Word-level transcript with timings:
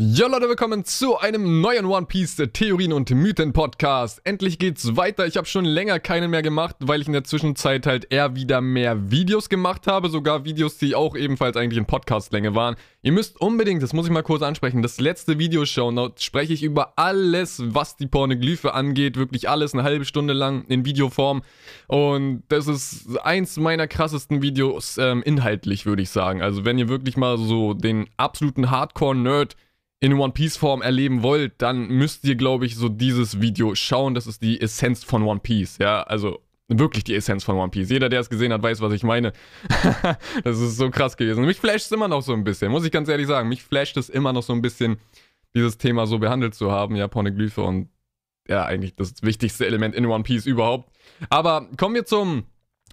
Ja 0.00 0.28
Leute, 0.28 0.48
willkommen 0.48 0.84
zu 0.84 1.18
einem 1.18 1.60
neuen 1.60 1.84
One 1.84 2.06
Piece 2.06 2.36
Theorien 2.52 2.92
und 2.92 3.10
Mythen 3.10 3.52
Podcast. 3.52 4.20
Endlich 4.22 4.60
geht's 4.60 4.96
weiter. 4.96 5.26
Ich 5.26 5.36
habe 5.36 5.48
schon 5.48 5.64
länger 5.64 5.98
keinen 5.98 6.30
mehr 6.30 6.42
gemacht, 6.42 6.76
weil 6.78 7.00
ich 7.00 7.08
in 7.08 7.14
der 7.14 7.24
Zwischenzeit 7.24 7.84
halt 7.84 8.12
eher 8.12 8.36
wieder 8.36 8.60
mehr 8.60 9.10
Videos 9.10 9.48
gemacht 9.48 9.88
habe, 9.88 10.08
sogar 10.08 10.44
Videos, 10.44 10.78
die 10.78 10.94
auch 10.94 11.16
ebenfalls 11.16 11.56
eigentlich 11.56 11.78
in 11.78 11.86
Podcastlänge 11.86 12.54
waren. 12.54 12.76
Ihr 13.02 13.10
müsst 13.10 13.40
unbedingt, 13.40 13.82
das 13.82 13.92
muss 13.92 14.06
ich 14.06 14.12
mal 14.12 14.22
kurz 14.22 14.42
ansprechen, 14.42 14.82
das 14.82 15.00
letzte 15.00 15.40
Video 15.40 15.66
schauen. 15.66 15.96
Dort 15.96 16.22
spreche 16.22 16.52
ich 16.52 16.62
über 16.62 16.92
alles, 16.94 17.60
was 17.64 17.96
die 17.96 18.06
Pornoglyphe 18.06 18.74
angeht, 18.74 19.16
wirklich 19.16 19.48
alles 19.48 19.74
eine 19.74 19.82
halbe 19.82 20.04
Stunde 20.04 20.32
lang 20.32 20.64
in 20.68 20.84
Videoform 20.84 21.42
und 21.88 22.44
das 22.50 22.68
ist 22.68 23.18
eins 23.24 23.56
meiner 23.56 23.88
krassesten 23.88 24.42
Videos 24.42 24.96
ähm, 24.96 25.24
inhaltlich, 25.24 25.86
würde 25.86 26.02
ich 26.02 26.10
sagen. 26.10 26.40
Also, 26.40 26.64
wenn 26.64 26.78
ihr 26.78 26.88
wirklich 26.88 27.16
mal 27.16 27.36
so 27.36 27.74
den 27.74 28.08
absoluten 28.16 28.70
Hardcore 28.70 29.16
Nerd 29.16 29.56
in 30.00 30.14
One 30.14 30.32
Piece 30.32 30.56
Form 30.56 30.82
erleben 30.82 31.22
wollt, 31.22 31.54
dann 31.58 31.88
müsst 31.88 32.24
ihr, 32.24 32.36
glaube 32.36 32.66
ich, 32.66 32.76
so 32.76 32.88
dieses 32.88 33.40
Video 33.40 33.74
schauen. 33.74 34.14
Das 34.14 34.26
ist 34.26 34.42
die 34.42 34.60
Essenz 34.60 35.04
von 35.04 35.22
One 35.22 35.40
Piece, 35.40 35.78
ja, 35.78 36.02
also 36.02 36.40
wirklich 36.68 37.04
die 37.04 37.14
Essenz 37.14 37.44
von 37.44 37.56
One 37.56 37.70
Piece. 37.70 37.90
Jeder, 37.90 38.08
der 38.08 38.20
es 38.20 38.30
gesehen 38.30 38.52
hat, 38.52 38.62
weiß, 38.62 38.80
was 38.80 38.92
ich 38.92 39.02
meine. 39.02 39.32
das 40.44 40.60
ist 40.60 40.76
so 40.76 40.90
krass 40.90 41.16
gewesen. 41.16 41.44
Mich 41.44 41.58
flasht 41.58 41.86
es 41.86 41.92
immer 41.92 42.08
noch 42.08 42.22
so 42.22 42.32
ein 42.32 42.44
bisschen, 42.44 42.70
muss 42.70 42.84
ich 42.84 42.92
ganz 42.92 43.08
ehrlich 43.08 43.26
sagen. 43.26 43.48
Mich 43.48 43.62
flasht 43.62 43.96
es 43.96 44.08
immer 44.08 44.32
noch 44.32 44.42
so 44.42 44.52
ein 44.52 44.62
bisschen, 44.62 44.98
dieses 45.54 45.78
Thema 45.78 46.06
so 46.06 46.18
behandelt 46.18 46.54
zu 46.54 46.70
haben, 46.70 46.94
ja, 46.94 47.08
Pornoglyphe 47.08 47.62
und 47.62 47.88
ja, 48.46 48.64
eigentlich 48.64 48.94
das 48.94 49.22
wichtigste 49.22 49.66
Element 49.66 49.94
in 49.94 50.06
One 50.06 50.24
Piece 50.24 50.46
überhaupt. 50.46 50.90
Aber 51.30 51.68
kommen 51.76 51.94
wir 51.94 52.04
zum 52.04 52.44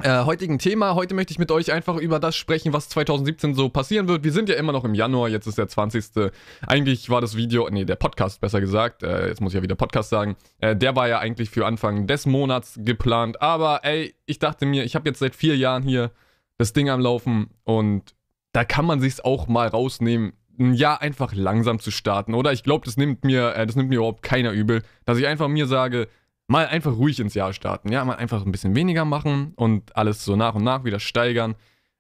äh, 0.02 0.26
heutigen 0.26 0.60
Thema. 0.60 0.96
Heute 0.96 1.14
möchte 1.14 1.32
ich 1.32 1.40
mit 1.40 1.52
euch 1.52 1.72
einfach 1.72 1.96
über 1.96 2.20
das 2.20 2.36
sprechen, 2.36 2.74
was 2.74 2.90
2017 2.90 3.54
so 3.54 3.70
passieren 3.70 4.08
wird. 4.08 4.24
Wir 4.24 4.32
sind 4.32 4.50
ja 4.50 4.56
immer 4.56 4.72
noch 4.72 4.84
im 4.84 4.94
Januar, 4.94 5.30
jetzt 5.30 5.48
ist 5.48 5.58
der 5.58 5.68
20. 5.68 6.32
Eigentlich 6.68 7.10
war 7.10 7.22
das 7.22 7.36
Video, 7.38 7.70
nee, 7.70 7.86
der 7.86 7.96
Podcast 7.96 8.42
besser 8.42 8.60
gesagt, 8.60 9.04
äh, 9.04 9.28
jetzt 9.30 9.40
muss 9.42 9.54
ich 9.54 9.58
ja 9.58 9.64
wieder 9.64 9.76
Podcast 9.76 10.10
sagen, 10.10 10.36
äh, 10.60 10.76
der 10.76 10.96
war 10.96 11.08
ja 11.08 11.20
eigentlich 11.20 11.50
für 11.50 11.66
Anfang 11.66 12.08
des 12.08 12.26
Monats 12.26 12.80
geplant. 12.84 13.42
Aber 13.42 13.86
ey, 13.86 14.16
ich 14.26 14.40
dachte 14.40 14.66
mir, 14.66 14.84
ich 14.84 14.96
habe 14.96 15.08
jetzt 15.08 15.20
seit 15.20 15.36
vier 15.36 15.56
Jahren 15.56 15.84
hier 15.84 16.12
das 16.58 16.74
Ding 16.74 16.90
am 16.90 17.00
Laufen 17.00 17.50
und 17.64 18.16
da 18.52 18.64
kann 18.64 18.86
man 18.86 19.00
sich's 19.00 19.20
auch 19.22 19.48
mal 19.48 19.68
rausnehmen, 19.68 20.34
ein 20.60 20.74
Jahr 20.74 21.02
einfach 21.02 21.34
langsam 21.34 21.80
zu 21.80 21.92
starten. 21.92 22.34
Oder 22.34 22.54
ich 22.54 22.64
glaube, 22.64 22.86
das 22.86 22.98
nimmt 22.98 23.24
mir, 23.24 23.56
äh, 23.56 23.66
das 23.66 23.76
nimmt 23.76 23.90
mir 23.90 23.98
überhaupt 23.98 24.24
keiner 24.24 24.52
übel, 24.52 24.84
dass 25.06 25.18
ich 25.18 25.28
einfach 25.28 25.48
mir 25.48 25.68
sage, 25.68 26.08
mal 26.48 26.68
einfach 26.68 26.96
ruhig 26.96 27.20
ins 27.20 27.34
Jahr 27.34 27.54
starten. 27.54 27.92
Ja, 27.92 28.04
mal 28.06 28.16
einfach 28.16 28.46
ein 28.46 28.52
bisschen 28.52 28.76
weniger 28.76 29.06
machen 29.06 29.54
und 29.56 29.96
alles 29.96 30.24
so 30.24 30.36
nach 30.36 30.56
und 30.56 30.64
nach 30.64 30.84
wieder 30.84 31.00
steigern. 31.00 31.56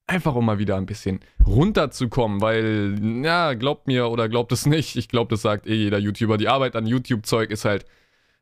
Einfach 0.07 0.35
um 0.35 0.45
mal 0.45 0.59
wieder 0.59 0.75
ein 0.77 0.85
bisschen 0.85 1.19
runterzukommen, 1.45 2.39
weil, 2.39 2.99
ja, 3.23 3.55
glaubt 3.55 3.87
mir 3.87 4.09
oder 4.09 4.29
glaubt 4.29 4.51
es 4.51 4.67
nicht, 4.67 4.95
ich 4.97 5.07
glaube, 5.09 5.31
das 5.31 5.41
sagt 5.41 5.65
eh 5.65 5.73
jeder 5.73 5.97
YouTuber. 5.97 6.37
Die 6.37 6.47
Arbeit 6.47 6.75
an 6.75 6.85
YouTube-Zeug 6.85 7.49
ist 7.49 7.65
halt 7.65 7.85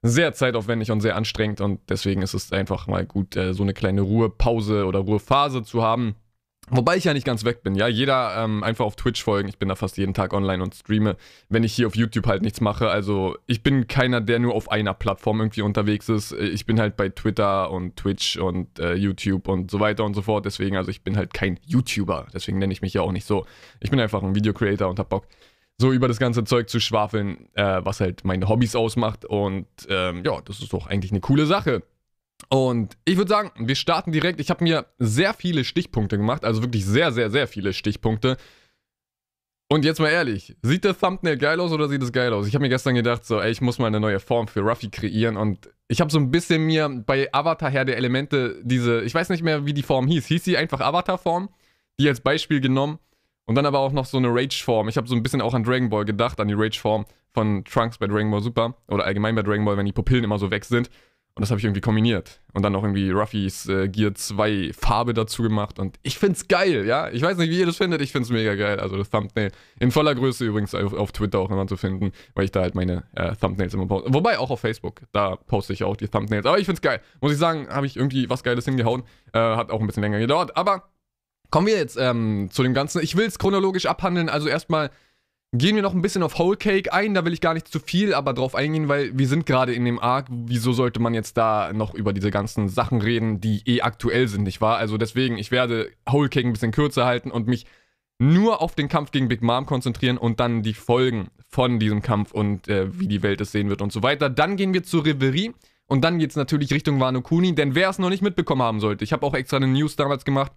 sehr 0.01 0.33
zeitaufwendig 0.33 0.91
und 0.91 0.99
sehr 0.99 1.15
anstrengend 1.15 1.61
und 1.61 1.79
deswegen 1.89 2.21
ist 2.21 2.33
es 2.33 2.51
einfach 2.51 2.87
mal 2.87 3.05
gut, 3.05 3.37
äh, 3.37 3.53
so 3.53 3.63
eine 3.63 3.73
kleine 3.73 4.01
Ruhepause 4.01 4.85
oder 4.85 4.99
Ruhephase 4.99 5.63
zu 5.63 5.81
haben 5.81 6.15
Wobei 6.69 6.95
ich 6.95 7.03
ja 7.03 7.13
nicht 7.13 7.25
ganz 7.25 7.43
weg 7.43 7.61
bin, 7.61 7.75
ja. 7.75 7.87
Jeder 7.87 8.35
ähm, 8.37 8.63
einfach 8.63 8.85
auf 8.85 8.95
Twitch 8.95 9.21
folgen. 9.21 9.49
Ich 9.49 9.57
bin 9.57 9.67
da 9.67 9.75
fast 9.75 9.97
jeden 9.97 10.13
Tag 10.13 10.33
online 10.33 10.63
und 10.63 10.73
streame, 10.73 11.17
wenn 11.49 11.63
ich 11.63 11.73
hier 11.73 11.87
auf 11.87 11.95
YouTube 11.95 12.25
halt 12.25 12.41
nichts 12.41 12.61
mache. 12.61 12.89
Also 12.89 13.37
ich 13.47 13.63
bin 13.63 13.87
keiner, 13.87 14.21
der 14.21 14.39
nur 14.39 14.55
auf 14.55 14.71
einer 14.71 14.93
Plattform 14.93 15.41
irgendwie 15.41 15.61
unterwegs 15.61 16.07
ist. 16.07 16.31
Ich 16.31 16.65
bin 16.65 16.79
halt 16.79 16.95
bei 16.95 17.09
Twitter 17.09 17.69
und 17.69 17.97
Twitch 17.97 18.37
und 18.37 18.79
äh, 18.79 18.93
YouTube 18.93 19.49
und 19.49 19.71
so 19.71 19.81
weiter 19.81 20.05
und 20.05 20.13
so 20.13 20.21
fort. 20.21 20.45
Deswegen, 20.45 20.77
also 20.77 20.89
ich 20.89 21.03
bin 21.03 21.17
halt 21.17 21.33
kein 21.33 21.59
YouTuber. 21.65 22.27
Deswegen 22.33 22.59
nenne 22.59 22.71
ich 22.71 22.81
mich 22.81 22.93
ja 22.93 23.01
auch 23.01 23.11
nicht 23.11 23.25
so. 23.25 23.45
Ich 23.81 23.89
bin 23.89 23.99
einfach 23.99 24.23
ein 24.23 24.33
Video-Creator 24.33 24.89
und 24.89 24.99
hab 24.99 25.09
Bock, 25.09 25.27
so 25.77 25.91
über 25.91 26.07
das 26.07 26.17
ganze 26.17 26.45
Zeug 26.45 26.69
zu 26.69 26.79
schwafeln, 26.79 27.49
äh, 27.55 27.81
was 27.83 27.99
halt 27.99 28.23
meine 28.23 28.47
Hobbys 28.47 28.75
ausmacht. 28.75 29.25
Und 29.25 29.67
ähm, 29.89 30.23
ja, 30.23 30.39
das 30.45 30.59
ist 30.59 30.71
doch 30.71 30.87
eigentlich 30.87 31.11
eine 31.11 31.19
coole 31.19 31.45
Sache. 31.45 31.83
Und 32.49 32.97
ich 33.05 33.17
würde 33.17 33.29
sagen, 33.29 33.51
wir 33.57 33.75
starten 33.75 34.11
direkt. 34.11 34.39
Ich 34.39 34.49
habe 34.49 34.63
mir 34.63 34.85
sehr 34.99 35.33
viele 35.33 35.63
Stichpunkte 35.63 36.17
gemacht, 36.17 36.45
also 36.45 36.61
wirklich 36.61 36.85
sehr, 36.85 37.11
sehr, 37.11 37.29
sehr 37.29 37.47
viele 37.47 37.73
Stichpunkte. 37.73 38.37
Und 39.69 39.85
jetzt 39.85 39.99
mal 39.99 40.09
ehrlich, 40.09 40.55
sieht 40.61 40.85
das 40.85 40.99
Thumbnail 40.99 41.37
geil 41.37 41.59
aus 41.59 41.71
oder 41.71 41.89
sieht 41.89 42.03
es 42.03 42.11
geil 42.11 42.31
aus? 42.31 42.47
Ich 42.47 42.53
habe 42.53 42.61
mir 42.61 42.69
gestern 42.69 42.93
gedacht, 42.93 43.25
so, 43.25 43.39
ey, 43.39 43.49
ich 43.49 43.61
muss 43.61 43.79
mal 43.79 43.87
eine 43.87 43.99
neue 43.99 44.19
Form 44.19 44.47
für 44.47 44.59
Ruffy 44.59 44.89
kreieren 44.89 45.35
und 45.35 45.69
ich 45.87 45.99
habe 45.99 46.11
so 46.11 46.19
ein 46.19 46.31
bisschen 46.31 46.65
mir 46.65 46.89
bei 46.89 47.29
Avatar 47.33 47.71
her 47.71 47.85
der 47.85 47.97
Elemente 47.97 48.61
diese, 48.63 49.01
ich 49.01 49.15
weiß 49.15 49.29
nicht 49.29 49.41
mehr, 49.41 49.65
wie 49.65 49.73
die 49.73 49.83
Form 49.83 50.07
hieß. 50.07 50.27
Hieß 50.27 50.43
sie 50.43 50.57
einfach 50.57 50.79
Avatar-Form? 50.79 51.49
Die 51.99 52.07
als 52.07 52.21
Beispiel 52.21 52.61
genommen 52.61 52.99
und 53.45 53.55
dann 53.55 53.65
aber 53.65 53.79
auch 53.79 53.91
noch 53.91 54.05
so 54.05 54.17
eine 54.17 54.29
Rage-Form. 54.29 54.89
Ich 54.89 54.97
habe 54.97 55.07
so 55.07 55.15
ein 55.15 55.23
bisschen 55.23 55.41
auch 55.41 55.53
an 55.53 55.63
Dragon 55.63 55.89
Ball 55.89 56.05
gedacht, 56.05 56.39
an 56.39 56.47
die 56.47 56.55
Rage-Form 56.55 57.05
von 57.33 57.63
Trunks 57.65 57.97
bei 57.97 58.07
Dragon 58.07 58.31
Ball 58.31 58.41
Super 58.41 58.75
oder 58.87 59.05
allgemein 59.05 59.35
bei 59.35 59.43
Dragon 59.43 59.65
Ball, 59.65 59.77
wenn 59.77 59.85
die 59.85 59.91
Pupillen 59.91 60.23
immer 60.23 60.39
so 60.39 60.51
weg 60.51 60.65
sind. 60.65 60.89
Und 61.35 61.41
das 61.41 61.49
habe 61.49 61.57
ich 61.57 61.65
irgendwie 61.65 61.81
kombiniert. 61.81 62.41
Und 62.53 62.61
dann 62.61 62.73
noch 62.73 62.83
irgendwie 62.83 63.09
Ruffys 63.09 63.67
äh, 63.67 63.89
Gear 63.89 64.13
2 64.13 64.71
Farbe 64.77 65.15
dazu 65.15 65.41
gemacht. 65.41 65.79
Und 65.79 65.97
ich 66.03 66.19
find's 66.19 66.47
geil, 66.47 66.85
ja. 66.85 67.09
Ich 67.09 67.23
weiß 67.23 67.37
nicht, 67.37 67.49
wie 67.49 67.59
ihr 67.59 67.65
das 67.65 67.77
findet. 67.77 68.01
Ich 68.01 68.11
find's 68.11 68.29
mega 68.29 68.53
geil. 68.53 68.79
Also 68.79 68.97
das 68.97 69.09
Thumbnail. 69.09 69.51
In 69.79 69.89
voller 69.89 70.13
Größe 70.13 70.45
übrigens 70.45 70.75
auf, 70.75 70.93
auf 70.93 71.11
Twitter 71.11 71.39
auch 71.39 71.49
immer 71.49 71.65
zu 71.65 71.75
finden, 71.75 72.11
weil 72.35 72.45
ich 72.45 72.51
da 72.51 72.61
halt 72.61 72.75
meine 72.75 73.05
äh, 73.15 73.35
Thumbnails 73.35 73.73
immer 73.73 73.87
poste. 73.87 74.13
Wobei 74.13 74.37
auch 74.37 74.51
auf 74.51 74.59
Facebook. 74.59 75.01
Da 75.11 75.35
poste 75.35 75.73
ich 75.73 75.83
auch 75.83 75.97
die 75.97 76.07
Thumbnails. 76.07 76.45
Aber 76.45 76.59
ich 76.59 76.67
find's 76.67 76.81
geil. 76.81 77.01
Muss 77.19 77.31
ich 77.31 77.39
sagen, 77.39 77.67
habe 77.67 77.87
ich 77.87 77.97
irgendwie 77.97 78.29
was 78.29 78.43
Geiles 78.43 78.65
hingehauen. 78.65 79.01
Äh, 79.33 79.39
hat 79.39 79.71
auch 79.71 79.81
ein 79.81 79.87
bisschen 79.87 80.03
länger 80.03 80.19
gedauert. 80.19 80.55
Aber 80.55 80.91
kommen 81.49 81.65
wir 81.65 81.77
jetzt 81.77 81.97
ähm, 81.99 82.49
zu 82.51 82.61
dem 82.61 82.75
Ganzen. 82.75 83.01
Ich 83.01 83.15
will 83.15 83.25
es 83.25 83.39
chronologisch 83.39 83.87
abhandeln. 83.87 84.29
Also 84.29 84.49
erstmal 84.49 84.91
Gehen 85.55 85.75
wir 85.75 85.83
noch 85.83 85.93
ein 85.93 86.01
bisschen 86.01 86.23
auf 86.23 86.39
Whole 86.39 86.57
Cake 86.57 86.91
ein, 86.91 87.13
da 87.13 87.25
will 87.25 87.33
ich 87.33 87.39
gar 87.39 87.53
nicht 87.53 87.67
zu 87.67 87.79
viel, 87.79 88.15
aber 88.15 88.33
drauf 88.33 88.55
eingehen, 88.55 88.87
weil 88.87 89.15
wir 89.15 89.27
sind 89.27 89.45
gerade 89.45 89.71
in 89.71 89.85
dem 89.85 89.99
Arc. 89.99 90.25
Wieso 90.31 90.73
sollte 90.73 90.99
man 90.99 91.13
jetzt 91.13 91.37
da 91.37 91.71
noch 91.73 91.93
über 91.93 92.11
diese 92.11 92.31
ganzen 92.31 92.69
Sachen 92.69 93.01
reden, 93.01 93.39
die 93.39 93.61
eh 93.67 93.81
aktuell 93.81 94.27
sind, 94.27 94.43
nicht 94.43 94.61
wahr? 94.61 94.77
Also 94.77 94.97
deswegen, 94.97 95.37
ich 95.37 95.51
werde 95.51 95.91
Whole 96.09 96.29
Cake 96.29 96.47
ein 96.47 96.53
bisschen 96.53 96.71
kürzer 96.71 97.05
halten 97.05 97.29
und 97.29 97.45
mich 97.45 97.67
nur 98.17 98.63
auf 98.63 98.73
den 98.73 98.89
Kampf 98.89 99.11
gegen 99.11 99.27
Big 99.27 99.43
Mom 99.43 99.67
konzentrieren 99.67 100.17
und 100.17 100.39
dann 100.39 100.63
die 100.63 100.73
Folgen 100.73 101.27
von 101.49 101.77
diesem 101.77 102.01
Kampf 102.01 102.31
und 102.31 102.67
äh, 102.67 102.99
wie 102.99 103.07
die 103.07 103.21
Welt 103.21 103.39
es 103.39 103.51
sehen 103.51 103.69
wird 103.69 103.83
und 103.83 103.91
so 103.91 104.01
weiter. 104.01 104.31
Dann 104.31 104.55
gehen 104.55 104.73
wir 104.73 104.81
zur 104.81 105.05
Reverie 105.05 105.53
und 105.85 106.03
dann 106.03 106.17
geht 106.17 106.31
es 106.31 106.35
natürlich 106.35 106.73
Richtung 106.73 106.99
Wano 106.99 107.21
Kuni, 107.21 107.53
denn 107.53 107.75
wer 107.75 107.89
es 107.89 107.99
noch 107.99 108.09
nicht 108.09 108.23
mitbekommen 108.23 108.63
haben 108.63 108.79
sollte, 108.79 109.03
ich 109.03 109.13
habe 109.13 109.23
auch 109.23 109.35
extra 109.35 109.57
eine 109.57 109.67
News 109.67 109.95
damals 109.97 110.25
gemacht. 110.25 110.51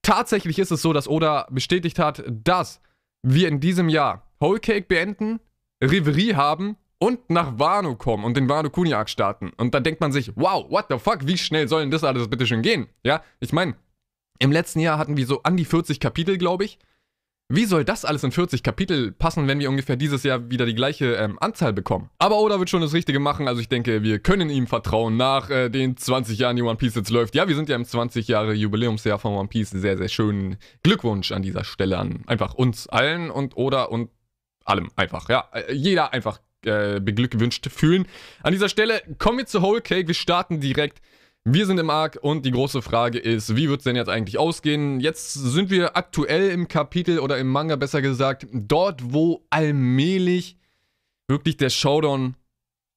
Tatsächlich 0.00 0.58
ist 0.58 0.70
es 0.70 0.80
so, 0.80 0.94
dass 0.94 1.06
Oda 1.06 1.46
bestätigt 1.50 1.98
hat, 1.98 2.24
dass 2.26 2.80
wir 3.22 3.48
in 3.48 3.60
diesem 3.60 3.88
Jahr 3.88 4.26
Whole 4.40 4.60
Cake 4.60 4.86
beenden, 4.88 5.40
Reverie 5.82 6.34
haben 6.34 6.76
und 6.98 7.30
nach 7.30 7.58
Wano 7.58 7.96
kommen 7.96 8.24
und 8.24 8.36
den 8.36 8.48
Wano 8.48 8.70
Kuniak 8.70 9.08
starten. 9.08 9.50
Und 9.56 9.74
da 9.74 9.80
denkt 9.80 10.00
man 10.00 10.12
sich, 10.12 10.32
wow, 10.36 10.70
what 10.70 10.86
the 10.88 10.98
fuck, 10.98 11.26
wie 11.26 11.38
schnell 11.38 11.68
soll 11.68 11.82
denn 11.82 11.90
das 11.90 12.04
alles 12.04 12.28
bitte 12.28 12.46
schon 12.46 12.62
gehen? 12.62 12.88
Ja, 13.02 13.22
ich 13.40 13.52
meine, 13.52 13.74
im 14.38 14.52
letzten 14.52 14.80
Jahr 14.80 14.98
hatten 14.98 15.16
wir 15.16 15.26
so 15.26 15.42
an 15.42 15.56
die 15.56 15.64
40 15.64 16.00
Kapitel, 16.00 16.38
glaube 16.38 16.64
ich. 16.64 16.78
Wie 17.48 17.66
soll 17.66 17.84
das 17.84 18.04
alles 18.04 18.24
in 18.24 18.32
40 18.32 18.62
Kapitel 18.62 19.12
passen, 19.12 19.46
wenn 19.46 19.58
wir 19.58 19.68
ungefähr 19.68 19.96
dieses 19.96 20.22
Jahr 20.22 20.50
wieder 20.50 20.64
die 20.64 20.74
gleiche 20.74 21.14
ähm, 21.16 21.38
Anzahl 21.40 21.72
bekommen? 21.74 22.08
Aber 22.18 22.40
Oda 22.40 22.58
wird 22.58 22.70
schon 22.70 22.80
das 22.80 22.94
Richtige 22.94 23.20
machen, 23.20 23.46
also 23.46 23.60
ich 23.60 23.68
denke, 23.68 24.02
wir 24.02 24.20
können 24.20 24.48
ihm 24.48 24.66
vertrauen 24.66 25.18
nach 25.18 25.50
äh, 25.50 25.68
den 25.68 25.96
20 25.96 26.38
Jahren, 26.38 26.56
die 26.56 26.62
One 26.62 26.76
Piece 26.76 26.94
jetzt 26.94 27.10
läuft. 27.10 27.34
Ja, 27.34 27.48
wir 27.48 27.56
sind 27.56 27.68
ja 27.68 27.76
im 27.76 27.84
20 27.84 28.26
Jahre 28.28 28.54
Jubiläumsjahr 28.54 29.18
von 29.18 29.34
One 29.34 29.48
Piece. 29.48 29.70
Sehr, 29.70 29.98
sehr 29.98 30.08
schönen 30.08 30.56
Glückwunsch 30.82 31.32
an 31.32 31.42
dieser 31.42 31.64
Stelle 31.64 31.98
an 31.98 32.22
einfach 32.26 32.54
uns 32.54 32.86
allen 32.88 33.30
und 33.30 33.56
Oda 33.56 33.84
und 33.84 34.10
allem 34.64 34.90
einfach. 34.96 35.28
Ja, 35.28 35.48
äh, 35.52 35.74
jeder 35.74 36.12
einfach 36.12 36.40
äh, 36.64 37.00
beglückwünscht 37.00 37.68
fühlen. 37.70 38.06
An 38.42 38.52
dieser 38.52 38.68
Stelle 38.68 39.02
kommen 39.18 39.38
wir 39.38 39.46
zu 39.46 39.62
Whole 39.62 39.82
Cake. 39.82 40.06
Wir 40.06 40.14
starten 40.14 40.60
direkt 40.60 41.02
wir 41.44 41.66
sind 41.66 41.78
im 41.78 41.90
Arc 41.90 42.18
und 42.22 42.46
die 42.46 42.52
große 42.52 42.82
Frage 42.82 43.18
ist, 43.18 43.56
wie 43.56 43.68
wird 43.68 43.80
es 43.80 43.84
denn 43.84 43.96
jetzt 43.96 44.08
eigentlich 44.08 44.38
ausgehen? 44.38 45.00
Jetzt 45.00 45.34
sind 45.34 45.70
wir 45.70 45.96
aktuell 45.96 46.50
im 46.50 46.68
Kapitel 46.68 47.18
oder 47.18 47.38
im 47.38 47.48
Manga 47.48 47.76
besser 47.76 48.00
gesagt, 48.00 48.46
dort, 48.52 49.12
wo 49.12 49.44
allmählich 49.50 50.56
wirklich 51.28 51.56
der 51.56 51.70
Showdown 51.70 52.36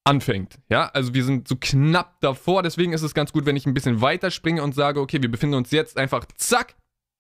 anfängt. 0.03 0.59
Ja, 0.69 0.89
also 0.93 1.15
wir 1.15 1.23
sind 1.23 1.47
so 1.47 1.55
knapp 1.59 2.21
davor, 2.21 2.61
deswegen 2.61 2.93
ist 2.93 3.01
es 3.01 3.15
ganz 3.15 3.33
gut, 3.33 3.47
wenn 3.47 3.55
ich 3.55 3.65
ein 3.65 3.73
bisschen 3.73 4.01
weiter 4.01 4.29
springe 4.29 4.61
und 4.61 4.75
sage, 4.75 4.99
okay, 4.99 5.21
wir 5.21 5.31
befinden 5.31 5.55
uns 5.55 5.71
jetzt 5.71 5.97
einfach 5.97 6.25
zack 6.37 6.75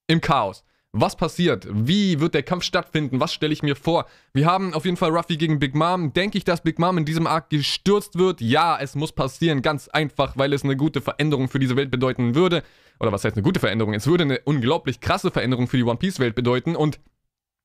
im 0.07 0.21
Chaos. 0.21 0.63
Was 0.97 1.17
passiert? 1.17 1.67
Wie 1.69 2.21
wird 2.21 2.35
der 2.35 2.43
Kampf 2.43 2.63
stattfinden? 2.63 3.19
Was 3.19 3.33
stelle 3.33 3.51
ich 3.51 3.61
mir 3.61 3.75
vor? 3.75 4.05
Wir 4.31 4.45
haben 4.45 4.73
auf 4.73 4.85
jeden 4.85 4.95
Fall 4.95 5.09
Ruffy 5.09 5.35
gegen 5.35 5.59
Big 5.59 5.75
Mom. 5.75 6.13
Denke 6.13 6.37
ich, 6.37 6.45
dass 6.45 6.63
Big 6.63 6.79
Mom 6.79 6.97
in 6.97 7.03
diesem 7.03 7.27
Arc 7.27 7.49
gestürzt 7.49 8.17
wird? 8.17 8.39
Ja, 8.39 8.77
es 8.79 8.95
muss 8.95 9.11
passieren. 9.11 9.61
Ganz 9.61 9.89
einfach, 9.89 10.37
weil 10.37 10.53
es 10.53 10.63
eine 10.63 10.77
gute 10.77 11.01
Veränderung 11.01 11.49
für 11.49 11.59
diese 11.59 11.75
Welt 11.75 11.91
bedeuten 11.91 12.33
würde. 12.33 12.63
Oder 13.01 13.11
was 13.11 13.25
heißt 13.25 13.35
eine 13.35 13.43
gute 13.43 13.59
Veränderung? 13.59 13.93
Es 13.93 14.07
würde 14.07 14.23
eine 14.23 14.39
unglaublich 14.45 15.01
krasse 15.01 15.31
Veränderung 15.31 15.67
für 15.67 15.75
die 15.75 15.83
One 15.83 15.97
Piece 15.97 16.19
Welt 16.19 16.33
bedeuten. 16.33 16.77
Und 16.77 17.01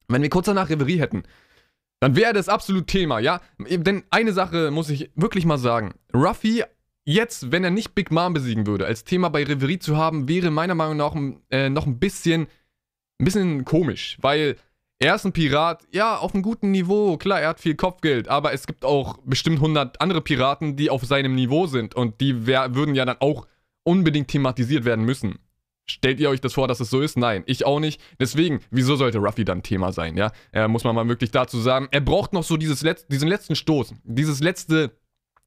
wenn 0.08 0.22
wir 0.22 0.28
kurz 0.28 0.46
danach 0.46 0.68
Reverie 0.68 0.98
hätten, 0.98 1.22
dann 2.00 2.16
wäre 2.16 2.32
das 2.32 2.48
absolut 2.48 2.88
Thema, 2.88 3.20
ja? 3.20 3.40
Denn 3.60 4.02
eine 4.10 4.32
Sache 4.32 4.72
muss 4.72 4.90
ich 4.90 5.12
wirklich 5.14 5.46
mal 5.46 5.58
sagen. 5.58 5.94
Ruffy 6.12 6.64
jetzt, 7.04 7.52
wenn 7.52 7.62
er 7.62 7.70
nicht 7.70 7.94
Big 7.94 8.10
Mom 8.10 8.32
besiegen 8.32 8.66
würde, 8.66 8.86
als 8.86 9.04
Thema 9.04 9.28
bei 9.28 9.44
Reverie 9.44 9.78
zu 9.78 9.96
haben, 9.96 10.26
wäre 10.26 10.50
meiner 10.50 10.74
Meinung 10.74 10.96
nach 10.96 11.14
äh, 11.50 11.68
noch 11.68 11.86
ein 11.86 12.00
bisschen 12.00 12.48
ein 13.20 13.24
bisschen 13.24 13.64
komisch, 13.64 14.16
weil 14.20 14.56
Er 15.02 15.14
ist 15.14 15.24
ein 15.24 15.32
Pirat, 15.32 15.86
ja, 15.92 16.18
auf 16.18 16.34
einem 16.34 16.42
guten 16.42 16.72
Niveau. 16.72 17.16
Klar, 17.16 17.40
er 17.40 17.48
hat 17.48 17.60
viel 17.60 17.74
Kopfgeld, 17.74 18.28
aber 18.28 18.52
es 18.52 18.66
gibt 18.66 18.84
auch 18.84 19.16
bestimmt 19.24 19.56
100 19.56 19.98
andere 19.98 20.20
Piraten, 20.20 20.76
die 20.76 20.90
auf 20.90 21.04
seinem 21.06 21.34
Niveau 21.34 21.66
sind 21.66 21.94
und 21.94 22.20
die 22.20 22.46
würden 22.46 22.94
ja 22.94 23.06
dann 23.06 23.16
auch 23.18 23.46
unbedingt 23.82 24.28
thematisiert 24.28 24.84
werden 24.84 25.06
müssen. 25.06 25.38
Stellt 25.88 26.20
ihr 26.20 26.28
euch 26.28 26.42
das 26.42 26.52
vor, 26.52 26.68
dass 26.68 26.80
es 26.80 26.90
so 26.90 27.00
ist? 27.00 27.16
Nein, 27.16 27.44
ich 27.46 27.64
auch 27.64 27.80
nicht. 27.80 27.98
Deswegen, 28.20 28.60
wieso 28.70 28.94
sollte 28.94 29.18
Ruffy 29.18 29.46
dann 29.46 29.62
Thema 29.62 29.90
sein, 29.90 30.18
ja? 30.18 30.32
Äh, 30.52 30.68
muss 30.68 30.84
man 30.84 30.94
mal 30.94 31.08
wirklich 31.08 31.30
dazu 31.30 31.58
sagen. 31.58 31.88
Er 31.90 32.02
braucht 32.02 32.34
noch 32.34 32.44
so 32.44 32.58
dieses 32.58 32.82
Letz 32.82 33.06
diesen 33.08 33.26
letzten 33.28 33.56
Stoß, 33.56 33.94
dieses 34.04 34.40
letzte 34.40 34.90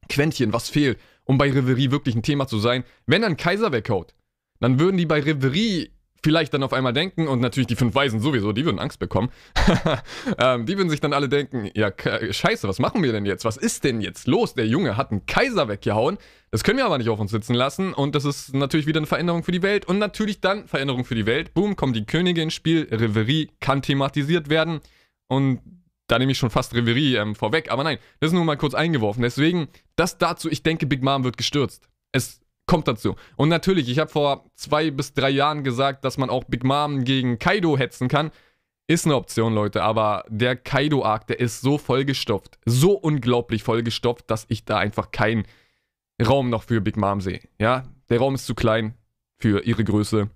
Quäntchen, 0.10 0.52
was 0.52 0.68
fehlt, 0.68 1.00
um 1.26 1.38
bei 1.38 1.52
Reverie 1.52 1.92
wirklich 1.92 2.16
ein 2.16 2.24
Thema 2.24 2.48
zu 2.48 2.58
sein. 2.58 2.84
Wenn 3.06 3.24
einen 3.24 3.38
Kaiser 3.38 3.72
weghaut, 3.72 4.16
dann 4.60 4.80
würden 4.80 4.98
die 4.98 5.06
bei 5.06 5.20
Reverie 5.20 5.92
vielleicht 6.24 6.54
dann 6.54 6.64
auf 6.64 6.74
einmal 6.74 6.94
denken, 6.94 7.28
und 7.28 7.42
natürlich 7.42 7.68
die 7.68 7.76
fünf 7.76 7.94
Weisen 7.94 8.20
sowieso, 8.20 8.54
die 8.54 8.66
würden 8.66 8.80
Angst 8.80 9.00
bekommen. 9.00 9.30
ähm, 10.38 10.66
die 10.66 10.78
würden 10.78 10.90
sich 10.90 11.02
dann 11.02 11.14
alle 11.14 11.30
denken, 11.30 11.70
ja, 11.76 11.92
scheiße, 12.32 12.68
was 12.68 12.80
machen 12.80 13.04
wir 13.04 13.12
denn 13.12 13.26
jetzt? 13.26 13.46
Was 13.46 13.58
ist 13.58 13.84
denn 13.84 14.02
jetzt 14.02 14.28
los? 14.28 14.54
Der 14.54 14.66
Junge 14.66 14.98
hat 14.98 15.12
einen 15.12 15.26
Kaiser 15.26 15.68
weggehauen. 15.68 16.18
Das 16.52 16.64
können 16.64 16.78
wir 16.78 16.86
aber 16.86 16.98
nicht 16.98 17.10
auf 17.10 17.20
uns 17.20 17.32
sitzen 17.32 17.54
lassen. 17.54 17.94
Und 17.94 18.16
das 18.16 18.26
ist 18.26 18.54
natürlich 18.54 18.88
wieder 18.88 19.00
eine 19.00 19.08
Veränderung 19.08 19.44
für 19.44 19.52
die 19.52 19.62
Welt. 19.62 19.86
Und 19.86 20.00
natürlich 20.00 20.40
dann 20.40 20.68
Veränderung 20.68 21.04
für 21.04 21.16
die 21.16 21.26
Welt. 21.26 21.54
Boom, 21.54 21.76
kommen 21.76 21.94
die 21.94 22.06
Könige 22.06 22.42
ins 22.42 22.54
Spiel. 22.54 22.88
Reverie 22.90 23.50
kann 23.60 23.82
thematisiert 23.82 24.50
werden. 24.50 24.80
Und 25.28 25.60
da 26.08 26.20
nehme 26.20 26.32
ich 26.32 26.38
schon 26.38 26.52
fast 26.52 26.74
Reverie 26.76 27.16
ähm, 27.16 27.36
vorweg. 27.36 27.72
Aber 27.72 27.84
nein, 27.84 27.98
das 28.20 28.30
ist 28.30 28.34
nur 28.34 28.46
mal 28.46 28.58
kurz 28.58 28.74
eingeworfen. 28.74 29.24
Deswegen, 29.24 29.68
das 29.96 30.18
dazu, 30.18 30.50
ich 30.50 30.64
denke, 30.64 30.86
Big 30.86 31.02
Mom 31.02 31.24
wird 31.24 31.38
gestürzt. 31.38 31.90
Es 32.12 32.43
kommt 32.66 32.88
dazu. 32.88 33.16
Und 33.36 33.50
natürlich, 33.50 33.90
ich 33.90 34.00
habe 34.00 34.10
vor 34.10 34.46
zwei 34.56 34.92
bis 34.92 35.14
drei 35.14 35.30
Jahren 35.30 35.64
gesagt, 35.64 36.06
dass 36.06 36.18
man 36.18 36.30
auch 36.30 36.44
Big 36.46 36.64
Mom 36.64 37.04
gegen 37.04 37.40
Kaido 37.40 37.78
hetzen 37.78 38.08
kann. 38.08 38.32
Ist 38.88 39.06
eine 39.06 39.16
Option, 39.16 39.54
Leute, 39.54 39.82
aber 39.84 40.26
der 40.28 40.58
Kaido-Arc, 40.58 41.28
der 41.28 41.40
ist 41.40 41.62
so 41.62 41.78
vollgestopft, 41.78 42.60
so 42.66 42.92
unglaublich 42.92 43.64
vollgestopft, 43.64 44.30
dass 44.30 44.46
ich 44.50 44.66
da 44.66 44.78
einfach 44.78 45.12
keinen 45.12 45.46
Raum 46.26 46.50
noch 46.50 46.64
für 46.64 46.82
Big 46.82 46.98
Mom 46.98 47.22
sehe. 47.22 47.40
Ja, 47.60 47.84
der 48.10 48.20
Raum 48.20 48.36
ist 48.36 48.46
zu 48.46 48.56
klein 48.56 48.94
für 49.38 49.64
ihre 49.64 49.84
Größe. 49.84 50.30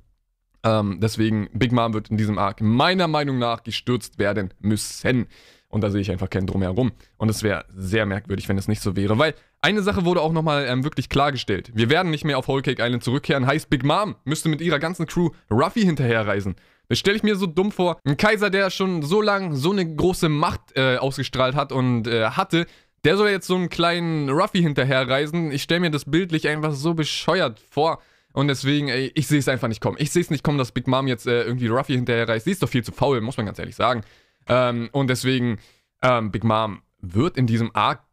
Ähm, 0.64 1.00
deswegen, 1.02 1.50
Big 1.54 1.72
Mom 1.72 1.94
wird 1.94 2.10
in 2.10 2.18
diesem 2.18 2.38
Arc 2.38 2.62
meiner 2.62 3.08
Meinung 3.08 3.38
nach 3.38 3.64
gestürzt 3.64 4.18
werden 4.18 4.54
müssen. 4.60 5.28
Und 5.70 5.82
da 5.82 5.90
sehe 5.90 6.02
ich 6.02 6.12
einfach 6.12 6.30
keinen 6.30 6.48
Drumherum. 6.48 6.92
Und 7.18 7.30
es 7.30 7.44
wäre 7.44 7.66
sehr 7.76 8.06
merkwürdig, 8.06 8.48
wenn 8.48 8.58
es 8.58 8.68
nicht 8.68 8.82
so 8.82 8.96
wäre. 8.96 9.18
Weil 9.18 9.36
eine 9.68 9.82
Sache 9.82 10.06
wurde 10.06 10.22
auch 10.22 10.32
nochmal 10.32 10.66
ähm, 10.66 10.86
wirklich 10.86 11.10
klargestellt. 11.10 11.72
Wir 11.74 11.90
werden 11.90 12.10
nicht 12.10 12.24
mehr 12.24 12.38
auf 12.38 12.48
Whole 12.48 12.62
Cake 12.62 12.82
Island 12.82 13.04
zurückkehren. 13.04 13.46
Heißt, 13.46 13.70
Big 13.70 13.84
Mom 13.84 14.16
müsste 14.24 14.48
mit 14.48 14.62
ihrer 14.62 14.80
ganzen 14.80 15.08
Crew 15.08 15.32
Ruffy 15.52 15.82
hinterherreisen. 15.82 16.56
Das 16.88 17.00
stelle 17.00 17.18
ich 17.18 17.24
mir 17.24 17.36
so 17.36 17.48
dumm 17.48 17.74
vor. 17.74 18.00
Ein 18.06 18.16
Kaiser, 18.16 18.50
der 18.50 18.70
schon 18.70 19.02
so 19.02 19.22
lange 19.22 19.58
so 19.58 19.72
eine 19.72 19.86
große 19.86 20.30
Macht 20.30 20.62
äh, 20.76 20.96
ausgestrahlt 20.96 21.56
hat 21.56 21.74
und 21.74 22.08
äh, 22.08 22.30
hatte, 22.30 22.66
der 23.04 23.18
soll 23.18 23.28
jetzt 23.28 23.46
so 23.46 23.56
einen 23.56 23.68
kleinen 23.68 24.30
Ruffy 24.30 24.62
hinterherreisen. 24.62 25.52
Ich 25.52 25.64
stelle 25.64 25.82
mir 25.82 25.92
das 25.92 26.06
bildlich 26.06 26.48
einfach 26.48 26.72
so 26.72 26.94
bescheuert 26.94 27.60
vor. 27.70 28.02
Und 28.32 28.48
deswegen, 28.48 28.88
ey, 28.88 29.12
ich 29.16 29.28
sehe 29.28 29.40
es 29.40 29.50
einfach 29.50 29.68
nicht 29.68 29.82
kommen. 29.82 29.98
Ich 30.00 30.12
sehe 30.12 30.22
es 30.22 30.30
nicht 30.30 30.46
kommen, 30.46 30.58
dass 30.58 30.72
Big 30.72 30.88
Mom 30.88 31.08
jetzt 31.08 31.28
äh, 31.28 31.44
irgendwie 31.44 31.68
Ruffy 31.68 31.96
hinterherreist. 31.96 32.46
Sie 32.46 32.52
ist 32.52 32.64
doch 32.64 32.70
viel 32.70 32.86
zu 32.86 32.94
faul, 32.94 33.20
muss 33.20 33.36
man 33.36 33.46
ganz 33.46 33.60
ehrlich 33.60 33.76
sagen. 33.76 34.04
Ähm, 34.48 34.88
und 34.94 35.10
deswegen, 35.10 35.60
ähm, 36.02 36.32
Big 36.32 36.46
Mom 36.46 36.84
wird 37.02 37.36
in 37.36 37.48
diesem 37.48 37.72
Arc, 37.76 38.07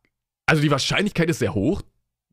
also 0.46 0.62
die 0.62 0.70
Wahrscheinlichkeit 0.70 1.30
ist 1.30 1.38
sehr 1.38 1.54
hoch, 1.54 1.82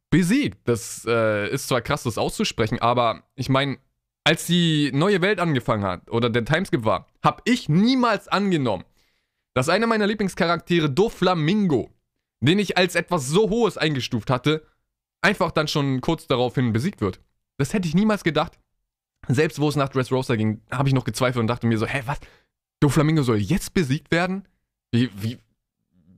besiegt. 0.09 0.59
Das 0.67 1.05
äh, 1.07 1.49
ist 1.49 1.67
zwar 1.67 1.81
krass, 1.81 2.03
das 2.03 2.17
auszusprechen, 2.17 2.79
aber 2.79 3.23
ich 3.35 3.49
meine, 3.49 3.77
als 4.23 4.45
die 4.45 4.91
neue 4.93 5.21
Welt 5.21 5.39
angefangen 5.39 5.83
hat 5.83 6.09
oder 6.11 6.29
der 6.29 6.45
Timeskip 6.45 6.85
war, 6.85 7.07
habe 7.23 7.41
ich 7.45 7.69
niemals 7.69 8.27
angenommen, 8.27 8.83
dass 9.55 9.69
einer 9.69 9.87
meiner 9.87 10.07
Lieblingscharaktere, 10.07 10.89
Doflamingo, 10.89 11.89
den 12.39 12.59
ich 12.59 12.77
als 12.77 12.95
etwas 12.95 13.27
so 13.27 13.49
Hohes 13.49 13.77
eingestuft 13.77 14.29
hatte, 14.29 14.65
einfach 15.21 15.51
dann 15.51 15.67
schon 15.67 16.01
kurz 16.01 16.27
daraufhin 16.27 16.73
besiegt 16.73 17.01
wird. 17.01 17.19
Das 17.57 17.73
hätte 17.73 17.87
ich 17.87 17.95
niemals 17.95 18.23
gedacht. 18.23 18.59
Selbst 19.27 19.59
wo 19.59 19.69
es 19.69 19.75
nach 19.75 19.89
Dressrosa 19.89 20.35
ging, 20.35 20.61
habe 20.71 20.89
ich 20.89 20.95
noch 20.95 21.03
gezweifelt 21.03 21.41
und 21.41 21.47
dachte 21.47 21.67
mir 21.67 21.77
so, 21.77 21.85
hä, 21.85 22.01
was? 22.05 22.19
Doflamingo 22.79 23.21
soll 23.21 23.37
jetzt 23.37 23.73
besiegt 23.73 24.09
werden? 24.11 24.47
Wie, 24.91 25.09
wie, 25.15 25.37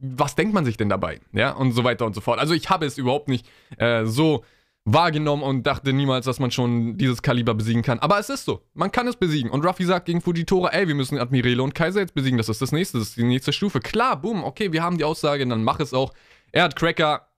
was 0.03 0.35
denkt 0.35 0.53
man 0.53 0.65
sich 0.65 0.77
denn 0.77 0.89
dabei? 0.89 1.21
Ja, 1.31 1.51
und 1.51 1.71
so 1.71 1.83
weiter 1.83 2.05
und 2.05 2.13
so 2.13 2.21
fort. 2.21 2.39
Also 2.39 2.53
ich 2.53 2.69
habe 2.69 2.85
es 2.85 2.97
überhaupt 2.97 3.29
nicht 3.29 3.47
äh, 3.77 4.05
so 4.05 4.43
wahrgenommen 4.85 5.43
und 5.43 5.65
dachte 5.65 5.93
niemals, 5.93 6.25
dass 6.25 6.39
man 6.39 6.51
schon 6.51 6.97
dieses 6.97 7.21
Kaliber 7.21 7.53
besiegen 7.53 7.83
kann. 7.83 7.99
Aber 7.99 8.19
es 8.19 8.29
ist 8.29 8.43
so. 8.43 8.61
Man 8.73 8.91
kann 8.91 9.07
es 9.07 9.15
besiegen. 9.15 9.49
Und 9.49 9.65
Ruffy 9.65 9.85
sagt 9.85 10.07
gegen 10.07 10.19
Fujitora, 10.19 10.69
ey, 10.69 10.87
wir 10.89 10.95
müssen 10.95 11.17
Admirale 11.17 11.63
und 11.63 11.73
Kaiser 11.73 12.01
jetzt 12.01 12.13
besiegen. 12.13 12.37
Das 12.37 12.49
ist 12.49 12.61
das 12.61 12.73
nächste. 12.73 12.99
Das 12.99 13.09
ist 13.09 13.17
die 13.17 13.23
nächste 13.23 13.53
Stufe. 13.53 13.79
Klar, 13.79 14.21
boom, 14.21 14.43
okay, 14.43 14.73
wir 14.73 14.83
haben 14.83 14.97
die 14.97 15.05
Aussage, 15.05 15.47
dann 15.47 15.63
mach 15.63 15.79
es 15.79 15.93
auch. 15.93 16.13
Er 16.51 16.63
hat 16.63 16.75
Cracker, 16.75 17.29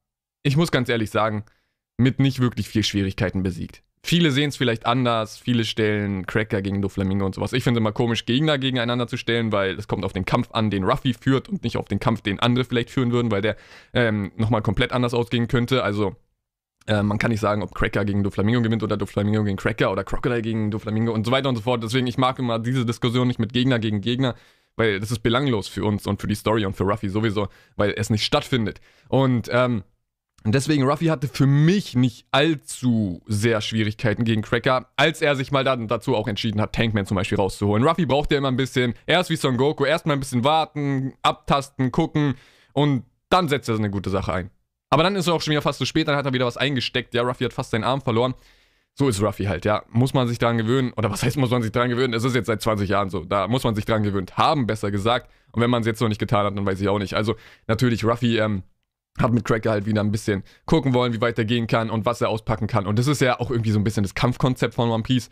ich 0.42 0.58
muss 0.58 0.72
ganz 0.72 0.90
ehrlich 0.90 1.12
sagen, 1.12 1.46
mit 1.98 2.20
nicht 2.20 2.40
wirklich 2.40 2.68
viel 2.68 2.84
Schwierigkeiten 2.84 3.44
besiegt. 3.44 3.84
Viele 4.06 4.30
sehen 4.30 4.50
es 4.50 4.56
vielleicht 4.56 4.86
anders, 4.86 5.36
viele 5.36 5.66
stellen 5.66 6.28
Cracker 6.28 6.62
gegen 6.62 6.80
Doflamingo 6.80 7.26
und 7.26 7.34
sowas. 7.34 7.54
Ich 7.54 7.64
finde 7.64 7.80
es 7.80 7.82
immer 7.82 7.92
komisch, 7.92 8.28
Gegner 8.28 8.60
gegeneinander 8.60 9.08
zu 9.08 9.18
stellen, 9.18 9.52
weil 9.52 9.80
es 9.80 9.88
kommt 9.88 10.06
auf 10.06 10.14
den 10.14 10.26
Kampf 10.26 10.50
an, 10.52 10.70
den 10.70 10.84
Ruffy 10.84 11.16
führt 11.16 11.50
und 11.50 11.64
nicht 11.64 11.76
auf 11.76 11.88
den 11.88 12.00
Kampf, 12.00 12.22
den 12.22 12.40
andere 12.40 12.66
vielleicht 12.66 12.92
führen 12.92 13.12
würden, 13.12 13.32
weil 13.32 13.42
der 13.42 13.56
ähm, 13.96 14.32
nochmal 14.36 14.62
komplett 14.62 14.92
anders 14.92 15.16
ausgehen 15.16 15.48
könnte. 15.48 15.84
Also 15.84 16.16
äh, 16.86 17.02
man 17.02 17.18
kann 17.18 17.32
nicht 17.32 17.40
sagen, 17.40 17.64
ob 17.64 17.74
Cracker 17.74 18.06
gegen 18.06 18.24
Doflamingo 18.24 18.62
gewinnt 18.62 18.84
oder 18.84 18.96
Doflamingo 18.96 19.44
gegen 19.44 19.58
Cracker 19.58 19.92
oder 19.92 20.04
Crocodile 20.04 20.44
gegen 20.44 20.70
Doflamingo 20.70 21.12
und 21.12 21.26
so 21.26 21.32
weiter 21.32 21.50
und 21.50 21.56
so 21.56 21.64
fort. 21.64 21.84
Deswegen, 21.84 22.06
ich 22.06 22.20
mag 22.20 22.38
immer 22.38 22.60
diese 22.60 22.86
Diskussion 22.86 23.28
nicht 23.28 23.40
mit 23.40 23.54
Gegner 23.54 23.80
gegen 23.80 24.02
Gegner, 24.02 24.36
weil 24.76 25.00
das 25.00 25.10
ist 25.10 25.24
belanglos 25.24 25.68
für 25.68 25.84
uns 25.84 26.06
und 26.06 26.22
für 26.22 26.28
die 26.28 26.36
Story 26.36 26.64
und 26.68 26.76
für 26.76 26.84
Ruffy 26.84 27.10
sowieso, 27.10 27.48
weil 27.76 27.96
es 27.98 28.12
nicht 28.12 28.24
stattfindet. 28.24 28.82
Und 29.08 29.50
ähm, 29.52 29.84
und 30.46 30.54
deswegen, 30.54 30.84
Ruffy 30.84 31.08
hatte 31.08 31.28
für 31.28 31.48
mich 31.48 31.96
nicht 31.96 32.28
allzu 32.32 33.24
sehr 33.26 33.62
Schwierigkeiten 33.62 34.26
gegen 34.26 34.44
Cracker, 34.44 34.88
als 34.96 35.24
er 35.24 35.36
sich 35.36 35.52
mal 35.52 35.64
dann 35.64 35.88
dazu 35.88 36.16
auch 36.16 36.28
entschieden 36.28 36.62
hat, 36.62 36.74
Tankman 36.74 37.08
zum 37.08 37.16
Beispiel 37.16 37.40
rauszuholen. 37.40 37.84
Ruffy 37.84 38.06
braucht 38.06 38.32
ja 38.32 38.38
immer 38.38 38.50
ein 38.50 38.56
bisschen, 38.56 38.94
erst 39.08 39.32
wie 39.32 39.38
Son 39.38 39.58
Goku, 39.58 39.86
erstmal 39.86 40.16
ein 40.16 40.20
bisschen 40.20 40.44
warten, 40.44 41.14
abtasten, 41.24 41.92
gucken 41.92 42.36
und 42.74 43.06
dann 43.30 43.50
setzt 43.50 43.70
er 43.70 43.76
eine 43.76 43.90
gute 43.90 44.12
Sache 44.12 44.34
ein. 44.34 44.52
Aber 44.92 45.02
dann 45.02 45.16
ist 45.16 45.26
er 45.26 45.34
auch 45.34 45.42
schon 45.42 45.50
wieder 45.50 45.64
fast 45.64 45.80
zu 45.80 45.86
spät, 45.86 46.08
dann 46.08 46.16
hat 46.16 46.28
er 46.28 46.34
wieder 46.34 46.46
was 46.46 46.58
eingesteckt. 46.58 47.16
Ja, 47.16 47.24
Ruffy 47.24 47.44
hat 47.44 47.54
fast 47.54 47.72
seinen 47.72 47.84
Arm 47.84 48.02
verloren. 48.02 48.36
So 48.94 49.10
ist 49.10 49.22
Ruffy 49.24 49.46
halt, 49.46 49.66
ja. 49.66 49.84
Muss 49.90 50.14
man 50.14 50.28
sich 50.28 50.38
dran 50.38 50.60
gewöhnen. 50.60 50.94
Oder 50.96 51.10
was 51.10 51.24
heißt, 51.24 51.38
muss 51.38 51.50
man 51.50 51.64
sich 51.64 51.72
dran 51.72 51.90
gewöhnen? 51.90 52.14
Es 52.14 52.24
ist 52.24 52.36
jetzt 52.36 52.46
seit 52.46 52.62
20 52.62 52.88
Jahren 52.88 53.10
so. 53.10 53.26
Da 53.26 53.48
muss 53.48 53.64
man 53.64 53.74
sich 53.74 53.86
dran 53.86 54.04
gewöhnt 54.04 54.38
haben, 54.38 54.68
besser 54.68 54.92
gesagt. 54.92 55.30
Und 55.52 55.62
wenn 55.62 55.72
man 55.72 55.82
es 55.82 55.88
jetzt 55.88 56.00
noch 56.02 56.08
nicht 56.08 56.20
getan 56.20 56.46
hat, 56.46 56.56
dann 56.56 56.66
weiß 56.66 56.80
ich 56.80 56.88
auch 56.88 57.00
nicht. 57.00 57.16
Also, 57.16 57.36
natürlich, 57.68 58.06
Ruffy, 58.06 58.38
ähm, 58.38 58.64
hat 59.18 59.32
mit 59.32 59.46
Cracker 59.46 59.72
halt 59.72 59.86
wieder 59.86 60.02
ein 60.02 60.12
bisschen 60.12 60.44
gucken 60.66 60.94
wollen, 60.94 61.14
wie 61.14 61.22
weit 61.22 61.38
er 61.38 61.46
gehen 61.46 61.68
kann 61.68 61.90
und 61.90 62.06
was 62.06 62.22
er 62.22 62.30
auspacken 62.30 62.68
kann. 62.68 62.86
Und 62.86 63.00
das 63.00 63.08
ist 63.08 63.22
ja 63.22 63.40
auch 63.40 63.50
irgendwie 63.50 63.72
so 63.72 63.80
ein 63.80 63.84
bisschen 63.84 64.04
das 64.04 64.16
Kampfkonzept 64.16 64.76
von 64.76 64.90
One 64.90 65.04
Piece. 65.04 65.30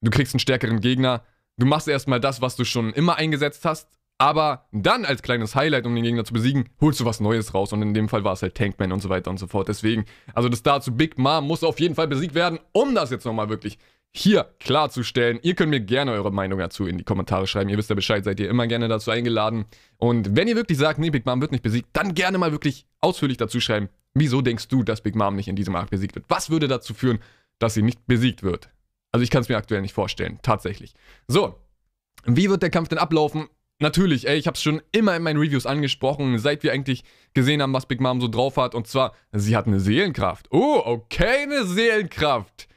Du 0.00 0.10
kriegst 0.10 0.34
einen 0.34 0.40
stärkeren 0.40 0.80
Gegner, 0.80 1.22
du 1.58 1.66
machst 1.66 1.88
erstmal 1.88 2.20
das, 2.20 2.40
was 2.40 2.56
du 2.56 2.64
schon 2.64 2.92
immer 2.92 3.16
eingesetzt 3.16 3.64
hast, 3.64 3.88
aber 4.18 4.66
dann 4.72 5.04
als 5.04 5.22
kleines 5.22 5.54
Highlight, 5.54 5.84
um 5.84 5.94
den 5.94 6.04
Gegner 6.04 6.24
zu 6.24 6.32
besiegen, 6.32 6.68
holst 6.80 7.00
du 7.00 7.04
was 7.04 7.20
Neues 7.20 7.54
raus. 7.54 7.72
Und 7.72 7.82
in 7.82 7.92
dem 7.92 8.08
Fall 8.08 8.24
war 8.24 8.34
es 8.34 8.42
halt 8.42 8.54
Tankman 8.54 8.92
und 8.92 9.00
so 9.00 9.08
weiter 9.08 9.30
und 9.30 9.38
so 9.38 9.46
fort. 9.46 9.68
Deswegen, 9.68 10.04
also 10.32 10.48
das 10.48 10.62
dazu 10.62 10.94
Big 10.94 11.18
Mom 11.18 11.46
muss 11.46 11.64
auf 11.64 11.80
jeden 11.80 11.94
Fall 11.94 12.08
besiegt 12.08 12.34
werden, 12.34 12.60
um 12.72 12.94
das 12.94 13.10
jetzt 13.10 13.24
nochmal 13.24 13.48
wirklich 13.48 13.78
hier 14.14 14.54
klarzustellen. 14.60 15.38
Ihr 15.42 15.54
könnt 15.54 15.70
mir 15.70 15.80
gerne 15.80 16.12
eure 16.12 16.30
Meinung 16.30 16.58
dazu 16.58 16.86
in 16.86 16.98
die 16.98 17.04
Kommentare 17.04 17.46
schreiben. 17.46 17.70
Ihr 17.70 17.78
wisst 17.78 17.88
ja 17.88 17.96
Bescheid, 17.96 18.24
seid 18.24 18.38
ihr 18.40 18.48
immer 18.48 18.66
gerne 18.66 18.88
dazu 18.88 19.10
eingeladen. 19.10 19.64
Und 19.96 20.36
wenn 20.36 20.48
ihr 20.48 20.56
wirklich 20.56 20.78
sagt, 20.78 20.98
nee, 20.98 21.10
Big 21.10 21.24
Mom 21.24 21.40
wird 21.40 21.52
nicht 21.52 21.62
besiegt, 21.62 21.88
dann 21.94 22.14
gerne 22.14 22.36
mal 22.36 22.52
wirklich 22.52 22.86
ausführlich 23.00 23.38
dazu 23.38 23.58
schreiben. 23.60 23.88
Wieso 24.14 24.42
denkst 24.42 24.68
du, 24.68 24.82
dass 24.82 25.00
Big 25.00 25.14
Mom 25.14 25.34
nicht 25.34 25.48
in 25.48 25.56
diesem 25.56 25.74
Arc 25.74 25.90
besiegt 25.90 26.14
wird? 26.14 26.26
Was 26.28 26.50
würde 26.50 26.68
dazu 26.68 26.92
führen, 26.92 27.20
dass 27.58 27.74
sie 27.74 27.82
nicht 27.82 28.06
besiegt 28.06 28.42
wird? 28.42 28.68
Also 29.12 29.24
ich 29.24 29.30
kann 29.30 29.42
es 29.42 29.48
mir 29.48 29.56
aktuell 29.56 29.80
nicht 29.80 29.94
vorstellen, 29.94 30.38
tatsächlich. 30.42 30.94
So, 31.26 31.58
wie 32.24 32.50
wird 32.50 32.62
der 32.62 32.70
Kampf 32.70 32.88
denn 32.88 32.98
ablaufen? 32.98 33.48
Natürlich, 33.78 34.28
ey, 34.28 34.36
ich 34.36 34.46
habe 34.46 34.54
es 34.54 34.62
schon 34.62 34.82
immer 34.92 35.16
in 35.16 35.22
meinen 35.22 35.40
Reviews 35.40 35.66
angesprochen, 35.66 36.38
seit 36.38 36.62
wir 36.62 36.72
eigentlich 36.72 37.02
gesehen 37.34 37.62
haben, 37.62 37.72
was 37.72 37.86
Big 37.86 38.00
Mom 38.00 38.20
so 38.20 38.28
drauf 38.28 38.58
hat. 38.58 38.74
Und 38.74 38.86
zwar, 38.86 39.14
sie 39.32 39.56
hat 39.56 39.66
eine 39.66 39.80
Seelenkraft. 39.80 40.48
Oh, 40.50 40.82
okay, 40.84 41.42
eine 41.42 41.64
Seelenkraft. 41.64 42.68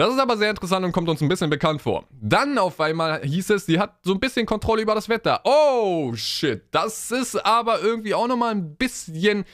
Das 0.00 0.14
ist 0.14 0.18
aber 0.18 0.38
sehr 0.38 0.48
interessant 0.48 0.82
und 0.86 0.92
kommt 0.92 1.10
uns 1.10 1.20
ein 1.20 1.28
bisschen 1.28 1.50
bekannt 1.50 1.82
vor. 1.82 2.06
Dann 2.22 2.56
auf 2.56 2.80
einmal 2.80 3.20
hieß 3.22 3.50
es, 3.50 3.66
sie 3.66 3.78
hat 3.78 3.98
so 4.02 4.14
ein 4.14 4.18
bisschen 4.18 4.46
Kontrolle 4.46 4.80
über 4.80 4.94
das 4.94 5.10
Wetter. 5.10 5.42
Oh, 5.44 6.14
shit. 6.14 6.62
Das 6.70 7.10
ist 7.10 7.36
aber 7.44 7.82
irgendwie 7.82 8.14
auch 8.14 8.26
nochmal 8.26 8.52
ein 8.52 8.76
bisschen 8.76 9.44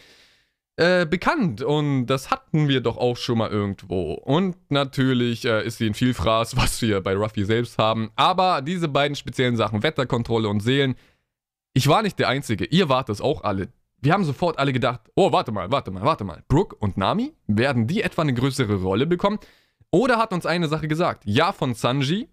äh, 0.76 1.04
bekannt. 1.04 1.62
Und 1.62 2.06
das 2.06 2.30
hatten 2.30 2.68
wir 2.68 2.80
doch 2.80 2.96
auch 2.96 3.16
schon 3.16 3.38
mal 3.38 3.50
irgendwo. 3.50 4.12
Und 4.12 4.54
natürlich 4.70 5.44
äh, 5.44 5.66
ist 5.66 5.78
sie 5.78 5.88
ein 5.88 5.94
Vielfraß, 5.94 6.56
was 6.56 6.80
wir 6.80 7.00
bei 7.00 7.16
Ruffy 7.16 7.44
selbst 7.44 7.76
haben. 7.76 8.12
Aber 8.14 8.62
diese 8.62 8.86
beiden 8.86 9.16
speziellen 9.16 9.56
Sachen, 9.56 9.82
Wetterkontrolle 9.82 10.48
und 10.48 10.60
Seelen, 10.60 10.94
ich 11.74 11.88
war 11.88 12.02
nicht 12.02 12.20
der 12.20 12.28
Einzige. 12.28 12.66
Ihr 12.66 12.88
wart 12.88 13.08
es 13.08 13.20
auch 13.20 13.42
alle. 13.42 13.70
Wir 14.00 14.12
haben 14.12 14.22
sofort 14.22 14.60
alle 14.60 14.72
gedacht, 14.72 15.00
oh, 15.16 15.32
warte 15.32 15.50
mal, 15.50 15.72
warte 15.72 15.90
mal, 15.90 16.04
warte 16.04 16.22
mal. 16.22 16.44
Brooke 16.46 16.76
und 16.76 16.96
Nami, 16.96 17.34
werden 17.48 17.88
die 17.88 18.02
etwa 18.02 18.22
eine 18.22 18.32
größere 18.32 18.76
Rolle 18.76 19.06
bekommen? 19.06 19.40
Oder 19.90 20.19
hat 20.19 20.33
uns 20.33 20.47
eine 20.47 20.69
Sache 20.69 20.88
gesagt. 20.88 21.23
Ja, 21.25 21.52
von 21.52 21.75
Sanji. 21.75 22.28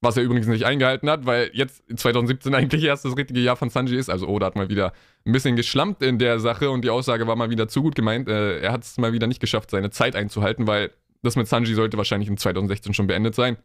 Was 0.00 0.16
er 0.16 0.22
übrigens 0.22 0.46
nicht 0.46 0.64
eingehalten 0.64 1.10
hat, 1.10 1.26
weil 1.26 1.50
jetzt 1.54 1.82
2017 1.94 2.54
eigentlich 2.54 2.84
erst 2.84 3.04
das 3.04 3.16
richtige 3.16 3.40
Jahr 3.40 3.56
von 3.56 3.68
Sanji 3.68 3.96
ist. 3.96 4.08
Also 4.08 4.28
Oda 4.28 4.46
hat 4.46 4.54
mal 4.54 4.68
wieder 4.68 4.92
ein 5.26 5.32
bisschen 5.32 5.56
geschlampt 5.56 6.02
in 6.02 6.20
der 6.20 6.38
Sache 6.38 6.70
und 6.70 6.82
die 6.82 6.90
Aussage 6.90 7.26
war 7.26 7.34
mal 7.34 7.50
wieder 7.50 7.66
zu 7.66 7.82
gut 7.82 7.96
gemeint. 7.96 8.28
Äh, 8.28 8.60
er 8.60 8.70
hat 8.70 8.84
es 8.84 8.96
mal 8.96 9.12
wieder 9.12 9.26
nicht 9.26 9.40
geschafft, 9.40 9.70
seine 9.70 9.90
Zeit 9.90 10.14
einzuhalten, 10.14 10.68
weil 10.68 10.92
das 11.22 11.34
mit 11.34 11.48
Sanji 11.48 11.74
sollte 11.74 11.96
wahrscheinlich 11.96 12.28
in 12.28 12.36
2016 12.36 12.94
schon 12.94 13.08
beendet 13.08 13.34
sein. 13.34 13.56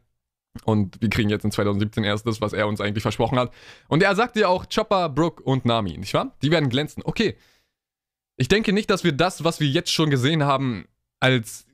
Und 0.65 1.01
wir 1.01 1.09
kriegen 1.09 1.29
jetzt 1.29 1.45
in 1.45 1.51
2017 1.51 2.03
erst 2.03 2.27
das, 2.27 2.41
was 2.41 2.53
er 2.53 2.67
uns 2.67 2.79
eigentlich 2.79 3.01
versprochen 3.01 3.39
hat. 3.39 3.51
Und 3.87 4.03
er 4.03 4.15
sagte 4.15 4.39
ja 4.39 4.47
auch 4.47 4.65
Chopper, 4.73 5.09
Brooke 5.09 5.41
und 5.43 5.65
Nami, 5.65 5.97
nicht 5.97 6.13
wahr? 6.13 6.35
Die 6.41 6.51
werden 6.51 6.69
glänzen. 6.69 7.03
Okay. 7.05 7.37
Ich 8.37 8.47
denke 8.47 8.73
nicht, 8.73 8.89
dass 8.89 9.03
wir 9.03 9.11
das, 9.11 9.43
was 9.43 9.59
wir 9.59 9.67
jetzt 9.67 9.91
schon 9.91 10.09
gesehen 10.09 10.43
haben, 10.43 10.87
als 11.19 11.65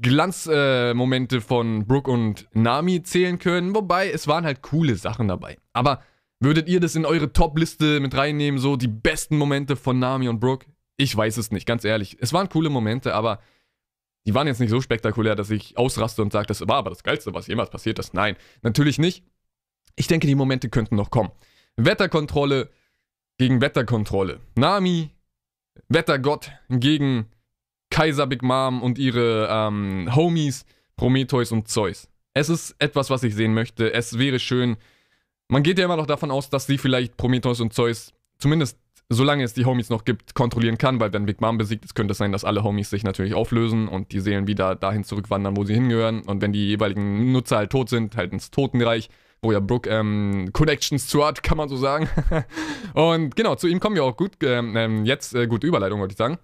Glanzmomente 0.00 1.36
äh, 1.36 1.40
von 1.40 1.86
Brooke 1.86 2.10
und 2.10 2.48
Nami 2.52 3.02
zählen 3.02 3.38
können, 3.38 3.74
wobei 3.74 4.10
es 4.10 4.26
waren 4.26 4.44
halt 4.44 4.62
coole 4.62 4.96
Sachen 4.96 5.28
dabei. 5.28 5.58
Aber 5.72 6.02
würdet 6.40 6.68
ihr 6.68 6.80
das 6.80 6.94
in 6.94 7.04
eure 7.04 7.32
Top-Liste 7.32 8.00
mit 8.00 8.16
reinnehmen, 8.16 8.60
so 8.60 8.76
die 8.76 8.88
besten 8.88 9.36
Momente 9.36 9.76
von 9.76 9.98
Nami 9.98 10.28
und 10.28 10.40
Brooke? 10.40 10.66
Ich 10.96 11.16
weiß 11.16 11.36
es 11.36 11.50
nicht, 11.50 11.66
ganz 11.66 11.84
ehrlich. 11.84 12.16
Es 12.20 12.32
waren 12.32 12.48
coole 12.48 12.70
Momente, 12.70 13.14
aber 13.14 13.40
die 14.26 14.34
waren 14.34 14.46
jetzt 14.46 14.60
nicht 14.60 14.70
so 14.70 14.80
spektakulär, 14.80 15.34
dass 15.34 15.50
ich 15.50 15.78
ausraste 15.78 16.22
und 16.22 16.32
sage, 16.32 16.46
das 16.46 16.60
war 16.66 16.76
aber 16.76 16.90
das 16.90 17.02
Geilste, 17.02 17.34
was 17.34 17.46
jemals 17.46 17.70
passiert 17.70 17.98
ist. 17.98 18.14
Nein, 18.14 18.36
natürlich 18.62 18.98
nicht. 18.98 19.24
Ich 19.96 20.06
denke, 20.06 20.26
die 20.26 20.34
Momente 20.34 20.68
könnten 20.68 20.96
noch 20.96 21.10
kommen. 21.10 21.30
Wetterkontrolle 21.76 22.70
gegen 23.38 23.60
Wetterkontrolle. 23.60 24.40
Nami, 24.54 25.10
Wettergott 25.88 26.52
gegen 26.68 27.26
Kaiser 27.98 28.28
Big 28.28 28.44
Mom 28.44 28.80
und 28.80 28.96
ihre 28.96 29.48
ähm, 29.50 30.08
Homies 30.14 30.64
Prometheus 30.96 31.50
und 31.50 31.66
Zeus. 31.66 32.08
Es 32.32 32.48
ist 32.48 32.76
etwas, 32.78 33.10
was 33.10 33.24
ich 33.24 33.34
sehen 33.34 33.54
möchte. 33.54 33.92
Es 33.92 34.16
wäre 34.20 34.38
schön. 34.38 34.76
Man 35.48 35.64
geht 35.64 35.80
ja 35.80 35.84
immer 35.84 35.96
noch 35.96 36.06
davon 36.06 36.30
aus, 36.30 36.48
dass 36.48 36.68
sie 36.68 36.78
vielleicht 36.78 37.16
Prometheus 37.16 37.60
und 37.60 37.72
Zeus, 37.72 38.12
zumindest 38.38 38.78
solange 39.08 39.42
es 39.42 39.52
die 39.52 39.64
Homies 39.64 39.90
noch 39.90 40.04
gibt, 40.04 40.36
kontrollieren 40.36 40.78
kann, 40.78 41.00
weil 41.00 41.12
wenn 41.12 41.26
Big 41.26 41.40
Mom 41.40 41.58
besiegt 41.58 41.84
ist, 41.84 41.96
könnte 41.96 42.12
es 42.12 42.18
sein, 42.18 42.30
dass 42.30 42.44
alle 42.44 42.62
Homies 42.62 42.88
sich 42.88 43.02
natürlich 43.02 43.34
auflösen 43.34 43.88
und 43.88 44.12
die 44.12 44.20
Seelen 44.20 44.46
wieder 44.46 44.76
dahin 44.76 45.02
zurückwandern, 45.02 45.56
wo 45.56 45.64
sie 45.64 45.74
hingehören. 45.74 46.22
Und 46.22 46.40
wenn 46.40 46.52
die 46.52 46.68
jeweiligen 46.68 47.32
Nutzer 47.32 47.56
halt 47.56 47.72
tot 47.72 47.88
sind, 47.88 48.16
halt 48.16 48.32
ins 48.32 48.52
Totenreich, 48.52 49.10
wo 49.42 49.50
ja 49.50 49.58
Brooke 49.58 49.90
ähm, 49.90 50.50
Connections 50.52 51.08
zu 51.08 51.26
hat, 51.26 51.42
kann 51.42 51.56
man 51.56 51.68
so 51.68 51.76
sagen. 51.76 52.08
und 52.94 53.34
genau, 53.34 53.56
zu 53.56 53.66
ihm 53.66 53.80
kommen 53.80 53.96
wir 53.96 54.04
auch 54.04 54.16
gut. 54.16 54.34
Ähm, 54.44 54.76
ähm 54.76 55.04
jetzt 55.04 55.34
äh, 55.34 55.48
gute 55.48 55.66
Überleitung, 55.66 55.98
wollte 55.98 56.12
ich 56.12 56.18
sagen. 56.18 56.38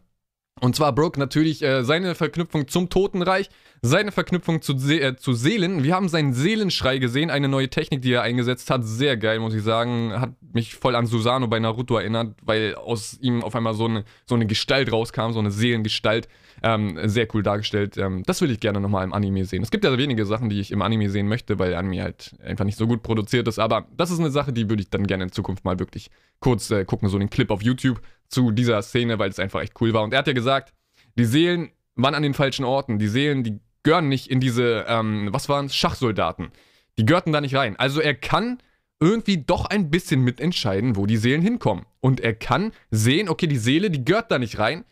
Und 0.64 0.74
zwar 0.74 0.94
Brooke 0.94 1.20
natürlich 1.20 1.60
äh, 1.62 1.84
seine 1.84 2.14
Verknüpfung 2.14 2.68
zum 2.68 2.88
Totenreich, 2.88 3.50
seine 3.84 4.12
Verknüpfung 4.12 4.62
zu, 4.62 4.78
Se 4.78 4.98
äh, 4.98 5.16
zu 5.16 5.34
Seelen. 5.34 5.84
Wir 5.84 5.94
haben 5.94 6.08
seinen 6.08 6.32
Seelenschrei 6.32 6.96
gesehen, 6.96 7.30
eine 7.30 7.48
neue 7.48 7.68
Technik, 7.68 8.00
die 8.00 8.12
er 8.12 8.22
eingesetzt 8.22 8.70
hat. 8.70 8.82
Sehr 8.84 9.18
geil, 9.18 9.40
muss 9.40 9.52
ich 9.52 9.62
sagen. 9.62 10.18
Hat 10.18 10.32
mich 10.40 10.74
voll 10.74 10.96
an 10.96 11.06
Susano 11.06 11.48
bei 11.48 11.60
Naruto 11.60 11.98
erinnert, 11.98 12.34
weil 12.42 12.74
aus 12.76 13.18
ihm 13.20 13.42
auf 13.42 13.54
einmal 13.54 13.74
so 13.74 13.84
eine, 13.84 14.04
so 14.24 14.34
eine 14.34 14.46
Gestalt 14.46 14.90
rauskam, 14.90 15.32
so 15.32 15.38
eine 15.38 15.50
Seelengestalt. 15.50 16.28
Ähm, 16.62 16.98
sehr 17.04 17.28
cool 17.34 17.42
dargestellt. 17.42 17.98
Ähm, 17.98 18.22
das 18.24 18.40
will 18.40 18.50
ich 18.50 18.58
gerne 18.60 18.80
nochmal 18.80 19.04
im 19.04 19.12
Anime 19.12 19.44
sehen. 19.44 19.62
Es 19.62 19.70
gibt 19.70 19.84
ja 19.84 19.98
wenige 19.98 20.24
Sachen, 20.24 20.48
die 20.48 20.60
ich 20.60 20.70
im 20.70 20.80
Anime 20.80 21.10
sehen 21.10 21.28
möchte, 21.28 21.58
weil 21.58 21.74
Anime 21.74 22.02
halt 22.02 22.34
einfach 22.42 22.64
nicht 22.64 22.78
so 22.78 22.86
gut 22.86 23.02
produziert 23.02 23.46
ist. 23.48 23.58
Aber 23.58 23.86
das 23.94 24.10
ist 24.10 24.18
eine 24.18 24.30
Sache, 24.30 24.54
die 24.54 24.70
würde 24.70 24.82
ich 24.82 24.88
dann 24.88 25.06
gerne 25.06 25.24
in 25.24 25.32
Zukunft 25.32 25.66
mal 25.66 25.78
wirklich 25.78 26.10
kurz 26.40 26.70
äh, 26.70 26.86
gucken, 26.86 27.10
so 27.10 27.18
einen 27.18 27.28
Clip 27.28 27.50
auf 27.50 27.62
YouTube 27.62 28.00
zu 28.28 28.50
dieser 28.50 28.80
Szene, 28.80 29.18
weil 29.18 29.28
es 29.28 29.38
einfach 29.38 29.60
echt 29.60 29.78
cool 29.82 29.92
war. 29.92 30.04
Und 30.04 30.14
er 30.14 30.20
hat 30.20 30.26
ja 30.26 30.32
gesagt, 30.32 30.72
die 31.18 31.26
Seelen 31.26 31.70
waren 31.96 32.14
an 32.14 32.22
den 32.22 32.34
falschen 32.34 32.64
Orten. 32.64 32.98
Die 32.98 33.08
Seelen, 33.08 33.44
die 33.44 33.60
gehören 33.84 34.08
nicht 34.08 34.28
in 34.28 34.40
diese, 34.40 34.84
ähm, 34.88 35.28
was 35.30 35.48
waren 35.48 35.66
es, 35.66 35.76
Schachsoldaten. 35.76 36.50
Die 36.98 37.06
gehörten 37.06 37.32
da 37.32 37.40
nicht 37.40 37.54
rein. 37.54 37.76
Also 37.76 38.00
er 38.00 38.14
kann 38.14 38.58
irgendwie 39.00 39.38
doch 39.38 39.66
ein 39.66 39.90
bisschen 39.90 40.22
mitentscheiden, 40.22 40.96
wo 40.96 41.06
die 41.06 41.16
Seelen 41.16 41.42
hinkommen. 41.42 41.86
Und 42.00 42.20
er 42.20 42.34
kann 42.34 42.72
sehen, 42.90 43.28
okay, 43.28 43.46
die 43.46 43.58
Seele, 43.58 43.90
die 43.90 44.04
gehört 44.04 44.30
da 44.30 44.38
nicht 44.38 44.58
rein. 44.58 44.84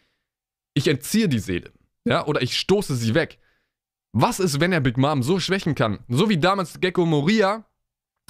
Ich 0.75 0.89
entziehe 0.89 1.29
die 1.29 1.39
Seele. 1.39 1.73
Ja, 2.05 2.27
oder 2.27 2.43
ich 2.43 2.59
stoße 2.59 2.95
sie 2.95 3.15
weg. 3.15 3.39
Was 4.13 4.41
ist, 4.41 4.61
wenn 4.61 4.73
er 4.73 4.81
Big 4.81 4.99
Mom 4.99 5.23
so 5.23 5.41
schwächen 5.41 5.75
kann? 5.75 6.01
So 6.09 6.29
wie 6.29 6.39
damals 6.39 6.81
Gecko 6.81 7.07
Moria 7.07 7.65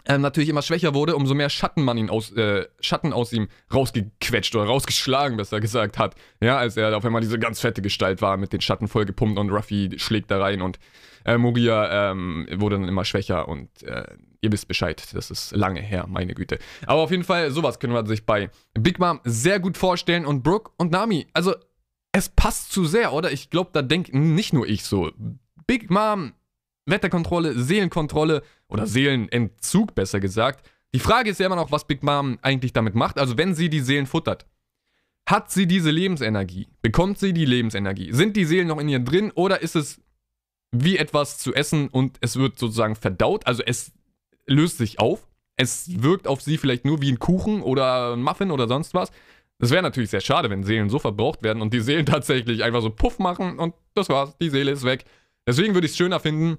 äh, 0.05 0.19
natürlich 0.19 0.49
immer 0.49 0.63
schwächer 0.63 0.95
wurde, 0.95 1.17
umso 1.17 1.35
mehr 1.35 1.51
Schatten 1.51 1.83
man 1.83 1.97
ihn 1.99 2.11
aus, 2.11 2.33
äh, 2.33 2.67
Schatten 2.81 3.13
aus 3.13 3.33
ihm 3.33 3.49
rausgequetscht 3.73 4.55
oder 4.55 4.67
rausgeschlagen, 4.67 5.37
besser 5.37 5.61
gesagt 5.61 5.99
hat. 5.99 6.15
Ja, 6.41 6.59
als 6.59 6.77
er 6.77 6.97
auf 6.97 7.05
einmal 7.05 7.21
diese 7.21 7.39
ganz 7.39 7.61
fette 7.61 7.83
Gestalt 7.83 8.23
war, 8.23 8.37
mit 8.37 8.53
den 8.53 8.61
Schatten 8.61 8.89
vollgepumpt 8.89 9.39
und 9.39 9.51
Ruffy 9.51 9.91
schlägt 9.97 10.31
da 10.31 10.41
rein 10.41 10.63
und 10.63 10.79
äh, 11.25 11.39
Moria 11.39 12.11
ähm, 12.11 12.47
wurde 12.55 12.77
dann 12.77 12.89
immer 12.89 13.05
schwächer 13.05 13.49
und 13.49 13.69
äh, 13.85 14.05
ihr 14.41 14.51
wisst 14.51 14.67
Bescheid, 14.67 15.03
das 15.15 15.31
ist 15.31 15.55
lange 15.55 15.81
her, 15.81 16.07
meine 16.09 16.35
Güte. 16.35 16.59
Aber 16.87 17.03
auf 17.03 17.11
jeden 17.11 17.25
Fall, 17.25 17.51
sowas 17.51 17.79
können 17.79 17.93
wir 17.93 18.05
sich 18.07 18.27
bei 18.27 18.51
Big 18.75 18.99
Mom 18.99 19.21
sehr 19.25 19.61
gut 19.61 19.77
vorstellen 19.77 20.27
und 20.27 20.43
Brooke 20.43 20.73
und 20.79 20.91
Nami, 20.91 21.29
also 21.33 21.55
es 22.13 22.29
passt 22.29 22.73
zu 22.73 22.85
sehr, 22.85 23.13
oder? 23.13 23.33
Ich 23.33 23.51
glaube, 23.51 23.71
da 23.73 23.83
denkt 23.83 24.13
nicht 24.13 24.53
nur 24.53 24.67
ich 24.69 24.85
so. 24.85 25.11
Big 25.67 25.91
Mom 25.91 26.33
Wetterkontrolle, 26.87 27.59
Seelenkontrolle 27.59 28.43
oder 28.69 28.87
Seelenentzug 28.87 29.95
besser 29.95 30.21
gesagt. 30.21 30.69
Die 30.95 31.01
Frage 31.01 31.31
ist 31.31 31.41
ja 31.41 31.47
immer 31.47 31.57
noch, 31.57 31.73
was 31.73 31.87
Big 31.87 32.03
Mom 32.03 32.39
eigentlich 32.43 32.73
damit 32.73 32.95
macht. 32.95 33.19
Also 33.19 33.39
wenn 33.39 33.55
sie 33.55 33.71
die 33.71 33.81
Seelen 33.81 34.07
futtert, 34.07 34.47
hat 35.27 35.51
sie 35.51 35.67
diese 35.67 35.91
Lebensenergie? 35.91 36.69
Bekommt 36.83 37.19
sie 37.19 37.33
die 37.33 37.45
Lebensenergie? 37.45 38.13
Sind 38.13 38.37
die 38.37 38.45
Seelen 38.45 38.69
noch 38.69 38.79
in 38.79 38.89
ihr 38.89 38.99
drin 38.99 39.31
oder 39.35 39.63
ist 39.63 39.77
es 39.77 40.01
wie 40.73 40.99
etwas 40.99 41.39
zu 41.39 41.55
essen 41.55 41.89
und 41.89 42.19
es 42.21 42.37
wird 42.37 42.59
sozusagen 42.59 42.97
verdaut? 42.97 43.47
Also 43.47 43.63
es 43.65 43.93
löst 44.47 44.79
sich 44.79 44.99
auf. 44.99 45.29
Es 45.57 46.03
wirkt 46.03 46.27
auf 46.27 46.43
sie 46.43 46.59
vielleicht 46.59 46.85
nur 46.85 47.01
wie 47.01 47.13
ein 47.13 47.19
Kuchen 47.19 47.63
oder 47.63 48.15
ein 48.15 48.23
Muffin 48.23 48.51
oder 48.51 48.67
sonst 48.67 48.95
was. 48.95 49.13
Das 49.59 49.71
wäre 49.71 49.83
natürlich 49.83 50.11
sehr 50.11 50.21
schade, 50.21 50.51
wenn 50.51 50.65
Seelen 50.65 50.91
so 50.91 50.99
verbraucht 50.99 51.43
werden 51.45 51.63
und 51.63 51.73
die 51.73 51.81
Seelen 51.81 52.07
tatsächlich 52.07 52.65
einfach 52.65 52.83
so 52.83 52.91
puff 52.91 53.19
machen 53.19 53.59
und 53.59 53.75
das 53.95 54.09
war's, 54.09 54.37
die 54.39 54.51
Seele 54.51 54.73
ist 54.73 54.85
weg. 54.85 55.05
Deswegen 55.47 55.75
würde 55.75 55.87
ich 55.87 55.93
es 55.93 55.97
schöner 55.97 56.21
finden, 56.21 56.59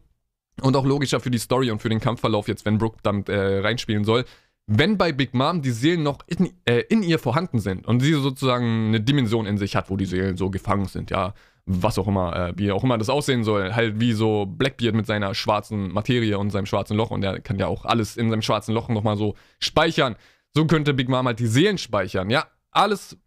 und 0.61 0.75
auch 0.75 0.85
logischer 0.85 1.19
für 1.19 1.31
die 1.31 1.39
Story 1.39 1.71
und 1.71 1.81
für 1.81 1.89
den 1.89 1.99
Kampfverlauf 1.99 2.47
jetzt, 2.47 2.65
wenn 2.65 2.77
Brooke 2.77 2.97
damit 3.03 3.29
äh, 3.29 3.59
reinspielen 3.59 4.03
soll. 4.03 4.25
Wenn 4.65 4.97
bei 4.97 5.11
Big 5.11 5.33
Mom 5.33 5.61
die 5.61 5.71
Seelen 5.71 6.03
noch 6.03 6.19
in, 6.27 6.53
äh, 6.65 6.83
in 6.89 7.03
ihr 7.03 7.19
vorhanden 7.19 7.59
sind 7.59 7.85
und 7.85 7.99
sie 7.99 8.13
sozusagen 8.13 8.87
eine 8.87 9.01
Dimension 9.01 9.45
in 9.45 9.57
sich 9.57 9.75
hat, 9.75 9.89
wo 9.89 9.97
die 9.97 10.05
Seelen 10.05 10.37
so 10.37 10.49
gefangen 10.49 10.85
sind, 10.85 11.11
ja, 11.11 11.33
was 11.65 11.97
auch 11.97 12.07
immer, 12.07 12.35
äh, 12.35 12.53
wie 12.55 12.71
auch 12.71 12.83
immer 12.83 12.97
das 12.97 13.09
aussehen 13.09 13.43
soll, 13.43 13.73
halt 13.73 13.99
wie 13.99 14.13
so 14.13 14.45
Blackbeard 14.45 14.95
mit 14.95 15.05
seiner 15.05 15.33
schwarzen 15.33 15.91
Materie 15.91 16.37
und 16.37 16.51
seinem 16.51 16.65
schwarzen 16.65 16.95
Loch 16.95 17.11
und 17.11 17.23
er 17.23 17.39
kann 17.41 17.59
ja 17.59 17.67
auch 17.67 17.85
alles 17.85 18.15
in 18.15 18.29
seinem 18.29 18.41
schwarzen 18.41 18.73
Loch 18.73 18.89
nochmal 18.89 19.17
so 19.17 19.35
speichern. 19.59 20.15
So 20.53 20.65
könnte 20.65 20.93
Big 20.93 21.09
Mom 21.09 21.25
halt 21.25 21.39
die 21.39 21.47
Seelen 21.47 21.77
speichern, 21.77 22.29
ja, 22.29 22.45
alles 22.71 23.17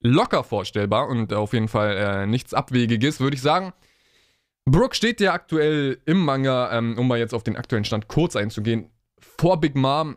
locker 0.00 0.44
vorstellbar 0.44 1.08
und 1.08 1.32
auf 1.32 1.52
jeden 1.52 1.68
Fall 1.68 1.96
äh, 1.96 2.26
nichts 2.26 2.54
Abwegiges, 2.54 3.20
würde 3.20 3.36
ich 3.36 3.42
sagen. 3.42 3.72
Brooke 4.68 4.96
steht 4.96 5.20
ja 5.20 5.32
aktuell 5.32 6.00
im 6.06 6.18
Manga, 6.18 6.76
ähm, 6.76 6.98
um 6.98 7.06
mal 7.06 7.18
jetzt 7.18 7.34
auf 7.34 7.44
den 7.44 7.56
aktuellen 7.56 7.84
Stand 7.84 8.08
kurz 8.08 8.34
einzugehen, 8.34 8.90
vor 9.20 9.60
Big 9.60 9.76
Mom 9.76 10.16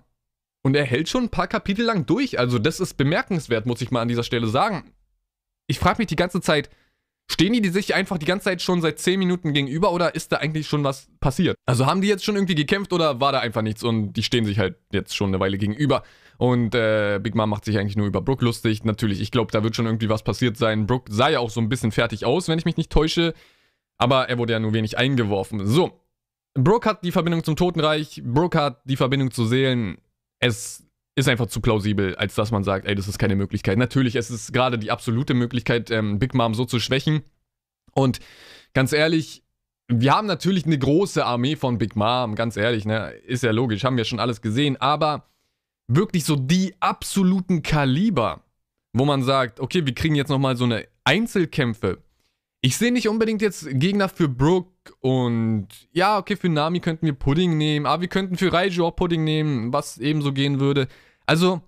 und 0.63 0.75
er 0.75 0.85
hält 0.85 1.07
schon 1.07 1.25
ein 1.25 1.29
paar 1.29 1.47
Kapitel 1.47 1.85
lang 1.85 2.05
durch. 2.05 2.39
Also 2.39 2.57
das 2.59 2.79
ist 2.79 2.95
bemerkenswert, 2.95 3.65
muss 3.67 3.81
ich 3.81 3.91
mal 3.91 4.01
an 4.01 4.07
dieser 4.07 4.23
Stelle 4.23 4.47
sagen. 4.47 4.91
Ich 5.67 5.79
frage 5.79 5.99
mich 5.99 6.07
die 6.07 6.15
ganze 6.15 6.41
Zeit, 6.41 6.69
stehen 7.31 7.53
die 7.53 7.69
sich 7.69 7.93
einfach 7.93 8.17
die 8.17 8.25
ganze 8.25 8.45
Zeit 8.45 8.63
schon 8.63 8.81
seit 8.81 8.97
10 8.97 9.19
Minuten 9.19 9.53
gegenüber 9.53 9.91
oder 9.93 10.15
ist 10.15 10.31
da 10.31 10.37
eigentlich 10.37 10.67
schon 10.67 10.83
was 10.83 11.09
passiert? 11.19 11.55
Also 11.67 11.85
haben 11.85 12.01
die 12.01 12.07
jetzt 12.07 12.25
schon 12.25 12.35
irgendwie 12.35 12.55
gekämpft 12.55 12.91
oder 12.91 13.21
war 13.21 13.31
da 13.31 13.39
einfach 13.39 13.61
nichts 13.61 13.83
und 13.83 14.13
die 14.13 14.23
stehen 14.23 14.45
sich 14.45 14.57
halt 14.57 14.77
jetzt 14.91 15.15
schon 15.15 15.29
eine 15.29 15.39
Weile 15.39 15.59
gegenüber? 15.59 16.01
Und 16.39 16.73
äh, 16.73 17.19
Big 17.21 17.35
Mom 17.35 17.51
macht 17.51 17.65
sich 17.65 17.77
eigentlich 17.77 17.97
nur 17.97 18.07
über 18.07 18.21
Brooke 18.21 18.43
lustig. 18.43 18.83
Natürlich, 18.83 19.21
ich 19.21 19.29
glaube, 19.29 19.51
da 19.51 19.63
wird 19.63 19.75
schon 19.75 19.85
irgendwie 19.85 20.09
was 20.09 20.23
passiert 20.23 20.57
sein. 20.57 20.87
Brooke 20.87 21.13
sah 21.13 21.29
ja 21.29 21.39
auch 21.39 21.51
so 21.51 21.61
ein 21.61 21.69
bisschen 21.69 21.91
fertig 21.91 22.25
aus, 22.25 22.47
wenn 22.47 22.57
ich 22.57 22.65
mich 22.65 22.77
nicht 22.77 22.91
täusche. 22.91 23.35
Aber 23.99 24.29
er 24.29 24.37
wurde 24.37 24.53
ja 24.53 24.59
nur 24.59 24.73
wenig 24.73 24.97
eingeworfen. 24.97 25.67
So. 25.67 26.01
Brooke 26.55 26.89
hat 26.89 27.03
die 27.03 27.11
Verbindung 27.11 27.43
zum 27.43 27.55
Totenreich. 27.55 28.21
Brooke 28.25 28.59
hat 28.59 28.81
die 28.85 28.95
Verbindung 28.95 29.31
zu 29.31 29.45
Seelen. 29.45 29.99
Es 30.39 30.89
ist 31.15 31.29
einfach 31.29 31.47
zu 31.47 31.61
plausibel, 31.61 32.15
als 32.15 32.33
dass 32.33 32.49
man 32.49 32.63
sagt, 32.63 32.87
ey, 32.87 32.95
das 32.95 33.07
ist 33.07 33.19
keine 33.19 33.35
Möglichkeit. 33.35 33.77
Natürlich, 33.77 34.15
es 34.15 34.31
ist 34.31 34.53
gerade 34.53 34.79
die 34.79 34.89
absolute 34.89 35.33
Möglichkeit, 35.33 35.91
ähm, 35.91 36.17
Big 36.17 36.33
Mom 36.33 36.53
so 36.53 36.65
zu 36.65 36.79
schwächen. 36.79 37.23
Und 37.93 38.19
ganz 38.73 38.93
ehrlich, 38.93 39.43
wir 39.89 40.13
haben 40.13 40.27
natürlich 40.27 40.65
eine 40.65 40.77
große 40.77 41.25
Armee 41.25 41.55
von 41.55 41.77
Big 41.77 41.95
Mom, 41.95 42.35
ganz 42.35 42.55
ehrlich, 42.55 42.85
ne? 42.85 43.11
Ist 43.25 43.43
ja 43.43 43.51
logisch, 43.51 43.83
haben 43.83 43.97
wir 43.97 44.05
schon 44.05 44.19
alles 44.19 44.41
gesehen, 44.41 44.77
aber 44.77 45.27
wirklich 45.87 46.23
so 46.23 46.35
die 46.35 46.75
absoluten 46.79 47.63
Kaliber, 47.63 48.43
wo 48.93 49.05
man 49.05 49.23
sagt, 49.23 49.59
okay, 49.59 49.85
wir 49.85 49.95
kriegen 49.95 50.15
jetzt 50.15 50.29
nochmal 50.29 50.55
so 50.55 50.63
eine 50.63 50.87
Einzelkämpfe 51.03 51.97
ich 52.61 52.77
sehe 52.77 52.91
nicht 52.91 53.07
unbedingt 53.07 53.41
jetzt 53.41 53.67
Gegner 53.71 54.09
für 54.09 54.27
Brooke 54.27 54.93
und 54.99 55.67
ja, 55.91 56.17
okay, 56.17 56.35
für 56.35 56.49
Nami 56.49 56.79
könnten 56.79 57.05
wir 57.05 57.13
Pudding 57.13 57.57
nehmen, 57.57 57.85
aber 57.85 58.01
wir 58.01 58.09
könnten 58.09 58.37
für 58.37 58.51
Raiju 58.51 58.85
auch 58.85 58.95
Pudding 58.95 59.23
nehmen, 59.23 59.71
was 59.71 59.97
ebenso 59.97 60.33
gehen 60.33 60.59
würde. 60.59 60.87
Also, 61.25 61.61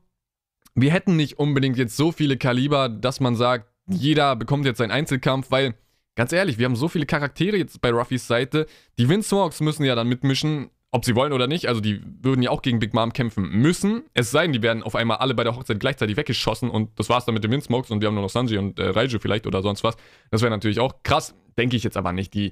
wir 0.76 0.92
hätten 0.92 1.16
nicht 1.16 1.40
unbedingt 1.40 1.78
jetzt 1.78 1.96
so 1.96 2.12
viele 2.12 2.38
Kaliber, 2.38 2.90
dass 2.90 3.20
man 3.20 3.36
sagt, 3.36 3.68
jeder 3.88 4.36
bekommt 4.36 4.66
jetzt 4.66 4.82
einen 4.82 4.92
Einzelkampf, 4.92 5.52
weil, 5.52 5.76
ganz 6.16 6.34
ehrlich, 6.34 6.58
wir 6.58 6.66
haben 6.66 6.76
so 6.76 6.88
viele 6.88 7.06
Charaktere 7.06 7.58
jetzt 7.58 7.82
bei 7.82 7.92
Ruffys 7.92 8.28
Seite. 8.28 8.68
Die 8.98 9.08
Windsmogs 9.08 9.62
müssen 9.62 9.86
ja 9.86 9.96
dann 9.96 10.08
mitmischen, 10.08 10.72
ob 10.92 11.06
sie 11.06 11.16
wollen 11.16 11.34
oder 11.34 11.48
nicht. 11.48 11.68
Also 11.68 11.82
die 11.82 12.02
würden 12.22 12.42
ja 12.42 12.50
auch 12.50 12.62
gegen 12.62 12.80
Big 12.80 12.94
Mom 12.94 13.14
kämpfen 13.14 13.50
müssen. 13.50 14.04
Es 14.14 14.32
sei 14.32 14.44
denn, 14.44 14.54
die 14.54 14.62
werden 14.62 14.84
auf 14.84 14.96
einmal 14.96 15.18
alle 15.18 15.34
bei 15.34 15.44
der 15.44 15.56
Hochzeit 15.56 15.80
gleichzeitig 15.80 16.18
weggeschossen 16.18 16.70
und 16.70 17.00
das 17.00 17.10
war's 17.10 17.26
dann 17.26 17.34
mit 17.34 17.44
den 17.44 17.52
Windsmokes 17.52 17.92
und 17.92 18.02
wir 18.02 18.08
haben 18.08 18.16
nur 18.16 18.24
noch 18.24 18.30
Sanji 18.30 18.58
und 18.58 18.78
äh, 18.80 18.90
Raiju 18.90 19.20
vielleicht 19.20 19.48
oder 19.48 19.62
sonst 19.62 19.84
was. 19.84 19.96
Das 20.30 20.42
wäre 20.42 20.52
natürlich 20.52 20.80
auch 20.80 21.04
krass. 21.04 21.34
Denke 21.58 21.78
ich 21.78 21.84
jetzt 21.84 21.98
aber 21.98 22.12
nicht. 22.12 22.34
Die, 22.34 22.52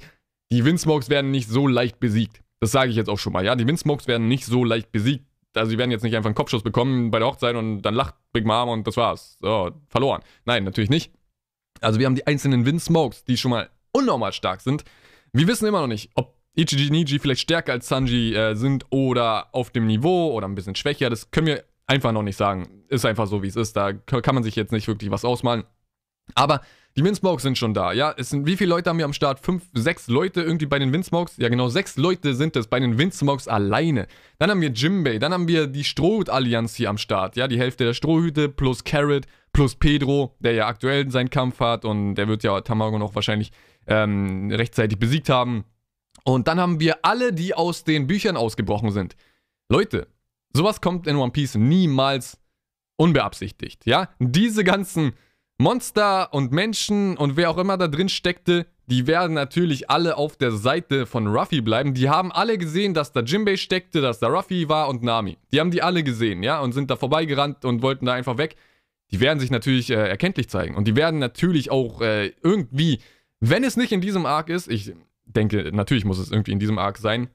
die 0.52 0.66
Windsmokes 0.66 1.10
werden 1.10 1.32
nicht 1.32 1.50
so 1.50 1.68
leicht 1.68 2.00
besiegt. 2.00 2.42
Das 2.60 2.72
sage 2.72 2.90
ich 2.90 2.98
jetzt 2.98 3.10
auch 3.10 3.20
schon 3.20 3.34
mal. 3.34 3.46
Ja, 3.46 3.56
die 3.56 3.68
Windsmokes 3.68 4.08
werden 4.08 4.28
nicht 4.28 4.46
so 4.46 4.64
leicht 4.64 4.92
besiegt. 4.92 5.26
Also, 5.56 5.72
sie 5.72 5.78
werden 5.78 5.92
jetzt 5.92 6.04
nicht 6.04 6.16
einfach 6.16 6.28
einen 6.28 6.36
Kopfschuss 6.36 6.64
bekommen 6.64 7.12
bei 7.12 7.20
der 7.20 7.28
Hochzeit 7.28 7.56
und 7.56 7.82
dann 7.82 7.96
lacht 7.96 8.16
Big 8.34 8.46
Mom 8.46 8.70
und 8.70 8.86
das 8.86 8.98
war's. 8.98 9.38
So, 9.42 9.72
verloren. 9.88 10.22
Nein, 10.46 10.64
natürlich 10.64 10.90
nicht. 10.90 11.12
Also, 11.82 12.00
wir 12.00 12.06
haben 12.06 12.16
die 12.16 12.28
einzelnen 12.28 12.66
Windsmokes, 12.66 13.24
die 13.24 13.38
schon 13.38 13.52
mal 13.52 13.70
unnormal 13.92 14.34
stark 14.34 14.62
sind. 14.62 14.84
Wir 15.32 15.48
wissen 15.48 15.66
immer 15.68 15.82
noch 15.82 15.88
nicht, 15.88 16.12
ob 16.16 16.39
Ichiji 16.60 16.90
Niji 16.90 17.20
vielleicht 17.20 17.42
stärker 17.42 17.74
als 17.74 17.88
Sanji 17.88 18.36
äh, 18.36 18.56
sind 18.56 18.86
oder 18.90 19.48
auf 19.54 19.70
dem 19.72 19.88
Niveau 19.88 20.32
oder 20.34 20.48
ein 20.48 20.56
bisschen 20.56 20.76
schwächer. 20.76 21.10
Das 21.10 21.32
können 21.32 21.48
wir 21.48 21.64
einfach 21.88 22.12
noch 22.12 22.24
nicht 22.24 22.38
sagen. 22.38 22.84
Ist 22.90 23.06
einfach 23.06 23.28
so, 23.28 23.42
wie 23.44 23.48
es 23.48 23.56
ist. 23.56 23.76
Da 23.76 23.94
kann 23.94 24.36
man 24.36 24.44
sich 24.44 24.56
jetzt 24.56 24.72
nicht 24.72 24.88
wirklich 24.88 25.12
was 25.12 25.26
ausmalen. 25.26 25.64
Aber 26.36 26.62
die 26.98 27.04
Windsmokes 27.04 27.44
sind 27.44 27.58
schon 27.58 27.74
da, 27.74 27.94
ja. 27.94 28.14
Es 28.18 28.30
sind, 28.30 28.46
wie 28.46 28.58
viele 28.58 28.72
Leute 28.72 28.90
haben 28.90 28.98
wir 28.98 29.06
am 29.06 29.14
Start? 29.14 29.40
Fünf, 29.40 29.64
sechs 29.74 30.08
Leute 30.08 30.42
irgendwie 30.42 30.66
bei 30.66 30.80
den 30.80 30.92
Windsmokes? 30.92 31.38
Ja, 31.38 31.50
genau, 31.50 31.70
sechs 31.70 31.98
Leute 31.98 32.34
sind 32.34 32.56
es 32.56 32.68
bei 32.68 32.80
den 32.80 32.98
Windsmokes 32.98 33.48
alleine. 33.48 34.08
Dann 34.38 34.50
haben 34.50 34.62
wir 34.62 34.70
Jimbei, 34.70 35.18
dann 35.18 35.34
haben 35.34 35.48
wir 35.48 35.68
die 35.68 35.84
Strohhut-Allianz 35.84 36.76
hier 36.76 36.90
am 36.90 36.98
Start, 36.98 37.36
ja. 37.36 37.48
Die 37.48 37.60
Hälfte 37.60 37.86
der 37.86 37.94
Strohhüte 37.94 38.50
plus 38.50 38.84
Carrot 38.84 39.26
plus 39.54 39.76
Pedro, 39.76 40.36
der 40.40 40.54
ja 40.54 40.68
aktuell 40.68 41.10
seinen 41.10 41.30
Kampf 41.30 41.60
hat 41.60 41.86
und 41.86 42.16
der 42.16 42.28
wird 42.28 42.44
ja 42.44 42.60
Tamago 42.62 43.00
noch 43.00 43.16
wahrscheinlich 43.16 43.52
ähm, 43.88 44.52
rechtzeitig 44.52 45.00
besiegt 45.00 45.30
haben. 45.30 45.64
Und 46.34 46.48
dann 46.48 46.60
haben 46.60 46.80
wir 46.80 47.04
alle, 47.04 47.34
die 47.34 47.56
aus 47.56 47.84
den 47.84 48.06
Büchern 48.06 48.38
ausgebrochen 48.38 48.92
sind. 48.92 49.16
Leute, 49.68 50.08
sowas 50.54 50.80
kommt 50.80 51.08
in 51.08 51.16
One 51.16 51.32
Piece 51.32 51.56
niemals 51.56 52.40
unbeabsichtigt, 52.98 53.86
ja? 53.88 54.10
Diese 54.20 54.64
ganzen 54.64 55.14
Monster 55.58 56.32
und 56.34 56.52
Menschen 56.52 57.18
und 57.18 57.36
wer 57.36 57.50
auch 57.50 57.58
immer 57.58 57.78
da 57.78 57.88
drin 57.88 58.10
steckte, 58.10 58.68
die 58.86 59.08
werden 59.08 59.34
natürlich 59.34 59.90
alle 59.90 60.18
auf 60.18 60.38
der 60.38 60.52
Seite 60.52 61.08
von 61.08 61.28
Ruffy 61.28 61.62
bleiben. 61.62 61.96
Die 61.96 62.10
haben 62.10 62.32
alle 62.32 62.58
gesehen, 62.60 62.94
dass 62.94 63.12
da 63.12 63.22
Jimbei 63.22 63.58
steckte, 63.58 64.00
dass 64.00 64.20
da 64.20 64.28
Ruffy 64.28 64.70
war 64.70 64.88
und 64.88 65.02
Nami. 65.02 65.38
Die 65.52 65.60
haben 65.60 65.72
die 65.72 65.82
alle 65.82 66.04
gesehen, 66.04 66.44
ja, 66.44 66.60
und 66.60 66.74
sind 66.74 66.92
da 66.92 66.96
vorbeigerannt 66.96 67.66
und 67.66 67.82
wollten 67.82 68.06
da 68.06 68.14
einfach 68.14 68.38
weg. 68.38 68.56
Die 69.12 69.20
werden 69.20 69.40
sich 69.40 69.50
natürlich 69.50 69.90
äh, 69.90 69.96
erkenntlich 69.96 70.48
zeigen. 70.50 70.76
Und 70.76 70.88
die 70.88 70.96
werden 70.96 71.20
natürlich 71.20 71.72
auch 71.72 72.02
äh, 72.02 72.34
irgendwie, 72.44 73.00
wenn 73.40 73.64
es 73.64 73.78
nicht 73.78 73.92
in 73.92 74.02
diesem 74.02 74.28
Arc 74.28 74.50
ist, 74.50 74.68
ich 74.68 74.94
denke, 75.34 75.72
natürlich 75.74 76.06
muss 76.06 76.20
es 76.20 76.32
irgendwie 76.32 76.52
in 76.52 76.60
diesem 76.60 76.78
Arc 76.78 76.98
sein, 76.98 77.30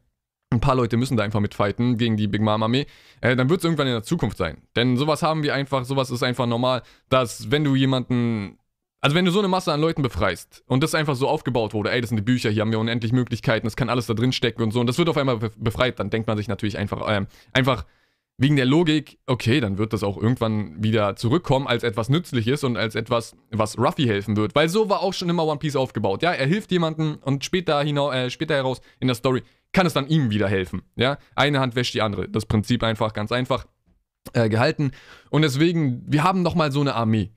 ein 0.55 0.61
paar 0.61 0.77
Leute 0.77 0.97
müssen 0.97 1.17
da 1.17 1.25
einfach 1.25 1.41
mitfighten 1.41 1.99
gegen 1.99 2.17
die 2.17 2.29
Big 2.29 2.41
Mom 2.41 2.63
Armee, 2.63 2.87
äh, 3.21 3.37
dann 3.37 3.49
wird 3.51 3.61
es 3.61 3.65
irgendwann 3.65 3.89
in 3.89 3.93
der 3.93 4.03
Zukunft 4.03 4.39
sein. 4.39 4.59
Denn 4.77 4.97
sowas 4.97 5.23
haben 5.23 5.43
wir 5.43 5.55
einfach, 5.55 5.85
sowas 5.85 6.11
ist 6.11 6.23
einfach 6.23 6.47
normal, 6.47 6.83
dass 7.09 7.51
wenn 7.51 7.65
du 7.65 7.75
jemanden, 7.75 8.59
also 9.01 9.17
wenn 9.17 9.25
du 9.25 9.31
so 9.31 9.41
eine 9.41 9.49
Masse 9.49 9.73
an 9.73 9.81
Leuten 9.81 10.03
befreist 10.03 10.63
und 10.67 10.83
das 10.83 10.95
einfach 10.95 11.17
so 11.17 11.29
aufgebaut 11.29 11.75
wurde, 11.75 11.91
ey, 11.91 12.01
das 12.01 12.11
sind 12.11 12.17
die 12.17 12.23
Bücher, 12.23 12.51
hier 12.51 12.63
haben 12.63 12.71
wir 12.71 12.79
unendlich 12.79 13.13
Möglichkeiten, 13.13 13.67
es 13.67 13.77
kann 13.77 13.91
alles 13.91 14.07
da 14.07 14.15
drin 14.15 14.33
stecken 14.33 14.63
und 14.63 14.71
so, 14.73 14.81
und 14.81 14.87
das 14.87 14.99
wird 14.99 15.09
auf 15.09 15.17
einmal 15.17 15.39
befreit, 15.57 15.99
dann 15.99 16.11
denkt 16.11 16.29
man 16.29 16.37
sich 16.37 16.49
natürlich 16.49 16.79
einfach, 16.79 17.07
äh, 17.09 17.27
einfach 17.53 17.85
wegen 18.37 18.57
der 18.57 18.67
Logik, 18.67 19.19
okay, 19.27 19.61
dann 19.61 19.79
wird 19.79 19.93
das 19.93 20.03
auch 20.03 20.17
irgendwann 20.17 20.83
wieder 20.83 21.15
zurückkommen 21.15 21.69
als 21.69 21.85
etwas 21.85 22.09
Nützliches 22.09 22.65
und 22.65 22.77
als 22.77 22.97
etwas, 22.97 23.37
was 23.51 23.79
Ruffy 23.79 24.05
helfen 24.05 24.37
wird. 24.37 24.55
Weil 24.55 24.69
so 24.69 24.89
war 24.89 25.03
auch 25.03 25.13
schon 25.13 25.29
immer 25.29 25.47
One 25.47 25.59
Piece 25.59 25.77
aufgebaut. 25.77 26.23
Ja, 26.23 26.33
er 26.33 26.47
hilft 26.47 26.73
jemandem 26.73 27.19
und 27.23 27.45
später, 27.45 27.81
hinaus, 27.83 28.15
äh, 28.15 28.31
später 28.31 28.55
heraus 28.55 28.81
in 28.99 29.07
der 29.07 29.15
Story 29.15 29.43
kann 29.73 29.87
es 29.87 29.93
dann 29.93 30.09
ihm 30.09 30.31
wieder 30.31 30.49
helfen. 30.49 30.83
Ja, 30.97 31.19
eine 31.37 31.61
Hand 31.61 31.77
wäscht 31.77 31.95
die 31.95 32.03
andere. 32.03 32.29
Das 32.29 32.47
Prinzip 32.47 32.83
einfach 32.83 33.13
ganz 33.13 33.31
einfach 33.31 33.67
äh, 34.33 34.49
gehalten. 34.49 34.93
Und 35.31 35.43
deswegen, 35.43 36.03
wir 36.07 36.25
haben 36.25 36.43
nochmal 36.43 36.73
so 36.73 36.81
eine 36.81 36.95
Armee. 36.95 37.31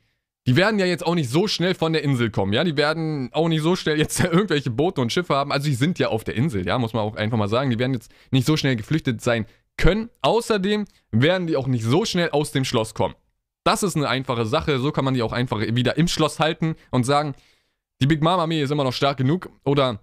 Die 0.48 0.56
werden 0.56 0.80
ja 0.80 0.86
jetzt 0.86 1.06
auch 1.06 1.16
nicht 1.16 1.30
so 1.30 1.48
schnell 1.48 1.76
von 1.76 1.92
der 1.92 2.04
Insel 2.04 2.32
kommen, 2.32 2.54
ja. 2.54 2.64
Die 2.64 2.78
werden 2.78 3.30
auch 3.34 3.50
nicht 3.50 3.62
so 3.62 3.76
schnell 3.76 4.00
jetzt 4.00 4.20
irgendwelche 4.24 4.72
Boote 4.72 5.02
und 5.02 5.12
Schiffe 5.12 5.36
haben. 5.36 5.52
Also 5.52 5.68
die 5.68 5.76
sind 5.76 6.00
ja 6.00 6.08
auf 6.08 6.24
der 6.24 6.36
Insel, 6.36 6.66
ja, 6.66 6.80
muss 6.80 6.94
man 6.94 7.04
auch 7.04 7.16
einfach 7.18 7.38
mal 7.38 7.50
sagen. 7.50 7.70
Die 7.70 7.78
werden 7.78 7.94
jetzt 7.94 8.12
nicht 8.32 8.48
so 8.48 8.58
schnell 8.58 8.78
geflüchtet 8.78 9.22
sein 9.22 9.46
können. 9.78 10.10
Außerdem 10.22 10.86
werden 11.12 11.48
die 11.48 11.56
auch 11.56 11.68
nicht 11.68 11.84
so 11.84 12.06
schnell 12.06 12.30
aus 12.32 12.52
dem 12.52 12.66
Schloss 12.66 12.94
kommen. 12.94 13.16
Das 13.64 13.84
ist 13.84 13.96
eine 13.96 14.10
einfache 14.10 14.46
Sache. 14.46 14.80
So 14.80 14.92
kann 14.92 15.06
man 15.06 15.14
die 15.14 15.22
auch 15.22 15.34
einfach 15.34 15.60
wieder 15.60 15.98
im 15.98 16.08
Schloss 16.08 16.40
halten 16.40 16.76
und 16.92 17.06
sagen, 17.06 17.36
die 18.02 18.08
Big 18.08 18.22
Mom 18.22 18.40
Armee 18.40 18.62
ist 18.62 18.72
immer 18.72 18.84
noch 18.84 18.94
stark 18.94 19.18
genug 19.18 19.50
oder 19.64 20.00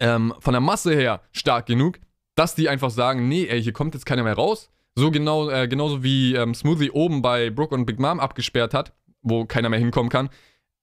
ähm, 0.00 0.34
von 0.38 0.52
der 0.52 0.60
Masse 0.60 0.94
her 0.94 1.22
stark 1.32 1.66
genug, 1.66 1.98
dass 2.34 2.54
die 2.54 2.68
einfach 2.68 2.90
sagen, 2.90 3.28
nee, 3.28 3.46
ey, 3.46 3.62
hier 3.62 3.72
kommt 3.72 3.94
jetzt 3.94 4.06
keiner 4.06 4.22
mehr 4.22 4.34
raus. 4.34 4.70
So 4.94 5.10
genau, 5.10 5.48
äh, 5.48 5.68
genauso 5.68 6.02
wie 6.02 6.34
ähm, 6.34 6.54
Smoothie 6.54 6.90
oben 6.90 7.22
bei 7.22 7.50
Brooke 7.50 7.74
und 7.74 7.86
Big 7.86 7.98
Mom 7.98 8.20
abgesperrt 8.20 8.74
hat, 8.74 8.92
wo 9.22 9.46
keiner 9.46 9.68
mehr 9.68 9.78
hinkommen 9.78 10.10
kann. 10.10 10.28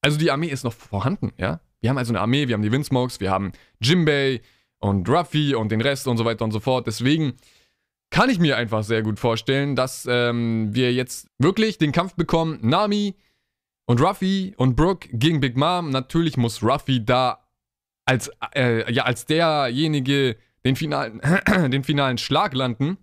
Also 0.01 0.17
die 0.17 0.31
Armee 0.31 0.47
ist 0.47 0.63
noch 0.63 0.73
vorhanden, 0.73 1.31
ja. 1.37 1.59
Wir 1.81 1.89
haben 1.89 1.97
also 1.97 2.11
eine 2.11 2.19
Armee, 2.19 2.47
wir 2.47 2.55
haben 2.55 2.61
die 2.61 2.71
Windsmokes, 2.71 3.21
wir 3.21 3.31
haben 3.31 3.53
Jimbei 3.79 4.41
und 4.79 5.07
Ruffy 5.07 5.55
und 5.55 5.71
den 5.71 5.79
Rest 5.79 6.07
und 6.07 6.17
so 6.17 6.25
weiter 6.25 6.43
und 6.43 6.51
so 6.51 6.59
fort. 6.59 6.87
Deswegen 6.87 7.33
kann 8.11 8.29
ich 8.29 8.39
mir 8.39 8.57
einfach 8.57 8.83
sehr 8.83 9.03
gut 9.03 9.19
vorstellen, 9.19 9.75
dass 9.75 10.07
ähm, 10.09 10.73
wir 10.73 10.93
jetzt 10.93 11.27
wirklich 11.37 11.77
den 11.77 11.91
Kampf 11.91 12.15
bekommen. 12.15 12.59
Nami 12.61 13.15
und 13.85 14.01
Ruffy 14.01 14.53
und 14.57 14.75
Brooke 14.75 15.09
gegen 15.11 15.39
Big 15.39 15.55
Mom. 15.57 15.89
Natürlich 15.89 16.37
muss 16.37 16.63
Ruffy 16.63 17.05
da 17.05 17.39
als, 18.05 18.31
äh, 18.55 18.91
ja, 18.91 19.03
als 19.03 19.25
derjenige 19.25 20.37
den 20.65 20.75
finalen, 20.75 21.21
den 21.71 21.83
finalen 21.83 22.17
Schlag 22.17 22.53
landen, 22.53 22.97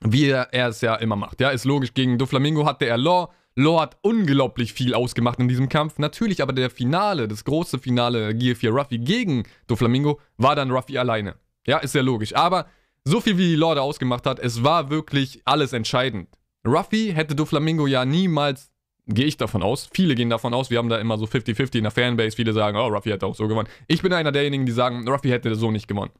wie 0.00 0.26
er, 0.26 0.48
es 0.52 0.80
ja 0.80 0.94
immer 0.96 1.16
macht. 1.16 1.40
Ja, 1.40 1.50
ist 1.50 1.64
logisch, 1.64 1.92
gegen 1.92 2.18
Doflamingo 2.18 2.64
hatte 2.64 2.86
er 2.86 2.96
Law. 2.96 3.32
Law 3.54 3.80
hat 3.80 3.98
unglaublich 4.02 4.72
viel 4.72 4.94
ausgemacht 4.94 5.40
in 5.40 5.48
diesem 5.48 5.68
Kampf. 5.68 5.98
Natürlich, 5.98 6.42
aber 6.42 6.52
der 6.52 6.70
Finale, 6.70 7.26
das 7.28 7.44
große 7.44 7.78
Finale 7.78 8.34
Gear 8.34 8.54
4 8.54 8.70
Ruffy 8.70 8.98
gegen 8.98 9.42
Doflamingo, 9.66 10.20
war 10.36 10.54
dann 10.54 10.70
Ruffy 10.70 10.96
alleine. 10.96 11.34
Ja, 11.66 11.78
ist 11.78 11.94
ja 11.94 12.02
logisch. 12.02 12.34
Aber 12.34 12.66
so 13.08 13.20
viel 13.20 13.38
wie 13.38 13.48
die 13.48 13.56
Lorde 13.56 13.82
ausgemacht 13.82 14.26
hat, 14.26 14.38
es 14.38 14.62
war 14.62 14.90
wirklich 14.90 15.40
alles 15.44 15.72
entscheidend. 15.72 16.28
Ruffy 16.66 17.12
hätte 17.14 17.34
Doflamingo 17.34 17.86
ja 17.86 18.04
niemals 18.04 18.70
Gehe 19.10 19.24
ich 19.24 19.38
davon 19.38 19.62
aus. 19.62 19.88
Viele 19.90 20.14
gehen 20.14 20.28
davon 20.28 20.52
aus. 20.52 20.68
Wir 20.68 20.76
haben 20.76 20.90
da 20.90 20.98
immer 20.98 21.16
so 21.16 21.24
50-50 21.24 21.76
in 21.76 21.84
der 21.84 21.90
Fanbase. 21.90 22.36
Viele 22.36 22.52
sagen, 22.52 22.76
oh, 22.76 22.88
Ruffy 22.88 23.08
hätte 23.08 23.24
auch 23.24 23.34
so 23.34 23.48
gewonnen. 23.48 23.68
Ich 23.86 24.02
bin 24.02 24.12
einer 24.12 24.32
derjenigen, 24.32 24.66
die 24.66 24.72
sagen, 24.72 25.08
Ruffy 25.08 25.30
hätte 25.30 25.54
so 25.54 25.70
nicht 25.70 25.88
gewonnen. 25.88 26.10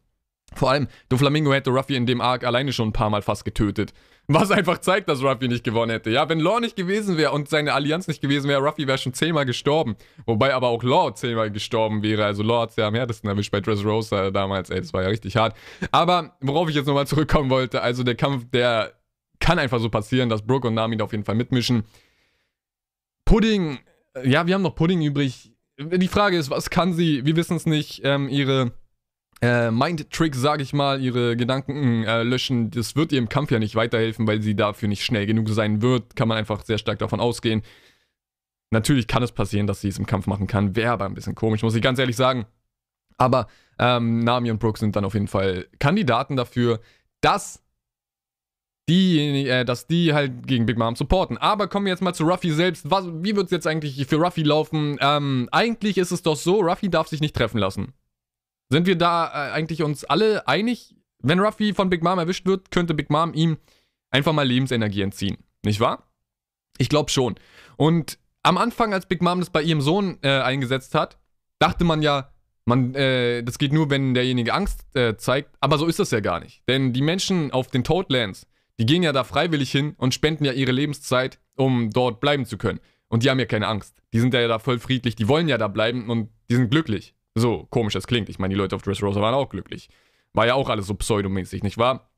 Vor 0.54 0.70
allem, 0.70 0.88
Doflamingo 1.10 1.52
hätte 1.52 1.68
Ruffy 1.68 1.96
in 1.96 2.06
dem 2.06 2.22
Arc 2.22 2.44
alleine 2.44 2.72
schon 2.72 2.88
ein 2.88 2.92
paar 2.94 3.10
Mal 3.10 3.20
fast 3.20 3.44
getötet. 3.44 3.92
Was 4.30 4.50
einfach 4.50 4.76
zeigt, 4.76 5.08
dass 5.08 5.22
Ruffy 5.22 5.48
nicht 5.48 5.64
gewonnen 5.64 5.90
hätte. 5.90 6.10
Ja, 6.10 6.28
wenn 6.28 6.38
Law 6.38 6.60
nicht 6.60 6.76
gewesen 6.76 7.16
wäre 7.16 7.32
und 7.32 7.48
seine 7.48 7.72
Allianz 7.72 8.08
nicht 8.08 8.20
gewesen 8.20 8.46
wäre, 8.48 8.60
Ruffy 8.60 8.86
wäre 8.86 8.98
schon 8.98 9.14
zehnmal 9.14 9.46
gestorben. 9.46 9.96
Wobei 10.26 10.52
aber 10.52 10.68
auch 10.68 10.82
Law 10.82 11.14
zehnmal 11.14 11.50
gestorben 11.50 12.02
wäre. 12.02 12.26
Also 12.26 12.42
Law 12.42 12.60
hat 12.60 12.70
es 12.70 12.76
ja 12.76 12.88
am 12.88 12.94
härtesten 12.94 13.30
erwischt 13.30 13.50
bei 13.50 13.60
Dressrosa 13.60 14.30
damals. 14.30 14.68
Ey, 14.68 14.82
das 14.82 14.92
war 14.92 15.02
ja 15.02 15.08
richtig 15.08 15.36
hart. 15.36 15.56
Aber 15.92 16.36
worauf 16.42 16.68
ich 16.68 16.74
jetzt 16.74 16.86
nochmal 16.86 17.06
zurückkommen 17.06 17.48
wollte, 17.48 17.80
also 17.80 18.02
der 18.02 18.16
Kampf, 18.16 18.44
der 18.52 18.92
kann 19.40 19.58
einfach 19.58 19.80
so 19.80 19.88
passieren, 19.88 20.28
dass 20.28 20.42
Brooke 20.42 20.68
und 20.68 20.74
Nami 20.74 20.98
da 20.98 21.04
auf 21.04 21.12
jeden 21.12 21.24
Fall 21.24 21.34
mitmischen. 21.34 21.84
Pudding, 23.24 23.78
ja, 24.24 24.46
wir 24.46 24.54
haben 24.54 24.62
noch 24.62 24.74
Pudding 24.74 25.00
übrig. 25.00 25.52
Die 25.78 26.08
Frage 26.08 26.36
ist, 26.36 26.50
was 26.50 26.68
kann 26.68 26.92
sie? 26.92 27.24
Wir 27.24 27.36
wissen 27.36 27.56
es 27.56 27.64
nicht. 27.64 28.02
Ähm, 28.04 28.28
ihre 28.28 28.72
äh, 29.40 29.70
Mind-Tricks, 29.70 30.38
sage 30.38 30.62
ich 30.62 30.72
mal, 30.72 31.00
ihre 31.00 31.36
Gedanken 31.36 32.04
äh, 32.04 32.22
löschen, 32.22 32.70
das 32.70 32.96
wird 32.96 33.12
ihr 33.12 33.18
im 33.18 33.28
Kampf 33.28 33.50
ja 33.50 33.58
nicht 33.58 33.76
weiterhelfen, 33.76 34.26
weil 34.26 34.42
sie 34.42 34.56
dafür 34.56 34.88
nicht 34.88 35.04
schnell 35.04 35.26
genug 35.26 35.48
sein 35.48 35.80
wird. 35.82 36.16
Kann 36.16 36.28
man 36.28 36.36
einfach 36.36 36.64
sehr 36.64 36.78
stark 36.78 36.98
davon 36.98 37.20
ausgehen. 37.20 37.62
Natürlich 38.70 39.06
kann 39.06 39.22
es 39.22 39.32
passieren, 39.32 39.66
dass 39.66 39.80
sie 39.80 39.88
es 39.88 39.98
im 39.98 40.06
Kampf 40.06 40.26
machen 40.26 40.46
kann. 40.46 40.76
Wäre 40.76 40.92
aber 40.92 41.06
ein 41.06 41.14
bisschen 41.14 41.34
komisch, 41.34 41.62
muss 41.62 41.74
ich 41.74 41.82
ganz 41.82 41.98
ehrlich 41.98 42.16
sagen. 42.16 42.46
Aber 43.16 43.46
ähm, 43.78 44.20
Nami 44.20 44.50
und 44.50 44.58
Brooke 44.58 44.78
sind 44.78 44.96
dann 44.96 45.04
auf 45.04 45.14
jeden 45.14 45.28
Fall 45.28 45.66
Kandidaten 45.78 46.36
dafür, 46.36 46.80
dass 47.20 47.62
die, 48.88 49.48
äh, 49.48 49.64
dass 49.64 49.86
die 49.86 50.14
halt 50.14 50.46
gegen 50.46 50.66
Big 50.66 50.78
Mom 50.78 50.96
supporten. 50.96 51.38
Aber 51.38 51.68
kommen 51.68 51.86
wir 51.86 51.92
jetzt 51.92 52.02
mal 52.02 52.14
zu 52.14 52.24
Ruffy 52.24 52.50
selbst. 52.50 52.90
Was, 52.90 53.06
wie 53.06 53.36
wird 53.36 53.46
es 53.46 53.50
jetzt 53.50 53.66
eigentlich 53.66 54.04
für 54.06 54.16
Ruffy 54.16 54.42
laufen? 54.42 54.98
Ähm, 55.00 55.48
eigentlich 55.52 55.98
ist 55.98 56.10
es 56.10 56.22
doch 56.22 56.36
so, 56.36 56.60
Ruffy 56.60 56.88
darf 56.88 57.08
sich 57.08 57.20
nicht 57.20 57.36
treffen 57.36 57.58
lassen. 57.58 57.92
Sind 58.70 58.86
wir 58.86 58.96
da 58.96 59.26
äh, 59.28 59.52
eigentlich 59.52 59.82
uns 59.82 60.04
alle 60.04 60.46
einig? 60.46 60.94
Wenn 61.20 61.40
Ruffy 61.40 61.74
von 61.74 61.90
Big 61.90 62.02
Mom 62.02 62.18
erwischt 62.18 62.46
wird, 62.46 62.70
könnte 62.70 62.94
Big 62.94 63.10
Mom 63.10 63.34
ihm 63.34 63.58
einfach 64.10 64.32
mal 64.32 64.46
Lebensenergie 64.46 65.02
entziehen. 65.02 65.38
Nicht 65.64 65.80
wahr? 65.80 66.08
Ich 66.78 66.88
glaube 66.88 67.10
schon. 67.10 67.34
Und 67.76 68.18
am 68.42 68.56
Anfang, 68.56 68.92
als 68.92 69.06
Big 69.06 69.22
Mom 69.22 69.40
das 69.40 69.50
bei 69.50 69.62
ihrem 69.62 69.80
Sohn 69.80 70.18
äh, 70.22 70.40
eingesetzt 70.40 70.94
hat, 70.94 71.18
dachte 71.58 71.84
man 71.84 72.02
ja, 72.02 72.32
man, 72.64 72.94
äh, 72.94 73.42
das 73.42 73.58
geht 73.58 73.72
nur, 73.72 73.90
wenn 73.90 74.14
derjenige 74.14 74.54
Angst 74.54 74.86
äh, 74.94 75.16
zeigt. 75.16 75.56
Aber 75.60 75.78
so 75.78 75.86
ist 75.86 75.98
das 75.98 76.10
ja 76.10 76.20
gar 76.20 76.38
nicht. 76.38 76.62
Denn 76.68 76.92
die 76.92 77.02
Menschen 77.02 77.50
auf 77.50 77.68
den 77.68 77.82
Toadlands, 77.82 78.46
die 78.78 78.86
gehen 78.86 79.02
ja 79.02 79.12
da 79.12 79.24
freiwillig 79.24 79.72
hin 79.72 79.94
und 79.96 80.14
spenden 80.14 80.44
ja 80.44 80.52
ihre 80.52 80.72
Lebenszeit, 80.72 81.40
um 81.56 81.90
dort 81.90 82.20
bleiben 82.20 82.44
zu 82.44 82.58
können. 82.58 82.78
Und 83.08 83.24
die 83.24 83.30
haben 83.30 83.38
ja 83.38 83.46
keine 83.46 83.66
Angst. 83.66 83.96
Die 84.12 84.20
sind 84.20 84.34
ja 84.34 84.46
da 84.46 84.58
voll 84.58 84.78
friedlich, 84.78 85.16
die 85.16 85.28
wollen 85.28 85.48
ja 85.48 85.58
da 85.58 85.66
bleiben 85.66 86.10
und 86.10 86.30
die 86.50 86.54
sind 86.54 86.70
glücklich. 86.70 87.14
So 87.34 87.66
komisch 87.70 87.94
das 87.94 88.06
klingt. 88.06 88.28
Ich 88.28 88.38
meine, 88.38 88.54
die 88.54 88.58
Leute 88.58 88.76
auf 88.76 88.82
Dressrosa 88.82 89.20
waren 89.20 89.34
auch 89.34 89.48
glücklich. 89.48 89.88
War 90.32 90.46
ja 90.46 90.54
auch 90.54 90.68
alles 90.68 90.86
so 90.86 90.94
pseudomäßig, 90.94 91.62
nicht 91.62 91.78
wahr? 91.78 92.10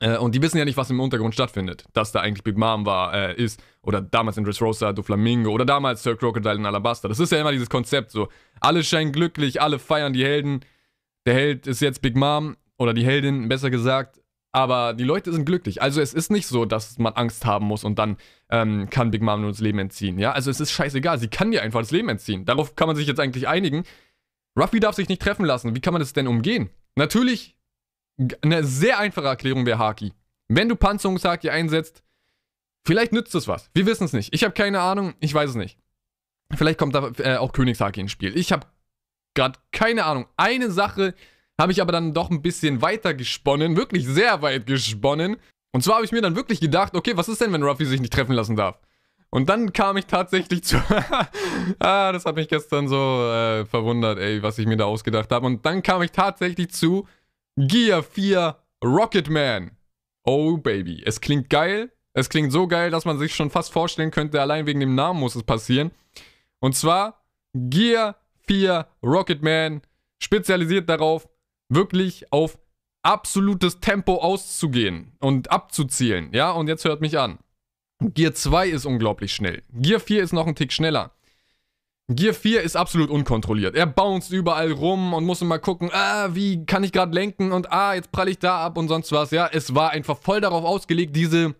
Äh, 0.00 0.16
und 0.16 0.34
die 0.34 0.42
wissen 0.42 0.58
ja 0.58 0.64
nicht, 0.64 0.76
was 0.76 0.90
im 0.90 1.00
Untergrund 1.00 1.34
stattfindet. 1.34 1.84
Dass 1.92 2.12
da 2.12 2.20
eigentlich 2.20 2.42
Big 2.42 2.56
Mom 2.56 2.86
war, 2.86 3.14
äh, 3.14 3.34
ist. 3.34 3.62
Oder 3.82 4.00
damals 4.00 4.36
in 4.36 4.44
Dressrosa, 4.44 4.92
Du 4.92 5.02
Flamingo. 5.02 5.50
Oder 5.50 5.64
damals 5.64 6.02
Sir 6.02 6.16
Crocodile 6.16 6.54
in 6.54 6.66
Alabaster. 6.66 7.08
Das 7.08 7.20
ist 7.20 7.30
ja 7.32 7.40
immer 7.40 7.52
dieses 7.52 7.70
Konzept 7.70 8.10
so. 8.10 8.28
Alle 8.60 8.82
scheinen 8.82 9.12
glücklich, 9.12 9.60
alle 9.60 9.78
feiern 9.78 10.12
die 10.12 10.24
Helden. 10.24 10.60
Der 11.26 11.34
Held 11.34 11.66
ist 11.66 11.80
jetzt 11.80 12.02
Big 12.02 12.16
Mom. 12.16 12.56
Oder 12.78 12.94
die 12.94 13.04
Heldin, 13.04 13.48
besser 13.48 13.70
gesagt. 13.70 14.20
Aber 14.52 14.94
die 14.94 15.04
Leute 15.04 15.32
sind 15.32 15.44
glücklich. 15.44 15.80
Also 15.80 16.00
es 16.00 16.12
ist 16.12 16.30
nicht 16.30 16.46
so, 16.46 16.64
dass 16.64 16.98
man 16.98 17.12
Angst 17.12 17.44
haben 17.44 17.66
muss 17.66 17.84
und 17.84 17.98
dann 17.98 18.16
ähm, 18.50 18.88
kann 18.90 19.10
Big 19.10 19.22
Mom 19.22 19.42
nur 19.42 19.50
das 19.50 19.60
Leben 19.60 19.78
entziehen. 19.78 20.18
Ja, 20.18 20.32
also 20.32 20.50
es 20.50 20.60
ist 20.60 20.72
scheißegal. 20.72 21.18
Sie 21.18 21.28
kann 21.28 21.50
dir 21.52 21.62
einfach 21.62 21.80
das 21.80 21.92
Leben 21.92 22.08
entziehen. 22.08 22.46
Darauf 22.46 22.74
kann 22.74 22.88
man 22.88 22.96
sich 22.96 23.06
jetzt 23.06 23.20
eigentlich 23.20 23.46
einigen. 23.46 23.84
Ruffy 24.58 24.80
darf 24.80 24.96
sich 24.96 25.08
nicht 25.08 25.22
treffen 25.22 25.44
lassen. 25.44 25.74
Wie 25.74 25.80
kann 25.80 25.92
man 25.92 26.00
das 26.00 26.12
denn 26.12 26.26
umgehen? 26.26 26.70
Natürlich 26.96 27.56
eine 28.42 28.64
sehr 28.64 28.98
einfache 28.98 29.26
Erklärung 29.26 29.66
wäre 29.66 29.78
Haki. 29.78 30.12
Wenn 30.48 30.68
du 30.68 30.76
Panzerungshaki 30.76 31.50
einsetzt, 31.50 32.02
vielleicht 32.86 33.12
nützt 33.12 33.34
es 33.34 33.48
was. 33.48 33.70
Wir 33.72 33.86
wissen 33.86 34.04
es 34.04 34.12
nicht. 34.12 34.34
Ich 34.34 34.44
habe 34.44 34.52
keine 34.52 34.80
Ahnung, 34.80 35.14
ich 35.20 35.32
weiß 35.32 35.50
es 35.50 35.56
nicht. 35.56 35.78
Vielleicht 36.52 36.78
kommt 36.78 36.94
da 36.94 37.12
äh, 37.18 37.36
auch 37.36 37.52
Königshaki 37.52 38.00
ins 38.00 38.10
Spiel. 38.10 38.36
Ich 38.36 38.50
habe 38.52 38.66
gerade 39.34 39.58
keine 39.72 40.04
Ahnung. 40.04 40.26
Eine 40.36 40.70
Sache 40.70 41.14
habe 41.58 41.72
ich 41.72 41.80
aber 41.80 41.92
dann 41.92 42.14
doch 42.14 42.30
ein 42.30 42.42
bisschen 42.42 42.82
weiter 42.82 43.14
gesponnen, 43.14 43.76
wirklich 43.76 44.06
sehr 44.06 44.42
weit 44.42 44.66
gesponnen. 44.66 45.36
Und 45.72 45.84
zwar 45.84 45.96
habe 45.96 46.04
ich 46.04 46.12
mir 46.12 46.22
dann 46.22 46.34
wirklich 46.34 46.60
gedacht, 46.60 46.94
okay, 46.94 47.16
was 47.16 47.28
ist 47.28 47.40
denn, 47.40 47.52
wenn 47.52 47.62
Ruffy 47.62 47.84
sich 47.84 48.00
nicht 48.00 48.12
treffen 48.12 48.32
lassen 48.32 48.56
darf? 48.56 48.80
Und 49.30 49.48
dann 49.48 49.72
kam 49.72 49.96
ich 49.96 50.06
tatsächlich 50.06 50.64
zu. 50.64 50.76
ah, 51.78 52.12
das 52.12 52.24
hat 52.24 52.34
mich 52.34 52.48
gestern 52.48 52.88
so 52.88 52.96
äh, 52.96 53.64
verwundert, 53.64 54.18
ey, 54.18 54.42
was 54.42 54.58
ich 54.58 54.66
mir 54.66 54.76
da 54.76 54.86
ausgedacht 54.86 55.30
habe. 55.30 55.46
Und 55.46 55.64
dann 55.64 55.82
kam 55.82 56.02
ich 56.02 56.10
tatsächlich 56.10 56.70
zu 56.72 57.06
Gear 57.56 58.02
4 58.02 58.56
Rocketman. 58.84 59.70
Oh 60.24 60.56
Baby, 60.56 61.02
es 61.04 61.20
klingt 61.20 61.48
geil. 61.48 61.92
Es 62.12 62.28
klingt 62.28 62.50
so 62.50 62.66
geil, 62.66 62.90
dass 62.90 63.04
man 63.04 63.18
sich 63.18 63.34
schon 63.34 63.50
fast 63.50 63.72
vorstellen 63.72 64.10
könnte, 64.10 64.40
allein 64.40 64.66
wegen 64.66 64.80
dem 64.80 64.96
Namen 64.96 65.20
muss 65.20 65.36
es 65.36 65.44
passieren. 65.44 65.92
Und 66.58 66.74
zwar 66.74 67.24
Gear 67.54 68.16
4 68.46 68.86
Rocketman, 69.02 69.80
spezialisiert 70.18 70.88
darauf, 70.88 71.28
wirklich 71.68 72.32
auf 72.32 72.58
absolutes 73.02 73.80
Tempo 73.80 74.16
auszugehen 74.16 75.12
und 75.20 75.50
abzuzielen. 75.52 76.30
Ja, 76.32 76.50
und 76.50 76.68
jetzt 76.68 76.84
hört 76.84 77.00
mich 77.00 77.18
an. 77.18 77.38
Gear 78.00 78.34
2 78.34 78.68
ist 78.68 78.86
unglaublich 78.86 79.32
schnell. 79.32 79.62
Gear 79.72 80.00
4 80.00 80.22
ist 80.22 80.32
noch 80.32 80.46
ein 80.46 80.54
Tick 80.54 80.72
schneller. 80.72 81.12
Gear 82.08 82.34
4 82.34 82.62
ist 82.62 82.76
absolut 82.76 83.08
unkontrolliert. 83.08 83.76
Er 83.76 83.86
bounced 83.86 84.32
überall 84.32 84.72
rum 84.72 85.14
und 85.14 85.24
muss 85.24 85.42
immer 85.42 85.58
gucken, 85.58 85.90
ah, 85.92 86.30
wie 86.34 86.66
kann 86.66 86.82
ich 86.82 86.92
gerade 86.92 87.14
lenken 87.14 87.52
und 87.52 87.70
ah, 87.70 87.94
jetzt 87.94 88.10
pralle 88.10 88.30
ich 88.32 88.38
da 88.38 88.64
ab 88.64 88.78
und 88.78 88.88
sonst 88.88 89.12
was. 89.12 89.30
Ja, 89.30 89.48
es 89.52 89.74
war 89.74 89.90
einfach 89.90 90.18
voll 90.18 90.40
darauf 90.40 90.64
ausgelegt, 90.64 91.14
diese 91.14 91.54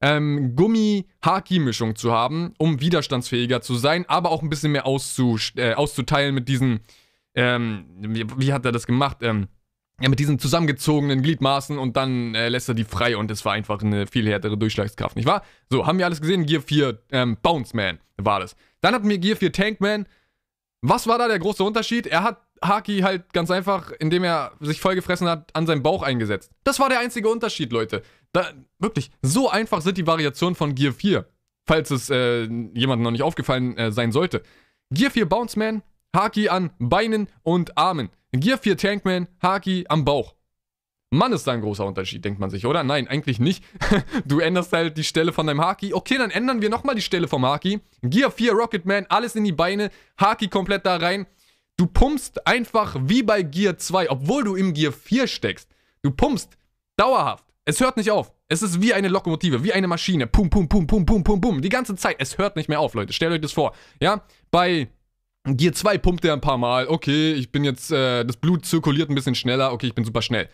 ähm, 0.00 0.56
Gummi-Haki-Mischung 0.56 1.94
zu 1.94 2.10
haben, 2.10 2.54
um 2.58 2.80
widerstandsfähiger 2.80 3.60
zu 3.60 3.76
sein, 3.76 4.04
aber 4.08 4.30
auch 4.32 4.42
ein 4.42 4.50
bisschen 4.50 4.72
mehr 4.72 4.86
auszu 4.86 5.38
äh, 5.56 5.74
auszuteilen 5.74 6.34
mit 6.34 6.48
diesen, 6.48 6.80
ähm, 7.36 7.84
wie, 7.98 8.26
wie, 8.36 8.52
hat 8.52 8.64
er 8.64 8.72
das 8.72 8.86
gemacht? 8.86 9.18
Ähm, 9.20 9.46
ja, 10.02 10.08
mit 10.08 10.18
diesen 10.18 10.38
zusammengezogenen 10.38 11.22
Gliedmaßen 11.22 11.78
und 11.78 11.96
dann 11.96 12.34
äh, 12.34 12.48
lässt 12.48 12.68
er 12.68 12.74
die 12.74 12.84
frei 12.84 13.16
und 13.16 13.30
es 13.30 13.44
war 13.44 13.52
einfach 13.52 13.82
eine 13.82 14.06
viel 14.06 14.28
härtere 14.28 14.58
Durchschlagskraft, 14.58 15.16
nicht 15.16 15.26
wahr? 15.26 15.42
So, 15.70 15.86
haben 15.86 15.98
wir 15.98 16.06
alles 16.06 16.20
gesehen? 16.20 16.44
Gear 16.44 16.62
4, 16.62 16.98
ähm, 17.12 17.36
Bounce 17.40 17.76
Man 17.76 17.98
war 18.16 18.40
das. 18.40 18.56
Dann 18.80 18.94
hatten 18.94 19.08
wir 19.08 19.18
Gear 19.18 19.36
4 19.36 19.52
Tankman. 19.52 20.06
Was 20.80 21.06
war 21.06 21.18
da 21.18 21.28
der 21.28 21.38
große 21.38 21.62
Unterschied? 21.62 22.08
Er 22.08 22.24
hat 22.24 22.42
Haki 22.62 23.00
halt 23.00 23.32
ganz 23.32 23.50
einfach, 23.50 23.92
indem 23.92 24.24
er 24.24 24.52
sich 24.60 24.80
vollgefressen 24.80 25.28
hat, 25.28 25.54
an 25.54 25.66
seinen 25.66 25.82
Bauch 25.82 26.02
eingesetzt. 26.02 26.50
Das 26.64 26.80
war 26.80 26.88
der 26.88 27.00
einzige 27.00 27.28
Unterschied, 27.28 27.72
Leute. 27.72 28.02
Da, 28.32 28.50
wirklich, 28.78 29.10
so 29.20 29.50
einfach 29.50 29.82
sind 29.82 29.98
die 29.98 30.06
Variationen 30.06 30.54
von 30.54 30.74
Gear 30.74 30.92
4. 30.92 31.28
Falls 31.66 31.90
es 31.90 32.10
äh, 32.10 32.42
jemandem 32.42 33.02
noch 33.02 33.10
nicht 33.12 33.22
aufgefallen 33.22 33.76
äh, 33.76 33.92
sein 33.92 34.10
sollte. 34.10 34.42
Gear 34.90 35.10
4 35.10 35.28
Bounce 35.28 35.58
Man, 35.58 35.82
Haki 36.14 36.48
an 36.48 36.70
Beinen 36.78 37.28
und 37.42 37.78
Armen. 37.78 38.10
Gear 38.32 38.58
4 38.58 38.76
Tankman, 38.76 39.28
Haki 39.42 39.84
am 39.88 40.04
Bauch. 40.04 40.34
Mann, 41.10 41.34
ist 41.34 41.46
da 41.46 41.52
ein 41.52 41.60
großer 41.60 41.84
Unterschied, 41.84 42.24
denkt 42.24 42.40
man 42.40 42.48
sich, 42.48 42.64
oder? 42.64 42.82
Nein, 42.82 43.06
eigentlich 43.06 43.38
nicht. 43.38 43.62
du 44.24 44.40
änderst 44.40 44.72
halt 44.72 44.96
die 44.96 45.04
Stelle 45.04 45.34
von 45.34 45.46
deinem 45.46 45.60
Haki. 45.60 45.92
Okay, 45.92 46.16
dann 46.16 46.30
ändern 46.30 46.62
wir 46.62 46.70
nochmal 46.70 46.94
die 46.94 47.02
Stelle 47.02 47.28
vom 47.28 47.44
Haki. 47.44 47.80
Gear 48.02 48.30
4 48.30 48.52
Rocketman, 48.52 49.04
alles 49.10 49.36
in 49.36 49.44
die 49.44 49.52
Beine, 49.52 49.90
Haki 50.16 50.48
komplett 50.48 50.86
da 50.86 50.96
rein. 50.96 51.26
Du 51.76 51.86
pumpst 51.86 52.46
einfach 52.46 52.96
wie 52.98 53.22
bei 53.22 53.42
Gear 53.42 53.76
2, 53.76 54.10
obwohl 54.10 54.44
du 54.44 54.56
im 54.56 54.72
Gear 54.72 54.92
4 54.92 55.26
steckst. 55.26 55.68
Du 56.00 56.10
pumpst 56.10 56.56
dauerhaft. 56.96 57.44
Es 57.66 57.80
hört 57.80 57.98
nicht 57.98 58.10
auf. 58.10 58.32
Es 58.48 58.62
ist 58.62 58.80
wie 58.80 58.94
eine 58.94 59.08
Lokomotive, 59.08 59.62
wie 59.64 59.72
eine 59.74 59.88
Maschine. 59.88 60.26
Pum, 60.26 60.48
pum, 60.48 60.68
pum, 60.68 60.86
pum, 60.86 61.04
pum, 61.04 61.22
pum, 61.22 61.40
pum. 61.40 61.60
Die 61.60 61.68
ganze 61.68 61.94
Zeit. 61.96 62.16
Es 62.18 62.38
hört 62.38 62.56
nicht 62.56 62.70
mehr 62.70 62.80
auf, 62.80 62.94
Leute. 62.94 63.12
Stellt 63.12 63.32
euch 63.32 63.40
das 63.40 63.52
vor. 63.52 63.74
Ja, 64.00 64.22
bei 64.50 64.88
Gear 65.44 65.72
2 65.72 65.98
pumpt 65.98 66.24
er 66.24 66.34
ein 66.34 66.40
paar 66.40 66.58
Mal. 66.58 66.86
Okay, 66.86 67.32
ich 67.32 67.50
bin 67.50 67.64
jetzt, 67.64 67.90
äh, 67.90 68.24
das 68.24 68.36
Blut 68.36 68.64
zirkuliert 68.64 69.10
ein 69.10 69.14
bisschen 69.14 69.34
schneller. 69.34 69.72
Okay, 69.72 69.88
ich 69.88 69.94
bin 69.94 70.04
super 70.04 70.22
schnell. 70.22 70.48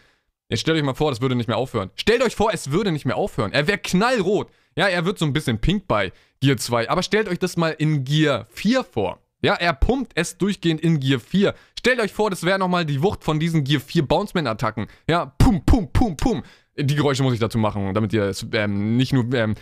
Jetzt 0.48 0.60
stellt 0.60 0.78
euch 0.78 0.84
mal 0.84 0.94
vor, 0.94 1.10
das 1.10 1.20
würde 1.20 1.34
nicht 1.34 1.48
mehr 1.48 1.58
aufhören. 1.58 1.90
Stellt 1.94 2.22
euch 2.22 2.34
vor, 2.34 2.52
es 2.54 2.70
würde 2.70 2.90
nicht 2.90 3.04
mehr 3.04 3.16
aufhören. 3.16 3.52
Er 3.52 3.66
wäre 3.66 3.76
knallrot. 3.78 4.50
Ja, 4.76 4.86
er 4.86 5.04
wird 5.04 5.18
so 5.18 5.26
ein 5.26 5.34
bisschen 5.34 5.60
pink 5.60 5.86
bei 5.86 6.12
Gear 6.40 6.56
2. 6.56 6.88
Aber 6.88 7.02
stellt 7.02 7.28
euch 7.28 7.38
das 7.38 7.58
mal 7.58 7.70
in 7.70 8.04
Gear 8.04 8.46
4 8.50 8.82
vor. 8.82 9.18
Ja, 9.42 9.54
er 9.54 9.74
pumpt 9.74 10.12
es 10.14 10.38
durchgehend 10.38 10.80
in 10.80 11.00
Gear 11.00 11.20
4. 11.20 11.54
Stellt 11.78 12.00
euch 12.00 12.12
vor, 12.12 12.30
das 12.30 12.44
wäre 12.44 12.58
nochmal 12.58 12.86
die 12.86 13.02
Wucht 13.02 13.22
von 13.22 13.38
diesen 13.38 13.64
Gear 13.64 13.80
4 13.80 14.06
Bounceman-Attacken. 14.06 14.86
Ja, 15.06 15.26
pum, 15.38 15.64
pum, 15.66 15.92
pum, 15.92 16.16
pum. 16.16 16.42
Die 16.78 16.94
Geräusche 16.94 17.22
muss 17.22 17.34
ich 17.34 17.40
dazu 17.40 17.58
machen, 17.58 17.92
damit 17.94 18.12
ihr 18.12 18.22
es 18.24 18.46
ähm, 18.52 18.96
nicht 18.96 19.12
nur 19.12 19.32
ähm, 19.34 19.54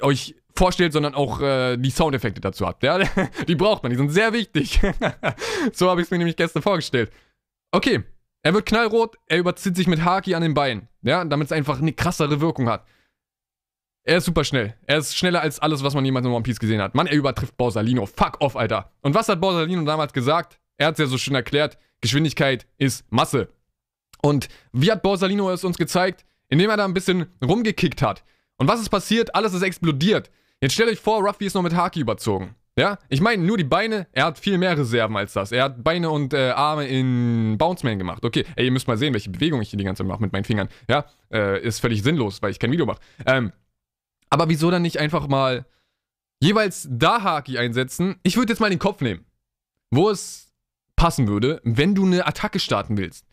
euch 0.00 0.34
vorstellt, 0.56 0.92
sondern 0.92 1.14
auch 1.14 1.40
äh, 1.40 1.76
die 1.76 1.90
Soundeffekte 1.90 2.40
dazu 2.40 2.66
habt. 2.66 2.82
Ja? 2.82 2.98
die 3.48 3.54
braucht 3.54 3.82
man, 3.82 3.90
die 3.90 3.96
sind 3.96 4.10
sehr 4.10 4.32
wichtig. 4.32 4.80
so 5.72 5.88
habe 5.90 6.00
ich 6.00 6.06
es 6.06 6.10
mir 6.10 6.18
nämlich 6.18 6.36
gestern 6.36 6.62
vorgestellt. 6.62 7.10
Okay, 7.72 8.04
er 8.42 8.54
wird 8.54 8.66
knallrot, 8.66 9.16
er 9.26 9.38
überzieht 9.38 9.74
sich 9.74 9.86
mit 9.86 10.04
Haki 10.04 10.34
an 10.34 10.42
den 10.42 10.54
Beinen. 10.54 10.88
Ja, 11.02 11.24
damit 11.24 11.46
es 11.46 11.52
einfach 11.52 11.80
eine 11.80 11.92
krassere 11.92 12.40
Wirkung 12.40 12.68
hat. 12.68 12.84
Er 14.06 14.18
ist 14.18 14.26
super 14.26 14.44
schnell. 14.44 14.74
Er 14.86 14.98
ist 14.98 15.16
schneller 15.16 15.40
als 15.40 15.58
alles, 15.58 15.82
was 15.82 15.94
man 15.94 16.04
jemals 16.04 16.26
in 16.26 16.32
One 16.32 16.42
Piece 16.42 16.60
gesehen 16.60 16.82
hat. 16.82 16.94
Mann, 16.94 17.06
er 17.06 17.14
übertrifft 17.14 17.56
Borsalino. 17.56 18.04
Fuck 18.04 18.40
off, 18.40 18.54
Alter. 18.54 18.92
Und 19.00 19.14
was 19.14 19.28
hat 19.28 19.40
Borsalino 19.40 19.82
damals 19.84 20.12
gesagt? 20.12 20.60
Er 20.76 20.88
hat 20.88 20.94
es 20.94 20.98
ja 20.98 21.06
so 21.06 21.16
schön 21.16 21.34
erklärt. 21.34 21.78
Geschwindigkeit 22.02 22.66
ist 22.76 23.10
Masse. 23.10 23.48
Und 24.20 24.48
wie 24.72 24.92
hat 24.92 25.02
Borsalino 25.02 25.50
es 25.50 25.64
uns 25.64 25.78
gezeigt? 25.78 26.26
Indem 26.48 26.70
er 26.70 26.76
da 26.76 26.84
ein 26.84 26.94
bisschen 26.94 27.26
rumgekickt 27.42 28.02
hat. 28.02 28.24
Und 28.56 28.68
was 28.68 28.80
ist 28.80 28.88
passiert? 28.88 29.34
Alles 29.34 29.54
ist 29.54 29.62
explodiert. 29.62 30.30
Jetzt 30.60 30.74
stellt 30.74 30.90
euch 30.90 31.00
vor, 31.00 31.20
Ruffy 31.22 31.46
ist 31.46 31.54
noch 31.54 31.62
mit 31.62 31.74
Haki 31.74 32.00
überzogen. 32.00 32.54
Ja, 32.76 32.98
ich 33.08 33.20
meine, 33.20 33.44
nur 33.44 33.56
die 33.56 33.64
Beine, 33.64 34.08
er 34.10 34.24
hat 34.24 34.38
viel 34.38 34.58
mehr 34.58 34.76
Reserven 34.76 35.16
als 35.16 35.32
das. 35.32 35.52
Er 35.52 35.64
hat 35.64 35.84
Beine 35.84 36.10
und 36.10 36.34
äh, 36.34 36.50
Arme 36.50 36.88
in 36.88 37.56
Bounce 37.56 37.86
Man 37.86 37.98
gemacht. 37.98 38.24
Okay, 38.24 38.44
ey, 38.56 38.64
ihr 38.64 38.72
müsst 38.72 38.88
mal 38.88 38.96
sehen, 38.96 39.12
welche 39.14 39.30
Bewegung 39.30 39.60
ich 39.62 39.70
hier 39.70 39.78
die 39.78 39.84
ganze 39.84 40.02
Zeit 40.02 40.08
mache 40.08 40.20
mit 40.20 40.32
meinen 40.32 40.44
Fingern. 40.44 40.68
Ja, 40.88 41.04
äh, 41.32 41.62
ist 41.62 41.78
völlig 41.78 42.02
sinnlos, 42.02 42.42
weil 42.42 42.50
ich 42.50 42.58
kein 42.58 42.72
Video 42.72 42.84
mache. 42.84 42.98
Ähm, 43.26 43.52
aber 44.28 44.48
wieso 44.48 44.72
dann 44.72 44.82
nicht 44.82 44.98
einfach 44.98 45.28
mal 45.28 45.66
jeweils 46.40 46.88
da 46.90 47.22
Haki 47.22 47.58
einsetzen? 47.58 48.16
Ich 48.24 48.36
würde 48.36 48.52
jetzt 48.52 48.58
mal 48.58 48.70
den 48.70 48.80
Kopf 48.80 49.00
nehmen, 49.00 49.24
wo 49.92 50.10
es 50.10 50.52
passen 50.96 51.28
würde, 51.28 51.60
wenn 51.62 51.94
du 51.94 52.04
eine 52.04 52.26
Attacke 52.26 52.58
starten 52.58 52.96
willst. 52.96 53.24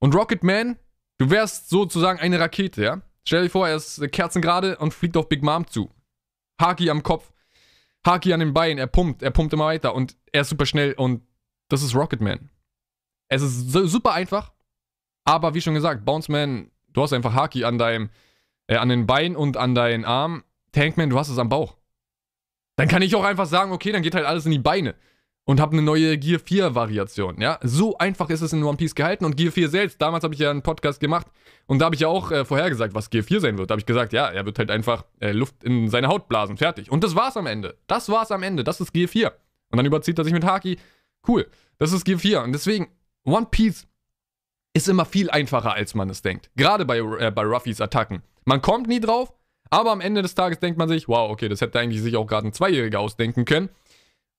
Und 0.00 0.14
Rocket 0.14 0.44
Man, 0.44 0.76
du 1.22 1.30
wärst 1.30 1.70
sozusagen 1.70 2.18
eine 2.18 2.38
Rakete, 2.38 2.82
ja? 2.82 3.00
Stell 3.24 3.44
dir 3.44 3.50
vor, 3.50 3.68
er 3.68 3.76
ist 3.76 4.02
kerzengerade 4.10 4.76
und 4.78 4.92
fliegt 4.92 5.16
auf 5.16 5.28
Big 5.28 5.42
Mom 5.42 5.66
zu. 5.68 5.90
Haki 6.60 6.90
am 6.90 7.02
Kopf, 7.02 7.32
Haki 8.04 8.32
an 8.32 8.40
den 8.40 8.52
Beinen, 8.52 8.78
er 8.78 8.88
pumpt, 8.88 9.22
er 9.22 9.30
pumpt 9.30 9.52
immer 9.52 9.66
weiter 9.66 9.94
und 9.94 10.16
er 10.32 10.42
ist 10.42 10.48
super 10.48 10.66
schnell 10.66 10.94
und 10.94 11.22
das 11.68 11.82
ist 11.82 11.94
Rocketman. 11.94 12.50
Es 13.28 13.42
ist 13.42 13.70
so, 13.70 13.86
super 13.86 14.12
einfach, 14.12 14.52
aber 15.24 15.54
wie 15.54 15.60
schon 15.60 15.74
gesagt, 15.74 16.04
Bounce 16.04 16.30
Man, 16.30 16.70
du 16.88 17.02
hast 17.02 17.12
einfach 17.12 17.34
Haki 17.34 17.64
an 17.64 17.78
deinem, 17.78 18.10
äh, 18.66 18.76
an 18.76 18.88
den 18.88 19.06
Beinen 19.06 19.36
und 19.36 19.56
an 19.56 19.74
deinen 19.74 20.04
Arm. 20.04 20.42
Tankman, 20.72 21.10
du 21.10 21.18
hast 21.18 21.28
es 21.28 21.38
am 21.38 21.48
Bauch. 21.48 21.76
Dann 22.76 22.88
kann 22.88 23.02
ich 23.02 23.14
auch 23.14 23.24
einfach 23.24 23.46
sagen, 23.46 23.72
okay, 23.72 23.92
dann 23.92 24.02
geht 24.02 24.14
halt 24.14 24.26
alles 24.26 24.46
in 24.46 24.52
die 24.52 24.58
Beine 24.58 24.96
und 25.44 25.60
habe 25.60 25.72
eine 25.72 25.82
neue 25.82 26.18
Gear 26.18 26.38
4 26.38 26.74
Variation, 26.74 27.40
ja? 27.40 27.58
So 27.62 27.98
einfach 27.98 28.30
ist 28.30 28.42
es 28.42 28.52
in 28.52 28.62
One 28.62 28.76
Piece 28.76 28.94
gehalten 28.94 29.24
und 29.24 29.36
Gear 29.36 29.52
4 29.52 29.68
selbst, 29.68 30.00
damals 30.00 30.24
habe 30.24 30.34
ich 30.34 30.40
ja 30.40 30.50
einen 30.50 30.62
Podcast 30.62 31.00
gemacht 31.00 31.26
und 31.66 31.80
da 31.80 31.86
habe 31.86 31.94
ich 31.94 32.00
ja 32.02 32.08
auch 32.08 32.30
äh, 32.30 32.44
vorhergesagt, 32.44 32.94
was 32.94 33.10
Gear 33.10 33.24
4 33.24 33.40
sein 33.40 33.58
wird. 33.58 33.70
Da 33.70 33.74
habe 33.74 33.80
ich 33.80 33.86
gesagt, 33.86 34.12
ja, 34.12 34.28
er 34.28 34.46
wird 34.46 34.58
halt 34.58 34.70
einfach 34.70 35.04
äh, 35.20 35.32
Luft 35.32 35.64
in 35.64 35.88
seine 35.88 36.08
Haut 36.08 36.28
blasen, 36.28 36.56
fertig. 36.56 36.90
Und 36.90 37.02
das 37.02 37.14
war's 37.14 37.36
am 37.36 37.46
Ende. 37.46 37.76
Das 37.86 38.08
war's 38.08 38.30
am 38.30 38.42
Ende. 38.42 38.64
Das 38.64 38.80
ist 38.80 38.92
Gear 38.92 39.08
4. 39.08 39.32
Und 39.70 39.76
dann 39.76 39.86
überzieht 39.86 40.18
er 40.18 40.24
sich 40.24 40.32
mit 40.32 40.44
Haki. 40.44 40.78
Cool. 41.26 41.48
Das 41.78 41.92
ist 41.92 42.04
Gear 42.04 42.18
4 42.18 42.42
und 42.42 42.52
deswegen 42.52 42.88
One 43.24 43.46
Piece 43.50 43.86
ist 44.74 44.88
immer 44.88 45.04
viel 45.04 45.30
einfacher, 45.30 45.74
als 45.74 45.94
man 45.94 46.08
es 46.10 46.22
denkt. 46.22 46.50
Gerade 46.56 46.84
bei, 46.84 46.98
äh, 46.98 47.30
bei 47.30 47.42
Ruffys 47.42 47.80
Attacken. 47.80 48.22
Man 48.44 48.62
kommt 48.62 48.88
nie 48.88 49.00
drauf, 49.00 49.32
aber 49.70 49.92
am 49.92 50.00
Ende 50.00 50.22
des 50.22 50.34
Tages 50.34 50.58
denkt 50.58 50.78
man 50.78 50.88
sich, 50.88 51.08
wow, 51.08 51.30
okay, 51.30 51.48
das 51.48 51.60
hätte 51.60 51.78
eigentlich 51.78 52.02
sich 52.02 52.16
auch 52.16 52.26
gerade 52.26 52.48
ein 52.48 52.52
Zweijähriger 52.52 53.00
ausdenken 53.00 53.44
können. 53.44 53.68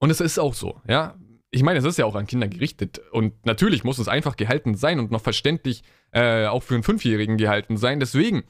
Und 0.04 0.10
es 0.10 0.20
ist 0.20 0.38
auch 0.38 0.54
so, 0.54 0.82
ja. 0.86 1.16
Ich 1.50 1.64
meine, 1.64 1.80
es 1.80 1.86
ist 1.86 1.98
ja 1.98 2.04
auch 2.04 2.16
an 2.16 2.28
Kinder 2.28 2.50
gerichtet. 2.50 3.00
Und 3.14 3.46
natürlich 3.46 3.86
muss 3.86 4.00
es 4.00 4.10
einfach 4.10 4.36
gehalten 4.36 4.76
sein 4.76 5.00
und 5.00 5.12
noch 5.12 5.22
verständlich 5.22 5.82
äh, 6.12 6.46
auch 6.48 6.62
für 6.62 6.74
einen 6.74 6.84
Fünfjährigen 6.84 7.38
gehalten 7.38 7.78
sein. 7.78 8.02
Deswegen, 8.02 8.44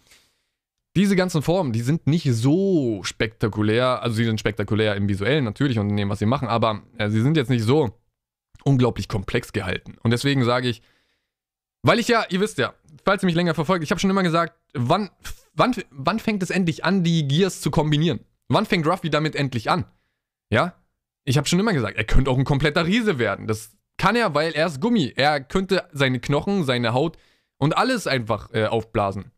diese 0.95 1.15
ganzen 1.15 1.43
Formen, 1.43 1.71
die 1.71 1.81
sind 1.81 2.07
nicht 2.07 2.27
so 2.33 3.03
spektakulär. 3.03 4.01
Also 4.01 4.15
sie 4.15 4.23
sind 4.25 4.39
spektakulär 4.39 4.95
im 4.95 5.07
Visuellen 5.07 5.43
natürlich 5.43 5.77
und 5.77 5.91
in 5.91 5.95
dem, 5.95 6.09
was 6.09 6.17
sie 6.17 6.25
machen, 6.25 6.47
aber 6.47 6.81
äh, 6.97 7.11
sie 7.11 7.21
sind 7.21 7.37
jetzt 7.37 7.51
nicht 7.51 7.65
so 7.65 7.91
unglaublich 8.63 9.07
komplex 9.07 9.53
gehalten. 9.53 9.95
Und 10.01 10.09
deswegen 10.09 10.43
sage 10.43 10.67
ich, 10.69 10.81
weil 11.83 11.99
ich 11.99 12.07
ja, 12.07 12.25
ihr 12.31 12.39
wisst 12.39 12.57
ja, 12.57 12.73
falls 13.05 13.21
ihr 13.21 13.27
mich 13.27 13.35
länger 13.35 13.53
verfolgt, 13.53 13.83
ich 13.83 13.91
habe 13.91 14.01
schon 14.01 14.09
immer 14.09 14.23
gesagt, 14.23 14.57
wann, 14.73 15.11
wann, 15.53 15.75
wann 15.91 16.17
fängt 16.17 16.41
es 16.41 16.49
endlich 16.49 16.83
an, 16.83 17.03
die 17.03 17.27
Gears 17.27 17.61
zu 17.61 17.69
kombinieren? 17.69 18.21
Wann 18.47 18.65
fängt 18.65 18.87
Ruffy 18.87 19.11
damit 19.11 19.35
endlich 19.35 19.69
an? 19.69 19.85
Ja? 20.49 20.73
Ich 21.25 21.37
habe 21.37 21.47
schon 21.47 21.59
immer 21.59 21.73
gesagt, 21.73 21.97
er 21.97 22.03
könnte 22.03 22.29
auch 22.31 22.37
ein 22.37 22.45
kompletter 22.45 22.85
Riese 22.85 23.17
werden. 23.19 23.47
Das 23.47 23.75
kann 23.97 24.15
er, 24.15 24.33
weil 24.35 24.53
er 24.53 24.67
ist 24.67 24.81
Gummi. 24.81 25.13
Er 25.15 25.41
könnte 25.41 25.87
seine 25.91 26.19
Knochen, 26.19 26.63
seine 26.63 26.93
Haut 26.93 27.17
und 27.57 27.77
alles 27.77 28.07
einfach 28.07 28.53
äh, 28.53 28.65
aufblasen. 28.65 29.31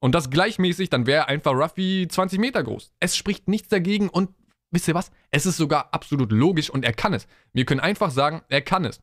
Und 0.00 0.14
das 0.14 0.30
gleichmäßig, 0.30 0.90
dann 0.90 1.06
wäre 1.06 1.28
einfach 1.28 1.52
Ruffy 1.52 2.08
20 2.08 2.38
Meter 2.38 2.62
groß. 2.62 2.92
Es 3.00 3.16
spricht 3.16 3.48
nichts 3.48 3.68
dagegen 3.68 4.08
und 4.08 4.30
wisst 4.70 4.88
ihr 4.88 4.94
was? 4.94 5.10
Es 5.30 5.46
ist 5.46 5.56
sogar 5.56 5.94
absolut 5.94 6.32
logisch 6.32 6.70
und 6.70 6.84
er 6.84 6.92
kann 6.92 7.14
es. 7.14 7.26
Wir 7.52 7.64
können 7.64 7.80
einfach 7.80 8.10
sagen, 8.10 8.42
er 8.48 8.62
kann 8.62 8.84
es. 8.84 9.00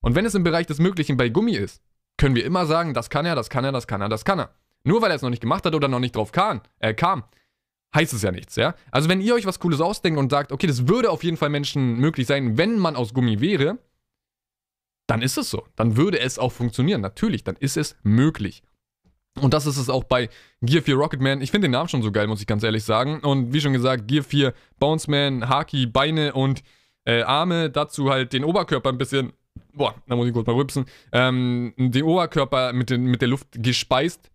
Und 0.00 0.14
wenn 0.14 0.24
es 0.24 0.34
im 0.34 0.44
Bereich 0.44 0.66
des 0.66 0.78
Möglichen 0.78 1.16
bei 1.16 1.28
Gummi 1.28 1.52
ist, 1.52 1.82
können 2.16 2.34
wir 2.34 2.44
immer 2.44 2.66
sagen, 2.66 2.94
das 2.94 3.10
kann 3.10 3.26
er, 3.26 3.34
das 3.34 3.50
kann 3.50 3.64
er, 3.64 3.72
das 3.72 3.86
kann 3.86 4.00
er, 4.00 4.08
das 4.08 4.24
kann 4.24 4.38
er. 4.38 4.50
Nur 4.84 5.02
weil 5.02 5.10
er 5.10 5.16
es 5.16 5.22
noch 5.22 5.30
nicht 5.30 5.42
gemacht 5.42 5.66
hat 5.66 5.74
oder 5.74 5.88
noch 5.88 6.00
nicht 6.00 6.16
drauf 6.16 6.32
kam, 6.32 6.62
äh, 6.78 6.94
kam, 6.94 7.24
heißt 7.94 8.12
es 8.12 8.22
ja 8.22 8.32
nichts, 8.32 8.56
ja? 8.56 8.74
Also 8.90 9.08
wenn 9.08 9.20
ihr 9.20 9.34
euch 9.34 9.46
was 9.46 9.60
Cooles 9.60 9.80
ausdenkt 9.80 10.18
und 10.18 10.30
sagt, 10.30 10.52
okay, 10.52 10.66
das 10.66 10.88
würde 10.88 11.10
auf 11.10 11.24
jeden 11.24 11.36
Fall 11.36 11.48
Menschen 11.48 11.96
möglich 11.96 12.26
sein, 12.26 12.58
wenn 12.58 12.78
man 12.78 12.96
aus 12.96 13.14
Gummi 13.14 13.40
wäre, 13.40 13.78
dann 15.06 15.22
ist 15.22 15.38
es 15.38 15.50
so. 15.50 15.66
Dann 15.74 15.96
würde 15.96 16.20
es 16.20 16.38
auch 16.38 16.52
funktionieren. 16.52 17.00
Natürlich, 17.00 17.42
dann 17.42 17.56
ist 17.56 17.76
es 17.76 17.96
möglich. 18.02 18.62
Und 19.40 19.54
das 19.54 19.66
ist 19.66 19.76
es 19.76 19.88
auch 19.88 20.04
bei 20.04 20.28
Gear 20.60 20.82
4 20.82 20.94
Rocketman. 20.96 21.40
Ich 21.40 21.50
finde 21.50 21.66
den 21.66 21.72
Namen 21.72 21.88
schon 21.88 22.02
so 22.02 22.12
geil, 22.12 22.26
muss 22.26 22.40
ich 22.40 22.46
ganz 22.46 22.62
ehrlich 22.62 22.84
sagen. 22.84 23.20
Und 23.20 23.52
wie 23.52 23.60
schon 23.60 23.72
gesagt, 23.72 24.08
Gear 24.08 24.24
4 24.24 24.52
Bounceman, 24.78 25.48
Haki, 25.48 25.86
Beine 25.86 26.34
und 26.34 26.62
äh, 27.04 27.22
Arme. 27.22 27.70
Dazu 27.70 28.10
halt 28.10 28.32
den 28.32 28.44
Oberkörper 28.44 28.90
ein 28.90 28.98
bisschen. 28.98 29.32
Boah, 29.72 29.94
da 30.06 30.16
muss 30.16 30.26
ich 30.26 30.34
kurz 30.34 30.46
mal 30.46 30.56
rübsen. 30.56 30.86
Ähm, 31.12 31.72
den 31.76 32.02
Oberkörper 32.02 32.72
mit, 32.72 32.90
den, 32.90 33.04
mit 33.04 33.22
der 33.22 33.28
Luft 33.28 33.48
gespeist. 33.52 34.30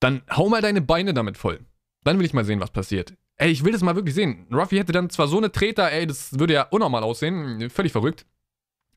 Dann 0.00 0.22
hau 0.30 0.48
mal 0.48 0.60
deine 0.60 0.82
Beine 0.82 1.14
damit 1.14 1.38
voll. 1.38 1.60
Dann 2.04 2.18
will 2.18 2.26
ich 2.26 2.34
mal 2.34 2.44
sehen, 2.44 2.60
was 2.60 2.70
passiert. 2.70 3.14
Ey, 3.36 3.50
ich 3.50 3.64
will 3.64 3.72
das 3.72 3.82
mal 3.82 3.96
wirklich 3.96 4.14
sehen. 4.14 4.46
Ruffy 4.52 4.76
hätte 4.76 4.92
dann 4.92 5.10
zwar 5.10 5.28
so 5.28 5.38
eine 5.38 5.50
Treter, 5.50 5.90
ey, 5.90 6.06
das 6.06 6.38
würde 6.38 6.54
ja 6.54 6.62
unnormal 6.64 7.02
aussehen. 7.02 7.70
Völlig 7.70 7.92
verrückt. 7.92 8.26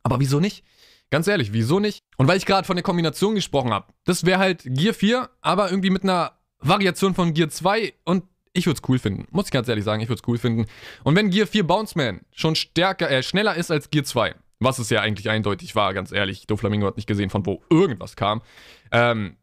Aber 0.04 0.20
wieso 0.20 0.40
nicht? 0.40 0.64
Ganz 1.12 1.28
ehrlich, 1.28 1.54
wieso 1.54 1.80
nicht? 1.80 2.00
Und 2.18 2.28
weil 2.28 2.38
ich 2.38 2.46
gerade 2.46 2.66
von 2.66 2.76
der 2.76 2.84
Kombination 2.84 3.36
gesprochen 3.36 3.72
habe, 3.72 3.94
das 4.06 4.26
wäre 4.26 4.40
halt 4.40 4.64
Gear 4.66 4.94
4, 4.94 5.30
aber 5.42 5.70
irgendwie 5.70 5.90
mit 5.90 6.04
einer 6.04 6.34
Variation 6.60 7.14
von 7.14 7.34
Gear 7.34 7.50
2 7.50 7.94
und 8.06 8.24
ich 8.54 8.66
würde 8.66 8.80
es 8.82 8.90
cool 8.90 9.00
finden. 9.00 9.28
Muss 9.32 9.46
ich 9.46 9.52
ganz 9.52 9.68
ehrlich 9.68 9.84
sagen, 9.84 10.02
ich 10.02 10.10
würde 10.10 10.22
es 10.22 10.28
cool 10.28 10.38
finden. 10.38 10.66
Und 11.04 11.16
wenn 11.16 11.30
Gear 11.30 11.48
4 11.48 11.68
Bounce 11.68 11.98
Man 11.98 12.22
schon 12.34 12.56
stärker, 12.56 13.10
äh, 13.10 13.22
schneller 13.22 13.56
ist 13.56 13.70
als 13.70 13.92
Gear 13.92 14.06
2, 14.06 14.36
was 14.60 14.80
es 14.80 14.90
ja 14.90 15.02
eigentlich 15.02 15.30
eindeutig 15.30 15.76
war, 15.76 15.94
ganz 15.94 16.12
ehrlich, 16.12 16.48
Doflamingo 16.48 16.88
hat 16.88 16.96
nicht 16.96 17.08
gesehen, 17.08 17.30
von 17.30 17.46
wo 17.46 17.62
irgendwas 17.70 18.16
kam, 18.16 18.42
ähm, 18.92 19.38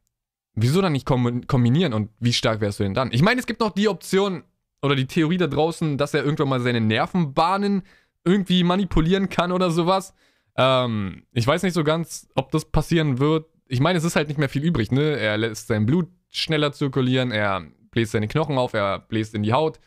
wieso 0.54 0.80
dann 0.80 0.92
nicht 0.92 1.06
kombinieren 1.06 1.92
und 1.92 2.10
wie 2.20 2.32
stark 2.32 2.60
wärst 2.60 2.80
du 2.80 2.84
denn 2.84 2.94
dann? 2.94 3.10
Ich 3.12 3.22
meine, 3.22 3.40
es 3.40 3.46
gibt 3.46 3.60
noch 3.60 3.70
die 3.70 3.88
Option 3.88 4.44
oder 4.82 4.96
die 4.96 5.06
Theorie 5.06 5.38
da 5.38 5.46
draußen, 5.46 5.96
dass 5.96 6.14
er 6.14 6.24
irgendwann 6.24 6.48
mal 6.48 6.60
seine 6.60 6.80
Nervenbahnen 6.80 7.82
irgendwie 8.24 8.64
manipulieren 8.64 9.28
kann 9.28 9.52
oder 9.52 9.70
sowas. 9.70 10.14
Ähm, 10.56 11.24
ich 11.32 11.46
weiß 11.46 11.62
nicht 11.62 11.74
so 11.74 11.84
ganz, 11.84 12.28
ob 12.34 12.50
das 12.50 12.66
passieren 12.66 13.18
wird. 13.18 13.46
Ich 13.68 13.80
meine, 13.80 13.98
es 13.98 14.04
ist 14.04 14.16
halt 14.16 14.28
nicht 14.28 14.38
mehr 14.38 14.48
viel 14.48 14.64
übrig, 14.64 14.92
ne? 14.92 15.16
Er 15.16 15.38
lässt 15.38 15.68
sein 15.68 15.86
Blut 15.86 16.08
schneller 16.28 16.72
zirkulieren, 16.72 17.30
er 17.30 17.66
bläst 17.90 18.12
seine 18.12 18.28
Knochen 18.28 18.58
auf, 18.58 18.74
er 18.74 18.98
bläst 18.98 19.34
in 19.34 19.42
die 19.42 19.52
Haut. 19.52 19.80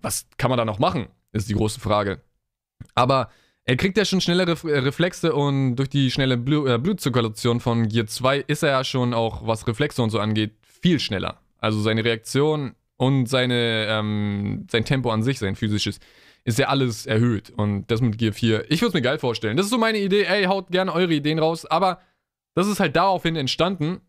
Was 0.00 0.26
kann 0.36 0.50
man 0.50 0.58
da 0.58 0.64
noch 0.64 0.78
machen, 0.78 1.06
ist 1.32 1.48
die 1.48 1.54
große 1.54 1.80
Frage. 1.80 2.20
Aber 2.94 3.30
er 3.64 3.76
kriegt 3.76 3.96
ja 3.96 4.04
schon 4.04 4.20
schnellere 4.20 4.56
äh, 4.68 4.78
Reflexe 4.78 5.34
und 5.34 5.76
durch 5.76 5.88
die 5.88 6.10
schnelle 6.10 6.36
Blu 6.36 6.66
äh, 6.66 6.78
Blutzirkulation 6.78 7.60
von 7.60 7.88
Gear 7.88 8.06
2 8.06 8.38
ist 8.38 8.62
er 8.62 8.70
ja 8.70 8.84
schon 8.84 9.14
auch, 9.14 9.46
was 9.46 9.66
Reflexe 9.66 10.02
und 10.02 10.10
so 10.10 10.18
angeht, 10.18 10.52
viel 10.62 10.98
schneller. 10.98 11.40
Also 11.58 11.80
seine 11.80 12.04
Reaktion 12.04 12.74
und 12.96 13.26
seine, 13.26 13.86
ähm, 13.88 14.66
sein 14.70 14.84
Tempo 14.84 15.10
an 15.10 15.22
sich, 15.22 15.38
sein 15.38 15.54
physisches, 15.54 16.00
ist 16.44 16.58
ja 16.58 16.68
alles 16.68 17.06
erhöht. 17.06 17.50
Und 17.50 17.86
das 17.90 18.00
mit 18.00 18.18
Gear 18.18 18.32
4, 18.32 18.70
ich 18.70 18.80
würde 18.80 18.88
es 18.88 18.94
mir 18.94 19.02
geil 19.02 19.18
vorstellen. 19.18 19.56
Das 19.56 19.66
ist 19.66 19.70
so 19.70 19.78
meine 19.78 19.98
Idee. 19.98 20.24
Ey, 20.24 20.44
haut 20.44 20.70
gerne 20.70 20.92
eure 20.92 21.12
Ideen 21.12 21.38
raus. 21.38 21.64
Aber 21.66 22.00
das 22.54 22.66
ist 22.66 22.80
halt 22.80 22.96
daraufhin 22.96 23.36
entstanden, 23.36 24.00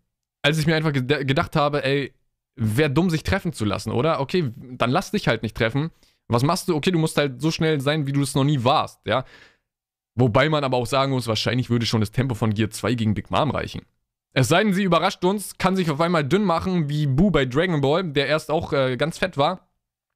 als 0.42 0.58
ich 0.58 0.66
mir 0.66 0.76
einfach 0.76 0.92
gedacht 0.94 1.56
habe, 1.56 1.84
ey, 1.86 2.14
wäre 2.56 2.90
dumm, 2.90 3.10
sich 3.10 3.24
treffen 3.24 3.54
zu 3.54 3.66
lassen, 3.66 3.92
oder? 3.92 4.20
Okay, 4.20 4.52
dann 4.56 4.92
lass 4.92 5.12
dich 5.12 5.28
halt 5.28 5.44
nicht 5.44 5.56
treffen. 5.56 5.92
Was 6.34 6.44
machst 6.44 6.68
du? 6.68 6.76
Okay, 6.76 6.92
du 6.92 7.00
musst 7.00 7.18
halt 7.18 7.42
so 7.42 7.52
schnell 7.52 7.80
sein, 7.82 8.08
wie 8.08 8.12
du 8.12 8.22
es 8.22 8.36
noch 8.36 8.44
nie 8.44 8.64
warst, 8.64 9.06
ja? 9.06 9.26
Wobei 10.16 10.50
man 10.50 10.64
aber 10.64 10.78
auch 10.78 10.86
sagen 10.86 11.12
muss, 11.12 11.28
wahrscheinlich 11.28 11.70
würde 11.70 11.86
schon 11.86 12.00
das 12.00 12.12
Tempo 12.12 12.36
von 12.36 12.54
Gear 12.54 12.70
2 12.70 12.94
gegen 12.96 13.14
Big 13.14 13.32
Mom 13.32 13.52
reichen. 13.52 13.82
Es 14.34 14.48
sei 14.48 14.64
denn, 14.64 14.74
sie 14.74 14.84
überrascht 14.84 15.24
uns, 15.26 15.58
kann 15.58 15.76
sich 15.76 15.90
auf 15.92 16.02
einmal 16.02 16.24
dünn 16.24 16.44
machen, 16.44 16.90
wie 16.90 17.08
Boo 17.08 17.32
bei 17.32 17.46
Dragon 17.46 17.82
Ball, 17.82 18.04
der 18.04 18.28
erst 18.28 18.50
auch 18.50 18.74
äh, 18.74 18.98
ganz 18.98 19.18
fett 19.18 19.38
war. 19.38 19.70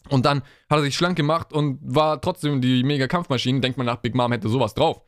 Und 0.10 0.26
dann 0.26 0.42
hat 0.70 0.80
er 0.80 0.82
sich 0.82 0.96
schlank 0.96 1.18
gemacht 1.18 1.54
und 1.54 1.80
war 1.82 2.22
trotzdem 2.22 2.62
die 2.62 2.84
mega 2.84 3.08
Kampfmaschine. 3.08 3.60
Denkt 3.60 3.78
man 3.78 3.86
nach, 3.86 3.98
Big 3.98 4.16
Mom 4.16 4.32
hätte 4.32 4.50
sowas 4.50 4.74
drauf. 4.74 5.02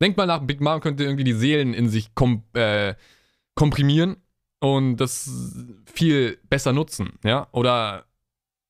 Denkt 0.00 0.16
mal 0.16 0.26
nach, 0.26 0.42
Big 0.42 0.60
Mom 0.60 0.80
könnte 0.80 1.04
irgendwie 1.04 1.24
die 1.24 1.32
Seelen 1.32 1.74
in 1.74 1.88
sich 1.88 2.14
kom 2.14 2.44
äh, 2.54 2.94
komprimieren 3.54 4.16
und 4.60 4.96
das 4.96 5.30
viel 5.86 6.38
besser 6.48 6.72
nutzen, 6.72 7.18
ja? 7.24 7.48
Oder 7.52 8.07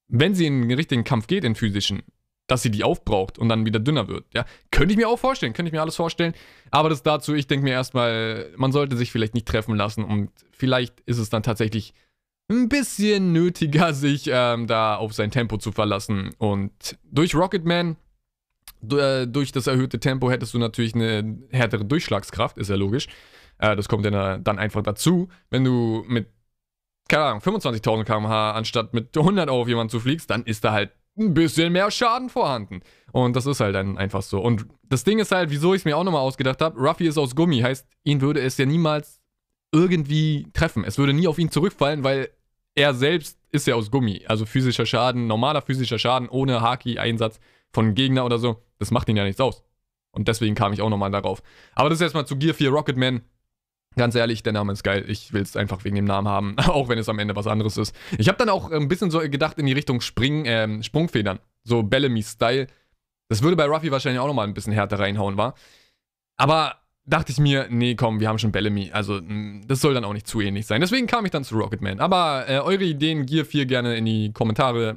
wenn 0.08 0.34
sie 0.34 0.46
in 0.46 0.68
den 0.68 0.76
richtigen 0.76 1.04
Kampf 1.04 1.26
geht, 1.26 1.44
in 1.44 1.54
physischen, 1.54 2.02
dass 2.46 2.62
sie 2.62 2.70
die 2.70 2.82
aufbraucht 2.82 3.38
und 3.38 3.48
dann 3.48 3.66
wieder 3.66 3.78
dünner 3.78 4.08
wird, 4.08 4.24
ja? 4.34 4.46
Könnte 4.70 4.92
ich 4.92 4.98
mir 4.98 5.08
auch 5.08 5.18
vorstellen, 5.18 5.52
könnte 5.52 5.68
ich 5.68 5.74
mir 5.74 5.82
alles 5.82 5.96
vorstellen. 5.96 6.34
Aber 6.70 6.88
das 6.88 7.02
dazu, 7.02 7.34
ich 7.34 7.46
denke 7.46 7.64
mir 7.64 7.72
erstmal, 7.72 8.50
man 8.56 8.72
sollte 8.72 8.96
sich 8.96 9.12
vielleicht 9.12 9.34
nicht 9.34 9.46
treffen 9.46 9.76
lassen 9.76 10.02
und 10.02 10.30
vielleicht 10.50 11.00
ist 11.00 11.18
es 11.18 11.30
dann 11.30 11.42
tatsächlich 11.42 11.92
ein 12.50 12.68
bisschen 12.68 13.32
nötiger, 13.32 13.92
sich 13.94 14.28
ähm, 14.32 14.66
da 14.66 14.96
auf 14.96 15.12
sein 15.12 15.30
Tempo 15.30 15.58
zu 15.58 15.72
verlassen. 15.72 16.30
Und 16.38 16.98
durch 17.10 17.34
Rocketman, 17.34 17.96
äh, 18.90 19.26
durch 19.26 19.52
das 19.52 19.66
erhöhte 19.66 20.00
Tempo, 20.00 20.30
hättest 20.30 20.54
du 20.54 20.58
natürlich 20.58 20.94
eine 20.94 21.38
härtere 21.50 21.84
Durchschlagskraft, 21.84 22.58
ist 22.58 22.70
ja 22.70 22.76
logisch. 22.76 23.08
Äh, 23.58 23.76
das 23.76 23.88
kommt 23.88 24.04
dann, 24.06 24.42
dann 24.42 24.58
einfach 24.58 24.82
dazu. 24.82 25.28
Wenn 25.50 25.64
du 25.64 26.04
mit, 26.08 26.28
keine 27.08 27.24
Ahnung, 27.24 27.40
25.000 27.40 28.04
km/h 28.04 28.52
anstatt 28.52 28.94
mit 28.94 29.16
100 29.16 29.48
auf 29.48 29.68
jemanden 29.68 29.90
zufliegst, 29.90 30.30
dann 30.30 30.44
ist 30.44 30.64
da 30.64 30.72
halt 30.72 30.92
ein 31.18 31.34
bisschen 31.34 31.72
mehr 31.72 31.90
Schaden 31.90 32.28
vorhanden. 32.28 32.80
Und 33.12 33.34
das 33.34 33.46
ist 33.46 33.60
halt 33.60 33.74
dann 33.74 33.98
einfach 33.98 34.22
so. 34.22 34.40
Und 34.40 34.66
das 34.84 35.04
Ding 35.04 35.18
ist 35.18 35.32
halt, 35.32 35.50
wieso 35.50 35.74
ich 35.74 35.80
es 35.80 35.84
mir 35.84 35.96
auch 35.96 36.04
nochmal 36.04 36.20
ausgedacht 36.20 36.60
habe, 36.60 36.78
Ruffy 36.78 37.08
ist 37.08 37.18
aus 37.18 37.34
Gummi, 37.34 37.60
heißt, 37.60 37.86
ihn 38.04 38.20
würde 38.20 38.40
es 38.40 38.56
ja 38.56 38.66
niemals 38.66 39.20
irgendwie 39.72 40.48
treffen. 40.52 40.84
Es 40.84 40.98
würde 40.98 41.12
nie 41.12 41.26
auf 41.26 41.38
ihn 41.38 41.50
zurückfallen, 41.50 42.04
weil 42.04 42.30
er 42.74 42.94
selbst 42.94 43.38
ist 43.50 43.66
ja 43.66 43.74
aus 43.74 43.90
Gummi. 43.90 44.24
Also 44.28 44.46
physischer 44.46 44.86
Schaden, 44.86 45.26
normaler 45.26 45.62
physischer 45.62 45.98
Schaden 45.98 46.28
ohne 46.28 46.60
Haki-Einsatz 46.60 47.40
von 47.72 47.94
Gegner 47.94 48.24
oder 48.24 48.38
so, 48.38 48.62
das 48.78 48.90
macht 48.90 49.08
ihn 49.08 49.16
ja 49.16 49.24
nichts 49.24 49.40
aus. 49.40 49.64
Und 50.10 50.28
deswegen 50.28 50.54
kam 50.54 50.72
ich 50.72 50.80
auch 50.80 50.88
nochmal 50.88 51.10
darauf. 51.10 51.42
Aber 51.74 51.90
das 51.90 51.98
ist 51.98 52.02
erstmal 52.02 52.26
zu 52.26 52.36
Gear 52.36 52.54
4 52.54 52.70
Rocketman. 52.70 53.22
Ganz 53.98 54.14
ehrlich, 54.14 54.44
der 54.44 54.52
Name 54.52 54.72
ist 54.72 54.84
geil. 54.84 55.04
Ich 55.08 55.32
will 55.32 55.42
es 55.42 55.56
einfach 55.56 55.84
wegen 55.84 55.96
dem 55.96 56.04
Namen 56.04 56.28
haben, 56.28 56.56
auch 56.68 56.88
wenn 56.88 56.98
es 56.98 57.08
am 57.08 57.18
Ende 57.18 57.34
was 57.34 57.48
anderes 57.48 57.76
ist. 57.76 57.94
Ich 58.16 58.28
habe 58.28 58.38
dann 58.38 58.48
auch 58.48 58.70
ein 58.70 58.86
bisschen 58.86 59.10
so 59.10 59.18
gedacht 59.18 59.58
in 59.58 59.66
die 59.66 59.72
Richtung 59.72 60.00
Spring, 60.00 60.44
ähm, 60.46 60.82
Sprungfedern. 60.84 61.40
So 61.64 61.82
Bellamy-Style. 61.82 62.68
Das 63.28 63.42
würde 63.42 63.56
bei 63.56 63.66
Ruffy 63.66 63.90
wahrscheinlich 63.90 64.20
auch 64.20 64.28
nochmal 64.28 64.46
ein 64.46 64.54
bisschen 64.54 64.72
härter 64.72 65.00
reinhauen, 65.00 65.36
war. 65.36 65.54
Aber 66.36 66.76
dachte 67.06 67.32
ich 67.32 67.38
mir, 67.38 67.66
nee, 67.70 67.96
komm, 67.96 68.20
wir 68.20 68.28
haben 68.28 68.38
schon 68.38 68.52
Bellamy. 68.52 68.90
Also, 68.92 69.20
mm, 69.20 69.62
das 69.66 69.80
soll 69.80 69.94
dann 69.94 70.04
auch 70.04 70.12
nicht 70.12 70.28
zu 70.28 70.40
ähnlich 70.40 70.66
sein. 70.66 70.80
Deswegen 70.80 71.08
kam 71.08 71.24
ich 71.24 71.32
dann 71.32 71.42
zu 71.42 71.56
Rocketman. 71.56 71.98
Aber 71.98 72.48
äh, 72.48 72.58
eure 72.60 72.84
Ideen, 72.84 73.26
Gear 73.26 73.44
4 73.44 73.66
gerne 73.66 73.96
in 73.96 74.04
die 74.04 74.32
Kommentare. 74.32 74.96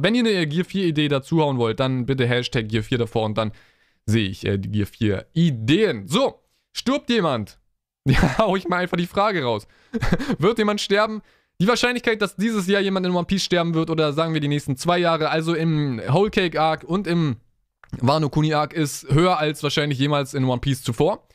Wenn 0.00 0.14
ihr 0.14 0.20
eine 0.20 0.46
Gear 0.46 0.66
4 0.66 0.84
Idee 0.84 1.08
dazuhauen 1.08 1.56
wollt, 1.56 1.80
dann 1.80 2.04
bitte 2.04 2.26
Hashtag 2.26 2.68
Gear 2.68 2.82
4 2.82 2.98
davor 2.98 3.24
und 3.24 3.38
dann 3.38 3.52
sehe 4.04 4.28
ich 4.28 4.44
äh, 4.44 4.58
die 4.58 4.70
Gear 4.70 4.86
4 4.86 5.26
Ideen. 5.32 6.06
So, 6.06 6.42
stirbt 6.72 7.08
jemand? 7.08 7.58
Ja, 8.08 8.38
hau 8.38 8.54
ich 8.54 8.68
mal 8.68 8.78
einfach 8.78 8.98
die 8.98 9.06
Frage 9.06 9.44
raus. 9.44 9.66
wird 10.38 10.58
jemand 10.58 10.80
sterben? 10.80 11.22
Die 11.60 11.68
Wahrscheinlichkeit, 11.68 12.20
dass 12.20 12.36
dieses 12.36 12.66
Jahr 12.66 12.82
jemand 12.82 13.06
in 13.06 13.12
One 13.12 13.26
Piece 13.26 13.44
sterben 13.44 13.74
wird 13.74 13.88
oder 13.88 14.12
sagen 14.12 14.34
wir 14.34 14.40
die 14.40 14.48
nächsten 14.48 14.76
zwei 14.76 14.98
Jahre, 14.98 15.30
also 15.30 15.54
im 15.54 16.02
Whole 16.08 16.30
Cake 16.30 16.60
Arc 16.60 16.84
und 16.84 17.06
im 17.06 17.36
Wano 18.00 18.28
Kuni 18.28 18.52
Arc, 18.52 18.74
ist 18.74 19.08
höher 19.10 19.38
als 19.38 19.62
wahrscheinlich 19.62 19.98
jemals 19.98 20.34
in 20.34 20.44
One 20.44 20.60
Piece 20.60 20.82
zuvor. 20.82 21.26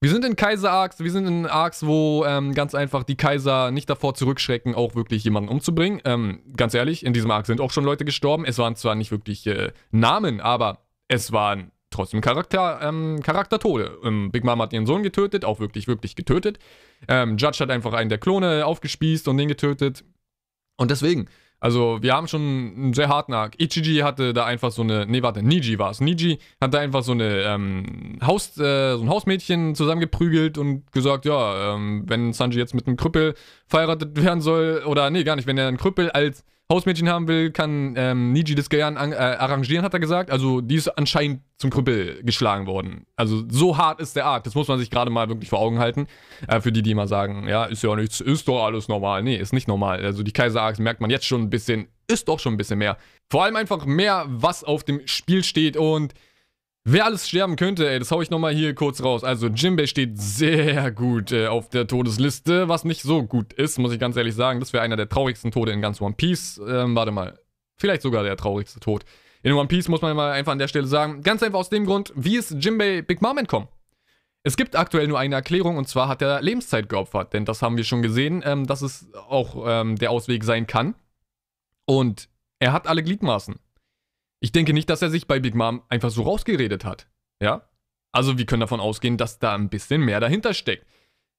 Wir 0.00 0.10
sind 0.10 0.24
in 0.24 0.36
Kaiser-Arcs, 0.36 0.98
wir 1.00 1.10
sind 1.10 1.26
in 1.26 1.46
Arcs, 1.46 1.86
wo 1.86 2.24
ähm, 2.24 2.54
ganz 2.54 2.74
einfach 2.74 3.04
die 3.04 3.16
Kaiser 3.16 3.70
nicht 3.70 3.88
davor 3.88 4.14
zurückschrecken, 4.14 4.74
auch 4.74 4.94
wirklich 4.94 5.24
jemanden 5.24 5.48
umzubringen. 5.48 6.02
Ähm, 6.04 6.42
ganz 6.56 6.74
ehrlich, 6.74 7.04
in 7.04 7.12
diesem 7.12 7.30
Arc 7.30 7.46
sind 7.46 7.60
auch 7.60 7.70
schon 7.70 7.84
Leute 7.84 8.04
gestorben. 8.04 8.44
Es 8.44 8.58
waren 8.58 8.76
zwar 8.76 8.94
nicht 8.94 9.10
wirklich 9.10 9.46
äh, 9.46 9.72
Namen, 9.90 10.40
aber 10.40 10.84
es 11.08 11.32
waren 11.32 11.71
trotzdem 11.92 12.20
Charakter, 12.20 12.80
ähm, 12.82 13.20
Charaktertode. 13.22 13.98
Ähm, 14.04 14.30
Big 14.32 14.44
Mom 14.44 14.60
hat 14.60 14.72
ihren 14.72 14.86
Sohn 14.86 15.02
getötet, 15.02 15.44
auch 15.44 15.60
wirklich, 15.60 15.86
wirklich 15.86 16.16
getötet. 16.16 16.58
Ähm, 17.08 17.36
Judge 17.36 17.58
hat 17.60 17.70
einfach 17.70 17.92
einen 17.92 18.08
der 18.08 18.18
Klone 18.18 18.66
aufgespießt 18.66 19.28
und 19.28 19.36
den 19.36 19.48
getötet. 19.48 20.04
Und 20.76 20.90
deswegen, 20.90 21.28
Also 21.60 21.98
wir 22.02 22.12
haben 22.14 22.26
schon 22.26 22.40
einen 22.40 22.92
sehr 22.92 23.08
harten 23.08 23.32
Arc. 23.32 23.54
Ichiji 23.60 24.00
hatte 24.00 24.32
da 24.32 24.44
einfach 24.44 24.72
so 24.72 24.82
eine, 24.82 25.06
nee 25.06 25.22
warte, 25.22 25.44
Niji 25.44 25.78
war 25.78 25.92
es. 25.92 26.00
Niji 26.00 26.38
hat 26.60 26.74
da 26.74 26.80
einfach 26.80 27.04
so 27.04 27.12
eine 27.12 27.42
ähm, 27.44 28.18
Haus, 28.20 28.58
äh, 28.58 28.96
so 28.96 29.02
ein 29.04 29.08
Hausmädchen 29.08 29.76
zusammengeprügelt 29.76 30.58
und 30.58 30.90
gesagt, 30.90 31.24
ja, 31.24 31.74
ähm, 31.74 32.02
wenn 32.08 32.32
Sanji 32.32 32.58
jetzt 32.58 32.74
mit 32.74 32.88
einem 32.88 32.96
Krüppel 32.96 33.34
verheiratet 33.68 34.20
werden 34.20 34.40
soll, 34.40 34.82
oder 34.86 35.08
nee, 35.10 35.22
gar 35.22 35.36
nicht, 35.36 35.46
wenn 35.46 35.56
er 35.56 35.68
einen 35.68 35.76
Krüppel 35.76 36.10
als 36.10 36.44
Hausmädchen 36.72 37.08
haben 37.08 37.28
will, 37.28 37.50
kann 37.50 37.94
ähm, 37.96 38.32
Niji 38.32 38.54
das 38.54 38.70
gern 38.70 38.96
äh, 38.96 39.14
arrangieren, 39.14 39.84
hat 39.84 39.92
er 39.92 40.00
gesagt. 40.00 40.30
Also 40.30 40.60
die 40.60 40.76
ist 40.76 40.88
anscheinend 40.88 41.42
zum 41.58 41.70
Krüppel 41.70 42.22
geschlagen 42.24 42.66
worden. 42.66 43.06
Also 43.14 43.44
so 43.48 43.76
hart 43.76 44.00
ist 44.00 44.16
der 44.16 44.24
Arc. 44.24 44.44
Das 44.44 44.54
muss 44.54 44.68
man 44.68 44.78
sich 44.78 44.90
gerade 44.90 45.10
mal 45.10 45.28
wirklich 45.28 45.50
vor 45.50 45.60
Augen 45.60 45.78
halten. 45.78 46.06
Äh, 46.48 46.60
für 46.60 46.72
die, 46.72 46.82
die 46.82 46.92
immer 46.92 47.06
sagen, 47.06 47.46
ja, 47.46 47.66
ist 47.66 47.82
ja 47.82 47.94
nichts, 47.94 48.20
ist 48.20 48.48
doch 48.48 48.64
alles 48.64 48.88
normal. 48.88 49.22
Nee, 49.22 49.36
ist 49.36 49.52
nicht 49.52 49.68
normal. 49.68 50.04
Also 50.04 50.22
die 50.22 50.32
Kaiser-Arcs 50.32 50.78
merkt 50.78 51.00
man 51.00 51.10
jetzt 51.10 51.26
schon 51.26 51.42
ein 51.42 51.50
bisschen, 51.50 51.88
ist 52.08 52.28
doch 52.28 52.40
schon 52.40 52.54
ein 52.54 52.56
bisschen 52.56 52.78
mehr. 52.78 52.96
Vor 53.30 53.44
allem 53.44 53.56
einfach 53.56 53.84
mehr, 53.84 54.24
was 54.28 54.64
auf 54.64 54.82
dem 54.82 55.06
Spiel 55.06 55.44
steht 55.44 55.76
und 55.76 56.14
Wer 56.84 57.04
alles 57.04 57.28
sterben 57.28 57.54
könnte, 57.54 57.88
ey, 57.88 58.00
das 58.00 58.10
hau 58.10 58.22
ich 58.22 58.30
nochmal 58.30 58.52
hier 58.52 58.74
kurz 58.74 59.04
raus. 59.04 59.22
Also, 59.22 59.46
Jimbei 59.46 59.86
steht 59.86 60.18
sehr 60.18 60.90
gut 60.90 61.30
äh, 61.30 61.46
auf 61.46 61.68
der 61.68 61.86
Todesliste, 61.86 62.68
was 62.68 62.84
nicht 62.84 63.02
so 63.02 63.22
gut 63.22 63.52
ist, 63.52 63.78
muss 63.78 63.92
ich 63.92 64.00
ganz 64.00 64.16
ehrlich 64.16 64.34
sagen. 64.34 64.58
Das 64.58 64.72
wäre 64.72 64.82
einer 64.82 64.96
der 64.96 65.08
traurigsten 65.08 65.52
Tode 65.52 65.70
in 65.70 65.80
ganz 65.80 66.00
One 66.00 66.14
Piece. 66.16 66.60
Ähm, 66.66 66.96
warte 66.96 67.12
mal. 67.12 67.38
Vielleicht 67.76 68.02
sogar 68.02 68.24
der 68.24 68.36
traurigste 68.36 68.80
Tod. 68.80 69.04
In 69.44 69.52
One 69.52 69.68
Piece 69.68 69.88
muss 69.88 70.02
man 70.02 70.16
mal 70.16 70.32
einfach 70.32 70.52
an 70.52 70.58
der 70.58 70.68
Stelle 70.68 70.86
sagen. 70.86 71.22
Ganz 71.22 71.42
einfach 71.42 71.60
aus 71.60 71.68
dem 71.68 71.86
Grund, 71.86 72.12
wie 72.16 72.36
ist 72.36 72.56
Jimbei 72.58 73.02
Big 73.02 73.22
Mom 73.22 73.38
entkommen? 73.38 73.68
Es 74.44 74.56
gibt 74.56 74.74
aktuell 74.74 75.06
nur 75.06 75.20
eine 75.20 75.36
Erklärung 75.36 75.76
und 75.76 75.88
zwar 75.88 76.08
hat 76.08 76.20
er 76.20 76.42
Lebenszeit 76.42 76.88
geopfert, 76.88 77.32
denn 77.32 77.44
das 77.44 77.62
haben 77.62 77.76
wir 77.76 77.84
schon 77.84 78.02
gesehen, 78.02 78.42
ähm, 78.44 78.66
dass 78.66 78.82
es 78.82 79.06
auch 79.14 79.64
ähm, 79.66 79.96
der 79.96 80.10
Ausweg 80.10 80.42
sein 80.42 80.66
kann. 80.66 80.96
Und 81.84 82.28
er 82.58 82.72
hat 82.72 82.88
alle 82.88 83.04
Gliedmaßen. 83.04 83.56
Ich 84.42 84.50
denke 84.50 84.72
nicht, 84.72 84.90
dass 84.90 85.02
er 85.02 85.10
sich 85.10 85.28
bei 85.28 85.38
Big 85.38 85.54
Mom 85.54 85.82
einfach 85.88 86.10
so 86.10 86.22
rausgeredet 86.22 86.84
hat. 86.84 87.06
Ja? 87.40 87.68
Also 88.10 88.38
wir 88.38 88.44
können 88.44 88.60
davon 88.60 88.80
ausgehen, 88.80 89.16
dass 89.16 89.38
da 89.38 89.54
ein 89.54 89.68
bisschen 89.68 90.04
mehr 90.04 90.18
dahinter 90.18 90.52
steckt. 90.52 90.84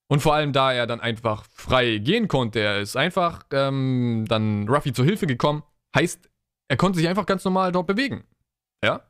Und 0.07 0.21
vor 0.21 0.33
allem, 0.33 0.53
da 0.53 0.71
er 0.71 0.87
dann 0.87 1.01
einfach 1.01 1.45
frei 1.51 1.97
gehen 1.97 2.29
konnte, 2.29 2.61
er 2.61 2.79
ist 2.79 2.95
einfach 2.95 3.43
ähm, 3.51 4.25
dann 4.29 4.69
Ruffy 4.69 4.93
zur 4.93 5.03
Hilfe 5.03 5.27
gekommen, 5.27 5.63
heißt, 5.93 6.29
er 6.69 6.77
konnte 6.77 6.97
sich 6.97 7.09
einfach 7.09 7.25
ganz 7.25 7.43
normal 7.43 7.73
dort 7.73 7.87
bewegen. 7.87 8.23
Ja? 8.81 9.05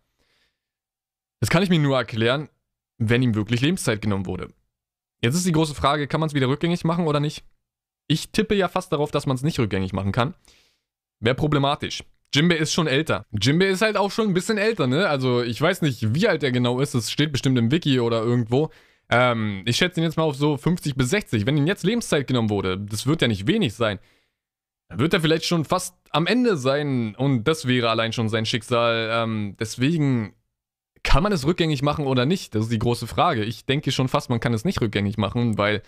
Das 1.39 1.51
kann 1.51 1.61
ich 1.61 1.69
mir 1.69 1.77
nur 1.77 1.97
erklären, 1.97 2.49
wenn 2.97 3.21
ihm 3.21 3.35
wirklich 3.35 3.61
Lebenszeit 3.61 4.01
genommen 4.01 4.25
wurde. 4.25 4.51
Jetzt 5.21 5.35
ist 5.35 5.45
die 5.45 5.51
große 5.51 5.75
Frage, 5.75 6.07
kann 6.07 6.19
man 6.19 6.27
es 6.29 6.33
wieder 6.33 6.47
rückgängig 6.47 6.83
machen 6.83 7.05
oder 7.05 7.19
nicht? 7.19 7.45
Ich 8.07 8.31
tippe 8.31 8.55
ja 8.55 8.67
fast 8.69 8.91
darauf, 8.91 9.11
dass 9.11 9.27
man 9.27 9.35
es 9.35 9.43
nicht 9.43 9.59
rückgängig 9.59 9.93
machen 9.93 10.11
kann. 10.11 10.33
Wäre 11.19 11.35
problematisch. 11.35 12.03
Jimbe 12.33 12.55
ist 12.55 12.73
schon 12.73 12.87
älter. 12.87 13.25
Jimbe 13.31 13.65
ist 13.65 13.81
halt 13.81 13.95
auch 13.95 14.11
schon 14.11 14.27
ein 14.27 14.33
bisschen 14.33 14.57
älter, 14.57 14.87
ne? 14.87 15.07
Also 15.07 15.41
ich 15.41 15.61
weiß 15.61 15.81
nicht, 15.81 16.15
wie 16.15 16.27
alt 16.27 16.43
er 16.43 16.51
genau 16.51 16.79
ist. 16.79 16.95
Das 16.95 17.11
steht 17.11 17.31
bestimmt 17.31 17.57
im 17.57 17.71
Wiki 17.71 17.99
oder 17.99 18.21
irgendwo. 18.21 18.71
Ähm, 19.09 19.61
ich 19.65 19.77
schätze 19.77 19.99
ihn 19.99 20.03
jetzt 20.03 20.17
mal 20.17 20.23
auf 20.23 20.35
so 20.35 20.57
50 20.57 20.95
bis 20.95 21.09
60. 21.11 21.45
Wenn 21.45 21.57
ihm 21.57 21.67
jetzt 21.67 21.83
Lebenszeit 21.83 22.25
genommen 22.27 22.49
wurde, 22.49 22.79
das 22.79 23.05
wird 23.05 23.21
ja 23.21 23.27
nicht 23.27 23.47
wenig 23.47 23.75
sein. 23.75 23.99
Dann 24.89 24.99
wird 24.99 25.13
er 25.13 25.21
vielleicht 25.21 25.45
schon 25.45 25.65
fast 25.65 25.95
am 26.09 26.25
Ende 26.25 26.57
sein. 26.57 27.15
Und 27.15 27.43
das 27.43 27.67
wäre 27.67 27.89
allein 27.89 28.13
schon 28.13 28.29
sein 28.29 28.45
Schicksal. 28.45 29.09
Ähm, 29.11 29.55
deswegen 29.59 30.33
kann 31.03 31.21
man 31.21 31.33
es 31.33 31.45
rückgängig 31.45 31.81
machen 31.83 32.07
oder 32.07 32.25
nicht? 32.25 32.55
Das 32.55 32.63
ist 32.63 32.71
die 32.71 32.79
große 32.79 33.07
Frage. 33.07 33.43
Ich 33.43 33.65
denke 33.65 33.91
schon 33.91 34.07
fast, 34.07 34.29
man 34.29 34.39
kann 34.39 34.53
es 34.53 34.65
nicht 34.65 34.81
rückgängig 34.81 35.17
machen, 35.17 35.57
weil 35.57 35.83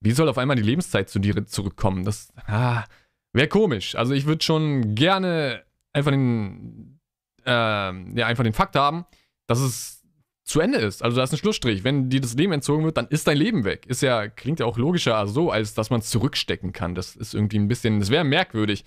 wie 0.00 0.12
soll 0.12 0.28
auf 0.28 0.38
einmal 0.38 0.56
die 0.56 0.62
Lebenszeit 0.62 1.10
zu 1.10 1.18
dir 1.18 1.44
zurückkommen? 1.44 2.04
Das 2.04 2.32
ah, 2.46 2.84
wäre 3.32 3.48
komisch. 3.48 3.96
Also 3.96 4.14
ich 4.14 4.24
würde 4.26 4.42
schon 4.42 4.94
gerne 4.94 5.64
einfach 5.92 6.10
den, 6.10 7.00
äh, 7.44 7.50
ja, 7.50 8.26
einfach 8.26 8.44
den 8.44 8.52
Fakt 8.52 8.76
haben, 8.76 9.04
dass 9.46 9.60
es 9.60 10.00
zu 10.44 10.60
Ende 10.60 10.78
ist. 10.78 11.02
Also 11.02 11.16
da 11.16 11.22
ist 11.22 11.32
ein 11.32 11.38
Schlussstrich. 11.38 11.84
Wenn 11.84 12.10
dir 12.10 12.20
das 12.20 12.34
Leben 12.34 12.52
entzogen 12.52 12.84
wird, 12.84 12.96
dann 12.96 13.06
ist 13.08 13.26
dein 13.26 13.36
Leben 13.36 13.64
weg. 13.64 13.86
Ist 13.86 14.02
ja, 14.02 14.28
klingt 14.28 14.60
ja 14.60 14.66
auch 14.66 14.76
logischer 14.76 15.26
so, 15.26 15.50
als 15.50 15.74
dass 15.74 15.90
man 15.90 16.00
es 16.00 16.10
zurückstecken 16.10 16.72
kann. 16.72 16.94
Das 16.94 17.14
ist 17.16 17.34
irgendwie 17.34 17.58
ein 17.58 17.68
bisschen, 17.68 18.00
das 18.00 18.10
wäre 18.10 18.24
merkwürdig. 18.24 18.84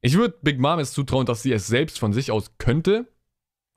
Ich 0.00 0.16
würde 0.16 0.36
Big 0.42 0.58
Mom 0.58 0.78
es 0.78 0.92
zutrauen, 0.92 1.26
dass 1.26 1.42
sie 1.42 1.52
es 1.52 1.66
selbst 1.66 1.98
von 1.98 2.12
sich 2.12 2.30
aus 2.30 2.52
könnte. 2.58 3.06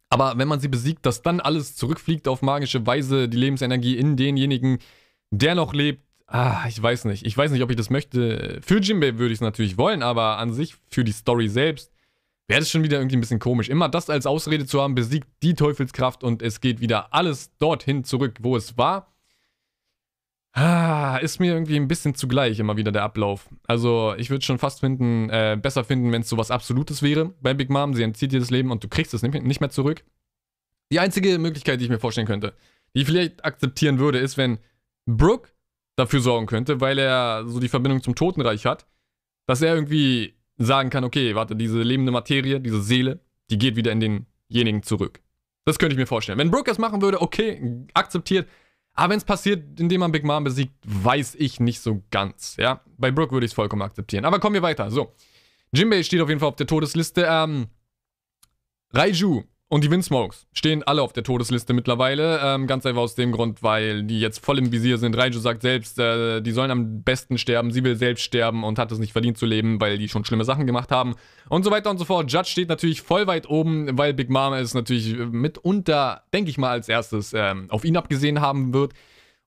Aber 0.10 0.38
wenn 0.38 0.48
man 0.48 0.60
sie 0.60 0.70
besiegt, 0.70 1.06
dass 1.06 1.22
dann 1.22 1.40
alles 1.40 1.76
zurückfliegt 1.76 2.28
auf 2.28 2.42
magische 2.42 2.86
Weise, 2.88 3.28
die 3.28 3.38
Lebensenergie 3.38 3.98
in 3.98 4.16
denjenigen, 4.16 4.80
der 5.32 5.56
noch 5.56 5.74
lebt, 5.74 6.04
ah, 6.28 6.64
ich 6.68 6.82
weiß 6.82 7.06
nicht. 7.06 7.26
Ich 7.26 7.38
weiß 7.38 7.52
nicht, 7.52 7.64
ob 7.64 7.70
ich 7.70 7.76
das 7.76 7.90
möchte. 7.90 8.60
Für 8.62 8.80
Jimbei 8.80 9.18
würde 9.18 9.34
ich 9.34 9.38
es 9.38 9.42
natürlich 9.42 9.78
wollen, 9.78 10.04
aber 10.04 10.38
an 10.38 10.54
sich, 10.54 10.76
für 10.90 11.04
die 11.04 11.12
Story 11.12 11.50
selbst, 11.50 11.92
wäre 12.48 12.60
das 12.60 12.70
schon 12.70 12.84
wieder 12.84 12.98
irgendwie 12.98 13.18
ein 13.18 13.22
bisschen 13.22 13.40
komisch. 13.40 13.70
Immer 13.70 13.90
das 13.90 14.10
als 14.10 14.26
Ausrede 14.26 14.66
zu 14.66 14.82
haben, 14.82 14.96
besiegt 14.96 15.28
die 15.42 15.56
Teufelskraft 15.56 16.24
und 16.24 16.42
es 16.42 16.62
geht 16.62 16.80
wieder 16.80 17.14
alles 17.14 17.56
dorthin 17.58 18.04
zurück, 18.04 18.38
wo 18.42 18.56
es 18.56 18.78
war. 18.78 19.16
Ah, 20.54 21.18
ist 21.18 21.40
mir 21.40 21.54
irgendwie 21.54 21.76
ein 21.76 21.90
bisschen 21.90 22.16
zugleich 22.16 22.60
immer 22.60 22.78
wieder 22.78 22.94
der 22.94 23.04
Ablauf. 23.04 23.50
Also, 23.68 24.16
ich 24.18 24.30
würde 24.30 24.46
schon 24.46 24.58
fast 24.58 24.80
finden, 24.80 25.30
äh, 25.30 25.58
besser 25.62 25.84
finden, 25.84 26.14
wenn 26.14 26.22
es 26.22 26.30
sowas 26.30 26.50
Absolutes 26.50 27.02
wäre 27.02 27.34
bei 27.42 27.54
Big 27.54 27.70
Mom. 27.70 27.94
Sie 27.94 28.04
entzieht 28.04 28.32
dir 28.32 28.40
das 28.40 28.52
Leben 28.52 28.72
und 28.72 28.82
du 28.82 28.88
kriegst 28.88 29.14
es 29.14 29.22
nicht 29.22 29.60
mehr 29.60 29.70
zurück. 29.70 30.06
Die 30.94 31.00
einzige 31.00 31.38
Möglichkeit, 31.40 31.82
die 31.82 31.86
ich 31.86 31.90
mir 31.90 32.00
vorstellen 32.00 32.28
könnte, 32.28 32.54
die 32.94 33.02
ich 33.02 33.06
vielleicht 33.06 33.44
akzeptieren 33.44 34.00
würde, 34.00 34.20
ist, 34.20 34.38
wenn 34.38 34.60
Brooke 35.06 35.50
dafür 35.98 36.22
sorgen 36.22 36.46
könnte, 36.46 36.80
weil 36.80 37.00
er 37.00 37.44
so 37.48 37.60
die 37.60 37.70
Verbindung 37.70 38.02
zum 38.02 38.16
Totenreich 38.16 38.66
hat, 38.66 38.86
dass 39.48 39.62
er 39.62 39.76
irgendwie 39.76 40.36
sagen 40.58 40.90
kann, 40.90 41.04
okay, 41.04 41.36
warte, 41.36 41.56
diese 41.56 41.82
lebende 41.82 42.12
Materie, 42.12 42.60
diese 42.60 42.82
Seele, 42.82 43.20
die 43.50 43.58
geht 43.58 43.76
wieder 43.76 43.92
in 43.92 44.26
denjenigen 44.50 44.84
zurück. 44.84 45.22
Das 45.66 45.80
könnte 45.80 45.94
ich 45.94 46.00
mir 46.00 46.08
vorstellen. 46.08 46.38
Wenn 46.38 46.52
Brooke 46.52 46.70
das 46.70 46.78
machen 46.78 47.02
würde, 47.02 47.22
okay, 47.22 47.86
akzeptiert. 47.94 48.48
Aber 48.94 49.12
wenn 49.12 49.18
es 49.18 49.26
passiert, 49.26 49.80
indem 49.80 50.00
man 50.00 50.12
Big 50.12 50.24
Mom 50.24 50.44
besiegt, 50.44 50.74
weiß 50.86 51.36
ich 51.36 51.60
nicht 51.60 51.82
so 51.82 52.04
ganz. 52.12 52.56
Ja, 52.58 52.82
bei 52.98 53.12
Brooke 53.12 53.34
würde 53.34 53.46
ich 53.46 53.52
es 53.52 53.56
vollkommen 53.56 53.82
akzeptieren. 53.82 54.26
Aber 54.26 54.40
kommen 54.40 54.54
wir 54.54 54.62
weiter. 54.62 54.90
So, 54.90 55.14
Jimbei 55.74 56.04
steht 56.04 56.22
auf 56.22 56.30
jeden 56.30 56.40
Fall 56.40 56.50
auf 56.50 56.56
der 56.56 56.68
Todesliste. 56.68 57.28
Ähm, 57.30 57.68
Raiju 58.94 59.44
und 59.68 59.84
die 59.84 59.90
Windsmokes 59.90 60.46
stehen 60.54 60.84
alle 60.84 61.02
auf 61.02 61.12
der 61.12 61.24
Todesliste 61.24 61.74
mittlerweile. 61.74 62.40
Ähm, 62.44 62.68
ganz 62.68 62.86
einfach 62.86 63.02
aus 63.02 63.16
dem 63.16 63.32
Grund, 63.32 63.64
weil 63.64 64.04
die 64.04 64.20
jetzt 64.20 64.46
voll 64.46 64.60
im 64.60 64.72
Visier 64.72 65.00
sind. 65.00 65.18
Raiju 65.18 65.40
sagt 65.40 65.64
selbst, 65.64 65.98
äh, 65.98 66.42
die 66.42 66.52
sollen 66.52 66.70
am 66.70 67.02
besten 67.02 67.40
sterben. 67.40 67.72
Sie 67.72 67.84
will 67.84 67.96
selbst 67.96 68.24
sterben 68.24 68.64
und 68.64 68.78
hat 68.78 68.92
es 68.92 69.00
nicht 69.00 69.12
verdient 69.12 69.40
zu 69.40 69.48
leben, 69.48 69.82
weil 69.82 69.98
die 69.98 70.08
schon 70.08 70.24
schlimme 70.24 70.46
Sachen 70.46 70.68
gemacht 70.68 70.92
haben. 70.92 71.16
Und 71.50 71.64
so 71.64 71.72
weiter 71.72 71.90
und 71.90 71.98
so 71.98 72.06
fort. 72.06 72.32
Judge 72.32 72.50
steht 72.50 72.70
natürlich 72.70 73.02
voll 73.02 73.26
weit 73.26 73.50
oben, 73.50 73.98
weil 73.98 74.14
Big 74.14 74.30
Mama 74.30 74.60
es 74.60 74.76
natürlich 74.76 75.18
mitunter, 75.18 76.22
denke 76.32 76.52
ich 76.52 76.60
mal, 76.60 76.70
als 76.70 76.88
erstes 76.88 77.34
ähm, 77.34 77.66
auf 77.70 77.86
ihn 77.86 77.98
abgesehen 77.98 78.42
haben 78.42 78.72
wird. 78.72 78.94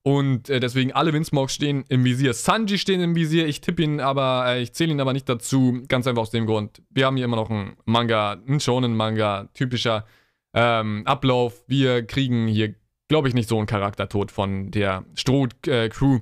Und 0.03 0.49
äh, 0.49 0.59
deswegen 0.59 0.93
alle 0.93 1.11
Windsmokes 1.13 1.53
stehen 1.53 1.83
im 1.89 2.05
Visier. 2.05 2.33
Sanji 2.33 2.77
stehen 2.77 3.01
im 3.01 3.15
Visier. 3.15 3.47
Ich 3.47 3.61
tippe 3.61 3.83
ihn 3.83 3.99
aber, 3.99 4.45
äh, 4.47 4.61
ich 4.61 4.73
zähle 4.73 4.91
ihn 4.91 5.01
aber 5.01 5.13
nicht 5.13 5.27
dazu. 5.27 5.83
Ganz 5.87 6.07
einfach 6.07 6.21
aus 6.21 6.31
dem 6.31 6.45
Grund. 6.45 6.81
Wir 6.89 7.05
haben 7.05 7.17
hier 7.17 7.25
immer 7.25 7.35
noch 7.35 7.49
einen 7.49 7.75
Manga, 7.85 8.33
einen 8.47 8.59
Shonen-Manga, 8.59 9.49
typischer 9.53 10.05
ähm, 10.53 11.03
Ablauf. 11.05 11.63
Wir 11.67 12.03
kriegen 12.05 12.47
hier, 12.47 12.75
glaube 13.09 13.27
ich, 13.27 13.33
nicht 13.33 13.49
so 13.49 13.57
einen 13.57 13.67
Charaktertod 13.67 14.31
von 14.31 14.71
der 14.71 15.03
Stroh-Crew. 15.15 16.15
Äh, 16.15 16.21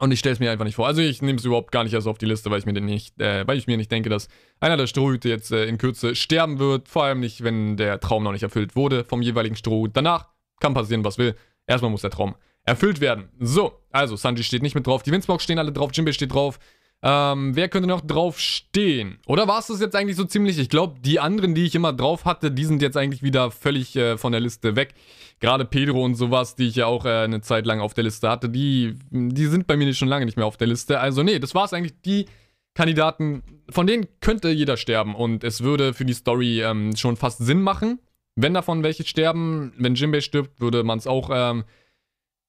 und 0.00 0.12
ich 0.12 0.20
stelle 0.20 0.34
es 0.34 0.38
mir 0.38 0.50
einfach 0.50 0.64
nicht 0.64 0.76
vor. 0.76 0.86
Also 0.86 1.00
ich 1.00 1.22
nehme 1.22 1.38
es 1.38 1.44
überhaupt 1.44 1.72
gar 1.72 1.82
nicht 1.82 1.92
erst 1.92 2.06
auf 2.06 2.18
die 2.18 2.26
Liste, 2.26 2.50
weil 2.50 2.60
ich 2.60 2.66
mir 2.66 2.72
nicht, 2.72 3.20
äh, 3.20 3.46
weil 3.48 3.58
ich 3.58 3.66
mir 3.66 3.76
nicht 3.76 3.90
denke, 3.90 4.10
dass 4.10 4.28
einer 4.60 4.76
der 4.76 4.86
Strohhüte 4.86 5.28
jetzt 5.28 5.50
äh, 5.50 5.64
in 5.64 5.78
Kürze 5.78 6.14
sterben 6.14 6.58
wird. 6.58 6.88
Vor 6.88 7.04
allem 7.04 7.20
nicht, 7.20 7.42
wenn 7.42 7.76
der 7.76 7.98
Traum 7.98 8.22
noch 8.22 8.32
nicht 8.32 8.44
erfüllt 8.44 8.76
wurde 8.76 9.04
vom 9.04 9.22
jeweiligen 9.22 9.56
Strohhut. 9.56 9.96
Danach 9.96 10.28
kann 10.60 10.74
passieren, 10.74 11.04
was 11.04 11.18
will. 11.18 11.34
Erstmal 11.66 11.90
muss 11.90 12.02
der 12.02 12.10
Traum 12.10 12.36
erfüllt 12.68 13.00
werden. 13.00 13.28
So, 13.40 13.72
also 13.90 14.16
Sanji 14.16 14.44
steht 14.44 14.62
nicht 14.62 14.74
mit 14.74 14.86
drauf, 14.86 15.02
die 15.02 15.10
Windsmoke 15.10 15.42
stehen 15.42 15.58
alle 15.58 15.72
drauf, 15.72 15.90
Jinbei 15.92 16.12
steht 16.12 16.32
drauf. 16.32 16.58
Ähm, 17.00 17.54
wer 17.54 17.68
könnte 17.68 17.88
noch 17.88 18.00
drauf 18.00 18.40
stehen? 18.40 19.20
Oder 19.26 19.46
war 19.46 19.60
es 19.60 19.68
das 19.68 19.80
jetzt 19.80 19.94
eigentlich 19.94 20.16
so 20.16 20.24
ziemlich? 20.24 20.58
Ich 20.58 20.68
glaube, 20.68 20.98
die 21.00 21.20
anderen, 21.20 21.54
die 21.54 21.64
ich 21.64 21.76
immer 21.76 21.92
drauf 21.92 22.24
hatte, 22.24 22.50
die 22.50 22.64
sind 22.64 22.82
jetzt 22.82 22.96
eigentlich 22.96 23.22
wieder 23.22 23.52
völlig 23.52 23.94
äh, 23.94 24.18
von 24.18 24.32
der 24.32 24.40
Liste 24.40 24.74
weg. 24.74 24.94
Gerade 25.38 25.64
Pedro 25.64 26.04
und 26.04 26.16
sowas, 26.16 26.56
die 26.56 26.66
ich 26.66 26.74
ja 26.74 26.86
auch 26.86 27.04
äh, 27.04 27.22
eine 27.22 27.40
Zeit 27.40 27.66
lang 27.66 27.80
auf 27.80 27.94
der 27.94 28.02
Liste 28.02 28.28
hatte, 28.28 28.48
die, 28.48 28.96
die 29.10 29.46
sind 29.46 29.68
bei 29.68 29.76
mir 29.76 29.94
schon 29.94 30.08
lange 30.08 30.26
nicht 30.26 30.36
mehr 30.36 30.46
auf 30.46 30.56
der 30.56 30.66
Liste. 30.66 30.98
Also 30.98 31.22
nee, 31.22 31.38
das 31.38 31.54
war 31.54 31.66
es 31.66 31.72
eigentlich. 31.72 31.94
Die 32.04 32.26
Kandidaten, 32.74 33.44
von 33.70 33.86
denen 33.86 34.08
könnte 34.20 34.50
jeder 34.50 34.76
sterben. 34.76 35.14
Und 35.14 35.44
es 35.44 35.62
würde 35.62 35.94
für 35.94 36.04
die 36.04 36.14
Story 36.14 36.62
ähm, 36.62 36.96
schon 36.96 37.16
fast 37.16 37.38
Sinn 37.38 37.62
machen, 37.62 38.00
wenn 38.34 38.54
davon 38.54 38.82
welche 38.82 39.06
sterben. 39.06 39.72
Wenn 39.78 39.94
Jinbei 39.94 40.20
stirbt, 40.20 40.60
würde 40.60 40.82
man 40.82 40.98
es 40.98 41.06
auch... 41.06 41.30
Ähm, 41.32 41.64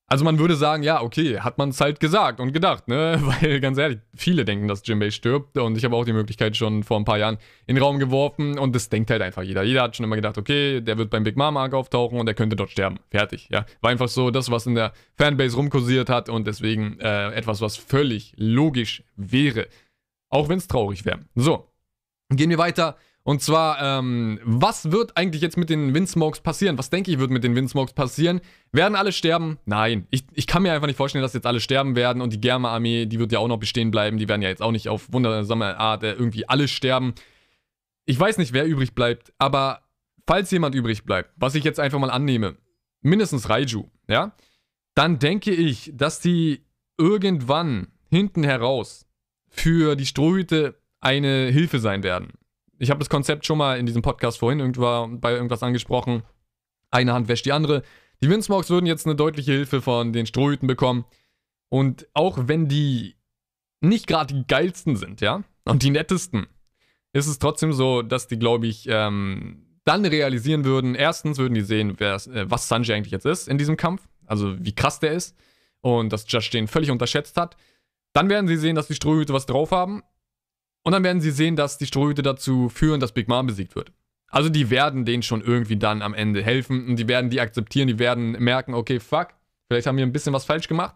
also 0.09 0.25
man 0.25 0.39
würde 0.39 0.55
sagen, 0.55 0.81
ja, 0.81 1.01
okay, 1.01 1.39
hat 1.39 1.59
man 1.59 1.69
es 1.69 1.79
halt 1.79 1.99
gesagt 1.99 2.39
und 2.39 2.51
gedacht, 2.51 2.87
ne? 2.87 3.19
Weil 3.21 3.59
ganz 3.59 3.77
ehrlich, 3.77 3.99
viele 4.15 4.43
denken, 4.43 4.67
dass 4.67 4.85
Jimbei 4.85 5.11
stirbt 5.11 5.57
und 5.57 5.77
ich 5.77 5.85
habe 5.85 5.95
auch 5.95 6.03
die 6.03 6.13
Möglichkeit 6.13 6.57
schon 6.57 6.83
vor 6.83 6.99
ein 6.99 7.05
paar 7.05 7.19
Jahren 7.19 7.37
in 7.67 7.75
den 7.75 7.83
Raum 7.83 7.99
geworfen 7.99 8.57
und 8.57 8.75
das 8.75 8.89
denkt 8.89 9.11
halt 9.11 9.21
einfach 9.21 9.43
jeder. 9.43 9.61
Jeder 9.63 9.83
hat 9.83 9.95
schon 9.95 10.03
immer 10.03 10.15
gedacht, 10.15 10.39
okay, 10.39 10.81
der 10.81 10.97
wird 10.97 11.11
beim 11.11 11.23
Big 11.23 11.37
Mom 11.37 11.57
Arc 11.57 11.75
auftauchen 11.75 12.19
und 12.19 12.25
der 12.25 12.33
könnte 12.33 12.55
dort 12.55 12.71
sterben. 12.71 12.97
Fertig, 13.11 13.47
ja. 13.51 13.65
War 13.81 13.91
einfach 13.91 14.07
so 14.07 14.31
das, 14.31 14.49
was 14.49 14.65
in 14.65 14.75
der 14.75 14.93
Fanbase 15.15 15.55
rumkursiert 15.55 16.09
hat 16.09 16.27
und 16.27 16.47
deswegen 16.47 16.99
äh, 16.99 17.31
etwas, 17.33 17.61
was 17.61 17.77
völlig 17.77 18.33
logisch 18.35 19.03
wäre. 19.15 19.67
Auch 20.29 20.49
wenn 20.49 20.57
es 20.57 20.67
traurig 20.67 21.05
wäre. 21.05 21.19
So. 21.35 21.67
Gehen 22.31 22.49
wir 22.49 22.57
weiter. 22.57 22.97
Und 23.29 23.43
zwar, 23.43 23.79
ähm, 23.79 24.39
was 24.43 24.91
wird 24.91 25.15
eigentlich 25.15 25.43
jetzt 25.43 25.55
mit 25.55 25.69
den 25.69 25.93
Windsmokes 25.93 26.39
passieren? 26.41 26.79
Was 26.79 26.89
denke 26.89 27.11
ich, 27.11 27.19
wird 27.19 27.29
mit 27.29 27.43
den 27.43 27.55
Windsmokes 27.55 27.93
passieren? 27.93 28.41
Werden 28.71 28.95
alle 28.95 29.11
sterben? 29.11 29.59
Nein. 29.65 30.07
Ich, 30.09 30.23
ich 30.33 30.47
kann 30.47 30.63
mir 30.63 30.73
einfach 30.73 30.87
nicht 30.87 30.95
vorstellen, 30.95 31.21
dass 31.21 31.35
jetzt 31.35 31.45
alle 31.45 31.59
sterben 31.59 31.95
werden. 31.95 32.23
Und 32.23 32.33
die 32.33 32.41
Germa-Armee, 32.41 33.05
die 33.05 33.19
wird 33.19 33.31
ja 33.31 33.37
auch 33.37 33.47
noch 33.47 33.59
bestehen 33.59 33.91
bleiben. 33.91 34.17
Die 34.17 34.27
werden 34.27 34.41
ja 34.41 34.49
jetzt 34.49 34.63
auch 34.63 34.71
nicht 34.71 34.89
auf 34.89 35.13
wundersame 35.13 35.77
Art 35.77 36.01
äh, 36.01 36.13
irgendwie 36.13 36.49
alle 36.49 36.67
sterben. 36.67 37.13
Ich 38.07 38.19
weiß 38.19 38.39
nicht, 38.39 38.51
wer 38.51 38.65
übrig 38.65 38.95
bleibt, 38.95 39.31
aber 39.37 39.83
falls 40.25 40.49
jemand 40.49 40.73
übrig 40.73 41.03
bleibt, 41.03 41.29
was 41.35 41.53
ich 41.53 41.63
jetzt 41.63 41.79
einfach 41.79 41.99
mal 41.99 42.09
annehme, 42.09 42.57
mindestens 43.01 43.47
Raiju, 43.47 43.91
ja, 44.07 44.35
dann 44.95 45.19
denke 45.19 45.51
ich, 45.51 45.91
dass 45.93 46.19
die 46.19 46.65
irgendwann 46.97 47.89
hinten 48.09 48.43
heraus 48.43 49.05
für 49.49 49.95
die 49.95 50.07
Strohhüte 50.07 50.81
eine 50.99 51.51
Hilfe 51.51 51.77
sein 51.77 52.01
werden. 52.01 52.33
Ich 52.79 52.89
habe 52.89 52.99
das 52.99 53.09
Konzept 53.09 53.45
schon 53.45 53.57
mal 53.57 53.77
in 53.77 53.85
diesem 53.85 54.01
Podcast 54.01 54.39
vorhin 54.39 54.61
irgendwann 54.61 55.19
bei 55.19 55.33
irgendwas 55.33 55.63
angesprochen. 55.63 56.23
Eine 56.91 57.13
Hand 57.13 57.27
wäscht 57.27 57.45
die 57.45 57.51
andere. 57.51 57.83
Die 58.23 58.29
Windsmogs 58.29 58.69
würden 58.69 58.85
jetzt 58.85 59.05
eine 59.05 59.15
deutliche 59.15 59.51
Hilfe 59.51 59.81
von 59.81 60.13
den 60.13 60.25
Strohhüten 60.25 60.65
bekommen. 60.65 61.05
Und 61.67 62.07
auch 62.13 62.37
wenn 62.47 62.69
die 62.69 63.15
nicht 63.81 64.07
gerade 64.07 64.33
die 64.33 64.47
geilsten 64.47 64.95
sind, 64.95 65.21
ja, 65.21 65.43
und 65.65 65.83
die 65.83 65.89
nettesten, 65.91 66.47
ist 67.13 67.27
es 67.27 67.37
trotzdem 67.37 67.73
so, 67.73 68.01
dass 68.01 68.27
die, 68.27 68.39
glaube 68.39 68.67
ich, 68.67 68.87
ähm, 68.89 69.65
dann 69.83 70.05
realisieren 70.05 70.63
würden, 70.63 70.95
erstens 70.95 71.37
würden 71.37 71.55
die 71.55 71.61
sehen, 71.61 71.97
äh, 71.99 72.49
was 72.49 72.67
Sanji 72.67 72.93
eigentlich 72.93 73.11
jetzt 73.11 73.25
ist 73.25 73.47
in 73.47 73.57
diesem 73.57 73.77
Kampf, 73.77 74.07
also 74.25 74.55
wie 74.59 74.73
krass 74.73 74.99
der 74.99 75.11
ist 75.11 75.35
und 75.81 76.13
dass 76.13 76.31
Judge 76.31 76.49
den 76.53 76.67
völlig 76.67 76.91
unterschätzt 76.91 77.37
hat. 77.37 77.57
Dann 78.13 78.29
werden 78.29 78.47
sie 78.47 78.57
sehen, 78.57 78.75
dass 78.75 78.87
die 78.87 78.95
Strohhüte 78.95 79.33
was 79.33 79.45
drauf 79.45 79.71
haben 79.71 80.01
und 80.83 80.91
dann 80.91 81.03
werden 81.03 81.21
sie 81.21 81.31
sehen, 81.31 81.55
dass 81.55 81.77
die 81.77 81.85
Strohhüte 81.85 82.21
dazu 82.21 82.69
führen, 82.69 82.99
dass 82.99 83.11
Big 83.11 83.27
Mom 83.27 83.47
besiegt 83.47 83.75
wird. 83.75 83.91
Also 84.31 84.49
die 84.49 84.69
werden 84.69 85.05
denen 85.05 85.23
schon 85.23 85.41
irgendwie 85.41 85.77
dann 85.77 86.01
am 86.01 86.13
Ende 86.13 86.43
helfen 86.43 86.87
und 86.87 86.95
die 86.97 87.07
werden 87.07 87.29
die 87.29 87.41
akzeptieren, 87.41 87.87
die 87.87 87.99
werden 87.99 88.31
merken, 88.31 88.73
okay, 88.73 88.99
fuck, 88.99 89.29
vielleicht 89.67 89.87
haben 89.87 89.97
wir 89.97 90.05
ein 90.05 90.11
bisschen 90.11 90.33
was 90.33 90.45
falsch 90.45 90.67
gemacht. 90.67 90.95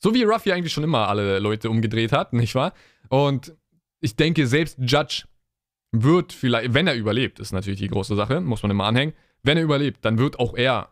So 0.00 0.14
wie 0.14 0.22
Ruffy 0.22 0.52
eigentlich 0.52 0.72
schon 0.72 0.84
immer 0.84 1.08
alle 1.08 1.38
Leute 1.38 1.70
umgedreht 1.70 2.12
hat, 2.12 2.32
nicht 2.34 2.54
wahr? 2.54 2.72
Und 3.08 3.54
ich 4.00 4.16
denke, 4.16 4.46
selbst 4.46 4.78
Judge 4.80 5.24
wird 5.90 6.32
vielleicht, 6.32 6.74
wenn 6.74 6.86
er 6.86 6.94
überlebt, 6.94 7.40
ist 7.40 7.52
natürlich 7.52 7.80
die 7.80 7.88
große 7.88 8.14
Sache, 8.14 8.40
muss 8.40 8.62
man 8.62 8.70
immer 8.70 8.84
anhängen, 8.84 9.14
wenn 9.42 9.56
er 9.56 9.64
überlebt, 9.64 10.04
dann 10.04 10.18
wird 10.18 10.38
auch 10.38 10.54
er 10.54 10.90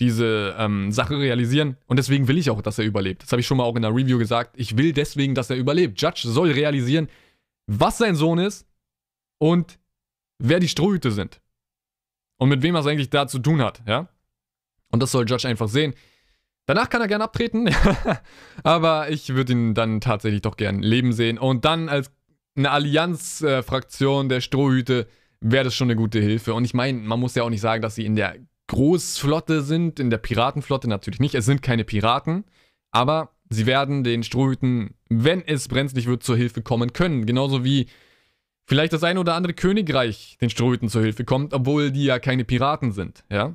diese 0.00 0.56
ähm, 0.58 0.90
Sache 0.90 1.18
realisieren 1.18 1.76
und 1.86 1.98
deswegen 1.98 2.26
will 2.26 2.38
ich 2.38 2.50
auch, 2.50 2.62
dass 2.62 2.78
er 2.78 2.84
überlebt. 2.84 3.22
Das 3.22 3.30
habe 3.30 3.40
ich 3.40 3.46
schon 3.46 3.58
mal 3.58 3.64
auch 3.64 3.76
in 3.76 3.82
der 3.82 3.94
Review 3.94 4.18
gesagt. 4.18 4.54
Ich 4.56 4.76
will 4.76 4.92
deswegen, 4.92 5.34
dass 5.34 5.50
er 5.50 5.56
überlebt. 5.56 6.00
Judge 6.00 6.22
soll 6.24 6.50
realisieren, 6.50 7.08
was 7.66 7.98
sein 7.98 8.14
Sohn 8.14 8.38
ist 8.38 8.66
und 9.38 9.78
wer 10.38 10.60
die 10.60 10.68
Strohhüte 10.68 11.10
sind. 11.10 11.40
Und 12.38 12.48
mit 12.48 12.62
wem 12.62 12.74
er 12.74 12.80
es 12.80 12.86
eigentlich 12.86 13.10
da 13.10 13.26
zu 13.26 13.38
tun 13.38 13.62
hat, 13.62 13.82
ja? 13.86 14.08
Und 14.90 15.02
das 15.02 15.12
soll 15.12 15.28
Judge 15.28 15.48
einfach 15.48 15.68
sehen. 15.68 15.94
Danach 16.66 16.88
kann 16.88 17.00
er 17.00 17.08
gern 17.08 17.22
abtreten, 17.22 17.68
aber 18.62 19.10
ich 19.10 19.34
würde 19.34 19.52
ihn 19.52 19.74
dann 19.74 20.00
tatsächlich 20.00 20.42
doch 20.42 20.56
gern 20.56 20.82
leben 20.82 21.12
sehen. 21.12 21.38
Und 21.38 21.64
dann 21.64 21.88
als 21.88 22.10
eine 22.56 22.70
Allianz-Fraktion 22.70 24.28
der 24.28 24.40
Strohhüte 24.40 25.06
wäre 25.40 25.64
das 25.64 25.74
schon 25.74 25.88
eine 25.88 25.96
gute 25.96 26.20
Hilfe. 26.20 26.54
Und 26.54 26.64
ich 26.64 26.74
meine, 26.74 26.98
man 27.00 27.20
muss 27.20 27.34
ja 27.34 27.42
auch 27.42 27.50
nicht 27.50 27.60
sagen, 27.60 27.82
dass 27.82 27.96
sie 27.96 28.06
in 28.06 28.16
der 28.16 28.36
Großflotte 28.68 29.62
sind, 29.62 30.00
in 30.00 30.10
der 30.10 30.18
Piratenflotte 30.18 30.88
natürlich 30.88 31.20
nicht. 31.20 31.34
Es 31.34 31.44
sind 31.44 31.60
keine 31.60 31.84
Piraten, 31.84 32.44
aber 32.90 33.33
sie 33.54 33.66
werden 33.66 34.04
den 34.04 34.22
Strohhüten, 34.22 34.94
wenn 35.08 35.42
es 35.46 35.68
brenzlig 35.68 36.06
wird, 36.06 36.22
zur 36.22 36.36
Hilfe 36.36 36.62
kommen 36.62 36.92
können. 36.92 37.26
Genauso 37.26 37.64
wie 37.64 37.86
vielleicht 38.66 38.92
das 38.92 39.04
eine 39.04 39.20
oder 39.20 39.34
andere 39.34 39.54
Königreich 39.54 40.36
den 40.40 40.50
Strohhüten 40.50 40.88
zur 40.88 41.02
Hilfe 41.02 41.24
kommt, 41.24 41.54
obwohl 41.54 41.90
die 41.90 42.04
ja 42.04 42.18
keine 42.18 42.44
Piraten 42.44 42.92
sind, 42.92 43.24
ja? 43.30 43.54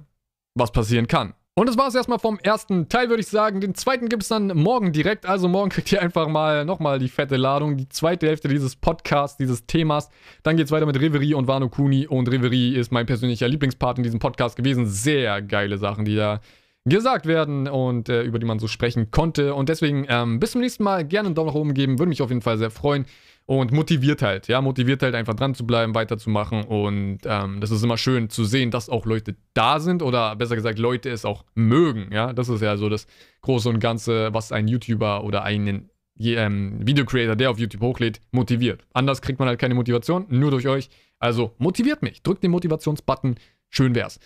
Was 0.56 0.72
passieren 0.72 1.08
kann. 1.08 1.34
Und 1.60 1.68
das 1.68 1.78
war 1.78 1.90
es 1.90 1.96
erstmal 1.96 2.20
vom 2.20 2.40
ersten 2.42 2.88
Teil, 2.88 3.10
würde 3.10 3.20
ich 3.20 3.28
sagen. 3.28 3.60
Den 3.60 3.76
zweiten 3.76 4.08
gibt 4.08 4.24
es 4.24 4.30
dann 4.30 4.48
morgen 4.48 4.94
direkt. 4.94 5.26
Also 5.26 5.50
morgen 5.50 5.70
kriegt 5.70 5.92
ihr 5.92 6.02
einfach 6.02 6.30
mal 6.30 6.64
nochmal 6.64 7.00
die 7.00 7.10
fette 7.10 7.36
Ladung, 7.36 7.76
die 7.76 7.90
zweite 7.90 8.28
Hälfte 8.28 8.48
dieses 8.48 8.78
Podcasts, 8.78 9.36
dieses 9.36 9.66
Themas. 9.66 10.10
Dann 10.44 10.56
geht 10.56 10.68
es 10.68 10.72
weiter 10.72 10.86
mit 10.86 10.98
Reverie 10.98 11.34
und 11.34 11.48
Wano 11.48 11.68
Kuni. 11.68 12.08
Und 12.08 12.32
Reverie 12.32 12.76
ist 12.76 12.94
mein 12.94 13.06
persönlicher 13.06 13.50
Lieblingspart 13.50 13.98
in 13.98 14.06
diesem 14.06 14.20
Podcast 14.20 14.56
gewesen. 14.56 14.86
Sehr 14.88 15.42
geile 15.42 15.78
Sachen, 15.78 16.06
die 16.06 16.16
da 16.16 16.40
gesagt 16.86 17.26
werden 17.26 17.68
und 17.68 18.10
äh, 18.10 18.24
über 18.24 18.40
die 18.40 18.46
man 18.46 18.60
so 18.60 18.68
sprechen 18.68 19.12
konnte. 19.12 19.54
Und 19.54 19.70
deswegen 19.70 20.06
ähm, 20.10 20.40
bis 20.40 20.52
zum 20.52 20.62
nächsten 20.62 20.84
Mal 20.84 21.06
gerne 21.06 21.28
einen 21.28 21.36
Daumen 21.36 21.50
nach 21.50 21.56
oben 21.56 21.74
geben. 21.74 22.00
Würde 22.00 22.10
mich 22.10 22.22
auf 22.22 22.30
jeden 22.30 22.42
Fall 22.42 22.58
sehr 22.58 22.72
freuen 22.72 23.06
und 23.50 23.72
motiviert 23.72 24.22
halt, 24.22 24.48
ja, 24.48 24.62
motiviert 24.62 25.02
halt 25.02 25.16
einfach 25.16 25.34
dran 25.34 25.56
zu 25.56 25.66
bleiben, 25.66 25.96
weiterzumachen 25.96 26.66
und 26.66 27.22
ähm, 27.26 27.60
das 27.60 27.72
ist 27.72 27.82
immer 27.82 27.98
schön 27.98 28.30
zu 28.30 28.46
sehen, 28.46 28.70
dass 28.70 28.90
auch 28.90 29.08
Leute 29.08 29.38
da 29.56 29.80
sind 29.80 30.04
oder 30.04 30.36
besser 30.36 30.56
gesagt 30.56 30.78
Leute 30.78 31.10
es 31.10 31.26
auch 31.26 31.44
mögen, 31.56 32.14
ja, 32.14 32.32
das 32.32 32.48
ist 32.48 32.62
ja 32.62 32.78
so 32.78 32.90
das 32.90 33.08
Große 33.42 33.68
und 33.68 33.80
Ganze, 33.80 34.32
was 34.36 34.52
ein 34.52 34.68
YouTuber 34.68 35.24
oder 35.24 35.42
einen 35.42 35.90
ähm, 36.20 36.78
Videocreator, 36.86 37.36
der 37.36 37.50
auf 37.50 37.58
YouTube 37.58 37.82
hochlädt, 37.82 38.22
motiviert. 38.32 38.86
Anders 38.94 39.20
kriegt 39.20 39.40
man 39.40 39.48
halt 39.48 39.60
keine 39.60 39.74
Motivation, 39.74 40.28
nur 40.30 40.52
durch 40.52 40.68
euch. 40.68 40.92
Also 41.18 41.56
motiviert 41.58 42.04
mich, 42.04 42.22
drückt 42.22 42.44
den 42.44 42.52
Motivationsbutton, 42.52 43.36
schön 43.72 43.96
wär's. 43.96 44.20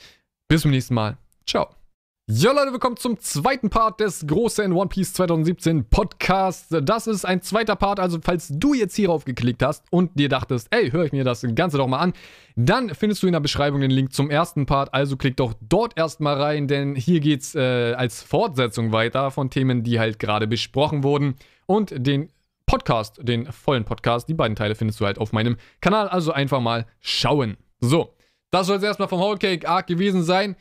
Bis 0.49 0.63
zum 0.63 0.71
nächsten 0.71 0.95
Mal, 0.95 1.17
ciao. 1.47 1.82
Ja, 2.30 2.53
Leute, 2.53 2.71
willkommen 2.71 2.95
zum 2.95 3.19
zweiten 3.19 3.69
Part 3.69 3.99
des 3.99 4.26
großen 4.26 4.71
One 4.71 4.88
Piece 4.88 5.11
2017 5.11 5.89
Podcasts. 5.89 6.74
Das 6.82 7.05
ist 7.05 7.26
ein 7.26 7.41
zweiter 7.41 7.76
Part, 7.76 7.99
also 7.99 8.17
falls 8.24 8.47
du 8.49 8.74
jetzt 8.74 8.95
hierauf 8.95 9.26
geklickt 9.26 9.61
hast 9.61 9.84
und 9.89 10.17
dir 10.17 10.30
dachtest, 10.30 10.69
ey, 10.71 10.89
höre 10.89 11.03
ich 11.03 11.11
mir 11.11 11.26
das 11.26 11.45
Ganze 11.53 11.78
doch 11.78 11.88
mal 11.88 11.99
an, 11.99 12.13
dann 12.55 12.95
findest 12.95 13.24
du 13.24 13.28
in 13.28 13.34
der 13.34 13.41
Beschreibung 13.41 13.82
den 13.82 13.91
Link 13.91 14.13
zum 14.13 14.30
ersten 14.30 14.65
Part, 14.65 14.93
also 14.93 15.17
klick 15.17 15.36
doch 15.36 15.53
dort 15.59 15.97
erstmal 15.97 16.41
rein, 16.41 16.69
denn 16.69 16.95
hier 16.95 17.19
geht's 17.19 17.55
äh, 17.55 17.93
als 17.97 18.24
Fortsetzung 18.24 18.93
weiter 18.93 19.30
von 19.30 19.49
Themen, 19.49 19.84
die 19.84 19.99
halt 19.99 20.17
gerade 20.17 20.47
besprochen 20.47 21.03
wurden 21.03 21.36
und 21.65 21.93
den 21.93 22.30
Podcast, 22.65 23.19
den 23.21 23.51
vollen 23.51 23.84
Podcast, 23.84 24.30
die 24.30 24.34
beiden 24.34 24.55
Teile 24.55 24.76
findest 24.76 25.01
du 25.01 25.05
halt 25.05 25.17
auf 25.17 25.34
meinem 25.34 25.57
Kanal, 25.82 26.07
also 26.07 26.32
einfach 26.32 26.61
mal 26.61 26.86
schauen. 27.01 27.57
So, 27.82 28.13
das 28.49 28.67
soll 28.67 28.78
es 28.78 28.84
erstmal 28.84 29.09
vom 29.09 29.19
Whole 29.19 29.39
Cake 29.39 29.67
Arc 29.67 29.88
gewesen 29.88 30.24
sein. 30.24 30.55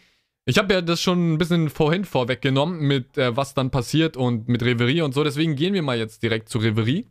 Ich 0.44 0.58
habe 0.58 0.74
ja 0.74 0.80
das 0.80 1.00
schon 1.00 1.34
ein 1.34 1.38
bisschen 1.38 1.70
vorhin 1.70 2.04
vorweggenommen, 2.04 2.80
mit 2.80 3.16
äh, 3.16 3.36
was 3.36 3.54
dann 3.54 3.70
passiert 3.70 4.16
und 4.16 4.48
mit 4.48 4.62
Reverie 4.62 5.02
und 5.02 5.14
so. 5.14 5.22
Deswegen 5.22 5.54
gehen 5.54 5.72
wir 5.74 5.82
mal 5.82 5.98
jetzt 5.98 6.22
direkt 6.22 6.48
zu 6.48 6.58
Reverie. 6.58 7.06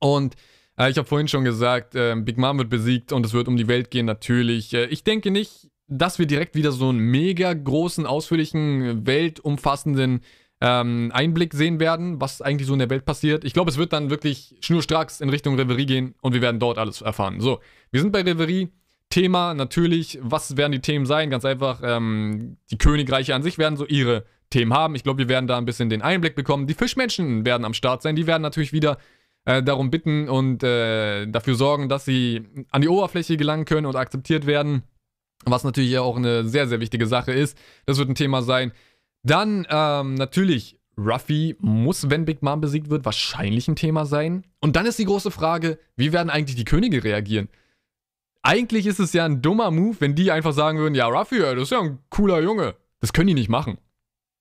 Und 0.00 0.34
äh, 0.76 0.90
ich 0.90 0.98
habe 0.98 1.06
vorhin 1.06 1.28
schon 1.28 1.44
gesagt, 1.44 1.94
äh, 1.94 2.16
Big 2.16 2.36
Mom 2.36 2.58
wird 2.58 2.68
besiegt 2.68 3.12
und 3.12 3.24
es 3.24 3.32
wird 3.32 3.46
um 3.46 3.56
die 3.56 3.68
Welt 3.68 3.90
gehen, 3.90 4.06
natürlich. 4.06 4.74
Äh, 4.74 4.86
ich 4.86 5.04
denke 5.04 5.30
nicht, 5.30 5.68
dass 5.86 6.18
wir 6.18 6.26
direkt 6.26 6.56
wieder 6.56 6.72
so 6.72 6.88
einen 6.88 6.98
mega 6.98 7.52
großen, 7.54 8.06
ausführlichen, 8.06 9.06
weltumfassenden 9.06 10.22
ähm, 10.60 11.10
Einblick 11.14 11.54
sehen 11.54 11.78
werden, 11.78 12.20
was 12.20 12.42
eigentlich 12.42 12.66
so 12.66 12.72
in 12.72 12.80
der 12.80 12.90
Welt 12.90 13.04
passiert. 13.04 13.44
Ich 13.44 13.52
glaube, 13.52 13.70
es 13.70 13.78
wird 13.78 13.92
dann 13.92 14.10
wirklich 14.10 14.56
schnurstracks 14.60 15.20
in 15.20 15.28
Richtung 15.28 15.54
Reverie 15.54 15.86
gehen 15.86 16.14
und 16.20 16.34
wir 16.34 16.42
werden 16.42 16.58
dort 16.58 16.78
alles 16.78 17.00
erfahren. 17.02 17.40
So, 17.40 17.60
wir 17.92 18.00
sind 18.00 18.12
bei 18.12 18.22
Reverie. 18.22 18.68
Thema 19.10 19.54
natürlich, 19.54 20.18
was 20.22 20.56
werden 20.56 20.72
die 20.72 20.80
Themen 20.80 21.06
sein? 21.06 21.30
Ganz 21.30 21.44
einfach, 21.44 21.80
ähm, 21.82 22.58
die 22.70 22.78
Königreiche 22.78 23.34
an 23.34 23.42
sich 23.42 23.58
werden 23.58 23.76
so 23.76 23.86
ihre 23.86 24.24
Themen 24.50 24.72
haben. 24.72 24.94
Ich 24.94 25.02
glaube, 25.02 25.18
wir 25.18 25.28
werden 25.28 25.46
da 25.46 25.58
ein 25.58 25.64
bisschen 25.64 25.88
den 25.88 26.02
Einblick 26.02 26.34
bekommen. 26.34 26.66
Die 26.66 26.74
Fischmenschen 26.74 27.44
werden 27.44 27.64
am 27.64 27.74
Start 27.74 28.02
sein. 28.02 28.16
Die 28.16 28.26
werden 28.26 28.42
natürlich 28.42 28.72
wieder 28.72 28.98
äh, 29.44 29.62
darum 29.62 29.90
bitten 29.90 30.28
und 30.28 30.62
äh, 30.62 31.26
dafür 31.26 31.54
sorgen, 31.54 31.88
dass 31.88 32.04
sie 32.04 32.42
an 32.70 32.82
die 32.82 32.88
Oberfläche 32.88 33.36
gelangen 33.36 33.64
können 33.64 33.86
und 33.86 33.96
akzeptiert 33.96 34.46
werden. 34.46 34.82
Was 35.44 35.64
natürlich 35.64 35.96
auch 35.98 36.16
eine 36.16 36.44
sehr, 36.44 36.66
sehr 36.66 36.80
wichtige 36.80 37.06
Sache 37.06 37.32
ist. 37.32 37.56
Das 37.86 37.98
wird 37.98 38.10
ein 38.10 38.14
Thema 38.14 38.42
sein. 38.42 38.72
Dann 39.22 39.66
ähm, 39.70 40.14
natürlich, 40.14 40.78
Ruffy 40.98 41.56
muss, 41.60 42.10
wenn 42.10 42.24
Big 42.24 42.42
Mom 42.42 42.60
besiegt 42.60 42.90
wird, 42.90 43.04
wahrscheinlich 43.04 43.68
ein 43.68 43.76
Thema 43.76 44.04
sein. 44.04 44.44
Und 44.60 44.76
dann 44.76 44.84
ist 44.84 44.98
die 44.98 45.04
große 45.04 45.30
Frage, 45.30 45.78
wie 45.96 46.12
werden 46.12 46.28
eigentlich 46.28 46.56
die 46.56 46.64
Könige 46.64 47.04
reagieren? 47.04 47.48
Eigentlich 48.42 48.86
ist 48.86 49.00
es 49.00 49.12
ja 49.12 49.24
ein 49.24 49.42
dummer 49.42 49.70
Move, 49.70 49.96
wenn 50.00 50.14
die 50.14 50.30
einfach 50.30 50.52
sagen 50.52 50.78
würden, 50.78 50.94
ja, 50.94 51.06
Ruffy, 51.06 51.38
das 51.38 51.62
ist 51.62 51.72
ja 51.72 51.80
ein 51.80 51.98
cooler 52.10 52.40
Junge. 52.40 52.76
Das 53.00 53.12
können 53.12 53.28
die 53.28 53.34
nicht 53.34 53.48
machen. 53.48 53.78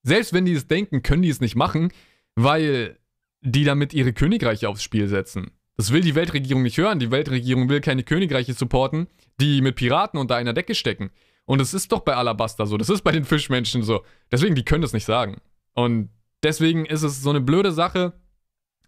Selbst 0.03 0.33
wenn 0.33 0.45
die 0.45 0.53
es 0.53 0.67
denken, 0.67 1.03
können 1.03 1.23
die 1.23 1.29
es 1.29 1.41
nicht 1.41 1.55
machen, 1.55 1.91
weil 2.35 2.97
die 3.41 3.63
damit 3.63 3.93
ihre 3.93 4.13
Königreiche 4.13 4.69
aufs 4.69 4.83
Spiel 4.83 5.07
setzen. 5.07 5.51
Das 5.75 5.91
will 5.91 6.01
die 6.01 6.15
Weltregierung 6.15 6.63
nicht 6.63 6.77
hören. 6.77 6.99
Die 6.99 7.11
Weltregierung 7.11 7.69
will 7.69 7.81
keine 7.81 8.03
Königreiche 8.03 8.53
supporten, 8.53 9.07
die 9.39 9.61
mit 9.61 9.75
Piraten 9.75 10.19
unter 10.19 10.35
einer 10.35 10.53
Decke 10.53 10.73
stecken. 10.73 11.11
Und 11.45 11.61
es 11.61 11.73
ist 11.73 11.91
doch 11.91 12.01
bei 12.01 12.15
Alabasta 12.15 12.65
so. 12.65 12.77
Das 12.77 12.89
ist 12.89 13.03
bei 13.03 13.11
den 13.11 13.25
Fischmenschen 13.25 13.83
so. 13.83 14.03
Deswegen, 14.31 14.55
die 14.55 14.65
können 14.65 14.81
das 14.81 14.93
nicht 14.93 15.05
sagen. 15.05 15.37
Und 15.73 16.09
deswegen 16.43 16.85
ist 16.85 17.03
es 17.03 17.21
so 17.21 17.29
eine 17.29 17.41
blöde 17.41 17.71
Sache, 17.71 18.13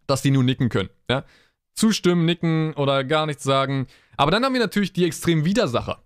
dass 0.07 0.21
die 0.21 0.31
nur 0.31 0.43
nicken 0.43 0.69
können. 0.69 0.89
Ja? 1.09 1.23
Zustimmen, 1.73 2.25
nicken 2.25 2.73
oder 2.73 3.03
gar 3.03 3.27
nichts 3.27 3.43
sagen. 3.43 3.87
Aber 4.19 4.31
dann 4.31 4.43
haben 4.43 4.51
wir 4.51 4.59
natürlich 4.59 4.91
die 4.91 5.05
extremen 5.05 5.45
Widersacher. 5.45 6.03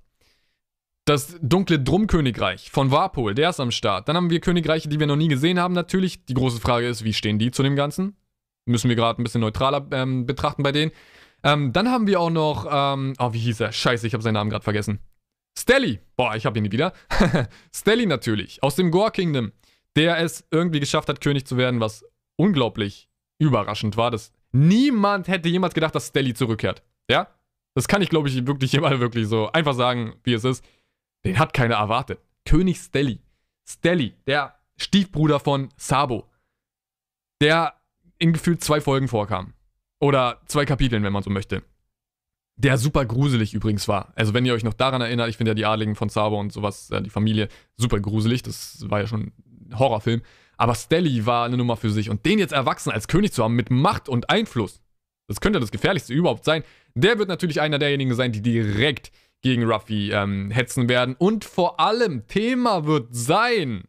Das 1.05 1.36
dunkle 1.41 1.80
Drumkönigreich 1.80 2.70
von 2.70 2.91
Warpol, 2.91 3.34
der 3.34 3.49
ist 3.49 3.59
am 3.59 3.72
Start. 3.72 4.07
Dann 4.07 4.16
haben 4.16 4.30
wir 4.30 4.39
Königreiche, 4.39 4.88
die 4.88 4.99
wir 4.99 5.07
noch 5.07 5.16
nie 5.16 5.30
gesehen 5.30 5.59
haben, 5.59 5.74
natürlich. 5.74 6.24
Die 6.26 6.36
große 6.36 6.61
Frage 6.61 6.88
ist, 6.88 7.03
wie 7.03 7.14
stehen 7.14 7.39
die 7.39 7.49
zu 7.49 7.64
dem 7.64 7.76
Ganzen? 7.76 8.16
Müssen 8.66 8.88
wir 8.88 8.95
gerade 8.95 9.20
ein 9.20 9.24
bisschen 9.24 9.41
neutraler 9.41 9.88
ähm, 9.91 10.28
betrachten 10.28 10.61
bei 10.61 10.72
denen. 10.72 10.91
Ähm, 11.43 11.74
dann 11.74 11.89
haben 11.89 12.05
wir 12.05 12.20
auch 12.20 12.30
noch, 12.30 12.68
ähm, 12.72 13.16
oh, 13.18 13.34
wie 13.34 13.39
hieß 13.39 13.61
er? 13.61 13.72
Scheiße, 13.72 14.05
ich 14.05 14.14
habe 14.14 14.22
seinen 14.22 14.36
Namen 14.36 14.51
gerade 14.51 14.64
vergessen. 14.64 14.99
Stelly. 15.57 15.99
Boah, 16.16 16.36
ich 16.36 16.45
habe 16.45 16.59
ihn 16.59 16.64
nie 16.66 16.72
wieder. 16.72 16.93
Stelly 17.76 18.05
natürlich, 18.05 18.61
aus 18.61 18.76
dem 18.76 18.91
Gore 18.91 19.09
Kingdom, 19.09 19.53
der 19.95 20.20
es 20.20 20.45
irgendwie 20.51 20.80
geschafft 20.80 21.09
hat, 21.09 21.20
König 21.20 21.47
zu 21.47 21.57
werden, 21.57 21.80
was 21.80 22.05
unglaublich 22.36 23.09
überraschend 23.39 23.97
war. 23.97 24.11
Das 24.11 24.32
niemand 24.51 25.28
hätte 25.28 25.49
jemals 25.49 25.74
gedacht, 25.74 25.95
dass 25.95 26.09
Stelly 26.09 26.36
zurückkehrt. 26.36 26.84
Ja? 27.09 27.28
Das 27.76 27.88
kann 27.88 28.01
ich, 28.01 28.09
glaube 28.09 28.30
ich, 28.30 28.45
wirklich 28.45 28.74
immer 28.74 28.99
wirklich 28.99 29.28
so 29.28 29.51
einfach 29.51 29.74
sagen, 29.74 30.15
wie 30.24 30.34
es 30.34 30.43
ist. 30.43 30.63
Den 31.26 31.39
hat 31.39 31.53
keiner 31.53 31.76
erwartet. 31.76 32.19
König 32.45 32.78
Stelly. 32.78 33.21
Stelly, 33.67 34.13
der 34.28 34.55
Stiefbruder 34.78 35.39
von 35.39 35.69
Sabo. 35.78 36.30
Der 37.41 37.74
in 38.19 38.34
gefühlt 38.34 38.63
zwei 38.63 38.82
Folgen 38.82 39.07
vorkam. 39.07 39.53
Oder 39.99 40.41
zwei 40.47 40.65
Kapiteln, 40.65 41.03
wenn 41.03 41.13
man 41.13 41.24
so 41.24 41.30
möchte. 41.30 41.63
Der 42.55 42.78
super 42.78 43.05
gruselig 43.05 43.53
übrigens 43.53 43.88
war. 43.88 44.13
Also, 44.15 44.34
wenn 44.34 44.45
ihr 44.45 44.53
euch 44.53 44.63
noch 44.63 44.74
daran 44.74 45.01
erinnert, 45.01 45.30
ich 45.30 45.38
finde 45.38 45.51
ja 45.51 45.55
die 45.55 45.65
Adligen 45.65 45.95
von 45.95 46.09
Sabo 46.09 46.39
und 46.39 46.53
sowas, 46.53 46.89
die 46.89 47.09
Familie, 47.09 47.47
super 47.78 47.99
gruselig. 47.99 48.43
Das 48.43 48.89
war 48.89 48.99
ja 48.99 49.07
schon 49.07 49.32
ein 49.69 49.80
Horrorfilm. 49.80 50.21
Aber 50.57 50.76
Stelly 50.76 51.26
war 51.26 51.45
eine 51.45 51.57
Nummer 51.57 51.78
für 51.78 51.89
sich. 51.89 52.09
Und 52.09 52.26
den 52.26 52.38
jetzt 52.38 52.53
erwachsen 52.53 52.91
als 52.91 53.07
König 53.07 53.34
zu 53.34 53.43
haben 53.43 53.55
mit 53.55 53.71
Macht 53.71 54.07
und 54.07 54.30
Einfluss, 54.30 54.83
das 55.34 55.42
könnte 55.42 55.60
das 55.60 55.72
Gefährlichste 55.72 56.14
überhaupt 56.14 56.46
sein. 56.46 56.64
Der 56.96 57.18
wird 57.18 57.28
natürlich 57.28 57.60
einer 57.60 57.80
derjenigen 57.80 58.14
sein, 58.14 58.32
die 58.32 58.42
direkt 58.42 59.12
gegen 59.42 59.64
Ruffy 59.64 60.12
ähm, 60.12 60.52
hetzen 60.52 60.88
werden. 60.88 61.16
Und 61.18 61.44
vor 61.44 61.80
allem, 61.80 62.28
Thema 62.28 62.86
wird 62.86 63.08
sein 63.12 63.84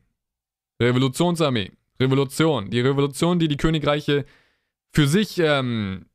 Revolutionsarmee. 0.81 1.71
Revolution. 2.01 2.71
Die 2.71 2.81
Revolution, 2.81 3.39
die 3.39 3.49
die 3.49 3.57
Königreiche 3.57 4.25
für 4.93 5.07
sich, 5.07 5.39
ähm, 5.39 6.07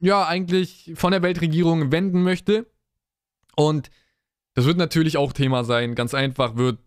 ja, 0.00 0.26
eigentlich 0.26 0.92
von 0.94 1.12
der 1.12 1.22
Weltregierung 1.22 1.92
wenden 1.92 2.22
möchte. 2.22 2.66
Und 3.56 3.90
das 4.54 4.64
wird 4.64 4.78
natürlich 4.78 5.16
auch 5.16 5.32
Thema 5.32 5.64
sein. 5.64 5.94
Ganz 5.94 6.14
einfach 6.14 6.56
wird 6.56 6.78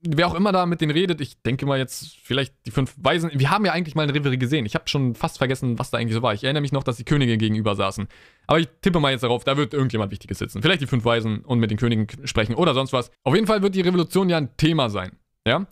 wer 0.00 0.28
auch 0.28 0.34
immer 0.34 0.52
da 0.52 0.66
mit 0.66 0.80
denen 0.80 0.92
redet, 0.92 1.20
ich 1.20 1.42
denke 1.42 1.66
mal 1.66 1.78
jetzt 1.78 2.18
vielleicht 2.22 2.54
die 2.66 2.70
fünf 2.70 2.94
Weisen. 2.98 3.30
Wir 3.34 3.50
haben 3.50 3.64
ja 3.64 3.72
eigentlich 3.72 3.94
mal 3.94 4.02
eine 4.02 4.14
Reverie 4.14 4.38
gesehen. 4.38 4.66
Ich 4.66 4.74
habe 4.74 4.88
schon 4.88 5.14
fast 5.14 5.38
vergessen, 5.38 5.78
was 5.78 5.90
da 5.90 5.98
eigentlich 5.98 6.14
so 6.14 6.22
war. 6.22 6.34
Ich 6.34 6.44
erinnere 6.44 6.60
mich 6.60 6.72
noch, 6.72 6.84
dass 6.84 6.96
die 6.96 7.04
Könige 7.04 7.36
gegenüber 7.36 7.74
saßen. 7.74 8.06
Aber 8.46 8.60
ich 8.60 8.68
tippe 8.80 9.00
mal 9.00 9.12
jetzt 9.12 9.22
darauf, 9.22 9.44
da 9.44 9.56
wird 9.56 9.74
irgendjemand 9.74 10.12
Wichtiges 10.12 10.38
sitzen. 10.38 10.62
Vielleicht 10.62 10.80
die 10.80 10.86
fünf 10.86 11.04
Weisen 11.04 11.40
und 11.40 11.58
mit 11.58 11.70
den 11.70 11.78
Königen 11.78 12.06
sprechen 12.24 12.54
oder 12.54 12.74
sonst 12.74 12.92
was. 12.92 13.10
Auf 13.24 13.34
jeden 13.34 13.46
Fall 13.46 13.62
wird 13.62 13.74
die 13.74 13.80
Revolution 13.80 14.28
ja 14.28 14.36
ein 14.36 14.56
Thema 14.56 14.88
sein. 14.88 15.12
Ja? 15.46 15.66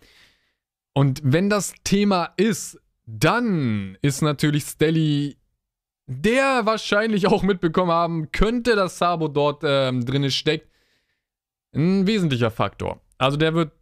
Und 0.93 1.21
wenn 1.25 1.49
das 1.49 1.75
Thema 1.85 2.33
ist, 2.37 2.81
dann 3.07 3.97
ist 4.03 4.23
natürlich 4.23 4.65
Stelly 4.65 5.37
der 6.07 6.67
wahrscheinlich 6.67 7.27
auch 7.27 7.43
mitbekommen 7.43 7.91
haben 7.91 8.31
könnte, 8.33 8.77
dass 8.77 8.99
Sabo 8.99 9.29
dort 9.29 9.63
ähm, 9.65 10.05
drin 10.05 10.31
steckt, 10.31 10.71
ein 11.75 12.07
wesentlicher 12.07 12.51
Faktor. 12.51 13.01
Also 13.19 13.37
der 13.37 13.55
wird 13.55 13.73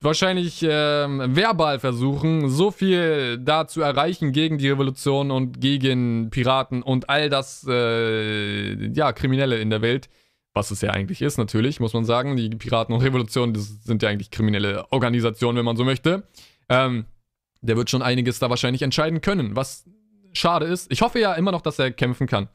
wahrscheinlich 0.00 0.60
ähm, 0.62 1.34
verbal 1.34 1.80
versuchen, 1.80 2.48
so 2.48 2.70
viel 2.70 3.38
da 3.38 3.66
zu 3.66 3.80
erreichen 3.80 4.32
gegen 4.32 4.58
die 4.58 4.68
Revolution 4.68 5.30
und 5.30 5.60
gegen 5.60 6.30
Piraten 6.30 6.82
und 6.82 7.08
all 7.08 7.28
das, 7.28 7.66
äh, 7.68 8.92
ja, 8.92 9.12
Kriminelle 9.12 9.58
in 9.58 9.70
der 9.70 9.82
Welt. 9.82 10.08
Was 10.54 10.70
es 10.70 10.80
ja 10.80 10.90
eigentlich 10.90 11.22
ist, 11.22 11.38
natürlich, 11.38 11.78
muss 11.78 11.92
man 11.92 12.04
sagen. 12.04 12.36
Die 12.36 12.48
Piraten 12.50 12.94
und 12.94 13.02
Revolution, 13.02 13.52
das 13.52 13.84
sind 13.84 14.02
ja 14.02 14.08
eigentlich 14.08 14.30
kriminelle 14.30 14.90
Organisationen, 14.90 15.58
wenn 15.58 15.64
man 15.64 15.76
so 15.76 15.84
möchte. 15.84 16.26
Ähm, 16.68 17.06
der 17.60 17.76
wird 17.76 17.90
schon 17.90 18.02
einiges 18.02 18.38
da 18.38 18.50
wahrscheinlich 18.50 18.82
entscheiden 18.82 19.20
können, 19.20 19.56
was 19.56 19.84
schade 20.32 20.66
ist. 20.66 20.90
Ich 20.90 21.02
hoffe 21.02 21.20
ja 21.20 21.34
immer 21.34 21.52
noch, 21.52 21.60
dass 21.60 21.78
er 21.78 21.90
kämpfen 21.90 22.26
kann. 22.26 22.48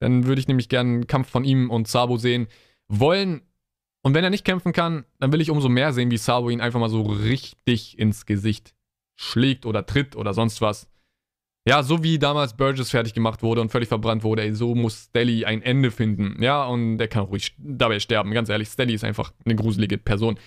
Dann 0.00 0.26
würde 0.26 0.40
ich 0.40 0.48
nämlich 0.48 0.68
gerne 0.68 0.90
einen 0.90 1.06
Kampf 1.06 1.28
von 1.28 1.44
ihm 1.44 1.70
und 1.70 1.88
Sabo 1.88 2.16
sehen. 2.16 2.48
Wollen 2.88 3.42
und 4.02 4.14
wenn 4.14 4.24
er 4.24 4.30
nicht 4.30 4.44
kämpfen 4.44 4.72
kann, 4.72 5.04
dann 5.18 5.32
will 5.32 5.40
ich 5.40 5.50
umso 5.50 5.68
mehr 5.68 5.92
sehen, 5.92 6.10
wie 6.10 6.16
Sabo 6.16 6.50
ihn 6.50 6.60
einfach 6.60 6.80
mal 6.80 6.88
so 6.88 7.02
richtig 7.02 7.98
ins 7.98 8.26
Gesicht 8.26 8.74
schlägt 9.16 9.66
oder 9.66 9.84
tritt 9.84 10.16
oder 10.16 10.32
sonst 10.32 10.60
was. 10.60 10.88
Ja, 11.68 11.82
so 11.82 12.02
wie 12.02 12.18
damals 12.18 12.56
Burgess 12.56 12.90
fertig 12.90 13.12
gemacht 13.12 13.42
wurde 13.42 13.60
und 13.60 13.70
völlig 13.70 13.88
verbrannt 13.88 14.24
wurde, 14.24 14.42
ey, 14.42 14.54
so 14.54 14.74
muss 14.74 15.08
Stelly 15.08 15.44
ein 15.44 15.60
Ende 15.60 15.90
finden. 15.90 16.42
Ja, 16.42 16.64
und 16.64 16.96
der 16.96 17.08
kann 17.08 17.24
ruhig 17.24 17.54
dabei 17.58 18.00
sterben. 18.00 18.32
Ganz 18.32 18.48
ehrlich, 18.48 18.68
Stelly 18.68 18.94
ist 18.94 19.04
einfach 19.04 19.32
eine 19.44 19.56
gruselige 19.56 19.98
Person. 19.98 20.38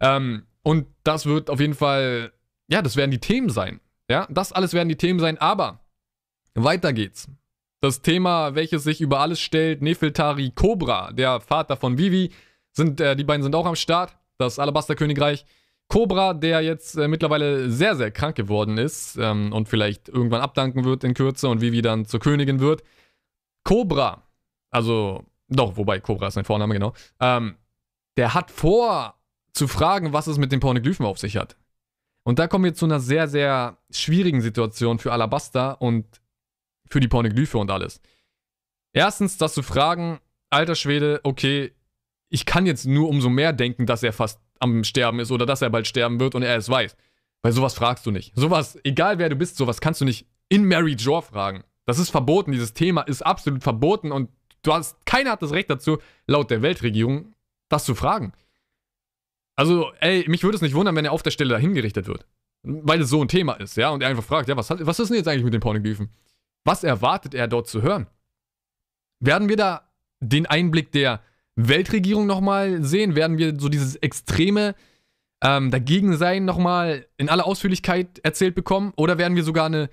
Ähm, 0.00 0.44
und 0.62 0.86
das 1.04 1.26
wird 1.26 1.50
auf 1.50 1.60
jeden 1.60 1.74
Fall, 1.74 2.32
ja, 2.68 2.80
das 2.80 2.96
werden 2.96 3.10
die 3.10 3.20
Themen 3.20 3.50
sein. 3.50 3.80
Ja, 4.10 4.26
das 4.30 4.52
alles 4.52 4.72
werden 4.72 4.88
die 4.88 4.96
Themen 4.96 5.20
sein, 5.20 5.36
aber 5.36 5.80
weiter 6.54 6.94
geht's. 6.94 7.28
Das 7.82 8.00
Thema, 8.00 8.54
welches 8.54 8.84
sich 8.84 9.02
über 9.02 9.20
alles 9.20 9.40
stellt, 9.40 9.82
Nefeltari 9.82 10.50
Cobra, 10.54 11.12
der 11.12 11.40
Vater 11.40 11.76
von 11.76 11.98
Vivi, 11.98 12.30
sind, 12.74 13.00
äh, 13.00 13.16
die 13.16 13.24
beiden 13.24 13.42
sind 13.42 13.54
auch 13.54 13.66
am 13.66 13.76
Start. 13.76 14.16
Das 14.36 14.58
Alabaster-Königreich. 14.58 15.46
Cobra, 15.88 16.34
der 16.34 16.62
jetzt 16.62 16.96
äh, 16.96 17.08
mittlerweile 17.08 17.70
sehr, 17.70 17.94
sehr 17.94 18.10
krank 18.10 18.36
geworden 18.36 18.78
ist 18.78 19.16
ähm, 19.16 19.52
und 19.52 19.68
vielleicht 19.68 20.08
irgendwann 20.08 20.40
abdanken 20.40 20.84
wird 20.84 21.04
in 21.04 21.14
Kürze 21.14 21.48
und 21.48 21.60
Vivi 21.60 21.82
dann 21.82 22.06
zur 22.06 22.20
Königin 22.20 22.60
wird. 22.60 22.82
Cobra, 23.64 24.22
also, 24.70 25.24
doch, 25.48 25.76
wobei 25.76 26.00
Cobra 26.00 26.28
ist 26.28 26.34
sein 26.34 26.44
Vorname, 26.44 26.74
genau. 26.74 26.94
Ähm, 27.20 27.56
der 28.16 28.34
hat 28.34 28.50
vor 28.50 29.14
zu 29.52 29.68
fragen, 29.68 30.12
was 30.12 30.26
es 30.26 30.38
mit 30.38 30.52
den 30.52 30.60
Pornoglyphen 30.60 31.06
auf 31.06 31.18
sich 31.18 31.36
hat. 31.36 31.56
Und 32.24 32.38
da 32.38 32.48
kommen 32.48 32.64
wir 32.64 32.74
zu 32.74 32.86
einer 32.86 33.00
sehr, 33.00 33.28
sehr 33.28 33.76
schwierigen 33.90 34.40
Situation 34.40 34.98
für 34.98 35.12
Alabaster 35.12 35.80
und 35.80 36.06
für 36.88 37.00
die 37.00 37.08
Pornoglyphe 37.08 37.58
und 37.58 37.70
alles. 37.70 38.00
Erstens, 38.92 39.36
das 39.36 39.54
zu 39.54 39.62
fragen, 39.62 40.20
alter 40.50 40.74
Schwede, 40.74 41.20
okay, 41.22 41.72
ich 42.34 42.46
kann 42.46 42.66
jetzt 42.66 42.84
nur 42.84 43.08
umso 43.08 43.30
mehr 43.30 43.52
denken, 43.52 43.86
dass 43.86 44.02
er 44.02 44.12
fast 44.12 44.40
am 44.58 44.82
Sterben 44.82 45.20
ist 45.20 45.30
oder 45.30 45.46
dass 45.46 45.62
er 45.62 45.70
bald 45.70 45.86
sterben 45.86 46.18
wird 46.18 46.34
und 46.34 46.42
er 46.42 46.56
es 46.56 46.68
weiß. 46.68 46.96
Weil 47.42 47.52
sowas 47.52 47.74
fragst 47.74 48.04
du 48.06 48.10
nicht. 48.10 48.32
Sowas, 48.34 48.76
egal 48.82 49.18
wer 49.18 49.28
du 49.28 49.36
bist, 49.36 49.56
sowas 49.56 49.80
kannst 49.80 50.00
du 50.00 50.04
nicht 50.04 50.26
in 50.48 50.64
Mary 50.64 50.94
Jor 50.94 51.22
fragen. 51.22 51.62
Das 51.86 52.00
ist 52.00 52.10
verboten. 52.10 52.50
Dieses 52.50 52.74
Thema 52.74 53.02
ist 53.02 53.22
absolut 53.22 53.62
verboten 53.62 54.10
und 54.10 54.30
du 54.62 54.72
hast, 54.72 55.06
keiner 55.06 55.30
hat 55.30 55.42
das 55.42 55.52
Recht 55.52 55.70
dazu, 55.70 55.98
laut 56.26 56.50
der 56.50 56.60
Weltregierung, 56.60 57.36
das 57.68 57.84
zu 57.84 57.94
fragen. 57.94 58.32
Also, 59.54 59.92
ey, 60.00 60.24
mich 60.26 60.42
würde 60.42 60.56
es 60.56 60.62
nicht 60.62 60.74
wundern, 60.74 60.96
wenn 60.96 61.04
er 61.04 61.12
auf 61.12 61.22
der 61.22 61.30
Stelle 61.30 61.50
dahin 61.50 61.72
gerichtet 61.72 62.08
wird. 62.08 62.26
Weil 62.64 63.00
es 63.00 63.10
so 63.10 63.22
ein 63.22 63.28
Thema 63.28 63.52
ist, 63.52 63.76
ja, 63.76 63.90
und 63.90 64.02
er 64.02 64.08
einfach 64.08 64.24
fragt, 64.24 64.48
ja, 64.48 64.56
was, 64.56 64.70
was 64.70 64.98
ist 64.98 65.08
denn 65.08 65.18
jetzt 65.18 65.28
eigentlich 65.28 65.44
mit 65.44 65.54
den 65.54 65.60
Pornoglyphen? 65.60 66.10
Was 66.64 66.82
erwartet 66.82 67.32
er 67.32 67.46
dort 67.46 67.68
zu 67.68 67.82
hören? 67.82 68.08
Werden 69.20 69.48
wir 69.48 69.56
da 69.56 69.88
den 70.18 70.46
Einblick 70.46 70.90
der 70.90 71.22
Weltregierung 71.56 72.26
nochmal 72.26 72.82
sehen? 72.82 73.16
Werden 73.16 73.38
wir 73.38 73.58
so 73.58 73.68
dieses 73.68 73.96
extreme 73.96 74.74
ähm, 75.42 75.70
Dagegensein 75.70 76.44
nochmal 76.44 77.06
in 77.16 77.28
aller 77.28 77.46
Ausführlichkeit 77.46 78.20
erzählt 78.22 78.54
bekommen? 78.54 78.92
Oder 78.96 79.18
werden 79.18 79.36
wir 79.36 79.44
sogar 79.44 79.66
eine 79.66 79.90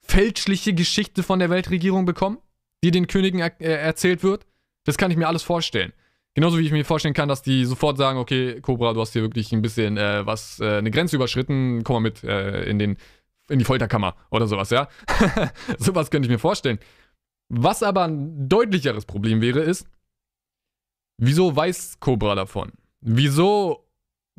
fälschliche 0.00 0.74
Geschichte 0.74 1.22
von 1.22 1.38
der 1.38 1.50
Weltregierung 1.50 2.04
bekommen, 2.04 2.38
die 2.82 2.90
den 2.90 3.06
Königen 3.06 3.40
er 3.40 3.60
äh, 3.60 3.74
erzählt 3.74 4.22
wird? 4.22 4.46
Das 4.84 4.98
kann 4.98 5.10
ich 5.10 5.16
mir 5.16 5.28
alles 5.28 5.42
vorstellen. 5.42 5.92
Genauso 6.34 6.58
wie 6.58 6.66
ich 6.66 6.72
mir 6.72 6.84
vorstellen 6.84 7.14
kann, 7.14 7.28
dass 7.28 7.42
die 7.42 7.64
sofort 7.64 7.96
sagen, 7.96 8.18
okay, 8.18 8.60
Cobra, 8.60 8.92
du 8.92 9.00
hast 9.00 9.12
hier 9.12 9.22
wirklich 9.22 9.52
ein 9.52 9.62
bisschen 9.62 9.96
äh, 9.96 10.26
was, 10.26 10.58
äh, 10.58 10.78
eine 10.78 10.90
Grenze 10.90 11.16
überschritten, 11.16 11.84
komm 11.84 11.94
mal 11.94 12.00
mit 12.00 12.24
äh, 12.24 12.64
in, 12.64 12.78
den, 12.80 12.96
in 13.48 13.60
die 13.60 13.64
Folterkammer 13.64 14.16
oder 14.30 14.48
sowas, 14.48 14.70
ja? 14.70 14.88
sowas 15.78 16.10
könnte 16.10 16.26
ich 16.26 16.32
mir 16.32 16.40
vorstellen. 16.40 16.80
Was 17.48 17.84
aber 17.84 18.04
ein 18.04 18.48
deutlicheres 18.48 19.04
Problem 19.04 19.40
wäre, 19.40 19.60
ist, 19.60 19.86
Wieso 21.16 21.54
weiß 21.54 22.00
Cobra 22.00 22.34
davon? 22.34 22.72
Wieso 23.00 23.86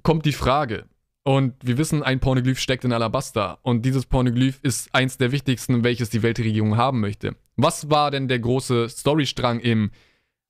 kommt 0.04 0.26
die 0.26 0.34
Frage? 0.34 0.86
Und 1.24 1.56
wir 1.66 1.78
wissen, 1.80 2.04
ein 2.04 2.20
Pornoglyph 2.20 2.60
steckt 2.60 2.86
in 2.86 2.94
Alabaster. 2.94 3.58
Und 3.64 3.84
dieses 3.84 4.06
Pornoglyph 4.06 4.60
ist 4.62 4.94
eins 4.94 5.18
der 5.18 5.32
wichtigsten, 5.32 5.84
welches 5.84 6.12
die 6.12 6.22
Weltregierung 6.22 6.78
haben 6.78 7.00
möchte. 7.00 7.36
Was 7.56 7.90
war 7.90 8.12
denn 8.12 8.28
der 8.28 8.40
große 8.40 8.90
Storystrang 8.90 9.60
im 9.60 9.92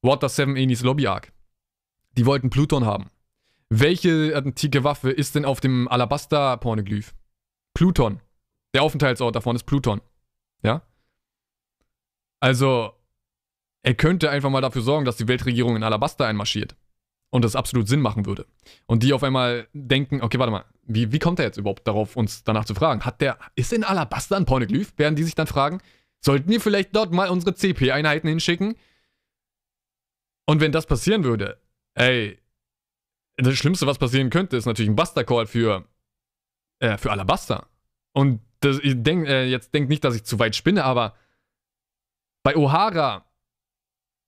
Water 0.01 0.27
7 0.27 0.57
Enis 0.57 0.81
Lobby 0.81 1.07
Arc? 1.07 1.31
Die 2.17 2.25
wollten 2.25 2.49
Pluton 2.49 2.85
haben. 2.85 3.09
Welche 3.69 4.35
antike 4.35 4.83
Waffe 4.83 5.11
ist 5.11 5.35
denn 5.35 5.45
auf 5.45 5.59
dem 5.59 5.87
Alabaster-Pornoglyph? 5.87 7.15
Pluton. 7.73 8.19
Der 8.73 8.83
Aufenthaltsort 8.83 9.35
davon 9.35 9.55
ist 9.55 9.63
Pluton. 9.63 10.01
Ja? 10.61 10.81
Also, 12.41 12.93
er 13.85 13.93
könnte 13.93 14.31
einfach 14.31 14.49
mal 14.49 14.61
dafür 14.61 14.81
sorgen, 14.81 15.05
dass 15.05 15.15
die 15.15 15.27
Weltregierung 15.27 15.75
in 15.75 15.83
Alabasta 15.83 16.25
einmarschiert. 16.25 16.75
Und 17.29 17.45
das 17.45 17.55
absolut 17.55 17.87
Sinn 17.87 18.01
machen 18.01 18.25
würde. 18.25 18.47
Und 18.87 19.03
die 19.03 19.13
auf 19.13 19.21
einmal 19.21 19.67
denken, 19.73 20.23
okay, 20.23 20.39
warte 20.39 20.51
mal, 20.51 20.65
wie, 20.83 21.11
wie 21.11 21.19
kommt 21.19 21.37
er 21.37 21.45
jetzt 21.45 21.57
überhaupt 21.57 21.87
darauf, 21.87 22.15
uns 22.15 22.43
danach 22.43 22.65
zu 22.65 22.73
fragen? 22.73 23.05
Hat 23.05 23.21
der, 23.21 23.37
ist 23.55 23.71
in 23.73 23.83
Alabasta 23.83 24.37
ein 24.37 24.45
Pornoglyph? 24.45 24.97
Werden 24.97 25.15
die 25.15 25.23
sich 25.23 25.35
dann 25.35 25.45
fragen? 25.45 25.81
Sollten 26.19 26.49
wir 26.49 26.59
vielleicht 26.59 26.95
dort 26.95 27.11
mal 27.11 27.29
unsere 27.29 27.53
CP-Einheiten 27.53 28.27
hinschicken? 28.27 28.75
Und 30.47 30.61
wenn 30.61 30.71
das 30.71 30.87
passieren 30.87 31.23
würde, 31.23 31.61
ey, 31.93 32.39
das 33.37 33.53
Schlimmste, 33.53 33.85
was 33.85 33.99
passieren 33.99 34.31
könnte, 34.31 34.57
ist 34.57 34.65
natürlich 34.65 34.89
ein 34.89 34.95
Buster-Call 34.95 35.45
für, 35.45 35.85
äh, 36.79 36.97
für 36.97 37.11
Alabasta. 37.11 37.67
Und 38.13 38.39
das, 38.61 38.79
ich 38.79 38.95
denk, 38.97 39.27
äh, 39.27 39.45
jetzt 39.45 39.75
denkt 39.75 39.89
nicht, 39.89 40.03
dass 40.03 40.15
ich 40.15 40.23
zu 40.23 40.39
weit 40.39 40.55
spinne, 40.55 40.85
aber 40.85 41.13
bei 42.41 42.55
O'Hara 42.55 43.25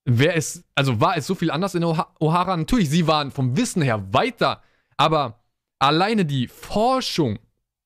wer 0.08 0.36
es, 0.36 0.64
also 0.74 0.99
war 0.99 1.18
es 1.18 1.28
so 1.28 1.36
viel 1.36 1.51
anders 1.51 1.76
in 1.76 1.84
O'Hara? 1.84 2.58
Natürlich, 2.58 2.89
sie 2.89 3.08
waren 3.08 3.30
vom 3.30 3.55
Wissen 3.58 3.82
her 3.82 4.14
weiter, 4.14 4.64
aber 4.95 5.43
alleine 5.80 6.26
die 6.26 6.47
Forschung, 6.47 7.39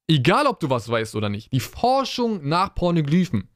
egal 0.08 0.46
ob 0.46 0.60
du 0.60 0.70
was 0.70 0.88
weißt 0.88 1.16
oder 1.16 1.30
nicht, 1.30 1.52
die 1.52 1.60
Forschung 1.60 2.48
nach 2.48 2.76
Pornoglyphen 2.76 3.50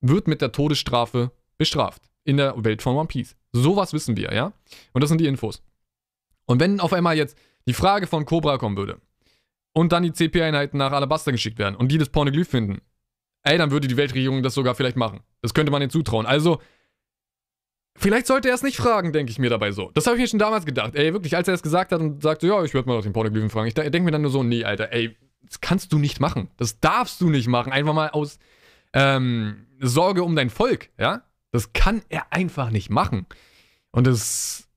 wird 0.00 0.26
mit 0.26 0.42
der 0.42 0.52
Todesstrafe 0.52 1.30
bestraft 1.56 2.02
in 2.24 2.36
der 2.36 2.62
Welt 2.64 2.82
von 2.82 2.96
One 2.96 3.06
Piece. 3.06 3.36
Sowas 3.52 3.92
wissen 3.92 4.16
wir, 4.16 4.34
ja? 4.34 4.52
Und 4.92 5.00
das 5.00 5.08
sind 5.08 5.20
die 5.20 5.26
Infos. 5.26 5.62
Und 6.46 6.60
wenn 6.60 6.80
auf 6.80 6.92
einmal 6.92 7.16
jetzt 7.16 7.38
die 7.66 7.72
Frage 7.72 8.08
von 8.08 8.24
Cobra 8.24 8.58
kommen 8.58 8.76
würde 8.76 9.00
und 9.72 9.92
dann 9.92 10.02
die 10.02 10.12
CP-Einheiten 10.12 10.76
nach 10.76 10.90
Alabasta 10.90 11.30
geschickt 11.30 11.58
werden 11.58 11.76
und 11.76 11.92
die 11.92 11.98
das 11.98 12.08
Pornoglyph 12.08 12.48
finden, 12.48 12.80
ey, 13.44 13.58
dann 13.58 13.70
würde 13.70 13.86
die 13.86 13.96
Weltregierung 13.96 14.42
das 14.42 14.54
sogar 14.54 14.74
vielleicht 14.74 14.96
machen. 14.96 15.20
Das 15.40 15.54
könnte 15.54 15.70
man 15.70 15.82
ihnen 15.82 15.90
zutrauen. 15.90 16.26
Also, 16.26 16.60
vielleicht 17.96 18.26
sollte 18.26 18.48
er 18.48 18.54
es 18.54 18.62
nicht 18.62 18.76
fragen, 18.76 19.12
denke 19.12 19.30
ich 19.30 19.38
mir 19.38 19.50
dabei 19.50 19.72
so. 19.72 19.90
Das 19.94 20.06
habe 20.06 20.16
ich 20.16 20.22
mir 20.22 20.28
schon 20.28 20.38
damals 20.38 20.66
gedacht. 20.66 20.94
Ey, 20.94 21.12
wirklich, 21.12 21.36
als 21.36 21.48
er 21.48 21.54
es 21.54 21.62
gesagt 21.62 21.92
hat 21.92 22.00
und 22.00 22.22
sagte, 22.22 22.46
ja, 22.46 22.62
ich 22.64 22.74
werde 22.74 22.88
mal 22.88 22.96
nach 22.96 23.02
den 23.02 23.12
Pornoglyphen 23.12 23.50
fragen. 23.50 23.68
Ich 23.68 23.74
denke 23.74 24.00
mir 24.00 24.10
dann 24.10 24.22
nur 24.22 24.30
so, 24.30 24.42
nee, 24.42 24.64
Alter, 24.64 24.92
ey, 24.92 25.16
das 25.42 25.60
kannst 25.60 25.92
du 25.92 25.98
nicht 25.98 26.20
machen. 26.20 26.48
Das 26.56 26.80
darfst 26.80 27.20
du 27.20 27.28
nicht 27.28 27.48
machen. 27.48 27.72
Einfach 27.72 27.94
mal 27.94 28.10
aus 28.10 28.38
ähm, 28.92 29.66
Sorge 29.80 30.22
um 30.22 30.36
dein 30.36 30.50
Volk, 30.50 30.90
ja? 30.98 31.22
Das 31.50 31.72
kann 31.72 32.02
er 32.08 32.26
einfach 32.30 32.70
nicht 32.70 32.90
machen. 32.90 33.26
Und 33.90 34.06
das. 34.06 34.68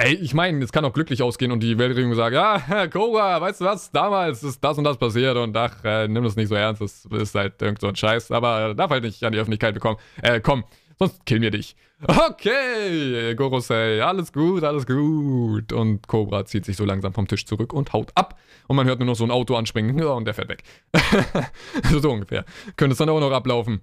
Ey, 0.00 0.14
ich 0.14 0.32
meine, 0.32 0.62
es 0.62 0.70
kann 0.70 0.84
auch 0.84 0.92
glücklich 0.92 1.24
ausgehen 1.24 1.50
und 1.50 1.60
die 1.60 1.76
Weltregierung 1.76 2.14
sagt, 2.14 2.32
ja, 2.32 2.86
Cobra, 2.92 3.40
weißt 3.40 3.60
du 3.60 3.64
was, 3.64 3.90
damals 3.90 4.44
ist 4.44 4.62
das 4.62 4.78
und 4.78 4.84
das 4.84 4.96
passiert 4.96 5.36
und 5.36 5.56
ach, 5.56 5.82
äh, 5.82 6.06
nimm 6.06 6.22
das 6.22 6.36
nicht 6.36 6.46
so 6.46 6.54
ernst, 6.54 6.80
das 6.80 7.04
ist 7.04 7.34
halt 7.34 7.60
irgend 7.60 7.80
so 7.80 7.88
ein 7.88 7.96
Scheiß, 7.96 8.30
aber 8.30 8.76
darf 8.76 8.92
halt 8.92 9.02
nicht 9.02 9.24
an 9.24 9.32
die 9.32 9.40
Öffentlichkeit 9.40 9.74
bekommen. 9.74 9.98
Äh, 10.22 10.40
komm, 10.40 10.62
sonst 10.98 11.24
killen 11.26 11.42
wir 11.42 11.50
dich. 11.50 11.76
Okay, 12.06 13.34
Gorosei, 13.34 14.02
alles 14.04 14.32
gut, 14.32 14.62
alles 14.62 14.86
gut. 14.86 15.72
Und 15.72 16.06
Cobra 16.06 16.44
zieht 16.44 16.64
sich 16.64 16.76
so 16.76 16.84
langsam 16.84 17.12
vom 17.12 17.26
Tisch 17.26 17.44
zurück 17.44 17.72
und 17.72 17.92
haut 17.92 18.12
ab. 18.14 18.38
Und 18.68 18.76
man 18.76 18.86
hört 18.86 19.00
nur 19.00 19.06
noch 19.06 19.16
so 19.16 19.24
ein 19.24 19.30
Auto 19.30 19.56
anspringen 19.56 20.00
und 20.04 20.24
der 20.24 20.34
fährt 20.34 20.48
weg. 20.48 20.62
so 21.90 22.10
ungefähr. 22.10 22.44
Könnte 22.76 22.92
es 22.92 22.98
dann 22.98 23.08
auch 23.08 23.20
noch 23.20 23.32
ablaufen. 23.32 23.80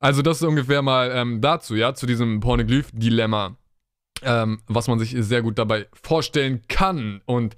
Also 0.00 0.20
das 0.20 0.38
ist 0.38 0.48
ungefähr 0.48 0.82
mal 0.82 1.12
ähm, 1.14 1.40
dazu, 1.40 1.76
ja, 1.76 1.94
zu 1.94 2.06
diesem 2.06 2.40
Pornoglyph-Dilemma, 2.40 3.56
ähm, 4.22 4.60
was 4.66 4.88
man 4.88 4.98
sich 4.98 5.14
sehr 5.18 5.42
gut 5.42 5.58
dabei 5.58 5.86
vorstellen 5.92 6.62
kann. 6.68 7.22
Und 7.24 7.56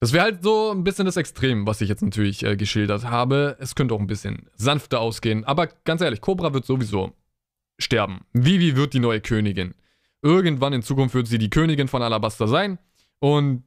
das 0.00 0.12
wäre 0.12 0.24
halt 0.24 0.42
so 0.42 0.70
ein 0.70 0.82
bisschen 0.82 1.04
das 1.04 1.16
Extrem, 1.18 1.66
was 1.66 1.80
ich 1.80 1.88
jetzt 1.88 2.02
natürlich 2.02 2.42
äh, 2.42 2.56
geschildert 2.56 3.04
habe. 3.04 3.56
Es 3.60 3.74
könnte 3.74 3.94
auch 3.94 4.00
ein 4.00 4.06
bisschen 4.06 4.48
sanfter 4.56 5.00
ausgehen. 5.00 5.44
Aber 5.44 5.66
ganz 5.84 6.00
ehrlich, 6.00 6.22
Cobra 6.22 6.54
wird 6.54 6.64
sowieso 6.64 7.12
sterben. 7.84 8.24
Vivi 8.32 8.76
wird 8.76 8.94
die 8.94 9.00
neue 9.00 9.20
Königin. 9.20 9.74
Irgendwann 10.22 10.72
in 10.72 10.82
Zukunft 10.82 11.14
wird 11.14 11.26
sie 11.26 11.38
die 11.38 11.50
Königin 11.50 11.88
von 11.88 12.02
Alabasta 12.02 12.46
sein. 12.46 12.78
Und 13.20 13.64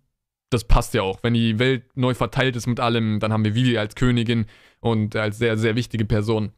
das 0.49 0.63
passt 0.63 0.93
ja 0.93 1.01
auch. 1.01 1.24
Wenn 1.24 1.34
die 1.34 1.59
Welt 1.59 1.84
neu 1.95 2.13
verteilt 2.13 2.55
ist 2.55 2.68
mit 2.68 2.80
allem, 2.80 3.20
dann 3.20 3.34
haben 3.34 3.45
wir 3.45 3.55
Vivi 3.55 3.78
als 3.78 3.95
Königin 3.95 4.45
und 4.80 5.15
als 5.15 5.38
sehr, 5.38 5.57
sehr 5.57 5.76
wichtige 5.76 6.05
Person. 6.05 6.51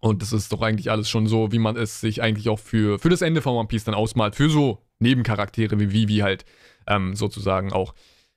Und 0.00 0.20
das 0.20 0.32
ist 0.32 0.52
doch 0.52 0.60
eigentlich 0.60 0.90
alles 0.90 1.08
schon 1.08 1.26
so, 1.26 1.50
wie 1.50 1.58
man 1.58 1.76
es 1.76 2.00
sich 2.00 2.22
eigentlich 2.22 2.48
auch 2.48 2.58
für, 2.58 2.98
für 2.98 3.08
das 3.08 3.22
Ende 3.22 3.40
von 3.40 3.54
One 3.54 3.68
Piece 3.68 3.84
dann 3.84 3.94
ausmalt. 3.94 4.34
Für 4.34 4.50
so 4.50 4.82
Nebencharaktere 4.98 5.80
wie 5.80 5.92
Vivi 5.92 6.18
halt 6.18 6.44
ähm, 6.86 7.16
sozusagen 7.16 7.72
auch. 7.72 7.94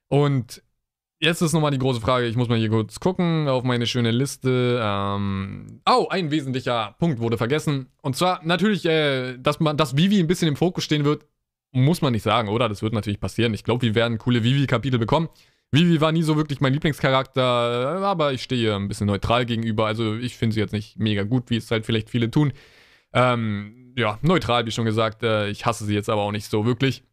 Und 0.07 0.63
jetzt 1.19 1.41
ist 1.41 1.53
nochmal 1.53 1.71
die 1.71 1.79
große 1.79 2.01
Frage, 2.01 2.27
ich 2.27 2.35
muss 2.35 2.49
mal 2.49 2.57
hier 2.57 2.69
kurz 2.69 2.99
gucken 2.99 3.47
auf 3.47 3.63
meine 3.63 3.87
schöne 3.87 4.11
Liste. 4.11 4.79
Ähm, 4.81 5.81
oh, 5.89 6.07
ein 6.09 6.31
wesentlicher 6.31 6.95
Punkt 6.99 7.19
wurde 7.19 7.37
vergessen. 7.37 7.87
Und 8.01 8.15
zwar 8.15 8.41
natürlich, 8.43 8.85
äh, 8.85 9.37
dass, 9.37 9.59
man, 9.59 9.77
dass 9.77 9.97
Vivi 9.97 10.19
ein 10.19 10.27
bisschen 10.27 10.47
im 10.47 10.55
Fokus 10.55 10.83
stehen 10.83 11.05
wird, 11.05 11.25
muss 11.71 12.01
man 12.01 12.13
nicht 12.13 12.23
sagen, 12.23 12.49
oder? 12.49 12.69
Das 12.69 12.81
wird 12.81 12.93
natürlich 12.93 13.19
passieren. 13.19 13.53
Ich 13.53 13.63
glaube, 13.63 13.81
wir 13.81 13.95
werden 13.95 14.17
coole 14.17 14.43
Vivi-Kapitel 14.43 14.99
bekommen. 14.99 15.29
Vivi 15.71 15.99
war 15.99 16.11
nie 16.13 16.23
so 16.23 16.37
wirklich 16.37 16.61
mein 16.61 16.73
Lieblingscharakter, 16.73 17.43
aber 17.43 18.31
ich 18.31 18.41
stehe 18.41 18.63
ihr 18.63 18.75
ein 18.75 18.87
bisschen 18.87 19.07
neutral 19.07 19.45
gegenüber. 19.45 19.85
Also 19.85 20.15
ich 20.15 20.37
finde 20.37 20.53
sie 20.53 20.61
jetzt 20.61 20.71
nicht 20.71 20.97
mega 20.97 21.23
gut, 21.23 21.49
wie 21.49 21.57
es 21.57 21.69
halt 21.69 21.85
vielleicht 21.85 22.09
viele 22.09 22.31
tun. 22.31 22.53
Ähm, 23.13 23.93
ja, 23.97 24.17
neutral, 24.21 24.65
wie 24.65 24.71
schon 24.71 24.85
gesagt. 24.85 25.23
Äh, 25.23 25.49
ich 25.49 25.65
hasse 25.65 25.85
sie 25.85 25.93
jetzt 25.93 26.09
aber 26.09 26.21
auch 26.21 26.31
nicht 26.31 26.49
so 26.49 26.65
wirklich. 26.65 27.03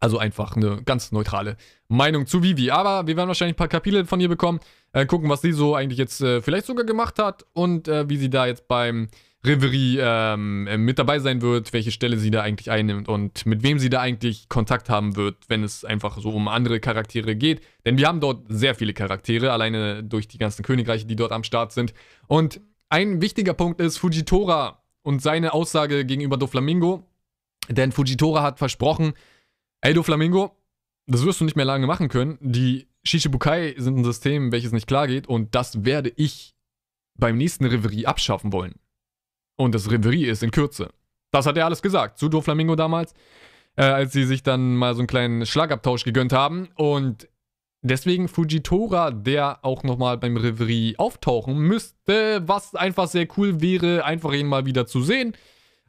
Also 0.00 0.18
einfach 0.18 0.56
eine 0.56 0.82
ganz 0.82 1.12
neutrale 1.12 1.56
Meinung 1.88 2.26
zu 2.26 2.42
Vivi. 2.42 2.70
Aber 2.70 3.06
wir 3.06 3.16
werden 3.16 3.28
wahrscheinlich 3.28 3.54
ein 3.54 3.58
paar 3.58 3.68
Kapitel 3.68 4.04
von 4.06 4.20
ihr 4.20 4.28
bekommen. 4.28 4.60
Äh, 4.92 5.06
gucken, 5.06 5.28
was 5.28 5.42
sie 5.42 5.52
so 5.52 5.74
eigentlich 5.74 5.98
jetzt 5.98 6.20
äh, 6.20 6.40
vielleicht 6.40 6.66
sogar 6.66 6.84
gemacht 6.84 7.18
hat 7.18 7.44
und 7.52 7.88
äh, 7.88 8.08
wie 8.08 8.16
sie 8.16 8.30
da 8.30 8.46
jetzt 8.46 8.68
beim 8.68 9.08
Reverie 9.44 9.98
ähm, 10.00 10.66
äh, 10.66 10.76
mit 10.76 10.98
dabei 10.98 11.20
sein 11.20 11.42
wird, 11.42 11.72
welche 11.72 11.92
Stelle 11.92 12.18
sie 12.18 12.30
da 12.30 12.42
eigentlich 12.42 12.70
einnimmt 12.70 13.08
und 13.08 13.46
mit 13.46 13.62
wem 13.62 13.78
sie 13.78 13.88
da 13.88 14.00
eigentlich 14.00 14.48
Kontakt 14.48 14.90
haben 14.90 15.14
wird, 15.16 15.36
wenn 15.48 15.62
es 15.62 15.84
einfach 15.84 16.18
so 16.18 16.30
um 16.30 16.48
andere 16.48 16.80
Charaktere 16.80 17.36
geht. 17.36 17.62
Denn 17.84 17.98
wir 17.98 18.08
haben 18.08 18.20
dort 18.20 18.46
sehr 18.48 18.74
viele 18.74 18.94
Charaktere, 18.94 19.52
alleine 19.52 20.02
durch 20.02 20.26
die 20.26 20.38
ganzen 20.38 20.64
Königreiche, 20.64 21.06
die 21.06 21.16
dort 21.16 21.32
am 21.32 21.44
Start 21.44 21.72
sind. 21.72 21.94
Und 22.26 22.60
ein 22.88 23.20
wichtiger 23.20 23.54
Punkt 23.54 23.80
ist 23.80 23.98
Fujitora 23.98 24.82
und 25.02 25.22
seine 25.22 25.52
Aussage 25.52 26.04
gegenüber 26.04 26.36
Doflamingo. 26.36 27.04
Denn 27.68 27.92
Fujitora 27.92 28.42
hat 28.42 28.58
versprochen, 28.58 29.12
ey 29.80 29.94
Doflamingo, 29.94 30.56
das 31.06 31.24
wirst 31.24 31.40
du 31.40 31.44
nicht 31.44 31.56
mehr 31.56 31.64
lange 31.64 31.86
machen 31.86 32.08
können. 32.08 32.38
Die 32.40 32.88
Shishibukai 33.04 33.74
sind 33.78 33.98
ein 33.98 34.04
System, 34.04 34.52
welches 34.52 34.72
nicht 34.72 34.86
klar 34.86 35.06
geht 35.06 35.26
und 35.26 35.54
das 35.54 35.84
werde 35.84 36.12
ich 36.16 36.54
beim 37.18 37.36
nächsten 37.36 37.64
Reverie 37.64 38.06
abschaffen 38.06 38.52
wollen. 38.52 38.74
Und 39.56 39.74
das 39.74 39.90
Reverie 39.90 40.26
ist 40.26 40.42
in 40.42 40.50
Kürze. 40.50 40.90
Das 41.32 41.46
hat 41.46 41.56
er 41.56 41.66
alles 41.66 41.82
gesagt 41.82 42.18
zu 42.18 42.28
Doflamingo 42.28 42.76
damals, 42.76 43.12
äh, 43.76 43.82
als 43.82 44.12
sie 44.12 44.24
sich 44.24 44.42
dann 44.42 44.76
mal 44.76 44.94
so 44.94 45.00
einen 45.00 45.08
kleinen 45.08 45.46
Schlagabtausch 45.46 46.04
gegönnt 46.04 46.32
haben. 46.32 46.68
Und 46.76 47.28
deswegen 47.82 48.28
Fujitora, 48.28 49.10
der 49.10 49.64
auch 49.64 49.82
nochmal 49.82 50.16
beim 50.18 50.36
Reverie 50.36 50.96
auftauchen 50.98 51.58
müsste, 51.58 52.42
was 52.46 52.74
einfach 52.74 53.08
sehr 53.08 53.26
cool 53.36 53.60
wäre, 53.60 54.04
einfach 54.04 54.32
ihn 54.32 54.46
mal 54.46 54.64
wieder 54.64 54.86
zu 54.86 55.02
sehen. 55.02 55.34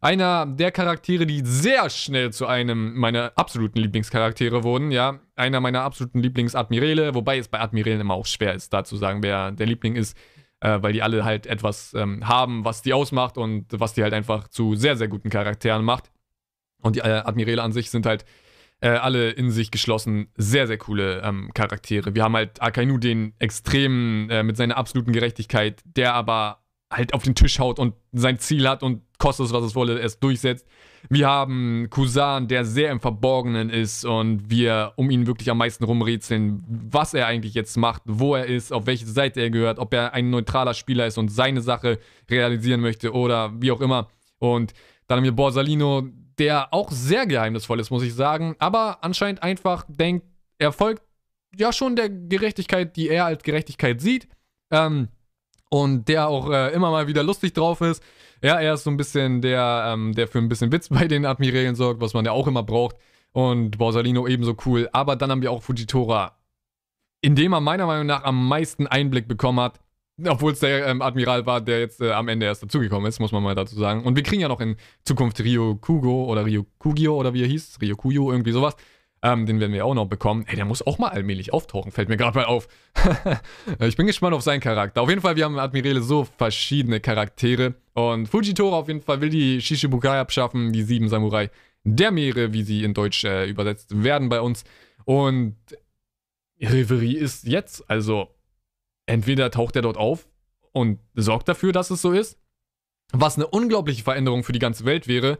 Einer 0.01 0.45
der 0.45 0.71
Charaktere, 0.71 1.25
die 1.25 1.41
sehr 1.43 1.89
schnell 1.89 2.31
zu 2.31 2.47
einem 2.47 2.97
meiner 2.97 3.33
absoluten 3.35 3.79
Lieblingscharaktere 3.79 4.63
wurden, 4.63 4.91
ja. 4.91 5.19
Einer 5.35 5.59
meiner 5.59 5.81
absoluten 5.81 6.19
Lieblingsadmirale, 6.19 7.15
wobei 7.15 7.37
es 7.37 7.47
bei 7.47 7.59
Admirälen 7.59 8.01
immer 8.01 8.13
auch 8.13 8.25
schwer 8.25 8.53
ist, 8.53 8.73
da 8.73 8.83
zu 8.83 8.95
sagen, 8.95 9.23
wer 9.23 9.51
der 9.51 9.67
Liebling 9.67 9.95
ist 9.95 10.17
äh, 10.61 10.81
weil 10.81 10.93
die 10.93 11.01
alle 11.01 11.23
halt 11.23 11.47
etwas 11.47 11.93
ähm, 11.93 12.27
haben, 12.27 12.65
was 12.65 12.81
die 12.81 12.93
ausmacht 12.93 13.37
und 13.37 13.67
was 13.71 13.93
die 13.93 14.03
halt 14.03 14.13
einfach 14.13 14.47
zu 14.47 14.75
sehr, 14.75 14.97
sehr 14.97 15.07
guten 15.07 15.29
Charakteren 15.29 15.83
macht. 15.83 16.11
Und 16.81 16.95
die 16.95 16.99
äh, 16.99 17.21
Admirale 17.25 17.61
an 17.61 17.71
sich 17.71 17.89
sind 17.89 18.05
halt 18.05 18.25
äh, 18.81 18.89
alle 18.89 19.31
in 19.31 19.51
sich 19.51 19.71
geschlossen 19.71 20.29
sehr, 20.35 20.67
sehr 20.67 20.77
coole 20.77 21.21
ähm, 21.21 21.51
Charaktere. 21.53 22.15
Wir 22.15 22.23
haben 22.23 22.35
halt 22.35 22.61
Akainu, 22.61 22.97
den 22.97 23.33
extremen 23.39 24.29
äh, 24.29 24.43
mit 24.43 24.57
seiner 24.57 24.77
absoluten 24.77 25.11
Gerechtigkeit, 25.11 25.81
der 25.85 26.13
aber 26.13 26.63
halt 26.91 27.13
auf 27.13 27.23
den 27.23 27.35
Tisch 27.35 27.59
haut 27.59 27.79
und 27.79 27.93
sein 28.11 28.39
Ziel 28.39 28.67
hat 28.67 28.81
und 28.81 29.01
kostet 29.19 29.47
es, 29.47 29.53
was 29.53 29.63
es 29.63 29.75
wolle, 29.75 29.99
es 29.99 30.19
durchsetzt. 30.19 30.67
Wir 31.09 31.27
haben 31.27 31.87
Kusan, 31.89 32.47
der 32.47 32.65
sehr 32.65 32.91
im 32.91 32.99
Verborgenen 32.99 33.69
ist 33.69 34.05
und 34.05 34.49
wir 34.49 34.93
um 34.95 35.09
ihn 35.11 35.27
wirklich 35.27 35.49
am 35.51 35.59
meisten 35.59 35.83
rumrätseln, 35.83 36.63
was 36.67 37.13
er 37.13 37.27
eigentlich 37.27 37.53
jetzt 37.53 37.77
macht, 37.77 38.01
wo 38.05 38.35
er 38.35 38.45
ist, 38.45 38.73
auf 38.73 38.85
welche 38.87 39.05
Seite 39.05 39.39
er 39.41 39.49
gehört, 39.49 39.79
ob 39.79 39.93
er 39.93 40.13
ein 40.13 40.29
neutraler 40.29 40.73
Spieler 40.73 41.05
ist 41.05 41.17
und 41.17 41.29
seine 41.29 41.61
Sache 41.61 41.99
realisieren 42.29 42.81
möchte 42.81 43.13
oder 43.13 43.53
wie 43.61 43.71
auch 43.71 43.81
immer. 43.81 44.09
Und 44.39 44.73
dann 45.07 45.17
haben 45.17 45.25
wir 45.25 45.31
Borsalino, 45.31 46.07
der 46.39 46.73
auch 46.73 46.91
sehr 46.91 47.27
geheimnisvoll 47.27 47.79
ist, 47.79 47.91
muss 47.91 48.03
ich 48.03 48.13
sagen, 48.13 48.55
aber 48.59 49.03
anscheinend 49.03 49.43
einfach 49.43 49.85
denkt, 49.87 50.25
er 50.57 50.71
folgt 50.71 51.03
ja 51.55 51.71
schon 51.71 51.95
der 51.95 52.09
Gerechtigkeit, 52.09 52.95
die 52.95 53.09
er 53.09 53.25
als 53.25 53.43
Gerechtigkeit 53.43 54.01
sieht. 54.01 54.27
Ähm, 54.71 55.09
und 55.69 56.07
der 56.07 56.27
auch 56.27 56.51
äh, 56.51 56.73
immer 56.73 56.91
mal 56.91 57.07
wieder 57.07 57.23
lustig 57.23 57.53
drauf 57.53 57.81
ist. 57.81 58.03
Ja, 58.41 58.59
er 58.59 58.73
ist 58.73 58.83
so 58.83 58.89
ein 58.89 58.97
bisschen 58.97 59.41
der, 59.41 59.85
ähm, 59.87 60.13
der 60.13 60.27
für 60.27 60.39
ein 60.39 60.49
bisschen 60.49 60.71
Witz 60.71 60.89
bei 60.89 61.07
den 61.07 61.25
Admirälen 61.25 61.75
sorgt, 61.75 62.01
was 62.01 62.13
man 62.13 62.25
ja 62.25 62.31
auch 62.31 62.47
immer 62.47 62.63
braucht. 62.63 62.95
Und 63.31 63.77
Borsalino 63.77 64.27
ebenso 64.27 64.55
cool. 64.65 64.89
Aber 64.91 65.15
dann 65.15 65.29
haben 65.31 65.41
wir 65.41 65.51
auch 65.51 65.61
Fujitora, 65.61 66.37
in 67.21 67.35
dem 67.35 67.53
er 67.53 67.61
meiner 67.61 67.85
Meinung 67.85 68.07
nach 68.07 68.23
am 68.23 68.47
meisten 68.47 68.87
Einblick 68.87 69.27
bekommen 69.27 69.59
hat. 69.59 69.79
Obwohl 70.27 70.51
es 70.51 70.59
der 70.59 70.87
ähm, 70.87 71.01
Admiral 71.01 71.45
war, 71.45 71.61
der 71.61 71.79
jetzt 71.79 72.01
äh, 72.01 72.11
am 72.11 72.27
Ende 72.27 72.45
erst 72.45 72.63
dazugekommen 72.63 73.07
ist, 73.07 73.19
muss 73.19 73.31
man 73.31 73.41
mal 73.41 73.55
dazu 73.55 73.75
sagen. 73.75 74.03
Und 74.03 74.15
wir 74.15 74.23
kriegen 74.23 74.41
ja 74.41 74.49
noch 74.49 74.59
in 74.59 74.75
Zukunft 75.05 75.39
Ryo 75.39 75.75
Kugo 75.75 76.25
oder 76.25 76.45
Ryo 76.45 76.65
Kugio 76.77 77.15
oder 77.15 77.33
wie 77.33 77.43
er 77.43 77.47
hieß, 77.47 77.77
Ryo 77.81 77.95
Kuyo, 77.95 78.31
irgendwie 78.31 78.51
sowas. 78.51 78.75
Ähm, 79.21 79.45
den 79.45 79.59
werden 79.59 79.73
wir 79.73 79.85
auch 79.85 79.93
noch 79.93 80.05
bekommen. 80.05 80.45
Ey, 80.47 80.55
der 80.55 80.65
muss 80.65 80.85
auch 80.85 80.97
mal 80.97 81.09
allmählich 81.09 81.51
auftauchen, 81.51 81.91
fällt 81.91 82.07
mir 82.07 82.17
gerade 82.17 82.37
mal 82.37 82.45
auf. 82.45 82.67
ich 83.79 83.97
bin 83.97 84.07
gespannt 84.07 84.33
auf 84.33 84.41
seinen 84.41 84.61
Charakter. 84.61 85.01
Auf 85.01 85.09
jeden 85.09 85.21
Fall, 85.21 85.35
wir 85.35 85.45
haben 85.45 85.59
Admirale 85.59 86.01
so 86.01 86.25
verschiedene 86.37 87.01
Charaktere. 87.01 87.75
Und 87.93 88.27
Fujitora 88.27 88.77
auf 88.77 88.87
jeden 88.87 89.01
Fall 89.01 89.19
will 89.19 89.29
die 89.29 89.61
Shishibukai 89.61 90.19
abschaffen, 90.19 90.71
die 90.71 90.83
sieben 90.83 91.09
Samurai 91.09 91.49
der 91.83 92.11
Meere, 92.11 92.53
wie 92.53 92.63
sie 92.63 92.83
in 92.83 92.93
Deutsch 92.93 93.23
äh, 93.25 93.49
übersetzt 93.49 94.03
werden 94.03 94.29
bei 94.29 94.39
uns. 94.39 94.63
Und 95.03 95.57
Reverie 96.61 97.17
ist 97.17 97.45
jetzt, 97.45 97.89
also 97.89 98.29
entweder 99.05 99.51
taucht 99.51 99.75
er 99.75 99.81
dort 99.81 99.97
auf 99.97 100.27
und 100.71 100.99
sorgt 101.13 101.49
dafür, 101.49 101.73
dass 101.73 101.89
es 101.89 102.01
so 102.01 102.11
ist, 102.11 102.37
was 103.11 103.35
eine 103.35 103.47
unglaubliche 103.47 104.03
Veränderung 104.03 104.43
für 104.43 104.53
die 104.53 104.59
ganze 104.59 104.85
Welt 104.85 105.07
wäre. 105.07 105.39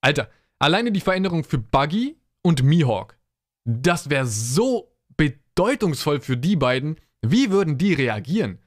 Alter, 0.00 0.30
Alleine 0.60 0.92
die 0.92 1.00
Veränderung 1.00 1.42
für 1.42 1.56
Buggy 1.56 2.16
und 2.42 2.62
Mihawk. 2.62 3.18
Das 3.64 4.10
wäre 4.10 4.26
so 4.26 4.92
bedeutungsvoll 5.16 6.20
für 6.20 6.36
die 6.36 6.56
beiden. 6.56 6.96
Wie 7.22 7.50
würden 7.50 7.78
die 7.78 7.92
reagieren? 7.92 8.58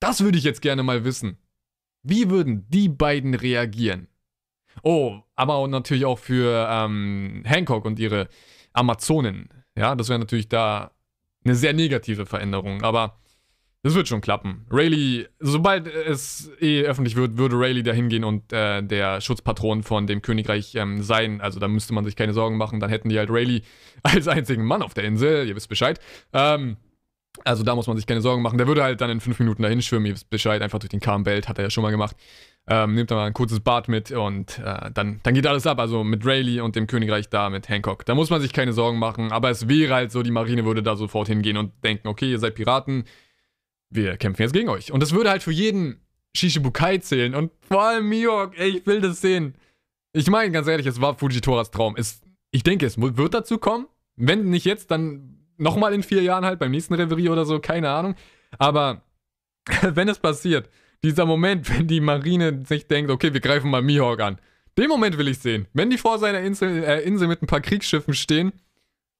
Das 0.00 0.22
würde 0.22 0.38
ich 0.38 0.44
jetzt 0.44 0.60
gerne 0.60 0.82
mal 0.82 1.04
wissen. 1.04 1.38
Wie 2.02 2.28
würden 2.28 2.68
die 2.68 2.88
beiden 2.88 3.34
reagieren? 3.34 4.08
Oh, 4.82 5.20
aber 5.34 5.66
natürlich 5.68 6.04
auch 6.04 6.18
für 6.18 6.68
ähm, 6.70 7.42
Hancock 7.46 7.84
und 7.84 7.98
ihre 7.98 8.28
Amazonen. 8.72 9.48
Ja, 9.76 9.94
das 9.94 10.08
wäre 10.08 10.18
natürlich 10.18 10.48
da 10.48 10.90
eine 11.44 11.54
sehr 11.54 11.72
negative 11.72 12.26
Veränderung. 12.26 12.82
Aber 12.82 13.18
das 13.84 13.94
wird 13.94 14.08
schon 14.08 14.22
klappen. 14.22 14.64
Rayleigh, 14.70 15.28
sobald 15.40 15.86
es 15.86 16.50
eh 16.58 16.84
öffentlich 16.84 17.16
wird, 17.16 17.36
würde 17.36 17.56
Rayleigh 17.58 17.82
da 17.82 17.92
hingehen 17.92 18.24
und 18.24 18.50
äh, 18.50 18.82
der 18.82 19.20
Schutzpatron 19.20 19.82
von 19.82 20.06
dem 20.06 20.22
Königreich 20.22 20.74
ähm, 20.74 21.02
sein. 21.02 21.42
Also 21.42 21.60
da 21.60 21.68
müsste 21.68 21.92
man 21.92 22.02
sich 22.02 22.16
keine 22.16 22.32
Sorgen 22.32 22.56
machen. 22.56 22.80
Dann 22.80 22.88
hätten 22.88 23.10
die 23.10 23.18
halt 23.18 23.28
Rayleigh 23.28 23.60
als 24.02 24.26
einzigen 24.26 24.64
Mann 24.64 24.80
auf 24.80 24.94
der 24.94 25.04
Insel. 25.04 25.46
Ihr 25.46 25.54
wisst 25.54 25.68
Bescheid. 25.68 26.00
Ähm, 26.32 26.78
also 27.44 27.62
da 27.62 27.74
muss 27.74 27.86
man 27.86 27.98
sich 27.98 28.06
keine 28.06 28.22
Sorgen 28.22 28.40
machen. 28.40 28.56
Der 28.56 28.66
würde 28.66 28.82
halt 28.82 29.02
dann 29.02 29.10
in 29.10 29.20
fünf 29.20 29.38
Minuten 29.38 29.62
dahin 29.62 29.82
schwimmen. 29.82 30.06
Ihr 30.06 30.14
wisst 30.14 30.30
Bescheid. 30.30 30.62
Einfach 30.62 30.78
durch 30.78 30.88
den 30.88 31.00
Karmbelt. 31.00 31.46
Hat 31.46 31.58
er 31.58 31.64
ja 31.64 31.70
schon 31.70 31.82
mal 31.82 31.90
gemacht. 31.90 32.16
Ähm, 32.66 32.94
nimmt 32.94 33.10
dann 33.10 33.18
mal 33.18 33.26
ein 33.26 33.34
kurzes 33.34 33.60
Bad 33.60 33.88
mit 33.88 34.10
und 34.12 34.60
äh, 34.60 34.90
dann, 34.94 35.20
dann 35.22 35.34
geht 35.34 35.46
alles 35.46 35.66
ab. 35.66 35.78
Also 35.78 36.04
mit 36.04 36.24
Rayleigh 36.24 36.62
und 36.62 36.74
dem 36.74 36.86
Königreich 36.86 37.28
da, 37.28 37.50
mit 37.50 37.68
Hancock. 37.68 38.06
Da 38.06 38.14
muss 38.14 38.30
man 38.30 38.40
sich 38.40 38.54
keine 38.54 38.72
Sorgen 38.72 38.98
machen. 38.98 39.30
Aber 39.30 39.50
es 39.50 39.68
wäre 39.68 39.92
halt 39.92 40.10
so, 40.10 40.22
die 40.22 40.30
Marine 40.30 40.64
würde 40.64 40.82
da 40.82 40.96
sofort 40.96 41.28
hingehen 41.28 41.58
und 41.58 41.72
denken, 41.84 42.08
okay, 42.08 42.30
ihr 42.30 42.38
seid 42.38 42.54
Piraten 42.54 43.04
wir 43.94 44.16
kämpfen 44.16 44.42
jetzt 44.42 44.52
gegen 44.52 44.68
euch. 44.68 44.92
Und 44.92 45.00
das 45.00 45.12
würde 45.12 45.30
halt 45.30 45.42
für 45.42 45.52
jeden 45.52 46.00
Shishibukai 46.36 46.98
zählen. 46.98 47.34
Und 47.34 47.52
vor 47.68 47.82
allem 47.82 48.08
Mihawk, 48.08 48.58
ey, 48.58 48.78
ich 48.78 48.86
will 48.86 49.00
das 49.00 49.20
sehen. 49.20 49.54
Ich 50.12 50.28
meine, 50.28 50.50
ganz 50.52 50.66
ehrlich, 50.66 50.86
es 50.86 51.00
war 51.00 51.16
Fujitoras 51.16 51.70
Traum. 51.70 51.94
Es, 51.96 52.20
ich 52.50 52.62
denke, 52.62 52.86
es 52.86 53.00
wird 53.00 53.34
dazu 53.34 53.58
kommen. 53.58 53.86
Wenn 54.16 54.50
nicht 54.50 54.64
jetzt, 54.64 54.90
dann 54.90 55.38
nochmal 55.56 55.94
in 55.94 56.02
vier 56.02 56.22
Jahren 56.22 56.44
halt, 56.44 56.58
beim 56.58 56.70
nächsten 56.70 56.94
Reverie 56.94 57.28
oder 57.28 57.44
so, 57.44 57.58
keine 57.60 57.90
Ahnung. 57.90 58.14
Aber 58.58 59.02
wenn 59.82 60.08
es 60.08 60.18
passiert, 60.18 60.68
dieser 61.02 61.26
Moment, 61.26 61.70
wenn 61.76 61.86
die 61.86 62.00
Marine 62.00 62.64
sich 62.66 62.86
denkt, 62.86 63.10
okay, 63.10 63.32
wir 63.32 63.40
greifen 63.40 63.70
mal 63.70 63.82
Mihawk 63.82 64.20
an. 64.20 64.38
Den 64.76 64.88
Moment 64.88 65.18
will 65.18 65.28
ich 65.28 65.38
sehen. 65.38 65.66
Wenn 65.72 65.90
die 65.90 65.98
vor 65.98 66.18
seiner 66.18 66.40
Insel, 66.40 66.82
äh, 66.82 67.02
Insel 67.02 67.28
mit 67.28 67.42
ein 67.42 67.46
paar 67.46 67.60
Kriegsschiffen 67.60 68.14
stehen 68.14 68.52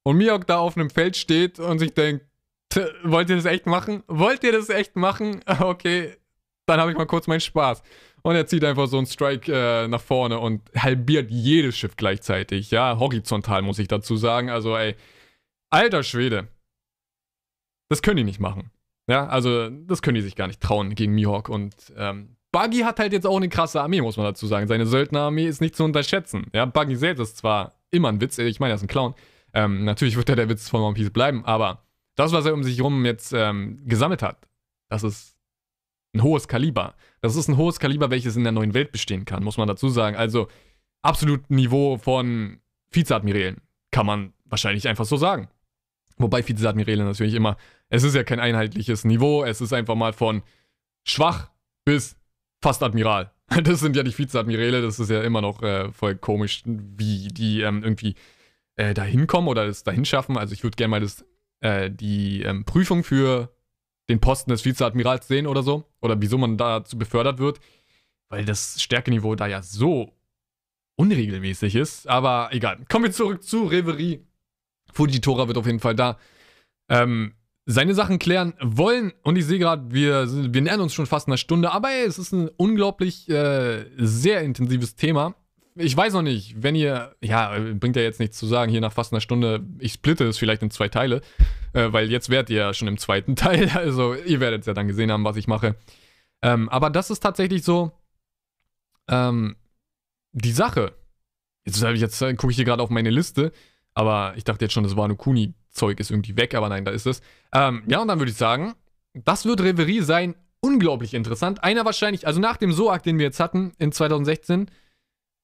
und 0.03 0.17
Mihawk 0.17 0.49
da 0.49 0.59
auf 0.59 0.77
einem 0.77 0.91
Feld 0.91 1.17
steht 1.17 1.61
und 1.61 1.79
sich 1.79 1.95
denkt, 1.95 2.25
wollt 3.05 3.31
ihr 3.31 3.37
das 3.37 3.45
echt 3.45 3.67
machen? 3.67 4.03
Wollt 4.07 4.45
ihr 4.45 4.53
das 4.53 4.69
echt 4.69 4.97
machen? 4.97 5.41
Okay, 5.61 6.17
dann 6.67 6.81
habe 6.81 6.91
ich 6.91 6.97
mal 6.97 7.07
kurz 7.07 7.27
meinen 7.27 7.41
Spaß. 7.41 7.83
Und 8.23 8.35
er 8.37 8.47
zieht 8.47 8.65
einfach 8.65 8.87
so 8.87 8.97
einen 8.97 9.07
Strike 9.07 9.53
äh, 9.53 9.87
nach 9.87 10.01
vorne 10.01 10.39
und 10.39 10.63
halbiert 10.77 11.31
jedes 11.31 11.77
Schiff 11.77 11.97
gleichzeitig. 11.97 12.71
Ja, 12.71 12.99
horizontal 12.99 13.61
muss 13.63 13.79
ich 13.79 13.89
dazu 13.89 14.17
sagen. 14.17 14.49
Also, 14.49 14.77
ey, 14.77 14.97
alter 15.71 16.03
Schwede. 16.03 16.49
Das 17.91 18.01
können 18.01 18.17
die 18.17 18.25
nicht 18.25 18.41
machen. 18.41 18.71
Ja, 19.11 19.27
also, 19.27 19.69
das 19.69 20.01
können 20.01 20.15
die 20.15 20.23
sich 20.23 20.37
gar 20.37 20.47
nicht 20.47 20.63
trauen 20.63 20.95
gegen 20.95 21.15
Mihawk. 21.15 21.51
Und 21.51 21.75
ähm, 21.99 22.37
Buggy 22.51 22.79
hat 22.79 22.99
halt 22.99 23.13
jetzt 23.13 23.27
auch 23.27 23.37
eine 23.37 23.51
krasse 23.51 23.83
Armee, 23.83 24.01
muss 24.01 24.17
man 24.17 24.25
dazu 24.25 24.47
sagen. 24.47 24.69
Seine 24.69 24.87
Söldnerarmee 24.87 25.47
ist 25.47 25.61
nicht 25.61 25.77
zu 25.77 25.85
unterschätzen. 25.85 26.47
Ja, 26.55 26.65
Buggy 26.65 26.97
selbst 26.97 27.21
ist 27.21 27.37
zwar 27.37 27.75
immer 27.91 28.09
ein 28.09 28.21
Witz, 28.23 28.39
ich 28.39 28.59
meine, 28.59 28.73
er 28.73 28.77
ist 28.77 28.83
ein 28.83 28.89
Clown. 28.89 29.15
Ähm, 29.53 29.85
natürlich 29.85 30.17
wird 30.17 30.31
er 30.31 30.37
der 30.37 30.49
Witz 30.49 30.69
von 30.69 30.81
One 30.81 30.95
Piece 30.95 31.11
bleiben, 31.11 31.45
aber 31.45 31.84
das, 32.15 32.33
was 32.33 32.47
er 32.47 32.55
um 32.55 32.63
sich 32.63 32.79
herum 32.79 33.05
jetzt 33.05 33.33
ähm, 33.33 33.81
gesammelt 33.85 34.23
hat, 34.23 34.49
das 34.89 35.03
ist 35.03 35.37
ein 36.15 36.23
hohes 36.23 36.49
Kaliber. 36.49 36.95
Das 37.21 37.37
ist 37.37 37.49
ein 37.49 37.57
hohes 37.57 37.81
Kaliber, 37.81 38.11
welches 38.11 38.37
in 38.37 38.45
der 38.45 38.53
neuen 38.53 38.75
Welt 38.75 38.93
bestehen 38.93 39.25
kann, 39.25 39.43
muss 39.43 39.57
man 39.57 39.69
dazu 39.69 39.89
sagen. 39.89 40.17
Also 40.17 40.49
absolut 41.03 41.51
Niveau 41.51 41.99
von 41.99 42.61
Vizeadmirälen, 42.91 43.61
kann 43.91 44.07
man 44.07 44.33
wahrscheinlich 44.45 44.87
einfach 44.89 45.05
so 45.05 45.17
sagen. 45.17 45.49
Wobei 46.17 46.47
Vizeadmiräle 46.47 47.05
natürlich 47.05 47.35
immer, 47.35 47.57
es 47.89 48.05
ist 48.05 48.15
ja 48.15 48.23
kein 48.23 48.41
einheitliches 48.41 49.05
Niveau, 49.05 49.43
es 49.45 49.61
ist 49.61 49.73
einfach 49.73 49.97
mal 49.97 50.13
von 50.13 50.43
schwach 51.05 51.51
bis 51.85 52.17
fast 52.63 52.83
Admiral. 52.83 53.31
Das 53.63 53.81
sind 53.81 53.95
ja 53.95 54.03
die 54.03 54.17
Vizeadmiräle, 54.17 54.81
das 54.81 54.99
ist 54.99 55.11
ja 55.11 55.23
immer 55.23 55.43
noch 55.43 55.63
äh, 55.63 55.93
voll 55.93 56.17
komisch, 56.17 56.63
wie 56.65 57.29
die 57.29 57.61
ähm, 57.61 57.83
irgendwie 57.83 58.15
äh, 58.77 58.95
da 58.95 59.03
hinkommen 59.03 59.49
oder 59.49 59.67
es 59.67 59.85
dahin 59.85 60.07
schaffen. 60.07 60.39
Also 60.39 60.55
ich 60.55 60.63
würde 60.63 60.77
gerne 60.77 60.93
mal 60.93 61.01
das 61.01 61.27
äh, 61.65 61.91
die 61.91 62.43
ähm, 62.43 62.65
Prüfung 62.65 63.03
für 63.05 63.49
den 64.11 64.21
Posten 64.21 64.51
des 64.51 64.67
Vizeadmirals 64.67 65.27
sehen 65.27 65.47
oder 65.47 65.63
so. 65.63 65.85
Oder 66.03 66.21
wieso 66.21 66.37
man 66.37 66.59
dazu 66.59 66.99
befördert 66.99 67.39
wird. 67.39 67.59
Weil 68.29 68.45
das 68.45 68.83
Stärkeniveau 68.83 69.35
da 69.35 69.47
ja 69.47 69.63
so 69.63 70.13
unregelmäßig 70.97 71.75
ist. 71.75 72.07
Aber 72.07 72.51
egal. 72.53 72.85
Kommen 72.91 73.07
wir 73.07 73.13
zurück 73.13 73.43
zu 73.43 73.65
Reverie. 73.65 74.27
Fujitora 74.93 75.49
wird 75.49 75.57
auf 75.57 75.67
jeden 75.67 75.81
Fall 75.81 75.95
da 75.95 76.19
ähm, 76.91 77.35
seine 77.65 77.95
Sachen 77.95 78.19
klären 78.19 78.53
wollen. 78.61 79.15
Und 79.23 79.37
ich 79.37 79.47
sehe 79.47 79.59
gerade, 79.59 79.91
wir, 79.91 80.27
wir 80.53 80.61
nähern 80.61 80.83
uns 80.83 80.93
schon 80.93 81.07
fast 81.07 81.29
einer 81.29 81.39
Stunde. 81.39 81.73
Aber 81.73 81.89
ey, 81.89 82.05
es 82.05 82.19
ist 82.19 82.33
ein 82.33 82.51
unglaublich 82.59 83.27
äh, 83.31 83.87
sehr 83.97 84.43
intensives 84.43 84.97
Thema 84.97 85.35
ich 85.77 85.97
weiß 85.97 86.13
noch 86.13 86.23
nicht, 86.23 86.63
wenn 86.63 86.75
ihr, 86.75 87.17
ja, 87.21 87.57
bringt 87.75 87.97
ja 87.97 88.03
jetzt 88.03 88.21
nichts 88.21 88.39
zu 88.39 88.47
sagen, 88.47 88.71
hier 88.71 88.81
nach 88.81 88.93
fast 88.93 89.13
einer 89.13 89.21
Stunde, 89.21 89.65
ich 89.79 89.95
splitte 89.95 90.25
es 90.25 90.39
vielleicht 90.39 90.63
in 90.63 90.71
zwei 90.71 90.89
Teile, 90.89 91.21
äh, 91.73 91.93
weil 91.93 92.11
jetzt 92.11 92.31
werdet 92.31 92.51
ihr 92.51 92.59
ja 92.59 92.75
schon 92.75 92.89
im 92.89 92.99
zweiten 92.99 93.37
Teil, 93.37 93.71
also 93.71 94.15
ihr 94.15 94.41
werdet 94.41 94.67
ja 94.67 94.75
dann 94.75 94.89
gesehen 94.89 95.11
haben, 95.11 95.25
was 95.25 95.37
ich 95.37 95.49
mache. 95.49 95.77
Ähm, 96.43 96.69
aber 96.69 96.91
das 96.91 97.11
ist 97.11 97.21
tatsächlich 97.21 97.65
so, 97.65 97.93
ähm, 99.09 99.57
die 100.33 100.53
Sache. 100.53 100.95
Jetzt, 101.65 101.83
jetzt 101.83 102.21
äh, 102.23 102.35
gucke 102.35 102.51
ich 102.51 102.57
hier 102.57 102.65
gerade 102.65 102.83
auf 102.83 102.91
meine 102.91 103.11
Liste, 103.11 103.53
aber 103.95 104.35
ich 104.37 104.45
dachte 104.45 104.65
jetzt 104.65 104.73
schon, 104.73 104.85
das 104.85 104.97
Wano 104.97 105.17
Kuni-Zeug 105.17 105.99
ist 105.99 106.11
irgendwie 106.11 106.37
weg, 106.37 106.55
aber 106.55 106.69
nein, 106.69 106.85
da 106.85 106.91
ist 106.91 107.07
es. 107.07 107.21
Ähm, 107.53 107.83
ja, 107.87 108.01
und 108.01 108.09
dann 108.09 108.19
würde 108.19 108.31
ich 108.31 108.37
sagen, 108.37 108.75
das 109.15 109.45
wird 109.45 109.61
Reverie 109.61 110.03
sein, 110.03 110.35
unglaublich 110.61 111.15
interessant. 111.15 111.65
Einer 111.65 111.85
wahrscheinlich, 111.85 112.27
also 112.27 112.41
nach 112.41 112.57
dem 112.59 112.73
So-Arc, 112.73 113.03
den 113.03 113.19
wir 113.19 113.27
jetzt 113.27 113.41
hatten 113.41 113.73
in 113.79 113.93
2016, 113.93 114.71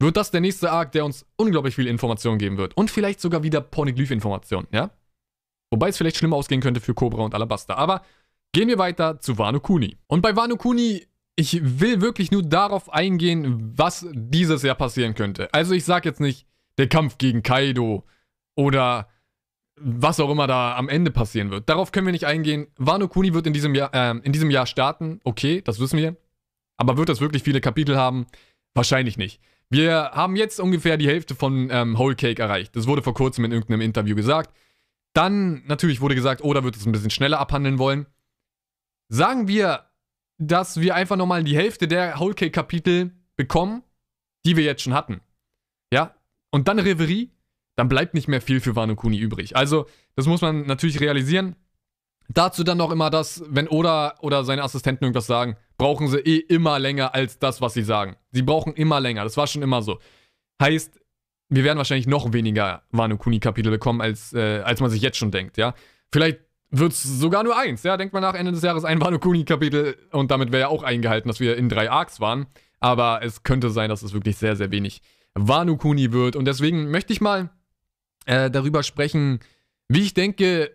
wird 0.01 0.17
das 0.17 0.31
der 0.31 0.41
nächste 0.41 0.73
Arc, 0.73 0.93
der 0.93 1.05
uns 1.05 1.27
unglaublich 1.37 1.77
viel 1.77 1.87
Informationen 1.87 2.39
geben 2.39 2.57
wird. 2.57 2.77
Und 2.77 2.91
vielleicht 2.91 3.21
sogar 3.21 3.43
wieder 3.43 3.61
Poneglyph-Informationen, 3.61 4.67
ja? 4.73 4.91
Wobei 5.71 5.89
es 5.91 5.99
vielleicht 5.99 6.17
schlimmer 6.17 6.37
ausgehen 6.37 6.61
könnte 6.61 6.81
für 6.81 6.95
Cobra 6.95 7.23
und 7.23 7.35
Alabaster. 7.35 7.79
Aber 7.79 8.03
gehen 8.53 8.69
wir 8.69 8.79
weiter 8.79 9.21
zu 9.21 9.39
Wano 9.39 9.61
Kuni. 9.61 9.99
Und 10.09 10.23
bei 10.23 10.35
Wano 10.35 10.57
Kuni, 10.57 11.07
ich 11.37 11.61
will 11.81 12.01
wirklich 12.01 12.33
nur 12.33 12.43
darauf 12.43 12.93
eingehen, 12.93 13.73
was 13.77 14.07
dieses 14.13 14.63
Jahr 14.63 14.75
passieren 14.75 15.15
könnte. 15.15 15.53
Also 15.55 15.75
ich 15.75 15.85
sag 15.85 16.05
jetzt 16.05 16.21
nicht, 16.21 16.47
der 16.79 16.89
Kampf 16.89 17.19
gegen 17.19 17.43
Kaido 17.43 18.05
oder 18.57 19.09
was 19.77 20.21
auch 20.21 20.31
immer 20.31 20.47
da 20.47 20.77
am 20.77 20.89
Ende 20.89 21.11
passieren 21.11 21.51
wird. 21.51 21.69
Darauf 21.69 21.93
können 21.93 22.07
wir 22.07 22.13
nicht 22.13 22.27
eingehen. 22.27 22.67
Wano 22.77 23.07
Kuni 23.07 23.33
wird 23.33 23.47
in 23.47 23.53
diesem 23.53 23.75
Jahr, 23.75 23.95
äh, 23.95 24.19
in 24.23 24.33
diesem 24.33 24.51
Jahr 24.51 24.67
starten. 24.67 25.21
Okay, 25.25 25.63
das 25.63 25.79
wissen 25.79 25.99
wir. 25.99 26.17
Aber 26.77 26.97
wird 26.97 27.09
das 27.09 27.21
wirklich 27.21 27.43
viele 27.43 27.61
Kapitel 27.61 27.97
haben? 27.97 28.27
Wahrscheinlich 28.75 29.17
nicht. 29.17 29.41
Wir 29.71 30.11
haben 30.13 30.35
jetzt 30.35 30.59
ungefähr 30.59 30.97
die 30.97 31.07
Hälfte 31.07 31.37
von 31.37 31.71
ähm, 31.71 31.97
Whole 31.97 32.17
Cake 32.17 32.43
erreicht. 32.43 32.75
Das 32.75 32.89
wurde 32.89 33.03
vor 33.03 33.15
kurzem 33.15 33.45
in 33.45 33.53
irgendeinem 33.53 33.81
Interview 33.83 34.17
gesagt. 34.17 34.55
Dann 35.13 35.63
natürlich 35.67 36.01
wurde 36.01 36.17
gesagt, 36.17 36.43
oh, 36.43 36.53
wird 36.53 36.77
es 36.77 36.87
ein 36.87 36.93
bisschen 36.93 37.11
schneller 37.11 37.39
abhandeln 37.39 37.79
wollen. 37.79 38.07
Sagen 39.09 39.47
wir, 39.47 39.87
dass 40.39 40.81
wir 40.81 40.95
einfach 40.97 41.17
nochmal 41.17 41.45
die 41.45 41.57
Hälfte 41.57 41.87
der 41.87 42.19
Whole 42.19 42.35
Cake 42.35 42.51
Kapitel 42.51 43.13
bekommen, 43.37 43.83
die 44.45 44.57
wir 44.57 44.65
jetzt 44.65 44.83
schon 44.83 44.95
hatten. 44.95 45.21
Ja? 45.93 46.15
Und 46.51 46.67
dann 46.67 46.79
Reverie, 46.79 47.31
dann 47.77 47.89
bleibt 47.89 48.15
nicht 48.15 48.29
mehr 48.29 48.41
viel 48.41 48.61
für 48.61 48.75
Wano 48.75 48.97
Kuni 48.97 49.19
übrig. 49.19 49.57
Also, 49.57 49.87
das 50.17 50.27
muss 50.27 50.41
man 50.41 50.67
natürlich 50.67 51.01
realisieren. 51.01 51.55
Dazu 52.29 52.65
dann 52.65 52.79
noch 52.79 52.91
immer 52.91 53.11
das, 53.11 53.43
wenn 53.49 53.69
Oda 53.69 54.15
oder 54.21 54.45
seine 54.45 54.63
Assistenten 54.63 55.05
irgendwas 55.05 55.27
sagen, 55.27 55.57
brauchen 55.79 56.09
sie 56.09 56.19
eh 56.19 56.39
immer 56.39 56.79
länger 56.79 57.15
als 57.15 57.39
das, 57.39 57.61
was 57.61 57.75
sie 57.75 57.83
sagen. 57.83 58.17
Sie 58.33 58.43
brauchen 58.43 58.75
immer 58.75 59.01
länger. 59.01 59.25
Das 59.25 59.37
war 59.37 59.47
schon 59.47 59.63
immer 59.63 59.83
so. 59.83 59.99
Heißt, 60.61 61.01
wir 61.49 61.65
werden 61.65 61.79
wahrscheinlich 61.79 62.07
noch 62.07 62.33
weniger 62.33 62.83
Wano 62.91 63.17
Kuni-Kapitel 63.17 63.71
bekommen, 63.71 64.01
als, 64.01 64.33
äh, 64.33 64.61
als 64.61 64.81
man 64.81 64.91
sich 64.91 65.03
jetzt 65.03 65.19
schon 65.19 65.31
denkt, 65.31 65.57
ja. 65.57 65.75
Vielleicht 66.13 66.41
wird 66.71 66.93
es 66.93 67.03
sogar 67.03 67.43
nur 67.43 67.59
eins, 67.59 67.83
ja. 67.83 67.97
Denkt 67.97 68.15
man 68.15 68.23
nach 68.23 68.35
Ende 68.35 68.53
des 68.53 68.63
Jahres 68.63 68.85
ein 68.85 69.01
Wano 69.01 69.19
Kuni-Kapitel 69.19 69.97
und 70.13 70.31
damit 70.31 70.53
wäre 70.53 70.63
ja 70.63 70.69
auch 70.69 70.83
eingehalten, 70.83 71.29
dass 71.29 71.41
wir 71.41 71.57
in 71.57 71.69
drei 71.69 71.91
Arcs 71.91 72.21
waren. 72.21 72.47
Aber 72.79 73.21
es 73.23 73.43
könnte 73.43 73.71
sein, 73.71 73.91
dass 73.91 74.03
es 74.03 74.13
wirklich 74.13 74.37
sehr, 74.37 74.57
sehr 74.57 74.71
wenig 74.71 75.03
Wano 75.35 75.77
Kuni 75.77 76.13
wird. 76.13 76.37
Und 76.37 76.47
deswegen 76.47 76.91
möchte 76.91 77.13
ich 77.13 77.21
mal 77.21 77.51
äh, 78.27 78.51
darüber 78.51 78.83
sprechen, 78.83 79.41
wie 79.89 80.01
ich 80.01 80.15
denke, 80.15 80.71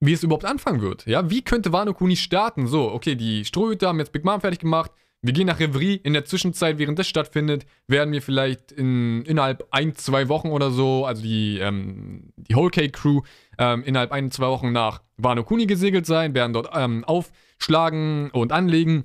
wie 0.00 0.12
es 0.12 0.22
überhaupt 0.22 0.44
anfangen 0.44 0.80
wird. 0.80 1.06
Ja, 1.06 1.30
wie 1.30 1.42
könnte 1.42 1.72
Wano 1.72 1.94
Kuni 1.94 2.16
starten? 2.16 2.66
So, 2.66 2.90
okay, 2.90 3.14
die 3.14 3.44
Strohhüter 3.44 3.88
haben 3.88 3.98
jetzt 3.98 4.12
Big 4.12 4.24
Mom 4.24 4.40
fertig 4.40 4.60
gemacht. 4.60 4.90
Wir 5.24 5.32
gehen 5.32 5.46
nach 5.46 5.58
Reverie. 5.58 5.94
In 5.94 6.12
der 6.12 6.26
Zwischenzeit, 6.26 6.76
während 6.76 6.98
das 6.98 7.08
stattfindet, 7.08 7.64
werden 7.86 8.12
wir 8.12 8.20
vielleicht 8.20 8.72
in, 8.72 9.22
innerhalb 9.22 9.66
ein, 9.70 9.94
zwei 9.94 10.28
Wochen 10.28 10.48
oder 10.48 10.70
so, 10.70 11.06
also 11.06 11.22
die, 11.22 11.58
ähm, 11.60 12.34
die 12.36 12.54
Whole 12.54 12.70
Cake 12.70 12.90
Crew, 12.90 13.22
ähm, 13.56 13.82
innerhalb 13.84 14.12
ein, 14.12 14.30
zwei 14.30 14.48
Wochen 14.48 14.70
nach 14.70 15.00
Wano 15.16 15.42
Kuni 15.42 15.64
gesegelt 15.64 16.04
sein, 16.04 16.34
werden 16.34 16.52
dort 16.52 16.68
ähm, 16.74 17.04
aufschlagen 17.04 18.32
und 18.32 18.52
anlegen 18.52 19.04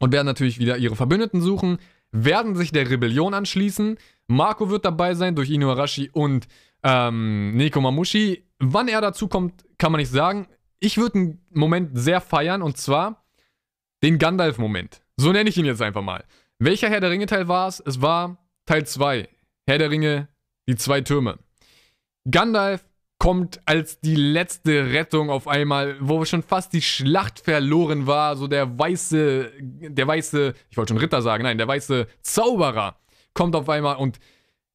und 0.00 0.12
werden 0.12 0.26
natürlich 0.26 0.58
wieder 0.58 0.76
ihre 0.76 0.96
Verbündeten 0.96 1.40
suchen. 1.40 1.78
werden 2.12 2.54
sich 2.54 2.70
der 2.70 2.90
Rebellion 2.90 3.32
anschließen. 3.32 3.96
Marco 4.26 4.68
wird 4.68 4.84
dabei 4.84 5.14
sein 5.14 5.34
durch 5.34 5.48
Inuarashi 5.48 6.10
und 6.12 6.46
ähm, 6.82 7.56
Neko 7.56 7.80
Mamushi. 7.80 8.44
Wann 8.58 8.88
er 8.88 9.00
dazu 9.00 9.28
kommt, 9.28 9.64
kann 9.78 9.92
man 9.92 10.00
nicht 10.00 10.10
sagen. 10.10 10.46
Ich 10.78 10.98
würde 10.98 11.18
einen 11.18 11.46
Moment 11.54 11.98
sehr 11.98 12.20
feiern 12.20 12.60
und 12.60 12.76
zwar 12.76 13.24
den 14.02 14.18
Gandalf-Moment. 14.18 15.00
So 15.20 15.32
nenne 15.32 15.50
ich 15.50 15.56
ihn 15.56 15.64
jetzt 15.64 15.82
einfach 15.82 16.02
mal. 16.02 16.24
Welcher 16.60 16.88
Herr 16.88 17.00
der 17.00 17.10
Ringe-Teil 17.10 17.48
war 17.48 17.66
es? 17.66 17.82
Es 17.84 18.00
war 18.00 18.38
Teil 18.66 18.86
2. 18.86 19.28
Herr 19.66 19.78
der 19.78 19.90
Ringe, 19.90 20.28
die 20.68 20.76
zwei 20.76 21.00
Türme. 21.00 21.38
Gandalf 22.30 22.84
kommt 23.18 23.60
als 23.66 23.98
die 23.98 24.14
letzte 24.14 24.92
Rettung 24.92 25.28
auf 25.28 25.48
einmal, 25.48 25.96
wo 26.00 26.24
schon 26.24 26.44
fast 26.44 26.72
die 26.72 26.82
Schlacht 26.82 27.40
verloren 27.40 28.06
war. 28.06 28.36
So 28.36 28.46
der 28.46 28.78
weiße, 28.78 29.52
der 29.58 30.06
weiße, 30.06 30.54
ich 30.70 30.76
wollte 30.76 30.94
schon 30.94 30.98
Ritter 30.98 31.20
sagen, 31.20 31.42
nein, 31.42 31.58
der 31.58 31.66
weiße 31.66 32.06
Zauberer 32.22 32.96
kommt 33.34 33.56
auf 33.56 33.68
einmal 33.68 33.96
und 33.96 34.20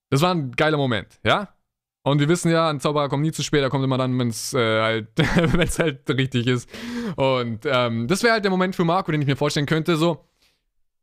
das 0.10 0.22
war 0.22 0.36
ein 0.36 0.52
geiler 0.52 0.78
Moment, 0.78 1.20
ja? 1.24 1.56
Und 2.06 2.20
wir 2.20 2.28
wissen 2.28 2.52
ja, 2.52 2.70
ein 2.70 2.82
Zauberer 2.82 3.08
kommt 3.08 3.24
nie 3.24 3.32
zu 3.32 3.44
spät, 3.44 3.62
er 3.62 3.70
kommt 3.70 3.86
immer 3.86 3.98
dann, 3.98 4.20
wenn 4.20 4.28
es 4.28 4.54
äh, 4.54 4.82
halt, 4.82 5.08
halt 5.80 6.10
richtig 6.10 6.48
ist. 6.48 6.70
Und 7.16 7.62
ähm, 7.66 8.10
das 8.10 8.24
wäre 8.24 8.34
halt 8.34 8.44
der 8.44 8.52
Moment 8.52 8.76
für 8.76 8.84
Marco, 8.84 9.10
den 9.10 9.22
ich 9.22 9.28
mir 9.28 9.38
vorstellen 9.38 9.66
könnte. 9.66 9.96
So, 9.96 10.26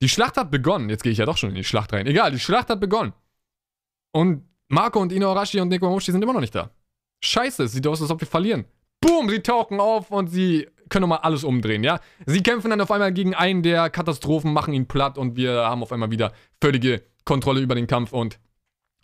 die 0.03 0.09
Schlacht 0.09 0.37
hat 0.37 0.51
begonnen. 0.51 0.89
Jetzt 0.89 1.03
gehe 1.03 1.13
ich 1.13 1.19
ja 1.19 1.27
doch 1.27 1.37
schon 1.37 1.51
in 1.51 1.57
die 1.57 1.65
Schlacht 1.65 1.93
rein. 1.93 2.07
Egal, 2.07 2.33
die 2.33 2.39
Schlacht 2.39 2.71
hat 2.71 2.81
begonnen. 2.81 3.13
Und 4.13 4.49
Marco 4.69 5.01
und 5.01 5.13
Ino 5.13 5.31
Arashi 5.31 5.61
und 5.61 5.69
Neko 5.69 5.89
Moshi 5.89 6.13
sind 6.13 6.23
immer 6.23 6.33
noch 6.33 6.41
nicht 6.41 6.55
da. 6.55 6.71
Scheiße, 7.23 7.65
es 7.65 7.73
sieht 7.73 7.87
aus, 7.87 8.01
als 8.01 8.11
ob 8.11 8.21
wir 8.21 8.27
verlieren. 8.27 8.65
Boom, 9.01 9.29
sie 9.29 9.41
tauchen 9.41 9.81
auf 9.81 10.11
und 10.11 10.29
sie 10.29 10.69
können 10.89 11.03
nochmal 11.03 11.21
alles 11.23 11.45
umdrehen, 11.45 11.85
ja? 11.85 12.01
Sie 12.27 12.43
kämpfen 12.43 12.71
dann 12.71 12.81
auf 12.81 12.91
einmal 12.91 13.13
gegen 13.13 13.35
einen 13.35 13.63
der 13.63 13.91
Katastrophen, 13.91 14.53
machen 14.53 14.75
ihn 14.75 14.87
platt 14.87 15.19
und 15.19 15.37
wir 15.37 15.53
haben 15.53 15.83
auf 15.83 15.93
einmal 15.93 16.11
wieder 16.11 16.33
völlige 16.61 17.03
Kontrolle 17.25 17.61
über 17.61 17.75
den 17.75 17.87
Kampf 17.87 18.13
und 18.13 18.39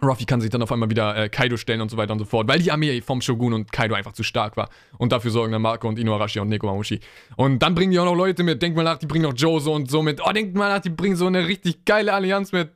Ruffy 0.03 0.27
kann 0.27 0.41
sich 0.41 0.51
dann 0.51 0.63
auf 0.63 0.71
einmal 0.71 0.91
wieder 0.91 1.17
äh, 1.17 1.29
Kaido 1.29 1.57
stellen 1.57 1.81
und 1.81 1.91
so 1.91 1.97
weiter 1.97 2.13
und 2.13 2.19
so 2.19 2.27
fort, 2.27 2.47
weil 2.49 2.59
die 2.59 2.71
Armee 2.71 3.01
vom 3.01 3.23
Shogun 3.23 3.55
und 3.55 3.73
Kaido 3.73 3.95
einfach 3.95 4.13
zu 4.13 4.23
stark 4.23 4.57
war. 4.57 4.69
Und 4.99 5.13
dafür 5.13 5.31
sorgen 5.31 5.53
dann 5.53 5.63
Marco 5.63 5.89
und 5.89 5.99
Inuarashi 5.99 6.39
und 6.39 6.49
Neko 6.49 6.67
Mamushi. 6.67 7.01
Und 7.37 7.61
dann 7.61 7.75
bringen 7.75 7.93
die 7.93 7.99
auch 7.99 8.05
noch 8.05 8.15
Leute 8.15 8.43
mit. 8.43 8.61
Denkt 8.61 8.77
mal 8.77 8.83
nach, 8.83 8.99
die 8.99 9.07
bringen 9.07 9.25
noch 9.25 9.35
Jozo 9.35 9.75
und 9.75 9.91
so 9.91 10.03
mit. 10.03 10.21
Oh, 10.25 10.33
denkt 10.33 10.55
mal 10.55 10.69
nach, 10.69 10.81
die 10.81 10.91
bringen 10.91 11.17
so 11.17 11.27
eine 11.27 11.49
richtig 11.49 11.85
geile 11.87 12.13
Allianz 12.13 12.53
mit. 12.53 12.73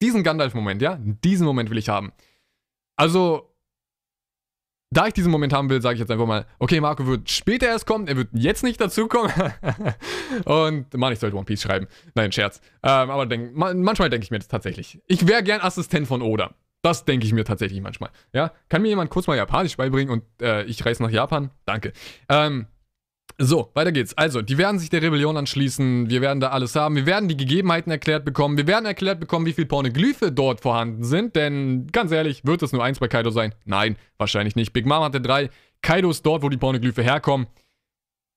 Diesen 0.00 0.22
Gandalf-Moment, 0.22 0.80
ja? 0.80 0.98
Diesen 1.00 1.46
Moment 1.46 1.70
will 1.70 1.78
ich 1.78 1.88
haben. 1.88 2.12
Also, 2.96 3.53
da 4.96 5.06
ich 5.06 5.14
diesen 5.14 5.30
Moment 5.30 5.52
haben 5.52 5.68
will, 5.70 5.80
sage 5.82 5.94
ich 5.94 6.00
jetzt 6.00 6.10
einfach 6.10 6.26
mal, 6.26 6.46
okay, 6.58 6.80
Marco 6.80 7.06
wird 7.06 7.30
später 7.30 7.66
erst 7.66 7.86
kommen, 7.86 8.06
er 8.06 8.16
wird 8.16 8.28
jetzt 8.32 8.62
nicht 8.62 8.80
dazukommen. 8.80 9.32
und 10.44 10.94
Mann, 10.94 11.12
ich 11.12 11.18
sollte 11.18 11.36
One 11.36 11.44
Piece 11.44 11.62
schreiben. 11.62 11.86
Nein, 12.14 12.32
Scherz. 12.32 12.60
Ähm, 12.82 13.10
aber 13.10 13.26
denk, 13.26 13.54
manchmal 13.54 14.10
denke 14.10 14.24
ich 14.24 14.30
mir 14.30 14.38
das 14.38 14.48
tatsächlich. 14.48 15.00
Ich 15.06 15.26
wäre 15.26 15.42
gern 15.42 15.60
Assistent 15.60 16.06
von 16.06 16.22
Oda. 16.22 16.54
Das 16.82 17.06
denke 17.06 17.26
ich 17.26 17.32
mir 17.32 17.44
tatsächlich 17.44 17.80
manchmal. 17.80 18.10
Ja, 18.34 18.52
kann 18.68 18.82
mir 18.82 18.88
jemand 18.88 19.08
kurz 19.08 19.26
mal 19.26 19.36
Japanisch 19.36 19.76
beibringen 19.76 20.12
und 20.12 20.22
äh, 20.42 20.64
ich 20.64 20.84
reise 20.84 21.02
nach 21.02 21.10
Japan? 21.10 21.50
Danke. 21.64 21.94
Ähm, 22.28 22.66
so, 23.38 23.70
weiter 23.74 23.90
geht's. 23.90 24.16
Also, 24.16 24.42
die 24.42 24.58
werden 24.58 24.78
sich 24.78 24.90
der 24.90 25.02
Rebellion 25.02 25.36
anschließen. 25.36 26.08
Wir 26.08 26.20
werden 26.20 26.38
da 26.38 26.50
alles 26.50 26.76
haben. 26.76 26.94
Wir 26.94 27.06
werden 27.06 27.28
die 27.28 27.36
Gegebenheiten 27.36 27.90
erklärt 27.90 28.24
bekommen. 28.24 28.56
Wir 28.56 28.66
werden 28.68 28.86
erklärt 28.86 29.18
bekommen, 29.18 29.44
wie 29.44 29.52
viele 29.52 29.66
Pornoglyphe 29.66 30.30
dort 30.30 30.60
vorhanden 30.60 31.02
sind. 31.02 31.34
Denn, 31.34 31.88
ganz 31.88 32.12
ehrlich, 32.12 32.44
wird 32.44 32.62
es 32.62 32.72
nur 32.72 32.84
eins 32.84 33.00
bei 33.00 33.08
Kaido 33.08 33.30
sein? 33.30 33.52
Nein, 33.64 33.96
wahrscheinlich 34.18 34.54
nicht. 34.54 34.72
Big 34.72 34.86
Mom 34.86 35.02
hatte 35.02 35.20
drei. 35.20 35.50
Kaido 35.82 36.10
ist 36.10 36.24
dort, 36.24 36.42
wo 36.42 36.48
die 36.48 36.56
Pornoglyphe 36.56 37.02
herkommen. 37.02 37.48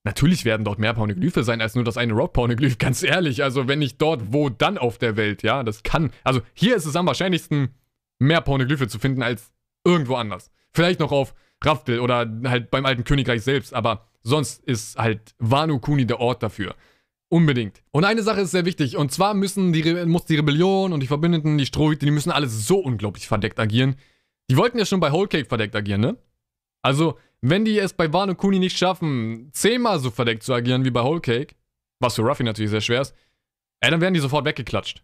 Natürlich 0.03 0.45
werden 0.45 0.63
dort 0.63 0.79
mehr 0.79 0.93
Pornoglyphe 0.93 1.43
sein 1.43 1.61
als 1.61 1.75
nur 1.75 1.83
das 1.83 1.97
eine 1.97 2.13
Rock-Pornoglyph. 2.13 2.77
Ganz 2.79 3.03
ehrlich, 3.03 3.43
also 3.43 3.67
wenn 3.67 3.79
nicht 3.79 4.01
dort, 4.01 4.33
wo 4.33 4.49
dann 4.49 4.77
auf 4.79 4.97
der 4.97 5.15
Welt? 5.15 5.43
Ja, 5.43 5.63
das 5.63 5.83
kann. 5.83 6.11
Also, 6.23 6.41
hier 6.53 6.75
ist 6.75 6.85
es 6.85 6.95
am 6.95 7.05
wahrscheinlichsten, 7.05 7.75
mehr 8.17 8.41
Pornoglyphe 8.41 8.87
zu 8.87 8.97
finden 8.97 9.21
als 9.21 9.51
irgendwo 9.85 10.15
anders. 10.15 10.49
Vielleicht 10.73 10.99
noch 10.99 11.11
auf 11.11 11.35
Raftel 11.63 11.99
oder 11.99 12.29
halt 12.45 12.71
beim 12.71 12.85
alten 12.85 13.03
Königreich 13.03 13.43
selbst, 13.43 13.73
aber 13.73 14.06
Sonst 14.27 14.61
ist 14.65 14.97
halt 14.97 15.35
Wano 15.39 15.79
Kuni 15.79 16.05
der 16.05 16.19
Ort 16.19 16.43
dafür. 16.43 16.75
Unbedingt. 17.29 17.81
Und 17.91 18.03
eine 18.03 18.23
Sache 18.23 18.41
ist 18.41 18.51
sehr 18.51 18.65
wichtig. 18.65 18.97
Und 18.97 19.09
zwar 19.09 19.33
müssen 19.33 19.71
die, 19.71 19.83
muss 20.05 20.25
die 20.25 20.35
Rebellion 20.35 20.91
und 20.91 20.99
die 20.99 21.07
Verbündeten, 21.07 21.57
die 21.57 21.65
Strohhüte, 21.65 22.05
die 22.05 22.11
müssen 22.11 22.31
alles 22.31 22.67
so 22.67 22.77
unglaublich 22.77 23.25
verdeckt 23.25 23.57
agieren. 23.57 23.95
Die 24.49 24.57
wollten 24.57 24.79
ja 24.79 24.85
schon 24.85 24.99
bei 24.99 25.13
Whole 25.13 25.29
Cake 25.29 25.47
verdeckt 25.47 25.77
agieren, 25.77 26.01
ne? 26.01 26.17
Also, 26.81 27.17
wenn 27.39 27.63
die 27.63 27.79
es 27.79 27.93
bei 27.93 28.11
Wano 28.11 28.35
Kuni 28.35 28.59
nicht 28.59 28.77
schaffen, 28.77 29.49
zehnmal 29.53 29.99
so 29.99 30.11
verdeckt 30.11 30.43
zu 30.43 30.53
agieren 30.53 30.83
wie 30.83 30.91
bei 30.91 31.03
Whole 31.03 31.21
Cake, 31.21 31.55
was 32.01 32.15
für 32.15 32.23
Ruffy 32.23 32.43
natürlich 32.43 32.71
sehr 32.71 32.81
schwer 32.81 33.01
ist, 33.01 33.15
ey, 33.79 33.91
dann 33.91 34.01
werden 34.01 34.13
die 34.13 34.19
sofort 34.19 34.43
weggeklatscht. 34.43 35.03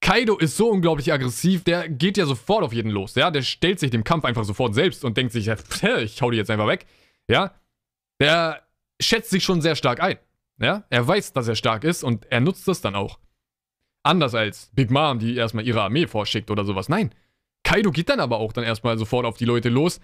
Kaido 0.00 0.36
ist 0.36 0.56
so 0.56 0.68
unglaublich 0.68 1.12
aggressiv, 1.12 1.62
der 1.62 1.88
geht 1.88 2.16
ja 2.16 2.26
sofort 2.26 2.64
auf 2.64 2.72
jeden 2.72 2.90
los, 2.90 3.14
ja? 3.14 3.30
Der 3.30 3.42
stellt 3.42 3.78
sich 3.78 3.92
dem 3.92 4.02
Kampf 4.02 4.24
einfach 4.24 4.44
sofort 4.44 4.74
selbst 4.74 5.04
und 5.04 5.16
denkt 5.16 5.32
sich, 5.32 5.46
ich 5.48 6.22
hau 6.22 6.30
die 6.32 6.38
jetzt 6.38 6.50
einfach 6.50 6.66
weg, 6.66 6.86
ja? 7.28 7.54
Der 8.20 8.62
schätzt 9.00 9.30
sich 9.30 9.44
schon 9.44 9.60
sehr 9.60 9.76
stark 9.76 10.00
ein. 10.00 10.18
Ja? 10.58 10.84
Er 10.90 11.06
weiß, 11.06 11.32
dass 11.32 11.48
er 11.48 11.56
stark 11.56 11.84
ist 11.84 12.04
und 12.04 12.26
er 12.30 12.40
nutzt 12.40 12.68
das 12.68 12.80
dann 12.80 12.94
auch. 12.94 13.18
Anders 14.02 14.34
als 14.34 14.70
Big 14.74 14.90
Mom, 14.90 15.18
die 15.18 15.34
erstmal 15.36 15.66
ihre 15.66 15.82
Armee 15.82 16.06
vorschickt 16.06 16.50
oder 16.50 16.64
sowas. 16.64 16.88
Nein. 16.88 17.14
Kaido 17.64 17.90
geht 17.90 18.10
dann 18.10 18.20
aber 18.20 18.38
auch 18.38 18.52
dann 18.52 18.64
erstmal 18.64 18.98
sofort 18.98 19.24
auf 19.24 19.38
die 19.38 19.46
Leute 19.46 19.70
los. 19.70 20.00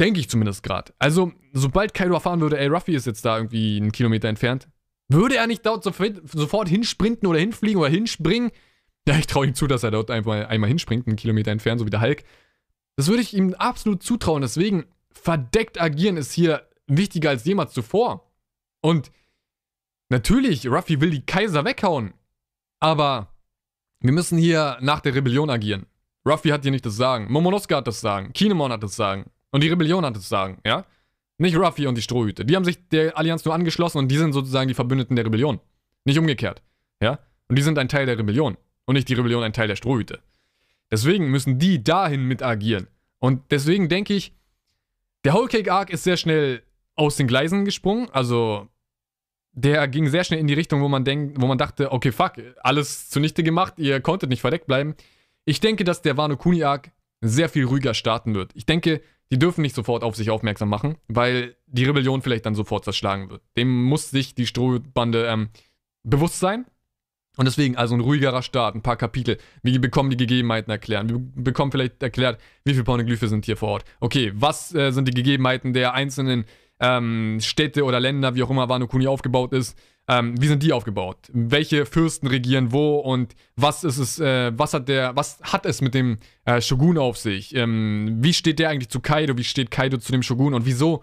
Denke 0.00 0.20
ich 0.20 0.28
zumindest 0.28 0.62
gerade. 0.62 0.92
Also, 0.98 1.32
sobald 1.52 1.94
Kaido 1.94 2.14
erfahren 2.14 2.40
würde, 2.40 2.58
ey, 2.58 2.66
Ruffy 2.66 2.94
ist 2.94 3.06
jetzt 3.06 3.24
da 3.24 3.36
irgendwie 3.36 3.76
einen 3.76 3.92
Kilometer 3.92 4.28
entfernt, 4.28 4.68
würde 5.08 5.36
er 5.36 5.46
nicht 5.46 5.64
dort 5.64 5.84
sofort 5.84 6.68
hinsprinten 6.68 7.28
oder 7.28 7.38
hinfliegen 7.38 7.78
oder 7.78 7.88
hinspringen? 7.88 8.50
Ja, 9.08 9.16
ich 9.16 9.28
traue 9.28 9.46
ihm 9.46 9.54
zu, 9.54 9.68
dass 9.68 9.84
er 9.84 9.92
dort 9.92 10.10
einfach 10.10 10.48
einmal 10.48 10.68
hinspringt, 10.68 11.06
einen 11.06 11.16
Kilometer 11.16 11.52
entfernt, 11.52 11.78
so 11.78 11.86
wie 11.86 11.90
der 11.90 12.00
Hulk. 12.00 12.24
Das 12.96 13.06
würde 13.06 13.22
ich 13.22 13.32
ihm 13.32 13.54
absolut 13.54 14.02
zutrauen. 14.02 14.42
Deswegen, 14.42 14.86
verdeckt 15.12 15.80
agieren 15.80 16.16
ist 16.16 16.32
hier 16.32 16.68
wichtiger 16.86 17.30
als 17.30 17.44
jemals 17.44 17.72
zuvor. 17.72 18.30
Und 18.80 19.10
natürlich, 20.08 20.68
Ruffy 20.68 21.00
will 21.00 21.10
die 21.10 21.24
Kaiser 21.24 21.64
weghauen. 21.64 22.14
Aber 22.80 23.28
wir 24.00 24.12
müssen 24.12 24.38
hier 24.38 24.78
nach 24.80 25.00
der 25.00 25.14
Rebellion 25.14 25.50
agieren. 25.50 25.86
Ruffy 26.26 26.50
hat 26.50 26.62
hier 26.62 26.70
nicht 26.70 26.86
das 26.86 26.96
Sagen. 26.96 27.30
Momonosuke 27.32 27.76
hat 27.76 27.86
das 27.86 28.00
Sagen. 28.00 28.32
Kinemon 28.32 28.72
hat 28.72 28.82
das 28.82 28.96
Sagen. 28.96 29.30
Und 29.50 29.62
die 29.62 29.68
Rebellion 29.68 30.04
hat 30.04 30.16
das 30.16 30.28
Sagen, 30.28 30.60
ja? 30.64 30.84
Nicht 31.38 31.56
Ruffy 31.56 31.86
und 31.86 31.96
die 31.96 32.02
Strohhüte. 32.02 32.44
Die 32.44 32.56
haben 32.56 32.64
sich 32.64 32.88
der 32.88 33.16
Allianz 33.16 33.44
nur 33.44 33.54
angeschlossen 33.54 33.98
und 33.98 34.08
die 34.08 34.16
sind 34.16 34.32
sozusagen 34.32 34.68
die 34.68 34.74
Verbündeten 34.74 35.16
der 35.16 35.26
Rebellion. 35.26 35.60
Nicht 36.04 36.18
umgekehrt, 36.18 36.62
ja? 37.00 37.18
Und 37.48 37.56
die 37.56 37.62
sind 37.62 37.78
ein 37.78 37.88
Teil 37.88 38.06
der 38.06 38.18
Rebellion. 38.18 38.56
Und 38.86 38.94
nicht 38.94 39.08
die 39.08 39.14
Rebellion 39.14 39.42
ein 39.42 39.52
Teil 39.52 39.68
der 39.68 39.76
Strohhüte. 39.76 40.20
Deswegen 40.90 41.30
müssen 41.30 41.58
die 41.58 41.82
dahin 41.82 42.24
mit 42.24 42.42
agieren. 42.42 42.86
Und 43.18 43.50
deswegen 43.50 43.88
denke 43.88 44.14
ich, 44.14 44.32
der 45.24 45.34
Whole 45.34 45.48
Cake 45.48 45.72
Arc 45.72 45.90
ist 45.90 46.04
sehr 46.04 46.16
schnell 46.16 46.62
aus 46.96 47.16
den 47.16 47.28
Gleisen 47.28 47.64
gesprungen. 47.64 48.08
Also 48.10 48.68
der 49.52 49.88
ging 49.88 50.08
sehr 50.08 50.24
schnell 50.24 50.40
in 50.40 50.46
die 50.46 50.54
Richtung, 50.54 50.82
wo 50.82 50.88
man 50.88 51.04
denkt, 51.04 51.40
wo 51.40 51.46
man 51.46 51.58
dachte, 51.58 51.92
okay, 51.92 52.12
fuck, 52.12 52.34
alles 52.62 53.08
zunichte 53.08 53.42
gemacht, 53.42 53.74
ihr 53.78 54.00
konntet 54.00 54.28
nicht 54.28 54.42
verdeckt 54.42 54.66
bleiben. 54.66 54.94
Ich 55.44 55.60
denke, 55.60 55.84
dass 55.84 56.02
der 56.02 56.16
Wano 56.16 56.36
Kuni 56.36 56.62
Arc 56.64 56.90
sehr 57.20 57.48
viel 57.48 57.64
ruhiger 57.64 57.94
starten 57.94 58.34
wird. 58.34 58.52
Ich 58.54 58.66
denke, 58.66 59.00
die 59.32 59.38
dürfen 59.38 59.62
nicht 59.62 59.74
sofort 59.74 60.02
auf 60.04 60.14
sich 60.14 60.30
aufmerksam 60.30 60.68
machen, 60.68 60.96
weil 61.08 61.56
die 61.66 61.84
Rebellion 61.84 62.22
vielleicht 62.22 62.46
dann 62.46 62.54
sofort 62.54 62.84
zerschlagen 62.84 63.30
wird. 63.30 63.42
Dem 63.56 63.84
muss 63.84 64.10
sich 64.10 64.34
die 64.34 64.46
Strohbande 64.46 65.26
ähm, 65.26 65.48
bewusst 66.04 66.38
sein. 66.38 66.66
Und 67.36 67.44
deswegen 67.44 67.76
also 67.76 67.94
ein 67.94 68.00
ruhigerer 68.00 68.42
Start, 68.42 68.74
ein 68.74 68.82
paar 68.82 68.96
Kapitel. 68.96 69.36
Wir 69.62 69.78
bekommen 69.80 70.08
die 70.08 70.16
Gegebenheiten 70.16 70.70
erklären. 70.70 71.08
Wir 71.08 71.18
bekommen 71.44 71.70
vielleicht 71.70 72.02
erklärt, 72.02 72.40
wie 72.64 72.72
viele 72.72 72.84
Pornoglyphe 72.84 73.28
sind 73.28 73.44
hier 73.44 73.58
vor 73.58 73.70
Ort. 73.70 73.84
Okay, 74.00 74.32
was 74.34 74.74
äh, 74.74 74.90
sind 74.90 75.06
die 75.08 75.14
Gegebenheiten 75.14 75.74
der 75.74 75.92
einzelnen 75.92 76.46
ähm, 76.80 77.38
Städte 77.40 77.84
oder 77.84 78.00
Länder, 78.00 78.34
wie 78.34 78.42
auch 78.42 78.50
immer 78.50 78.68
Wano 78.68 78.86
Kuni 78.86 79.06
aufgebaut 79.06 79.52
ist, 79.52 79.78
ähm, 80.08 80.40
wie 80.40 80.46
sind 80.46 80.62
die 80.62 80.72
aufgebaut? 80.72 81.18
Welche 81.32 81.84
Fürsten 81.84 82.28
regieren 82.28 82.70
wo 82.70 82.98
und 82.98 83.34
was 83.56 83.82
ist 83.82 83.98
es, 83.98 84.20
äh, 84.20 84.52
was 84.56 84.72
hat 84.72 84.88
der, 84.88 85.16
was 85.16 85.40
hat 85.42 85.66
es 85.66 85.80
mit 85.80 85.94
dem 85.94 86.18
äh, 86.44 86.60
Shogun 86.60 86.96
auf 86.96 87.18
sich? 87.18 87.54
Ähm, 87.56 88.18
wie 88.20 88.32
steht 88.32 88.58
der 88.58 88.68
eigentlich 88.68 88.88
zu 88.88 89.00
Kaido? 89.00 89.36
Wie 89.36 89.44
steht 89.44 89.70
Kaido 89.70 89.98
zu 89.98 90.12
dem 90.12 90.22
Shogun? 90.22 90.54
Und 90.54 90.64
wieso 90.64 91.02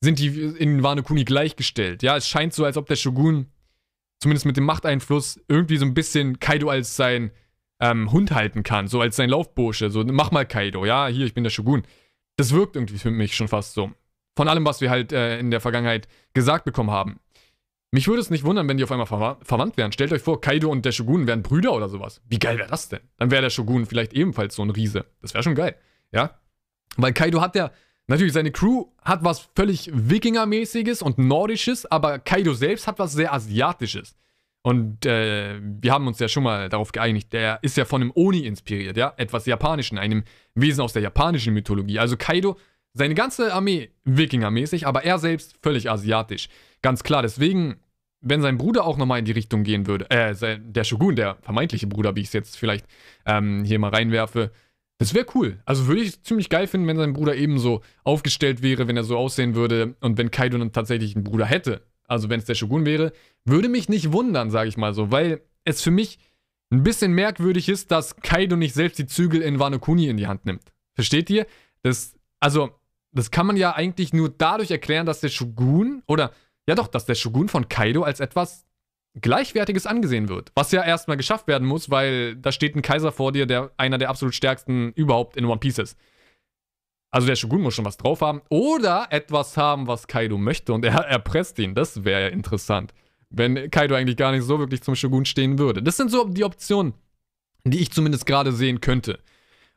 sind 0.00 0.20
die 0.20 0.28
in 0.28 0.82
Wano 0.84 1.02
Kuni 1.02 1.24
gleichgestellt? 1.24 2.02
Ja, 2.02 2.16
es 2.16 2.28
scheint 2.28 2.54
so, 2.54 2.64
als 2.64 2.76
ob 2.76 2.86
der 2.86 2.96
Shogun, 2.96 3.46
zumindest 4.20 4.46
mit 4.46 4.56
dem 4.56 4.64
Machteinfluss, 4.64 5.40
irgendwie 5.48 5.78
so 5.78 5.84
ein 5.84 5.94
bisschen 5.94 6.38
Kaido 6.38 6.68
als 6.68 6.94
sein 6.94 7.32
ähm, 7.80 8.12
Hund 8.12 8.30
halten 8.30 8.62
kann, 8.62 8.86
so 8.86 9.00
als 9.00 9.16
sein 9.16 9.30
Laufbursche. 9.30 9.90
So, 9.90 10.04
mach 10.04 10.30
mal 10.30 10.46
Kaido, 10.46 10.86
ja, 10.86 11.08
hier, 11.08 11.26
ich 11.26 11.34
bin 11.34 11.42
der 11.42 11.50
Shogun. 11.50 11.82
Das 12.36 12.52
wirkt 12.52 12.76
irgendwie 12.76 12.98
für 12.98 13.10
mich 13.10 13.34
schon 13.34 13.48
fast 13.48 13.74
so. 13.74 13.90
Von 14.36 14.48
allem, 14.48 14.64
was 14.66 14.80
wir 14.80 14.90
halt 14.90 15.12
äh, 15.12 15.38
in 15.38 15.50
der 15.50 15.60
Vergangenheit 15.60 16.06
gesagt 16.34 16.64
bekommen 16.64 16.90
haben. 16.90 17.18
Mich 17.90 18.06
würde 18.06 18.20
es 18.20 18.30
nicht 18.30 18.44
wundern, 18.44 18.68
wenn 18.68 18.76
die 18.76 18.84
auf 18.84 18.92
einmal 18.92 19.06
ver 19.06 19.38
verwandt 19.42 19.76
wären. 19.78 19.92
Stellt 19.92 20.12
euch 20.12 20.20
vor, 20.20 20.40
Kaido 20.40 20.70
und 20.70 20.84
der 20.84 20.92
Shogun 20.92 21.26
wären 21.26 21.42
Brüder 21.42 21.72
oder 21.72 21.88
sowas. 21.88 22.20
Wie 22.28 22.38
geil 22.38 22.58
wäre 22.58 22.68
das 22.68 22.90
denn? 22.90 23.00
Dann 23.16 23.30
wäre 23.30 23.42
der 23.42 23.50
Shogun 23.50 23.86
vielleicht 23.86 24.12
ebenfalls 24.12 24.54
so 24.54 24.62
ein 24.62 24.70
Riese. 24.70 25.06
Das 25.22 25.32
wäre 25.32 25.42
schon 25.42 25.54
geil. 25.54 25.76
Ja? 26.12 26.38
Weil 26.96 27.14
Kaido 27.14 27.40
hat 27.40 27.56
ja, 27.56 27.70
natürlich, 28.06 28.34
seine 28.34 28.50
Crew 28.50 28.86
hat 29.02 29.24
was 29.24 29.48
völlig 29.54 29.90
Wikinger-mäßiges 29.94 31.02
und 31.02 31.18
Nordisches, 31.18 31.86
aber 31.86 32.18
Kaido 32.18 32.52
selbst 32.52 32.86
hat 32.86 32.98
was 32.98 33.12
sehr 33.12 33.32
Asiatisches. 33.32 34.16
Und 34.62 35.06
äh, 35.06 35.60
wir 35.62 35.92
haben 35.92 36.08
uns 36.08 36.18
ja 36.18 36.26
schon 36.28 36.42
mal 36.42 36.68
darauf 36.68 36.90
geeinigt, 36.90 37.32
der 37.32 37.60
ist 37.62 37.76
ja 37.76 37.84
von 37.84 38.02
einem 38.02 38.12
Oni 38.14 38.40
inspiriert, 38.40 38.96
ja? 38.96 39.14
Etwas 39.16 39.46
Japanischen, 39.46 39.96
einem 39.96 40.24
Wesen 40.54 40.80
aus 40.82 40.92
der 40.92 41.02
japanischen 41.02 41.54
Mythologie. 41.54 42.00
Also 42.00 42.16
Kaido, 42.16 42.58
seine 42.96 43.14
ganze 43.14 43.52
Armee 43.52 43.90
Wikinger-mäßig, 44.04 44.86
aber 44.86 45.04
er 45.04 45.18
selbst 45.18 45.54
völlig 45.62 45.90
asiatisch. 45.90 46.48
Ganz 46.82 47.02
klar, 47.02 47.22
deswegen, 47.22 47.76
wenn 48.20 48.40
sein 48.40 48.56
Bruder 48.56 48.84
auch 48.84 48.96
nochmal 48.96 49.18
in 49.18 49.24
die 49.26 49.32
Richtung 49.32 49.64
gehen 49.64 49.86
würde, 49.86 50.10
äh, 50.10 50.34
der 50.58 50.84
Shogun, 50.84 51.14
der 51.14 51.36
vermeintliche 51.42 51.86
Bruder, 51.86 52.16
wie 52.16 52.20
ich 52.20 52.28
es 52.28 52.32
jetzt 52.32 52.56
vielleicht 52.56 52.86
ähm, 53.26 53.64
hier 53.64 53.78
mal 53.78 53.90
reinwerfe, 53.90 54.50
das 54.98 55.12
wäre 55.12 55.26
cool. 55.34 55.58
Also 55.66 55.88
würde 55.88 56.00
ich 56.00 56.22
ziemlich 56.22 56.48
geil 56.48 56.66
finden, 56.66 56.86
wenn 56.86 56.96
sein 56.96 57.12
Bruder 57.12 57.36
ebenso 57.36 57.82
aufgestellt 58.02 58.62
wäre, 58.62 58.88
wenn 58.88 58.96
er 58.96 59.04
so 59.04 59.18
aussehen 59.18 59.54
würde 59.54 59.94
und 60.00 60.16
wenn 60.16 60.30
Kaido 60.30 60.56
dann 60.56 60.72
tatsächlich 60.72 61.14
einen 61.14 61.24
Bruder 61.24 61.44
hätte. 61.44 61.82
Also 62.08 62.30
wenn 62.30 62.38
es 62.38 62.46
der 62.46 62.54
Shogun 62.54 62.86
wäre, 62.86 63.12
würde 63.44 63.68
mich 63.68 63.90
nicht 63.90 64.12
wundern, 64.12 64.50
sage 64.50 64.70
ich 64.70 64.78
mal 64.78 64.94
so, 64.94 65.10
weil 65.10 65.42
es 65.64 65.82
für 65.82 65.90
mich 65.90 66.18
ein 66.70 66.82
bisschen 66.82 67.12
merkwürdig 67.12 67.68
ist, 67.68 67.90
dass 67.90 68.16
Kaido 68.16 68.56
nicht 68.56 68.74
selbst 68.74 68.98
die 68.98 69.06
Zügel 69.06 69.42
in 69.42 69.58
Wano 69.58 69.78
Kuni 69.78 70.08
in 70.08 70.16
die 70.16 70.26
Hand 70.26 70.46
nimmt. 70.46 70.62
Versteht 70.94 71.28
ihr? 71.28 71.46
Das, 71.82 72.14
also, 72.40 72.70
das 73.18 73.30
kann 73.30 73.46
man 73.46 73.56
ja 73.56 73.74
eigentlich 73.74 74.12
nur 74.12 74.28
dadurch 74.28 74.70
erklären, 74.70 75.06
dass 75.06 75.20
der 75.20 75.28
Shogun, 75.28 76.02
oder 76.06 76.32
ja 76.68 76.74
doch, 76.74 76.88
dass 76.88 77.06
der 77.06 77.14
Shogun 77.14 77.48
von 77.48 77.68
Kaido 77.68 78.02
als 78.02 78.20
etwas 78.20 78.66
Gleichwertiges 79.20 79.86
angesehen 79.86 80.28
wird. 80.28 80.52
Was 80.54 80.72
ja 80.72 80.84
erstmal 80.84 81.16
geschafft 81.16 81.46
werden 81.46 81.66
muss, 81.66 81.90
weil 81.90 82.36
da 82.36 82.52
steht 82.52 82.76
ein 82.76 82.82
Kaiser 82.82 83.12
vor 83.12 83.32
dir, 83.32 83.46
der 83.46 83.70
einer 83.78 83.98
der 83.98 84.10
absolut 84.10 84.34
stärksten 84.34 84.92
überhaupt 84.92 85.36
in 85.36 85.46
One 85.46 85.58
Piece 85.58 85.78
ist. 85.78 85.98
Also 87.10 87.26
der 87.26 87.36
Shogun 87.36 87.62
muss 87.62 87.74
schon 87.74 87.86
was 87.86 87.96
drauf 87.96 88.20
haben. 88.20 88.42
Oder 88.50 89.06
etwas 89.10 89.56
haben, 89.56 89.86
was 89.86 90.06
Kaido 90.06 90.36
möchte 90.36 90.74
und 90.74 90.84
er 90.84 90.92
erpresst 90.94 91.58
ihn. 91.58 91.74
Das 91.74 92.04
wäre 92.04 92.22
ja 92.22 92.28
interessant. 92.28 92.92
Wenn 93.30 93.70
Kaido 93.70 93.94
eigentlich 93.94 94.18
gar 94.18 94.32
nicht 94.32 94.44
so 94.44 94.58
wirklich 94.58 94.82
zum 94.82 94.94
Shogun 94.94 95.24
stehen 95.24 95.58
würde. 95.58 95.82
Das 95.82 95.96
sind 95.96 96.10
so 96.10 96.24
die 96.28 96.44
Optionen, 96.44 96.92
die 97.64 97.78
ich 97.78 97.90
zumindest 97.90 98.26
gerade 98.26 98.52
sehen 98.52 98.82
könnte. 98.82 99.18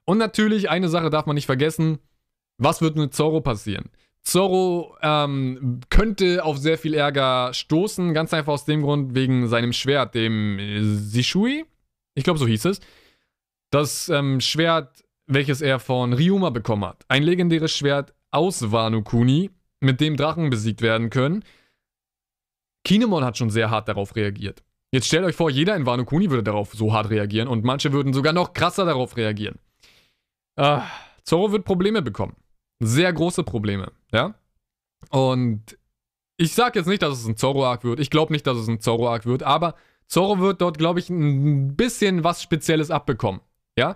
Und 0.04 0.18
natürlich, 0.18 0.70
eine 0.70 0.90
Sache 0.90 1.10
darf 1.10 1.28
man 1.28 1.36
nicht 1.36 1.46
vergessen. 1.46 2.00
Was 2.60 2.82
wird 2.82 2.95
mit 2.97 3.14
Zoro 3.14 3.41
passieren? 3.41 3.89
Zorro 4.22 4.95
ähm, 5.01 5.80
könnte 5.89 6.43
auf 6.43 6.57
sehr 6.57 6.78
viel 6.78 6.93
Ärger 6.93 7.53
stoßen, 7.53 8.14
ganz 8.14 8.34
einfach 8.34 8.53
aus 8.53 8.66
dem 8.66 8.82
Grund, 8.82 9.16
wegen 9.16 9.47
seinem 9.47 9.74
Schwert, 9.74 10.14
dem 10.14 10.60
Sishui. 10.82 11.66
Ich 12.16 12.26
glaube, 12.26 12.38
so 12.38 12.45
hieß 12.45 12.66
es. 12.66 12.82
Das 13.72 14.10
ähm, 14.10 14.41
Schwert, 14.41 15.03
welches 15.26 15.62
er 15.62 15.80
von 15.80 16.14
Ryuma 16.14 16.49
bekommen 16.49 16.86
hat. 16.86 17.05
Ein 17.07 17.24
legendäres 17.24 17.72
Schwert 17.72 18.14
aus 18.32 18.72
Wano 18.72 19.01
Kuni, 19.03 19.49
mit 19.80 20.01
dem 20.01 20.18
Drachen 20.18 20.49
besiegt 20.49 20.82
werden 20.82 21.10
können. 21.10 21.43
Kinemon 22.84 23.24
hat 23.24 23.38
schon 23.38 23.49
sehr 23.49 23.70
hart 23.70 23.88
darauf 23.88 24.16
reagiert. 24.16 24.64
Jetzt 24.91 25.07
stellt 25.07 25.24
euch 25.24 25.36
vor, 25.36 25.49
jeder 25.49 25.76
in 25.76 25.86
Wano 25.86 26.03
Kuni 26.03 26.30
würde 26.30 26.43
darauf 26.43 26.74
so 26.74 26.93
hart 26.93 27.10
reagieren 27.10 27.47
und 27.47 27.64
manche 27.64 27.93
würden 27.93 28.14
sogar 28.14 28.34
noch 28.34 28.53
krasser 28.53 28.86
darauf 28.86 29.16
reagieren. 29.16 29.60
Äh, 30.55 30.80
Zoro 31.24 31.51
wird 31.51 31.64
Probleme 31.64 32.01
bekommen. 32.01 32.36
Sehr 32.80 33.11
große 33.11 33.43
Probleme, 33.43 33.91
ja? 34.11 34.36
Und 35.09 35.77
ich 36.38 36.53
sag 36.53 36.75
jetzt 36.75 36.88
nicht, 36.88 37.01
dass 37.01 37.19
es 37.19 37.27
ein 37.27 37.38
Zorro-Arc 37.38 37.84
wird. 37.84 37.99
Ich 37.99 38.09
glaube 38.09 38.32
nicht, 38.32 38.47
dass 38.47 38.57
es 38.57 38.67
ein 38.67 38.80
Zorro-Arc 38.80 39.25
wird, 39.25 39.43
aber 39.43 39.75
Zorro 40.07 40.39
wird 40.39 40.61
dort, 40.61 40.77
glaube 40.77 40.99
ich, 40.99 41.09
ein 41.09 41.75
bisschen 41.75 42.23
was 42.23 42.41
Spezielles 42.41 42.91
abbekommen, 42.91 43.41
ja? 43.77 43.95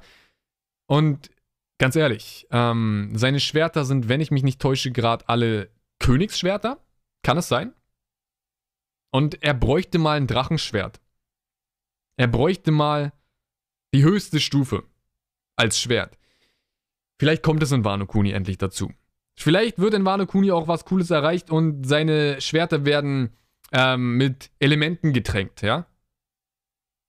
Und 0.88 1.31
ganz 1.79 1.95
ehrlich, 1.95 2.47
ähm, 2.51 3.11
seine 3.15 3.39
Schwerter 3.39 3.86
sind, 3.86 4.09
wenn 4.09 4.21
ich 4.21 4.31
mich 4.31 4.43
nicht 4.43 4.61
täusche, 4.61 4.91
gerade 4.91 5.27
alle 5.27 5.69
Königsschwerter. 5.99 6.79
Kann 7.23 7.38
es 7.38 7.47
sein? 7.47 7.73
Und 9.11 9.41
er 9.43 9.53
bräuchte 9.53 9.99
mal 9.99 10.17
ein 10.17 10.27
Drachenschwert. 10.27 10.99
Er 12.17 12.27
bräuchte 12.27 12.71
mal 12.71 13.13
die 13.93 14.03
höchste 14.03 14.39
Stufe 14.39 14.84
als 15.55 15.79
Schwert. 15.79 16.17
Vielleicht 17.24 17.41
kommt 17.41 17.63
es 17.63 17.71
in 17.71 17.86
Wano 17.86 18.05
Kuni 18.05 18.32
endlich 18.32 18.57
dazu. 18.57 18.91
Vielleicht 19.39 19.80
wird 19.80 19.93
in 19.93 20.03
Wano 20.03 20.26
Kuni 20.26 20.51
auch 20.51 20.67
was 20.67 20.84
Cooles 20.84 21.09
erreicht 21.09 21.51
und 21.51 21.86
seine 21.88 22.41
Schwerter 22.41 22.86
werden 22.86 23.30
ähm, 23.71 24.17
mit 24.17 24.51
Elementen 24.59 25.13
getränkt, 25.13 25.61
ja? 25.61 25.86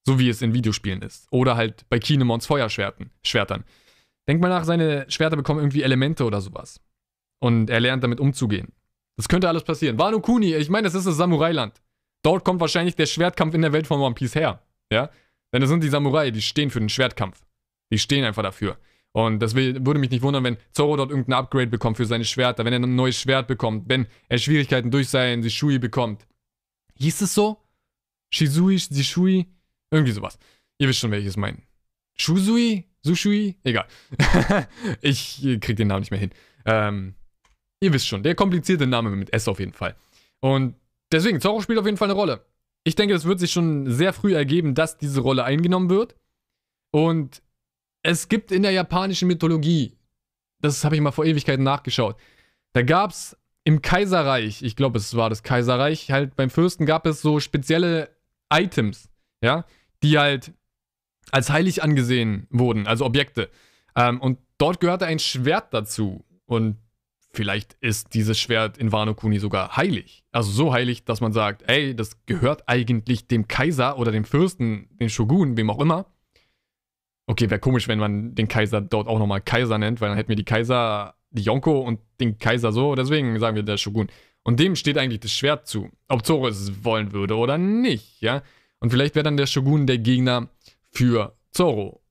So 0.06 0.20
wie 0.20 0.28
es 0.28 0.40
in 0.40 0.54
Videospielen 0.54 1.02
ist. 1.02 1.26
Oder 1.30 1.56
halt 1.56 1.84
bei 1.88 1.98
Kinemons 1.98 2.46
Feuerschwertern. 2.46 3.10
Schwertern. 3.24 3.64
Denk 4.28 4.40
mal 4.40 4.50
nach, 4.50 4.62
seine 4.62 5.04
Schwerter 5.10 5.36
bekommen 5.36 5.58
irgendwie 5.58 5.82
Elemente 5.82 6.24
oder 6.24 6.40
sowas. 6.40 6.80
Und 7.40 7.68
er 7.68 7.80
lernt 7.80 8.04
damit 8.04 8.20
umzugehen. 8.20 8.72
Das 9.16 9.28
könnte 9.28 9.48
alles 9.48 9.64
passieren. 9.64 9.98
Wano 9.98 10.20
Kuni, 10.20 10.54
ich 10.54 10.70
meine, 10.70 10.84
das 10.84 10.94
ist 10.94 11.08
das 11.08 11.16
Samurai-Land. 11.16 11.82
Dort 12.22 12.44
kommt 12.44 12.60
wahrscheinlich 12.60 12.94
der 12.94 13.06
Schwertkampf 13.06 13.54
in 13.54 13.62
der 13.62 13.72
Welt 13.72 13.88
von 13.88 14.00
One 14.00 14.14
Piece 14.14 14.36
her. 14.36 14.62
Ja? 14.92 15.10
Denn 15.52 15.60
das 15.60 15.70
sind 15.70 15.82
die 15.82 15.88
Samurai, 15.88 16.30
die 16.30 16.40
stehen 16.40 16.70
für 16.70 16.78
den 16.78 16.88
Schwertkampf. 16.88 17.44
Die 17.90 17.98
stehen 17.98 18.24
einfach 18.24 18.44
dafür. 18.44 18.78
Und 19.16 19.38
das 19.38 19.54
will, 19.54 19.86
würde 19.86 20.00
mich 20.00 20.10
nicht 20.10 20.22
wundern, 20.22 20.42
wenn 20.42 20.56
Zoro 20.72 20.96
dort 20.96 21.10
irgendein 21.10 21.34
Upgrade 21.34 21.68
bekommt 21.68 21.98
für 21.98 22.04
seine 22.04 22.24
Schwerter, 22.24 22.64
wenn 22.64 22.72
er 22.72 22.80
ein 22.80 22.96
neues 22.96 23.16
Schwert 23.16 23.46
bekommt, 23.46 23.88
wenn 23.88 24.08
er 24.28 24.38
Schwierigkeiten 24.38 24.90
durch 24.90 25.08
sein 25.08 25.44
Shishui 25.44 25.78
bekommt. 25.78 26.26
Hieß 26.96 27.20
es 27.20 27.32
so? 27.32 27.58
Shizui, 28.30 28.80
Shishui? 28.80 29.46
Irgendwie 29.92 30.10
sowas. 30.10 30.36
Ihr 30.78 30.88
wisst 30.88 30.98
schon, 30.98 31.12
welches 31.12 31.36
meinen. 31.36 31.62
Shuzui? 32.16 32.88
Sushui? 33.02 33.56
Egal. 33.62 33.86
ich 35.00 35.40
krieg 35.60 35.76
den 35.76 35.86
Namen 35.86 36.00
nicht 36.00 36.10
mehr 36.10 36.18
hin. 36.18 36.30
Ähm, 36.66 37.14
ihr 37.78 37.92
wisst 37.92 38.08
schon, 38.08 38.24
der 38.24 38.34
komplizierte 38.34 38.88
Name 38.88 39.10
mit 39.10 39.32
S 39.32 39.46
auf 39.46 39.60
jeden 39.60 39.74
Fall. 39.74 39.94
Und 40.40 40.74
deswegen, 41.12 41.40
Zoro 41.40 41.60
spielt 41.60 41.78
auf 41.78 41.86
jeden 41.86 41.98
Fall 41.98 42.10
eine 42.10 42.18
Rolle. 42.18 42.44
Ich 42.82 42.96
denke, 42.96 43.14
es 43.14 43.24
wird 43.24 43.38
sich 43.38 43.52
schon 43.52 43.88
sehr 43.92 44.12
früh 44.12 44.34
ergeben, 44.34 44.74
dass 44.74 44.98
diese 44.98 45.20
Rolle 45.20 45.44
eingenommen 45.44 45.88
wird. 45.88 46.16
Und 46.90 47.42
es 48.04 48.28
gibt 48.28 48.52
in 48.52 48.62
der 48.62 48.70
japanischen 48.70 49.26
Mythologie, 49.26 49.96
das 50.60 50.84
habe 50.84 50.94
ich 50.94 51.00
mal 51.00 51.10
vor 51.10 51.24
Ewigkeiten 51.24 51.64
nachgeschaut, 51.64 52.16
da 52.72 52.82
gab 52.82 53.10
es 53.10 53.36
im 53.64 53.82
Kaiserreich, 53.82 54.62
ich 54.62 54.76
glaube, 54.76 54.98
es 54.98 55.16
war 55.16 55.30
das 55.30 55.42
Kaiserreich, 55.42 56.12
halt 56.12 56.36
beim 56.36 56.50
Fürsten 56.50 56.86
gab 56.86 57.06
es 57.06 57.22
so 57.22 57.40
spezielle 57.40 58.10
Items, 58.52 59.08
ja, 59.42 59.64
die 60.02 60.18
halt 60.18 60.52
als 61.32 61.50
heilig 61.50 61.82
angesehen 61.82 62.46
wurden, 62.50 62.86
also 62.86 63.04
Objekte. 63.06 63.50
Ähm, 63.96 64.20
und 64.20 64.38
dort 64.58 64.80
gehörte 64.80 65.06
ein 65.06 65.18
Schwert 65.18 65.72
dazu. 65.72 66.24
Und 66.44 66.76
vielleicht 67.32 67.74
ist 67.80 68.14
dieses 68.14 68.38
Schwert 68.38 68.76
in 68.76 68.92
Wano 68.92 69.14
Kuni 69.14 69.38
sogar 69.38 69.76
heilig. 69.76 70.24
Also 70.30 70.50
so 70.50 70.72
heilig, 70.72 71.04
dass 71.04 71.20
man 71.20 71.32
sagt, 71.32 71.62
ey, 71.66 71.96
das 71.96 72.24
gehört 72.26 72.68
eigentlich 72.68 73.26
dem 73.26 73.48
Kaiser 73.48 73.98
oder 73.98 74.12
dem 74.12 74.24
Fürsten, 74.24 74.88
dem 75.00 75.08
Shogun, 75.08 75.56
wem 75.56 75.70
auch 75.70 75.80
immer. 75.80 76.06
Okay, 77.26 77.48
wäre 77.48 77.60
komisch, 77.60 77.88
wenn 77.88 77.98
man 77.98 78.34
den 78.34 78.48
Kaiser 78.48 78.80
dort 78.80 79.08
auch 79.08 79.18
nochmal 79.18 79.40
Kaiser 79.40 79.78
nennt, 79.78 80.00
weil 80.00 80.10
dann 80.10 80.18
hätten 80.18 80.28
wir 80.28 80.36
die 80.36 80.44
Kaiser, 80.44 81.14
die 81.30 81.42
Yonko 81.42 81.80
und 81.80 82.00
den 82.20 82.38
Kaiser 82.38 82.72
so. 82.72 82.94
Deswegen 82.94 83.38
sagen 83.38 83.56
wir 83.56 83.62
der 83.62 83.78
Shogun. 83.78 84.08
Und 84.42 84.60
dem 84.60 84.76
steht 84.76 84.98
eigentlich 84.98 85.20
das 85.20 85.32
Schwert 85.32 85.66
zu. 85.66 85.90
Ob 86.08 86.24
Zoro 86.24 86.48
es 86.48 86.84
wollen 86.84 87.12
würde 87.12 87.36
oder 87.36 87.56
nicht, 87.56 88.20
ja. 88.20 88.42
Und 88.78 88.90
vielleicht 88.90 89.14
wäre 89.14 89.24
dann 89.24 89.38
der 89.38 89.46
Shogun 89.46 89.86
der 89.86 89.98
Gegner 89.98 90.50
für 90.90 91.34
Zoro. 91.50 92.02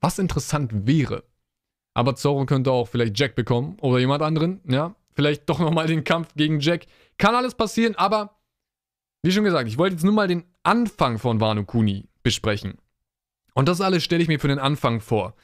Was 0.00 0.18
interessant 0.18 0.86
wäre. 0.86 1.22
Aber 1.94 2.16
Zoro 2.16 2.44
könnte 2.46 2.72
auch 2.72 2.88
vielleicht 2.88 3.18
Jack 3.18 3.36
bekommen 3.36 3.76
oder 3.80 3.98
jemand 4.00 4.22
anderen, 4.22 4.60
ja. 4.68 4.96
Vielleicht 5.14 5.48
doch 5.48 5.60
nochmal 5.60 5.86
den 5.86 6.04
Kampf 6.04 6.34
gegen 6.34 6.60
Jack. 6.60 6.86
Kann 7.16 7.34
alles 7.34 7.54
passieren, 7.54 7.94
aber 7.96 8.38
wie 9.22 9.32
schon 9.32 9.44
gesagt, 9.44 9.68
ich 9.68 9.78
wollte 9.78 9.94
jetzt 9.94 10.04
nur 10.04 10.12
mal 10.12 10.28
den 10.28 10.44
Anfang 10.62 11.18
von 11.18 11.40
Wano 11.40 11.64
Kuni 11.64 12.08
besprechen. 12.22 12.78
Und 13.58 13.68
das 13.68 13.80
alles 13.80 14.04
stelle 14.04 14.22
ich 14.22 14.28
mir 14.28 14.38
für 14.38 14.46
den 14.46 14.60
Anfang 14.60 15.00
vor. 15.00 15.34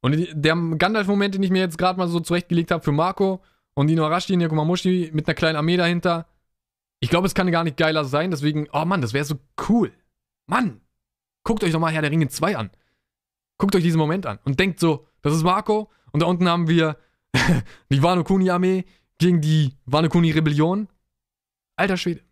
Und 0.00 0.16
der 0.32 0.56
Gandalf-Moment, 0.56 1.34
den 1.34 1.42
ich 1.42 1.50
mir 1.50 1.60
jetzt 1.60 1.76
gerade 1.76 1.98
mal 1.98 2.08
so 2.08 2.18
zurechtgelegt 2.18 2.70
habe 2.70 2.82
für 2.82 2.92
Marco 2.92 3.42
und 3.74 3.90
Inuarashi 3.90 4.32
und 4.32 4.40
Yakumamushi 4.40 5.10
mit 5.12 5.28
einer 5.28 5.34
kleinen 5.34 5.56
Armee 5.56 5.76
dahinter, 5.76 6.26
ich 6.98 7.10
glaube, 7.10 7.26
es 7.26 7.34
kann 7.34 7.50
gar 7.50 7.64
nicht 7.64 7.76
geiler 7.76 8.06
sein. 8.06 8.30
Deswegen, 8.30 8.68
oh 8.72 8.86
Mann, 8.86 9.02
das 9.02 9.12
wäre 9.12 9.26
so 9.26 9.34
cool. 9.68 9.92
Mann, 10.46 10.80
guckt 11.44 11.62
euch 11.62 11.72
doch 11.72 11.78
mal 11.78 11.92
Herr 11.92 12.00
der 12.00 12.10
Ringe 12.10 12.28
2 12.28 12.56
an. 12.56 12.70
Guckt 13.58 13.76
euch 13.76 13.82
diesen 13.82 13.98
Moment 13.98 14.24
an 14.24 14.38
und 14.46 14.58
denkt 14.58 14.80
so, 14.80 15.06
das 15.20 15.34
ist 15.34 15.42
Marco 15.42 15.90
und 16.12 16.22
da 16.22 16.26
unten 16.26 16.48
haben 16.48 16.68
wir 16.68 16.96
die 17.92 18.02
Wano 18.02 18.24
Kuni-Armee 18.24 18.86
gegen 19.18 19.42
die 19.42 19.74
Wano 19.84 20.08
Kuni-Rebellion. 20.08 20.88
Alter 21.76 21.98
Schwede. 21.98 22.22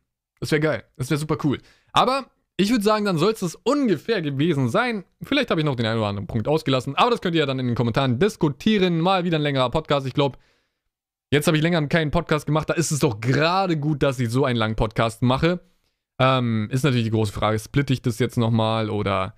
Das 0.40 0.50
wäre 0.50 0.60
geil. 0.60 0.84
Das 0.96 1.10
wäre 1.10 1.20
super 1.20 1.36
cool. 1.44 1.60
Aber 1.92 2.30
ich 2.58 2.70
würde 2.70 2.84
sagen, 2.84 3.04
dann 3.04 3.18
soll 3.18 3.32
es 3.32 3.54
ungefähr 3.54 4.22
gewesen 4.22 4.68
sein. 4.68 5.04
Vielleicht 5.22 5.50
habe 5.50 5.60
ich 5.60 5.64
noch 5.64 5.76
den 5.76 5.86
einen 5.86 5.98
oder 5.98 6.08
anderen 6.08 6.26
Punkt 6.26 6.48
ausgelassen, 6.48 6.94
aber 6.96 7.10
das 7.10 7.20
könnt 7.20 7.34
ihr 7.34 7.40
ja 7.40 7.46
dann 7.46 7.58
in 7.58 7.66
den 7.66 7.74
Kommentaren 7.74 8.18
diskutieren. 8.18 9.00
Mal 9.00 9.24
wieder 9.24 9.38
ein 9.38 9.42
längerer 9.42 9.70
Podcast. 9.70 10.06
Ich 10.06 10.14
glaube, 10.14 10.38
jetzt 11.30 11.46
habe 11.46 11.56
ich 11.56 11.62
länger 11.62 11.86
keinen 11.88 12.10
Podcast 12.10 12.46
gemacht. 12.46 12.70
Da 12.70 12.74
ist 12.74 12.90
es 12.92 13.00
doch 13.00 13.20
gerade 13.20 13.76
gut, 13.76 14.02
dass 14.02 14.18
ich 14.18 14.30
so 14.30 14.46
einen 14.46 14.58
langen 14.58 14.76
Podcast 14.76 15.22
mache. 15.22 15.60
Ähm, 16.18 16.68
ist 16.70 16.82
natürlich 16.82 17.04
die 17.04 17.10
große 17.10 17.32
Frage, 17.32 17.58
splitte 17.58 17.92
ich 17.92 18.00
das 18.00 18.18
jetzt 18.18 18.38
nochmal 18.38 18.88
oder 18.88 19.34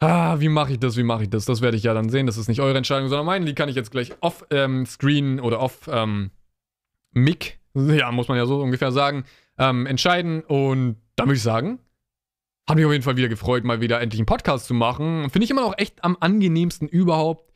ah, 0.00 0.40
wie 0.40 0.50
mache 0.50 0.72
ich 0.72 0.78
das, 0.78 0.98
wie 0.98 1.02
mache 1.02 1.22
ich 1.22 1.30
das? 1.30 1.46
Das 1.46 1.62
werde 1.62 1.78
ich 1.78 1.84
ja 1.84 1.94
dann 1.94 2.10
sehen. 2.10 2.26
Das 2.26 2.36
ist 2.36 2.48
nicht 2.48 2.60
eure 2.60 2.76
Entscheidung, 2.76 3.08
sondern 3.08 3.24
meine. 3.24 3.46
Die 3.46 3.54
kann 3.54 3.70
ich 3.70 3.76
jetzt 3.76 3.90
gleich 3.90 4.12
off-Screen 4.20 5.38
ähm, 5.38 5.44
oder 5.44 5.60
off-Mic, 5.60 6.30
ähm, 7.74 7.90
ja, 7.94 8.12
muss 8.12 8.28
man 8.28 8.36
ja 8.36 8.44
so 8.44 8.60
ungefähr 8.60 8.92
sagen, 8.92 9.24
ähm, 9.56 9.86
entscheiden. 9.86 10.42
Und 10.42 10.96
dann 11.16 11.28
würde 11.28 11.36
ich 11.36 11.42
sagen, 11.42 11.78
hat 12.68 12.76
mich 12.76 12.84
auf 12.84 12.92
jeden 12.92 13.04
Fall 13.04 13.16
wieder 13.16 13.28
gefreut, 13.28 13.64
mal 13.64 13.80
wieder 13.80 14.00
endlich 14.00 14.20
einen 14.20 14.26
Podcast 14.26 14.66
zu 14.66 14.74
machen. 14.74 15.30
Finde 15.30 15.44
ich 15.44 15.50
immer 15.50 15.62
noch 15.62 15.78
echt 15.78 16.04
am 16.04 16.16
angenehmsten 16.20 16.88
überhaupt. 16.88 17.50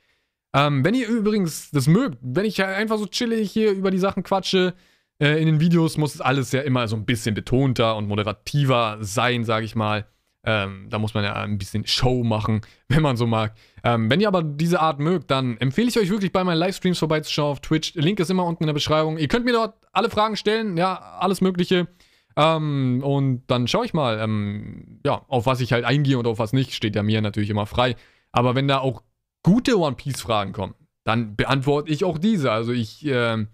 Ähm, 0.54 0.84
wenn 0.84 0.94
ihr 0.94 1.08
übrigens 1.08 1.70
das 1.70 1.88
mögt, 1.88 2.18
wenn 2.22 2.44
ich 2.44 2.62
einfach 2.62 2.98
so 2.98 3.06
chillig 3.06 3.50
hier 3.50 3.72
über 3.72 3.90
die 3.90 3.98
Sachen 3.98 4.22
quatsche, 4.22 4.74
äh, 5.20 5.40
in 5.40 5.46
den 5.46 5.60
Videos 5.60 5.96
muss 5.96 6.14
es 6.14 6.20
alles 6.20 6.52
ja 6.52 6.60
immer 6.62 6.88
so 6.88 6.96
ein 6.96 7.04
bisschen 7.04 7.34
betonter 7.34 7.96
und 7.96 8.08
moderativer 8.08 8.98
sein, 9.00 9.44
sage 9.44 9.64
ich 9.64 9.74
mal. 9.74 10.06
Ähm, 10.46 10.88
da 10.90 10.98
muss 10.98 11.14
man 11.14 11.24
ja 11.24 11.32
ein 11.34 11.56
bisschen 11.56 11.86
Show 11.86 12.22
machen, 12.22 12.60
wenn 12.88 13.02
man 13.02 13.16
so 13.16 13.26
mag. 13.26 13.54
Ähm, 13.82 14.10
wenn 14.10 14.20
ihr 14.20 14.28
aber 14.28 14.42
diese 14.42 14.80
Art 14.80 15.00
mögt, 15.00 15.30
dann 15.30 15.56
empfehle 15.56 15.88
ich 15.88 15.98
euch 15.98 16.10
wirklich 16.10 16.32
bei 16.32 16.44
meinen 16.44 16.58
Livestreams 16.58 16.98
vorbeizuschauen 16.98 17.52
auf 17.52 17.60
Twitch. 17.60 17.94
Link 17.94 18.20
ist 18.20 18.30
immer 18.30 18.44
unten 18.44 18.64
in 18.64 18.66
der 18.68 18.74
Beschreibung. 18.74 19.16
Ihr 19.16 19.28
könnt 19.28 19.44
mir 19.44 19.52
dort 19.52 19.74
alle 19.92 20.10
Fragen 20.10 20.36
stellen, 20.36 20.76
ja, 20.76 20.94
alles 21.18 21.40
Mögliche. 21.40 21.88
Ähm, 22.36 23.02
und 23.04 23.44
dann 23.46 23.68
schaue 23.68 23.86
ich 23.86 23.94
mal, 23.94 24.18
ähm, 24.20 25.00
ja, 25.04 25.24
auf 25.28 25.46
was 25.46 25.60
ich 25.60 25.72
halt 25.72 25.84
eingehe 25.84 26.18
und 26.18 26.26
auf 26.26 26.38
was 26.38 26.52
nicht, 26.52 26.72
steht 26.72 26.96
ja 26.96 27.02
mir 27.02 27.20
natürlich 27.20 27.50
immer 27.50 27.66
frei. 27.66 27.96
Aber 28.32 28.54
wenn 28.54 28.68
da 28.68 28.78
auch 28.78 29.02
gute 29.42 29.78
One 29.78 29.96
Piece-Fragen 29.96 30.52
kommen, 30.52 30.74
dann 31.04 31.36
beantworte 31.36 31.92
ich 31.92 32.04
auch 32.04 32.18
diese. 32.18 32.50
Also 32.50 32.72
ich 32.72 33.06
äh, 33.06 33.46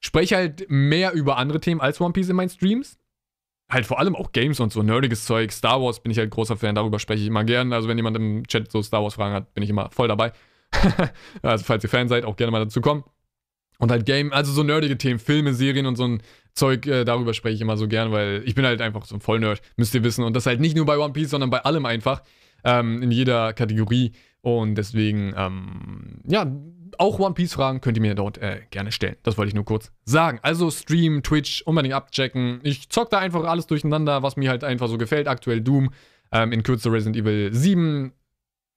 spreche 0.00 0.36
halt 0.36 0.66
mehr 0.68 1.12
über 1.12 1.38
andere 1.38 1.60
Themen 1.60 1.80
als 1.80 2.00
One 2.00 2.12
Piece 2.12 2.28
in 2.28 2.36
meinen 2.36 2.50
Streams 2.50 2.98
halt 3.70 3.86
vor 3.86 3.98
allem 3.98 4.14
auch 4.14 4.32
Games 4.32 4.60
und 4.60 4.72
so 4.72 4.82
nerdiges 4.82 5.24
Zeug. 5.24 5.52
Star 5.52 5.80
Wars 5.80 6.00
bin 6.00 6.12
ich 6.12 6.18
halt 6.18 6.30
großer 6.30 6.56
Fan, 6.56 6.74
darüber 6.74 6.98
spreche 6.98 7.22
ich 7.22 7.28
immer 7.28 7.44
gern. 7.44 7.72
Also 7.72 7.88
wenn 7.88 7.96
jemand 7.96 8.16
im 8.16 8.46
Chat 8.46 8.70
so 8.70 8.82
Star 8.82 9.02
Wars 9.02 9.14
Fragen 9.14 9.34
hat, 9.34 9.54
bin 9.54 9.62
ich 9.64 9.70
immer 9.70 9.90
voll 9.90 10.08
dabei. 10.08 10.32
also 11.42 11.64
falls 11.64 11.84
ihr 11.84 11.90
Fan 11.90 12.08
seid, 12.08 12.24
auch 12.24 12.36
gerne 12.36 12.50
mal 12.50 12.64
dazu 12.64 12.80
kommen. 12.80 13.04
Und 13.78 13.90
halt 13.90 14.06
Game, 14.06 14.32
also 14.32 14.52
so 14.52 14.62
nerdige 14.62 14.96
Themen, 14.96 15.18
Filme, 15.18 15.52
Serien 15.52 15.86
und 15.86 15.96
so 15.96 16.04
ein 16.04 16.22
Zeug, 16.54 16.86
äh, 16.86 17.04
darüber 17.04 17.34
spreche 17.34 17.56
ich 17.56 17.60
immer 17.60 17.76
so 17.76 17.88
gern, 17.88 18.12
weil 18.12 18.42
ich 18.46 18.54
bin 18.54 18.64
halt 18.64 18.80
einfach 18.80 19.04
so 19.04 19.16
ein 19.16 19.20
Vollnerd, 19.20 19.60
müsst 19.76 19.94
ihr 19.94 20.04
wissen. 20.04 20.24
Und 20.24 20.34
das 20.34 20.46
halt 20.46 20.60
nicht 20.60 20.76
nur 20.76 20.86
bei 20.86 20.98
One 20.98 21.12
Piece, 21.12 21.30
sondern 21.30 21.50
bei 21.50 21.60
allem 21.60 21.84
einfach. 21.86 22.22
Ähm, 22.62 23.02
in 23.02 23.10
jeder 23.10 23.52
Kategorie. 23.52 24.12
Und 24.40 24.76
deswegen, 24.76 25.34
ähm, 25.36 26.20
ja, 26.26 26.50
auch 26.98 27.18
One 27.18 27.34
Piece 27.34 27.54
Fragen 27.54 27.80
könnt 27.80 27.96
ihr 27.96 28.02
mir 28.02 28.14
dort 28.14 28.38
äh, 28.38 28.60
gerne 28.70 28.92
stellen. 28.92 29.16
Das 29.22 29.36
wollte 29.36 29.48
ich 29.48 29.54
nur 29.54 29.64
kurz 29.64 29.92
sagen. 30.04 30.38
Also 30.42 30.70
Stream, 30.70 31.22
Twitch, 31.22 31.62
unbedingt 31.62 31.94
abchecken. 31.94 32.60
Ich 32.62 32.88
zock 32.88 33.10
da 33.10 33.18
einfach 33.18 33.44
alles 33.44 33.66
durcheinander, 33.66 34.22
was 34.22 34.36
mir 34.36 34.50
halt 34.50 34.64
einfach 34.64 34.88
so 34.88 34.96
gefällt. 34.96 35.28
Aktuell 35.28 35.60
Doom, 35.60 35.90
ähm, 36.32 36.52
in 36.52 36.62
Kürze 36.62 36.90
Resident 36.92 37.16
Evil 37.16 37.52
7. 37.52 38.12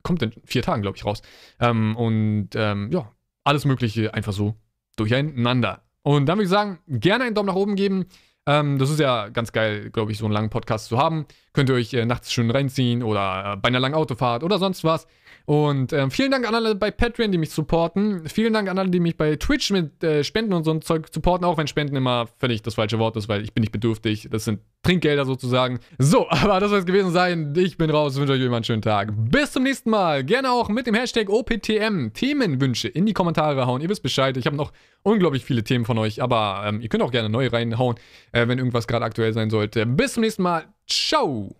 Kommt 0.03 0.21
in 0.21 0.33
vier 0.45 0.63
Tagen, 0.63 0.81
glaube 0.81 0.97
ich, 0.97 1.05
raus. 1.05 1.21
Ähm, 1.59 1.95
und 1.95 2.49
ähm, 2.55 2.89
ja, 2.91 3.11
alles 3.43 3.65
Mögliche 3.65 4.13
einfach 4.13 4.33
so 4.33 4.55
durcheinander. 4.95 5.83
Und 6.07 6.27
dann 6.27 6.37
würde 6.37 6.45
ich 6.45 6.49
sagen, 6.49 6.79
gerne 6.87 7.25
einen 7.25 7.35
Daumen 7.35 7.47
nach 7.47 7.55
oben 7.55 7.75
geben. 7.75 8.05
Ähm, 8.45 8.77
das 8.77 8.89
ist 8.89 9.01
ja 9.01 9.27
ganz 9.27 9.51
geil, 9.51 9.89
glaube 9.89 10.13
ich, 10.13 10.17
so 10.17 10.23
einen 10.23 10.33
langen 10.33 10.49
Podcast 10.49 10.85
zu 10.85 10.97
haben. 10.97 11.25
Könnt 11.51 11.69
ihr 11.69 11.75
euch 11.75 11.93
äh, 11.93 12.05
nachts 12.05 12.31
schön 12.31 12.49
reinziehen 12.49 13.03
oder 13.03 13.55
äh, 13.55 13.57
bei 13.57 13.67
einer 13.67 13.81
langen 13.81 13.93
Autofahrt 13.93 14.41
oder 14.41 14.57
sonst 14.57 14.85
was. 14.85 15.05
Und 15.47 15.93
ähm, 15.93 16.11
vielen 16.11 16.29
Dank 16.29 16.45
an 16.45 16.55
alle 16.55 16.75
bei 16.75 16.91
Patreon, 16.91 17.31
die 17.31 17.37
mich 17.37 17.51
supporten. 17.51 18.27
Vielen 18.27 18.51
Dank 18.51 18.67
an 18.67 18.77
alle, 18.77 18.89
die 18.89 18.99
mich 18.99 19.15
bei 19.15 19.37
Twitch 19.37 19.71
mit 19.71 20.03
äh, 20.03 20.25
Spenden 20.25 20.51
und 20.51 20.65
so 20.65 20.71
ein 20.71 20.81
Zeug 20.81 21.07
supporten, 21.09 21.45
auch 21.45 21.57
wenn 21.57 21.67
Spenden 21.67 21.95
immer 21.95 22.27
völlig 22.37 22.63
das 22.63 22.75
falsche 22.75 22.99
Wort 22.99 23.15
ist, 23.15 23.29
weil 23.29 23.43
ich 23.43 23.53
bin 23.53 23.61
nicht 23.61 23.71
bedürftig. 23.71 24.27
Das 24.29 24.43
sind 24.43 24.59
Trinkgelder 24.83 25.23
sozusagen. 25.23 25.79
So, 25.99 26.27
aber 26.29 26.59
das 26.59 26.69
soll 26.69 26.79
es 26.79 26.85
gewesen 26.85 27.13
sein. 27.13 27.53
Ich 27.55 27.77
bin 27.77 27.89
raus, 27.89 28.17
wünsche 28.17 28.33
euch 28.33 28.41
immer 28.41 28.57
einen 28.57 28.65
schönen 28.65 28.81
Tag. 28.81 29.13
Bis 29.15 29.53
zum 29.53 29.63
nächsten 29.63 29.89
Mal. 29.89 30.25
Gerne 30.25 30.51
auch 30.51 30.67
mit 30.67 30.85
dem 30.85 30.95
Hashtag 30.95 31.29
OPTM 31.29 32.09
Themenwünsche 32.13 32.89
in 32.89 33.05
die 33.05 33.13
Kommentare 33.13 33.65
hauen. 33.67 33.79
Ihr 33.79 33.87
wisst 33.87 34.03
Bescheid. 34.03 34.35
Ich 34.35 34.47
habe 34.47 34.57
noch 34.57 34.73
unglaublich 35.03 35.45
viele 35.45 35.63
Themen 35.63 35.85
von 35.85 35.97
euch, 35.97 36.21
aber 36.21 36.63
ähm, 36.65 36.81
ihr 36.81 36.89
könnt 36.89 37.03
auch 37.03 37.11
gerne 37.11 37.29
neue 37.29 37.53
reinhauen, 37.53 37.95
äh, 38.33 38.49
wenn 38.49 38.57
irgendwas 38.57 38.85
gerade 38.85 39.05
aktuell 39.05 39.31
sein 39.31 39.49
sollte. 39.49 39.85
Bis 39.85 40.15
zum 40.15 40.23
nächsten 40.23 40.43
Mal. 40.43 40.65
Ciao. 40.89 41.55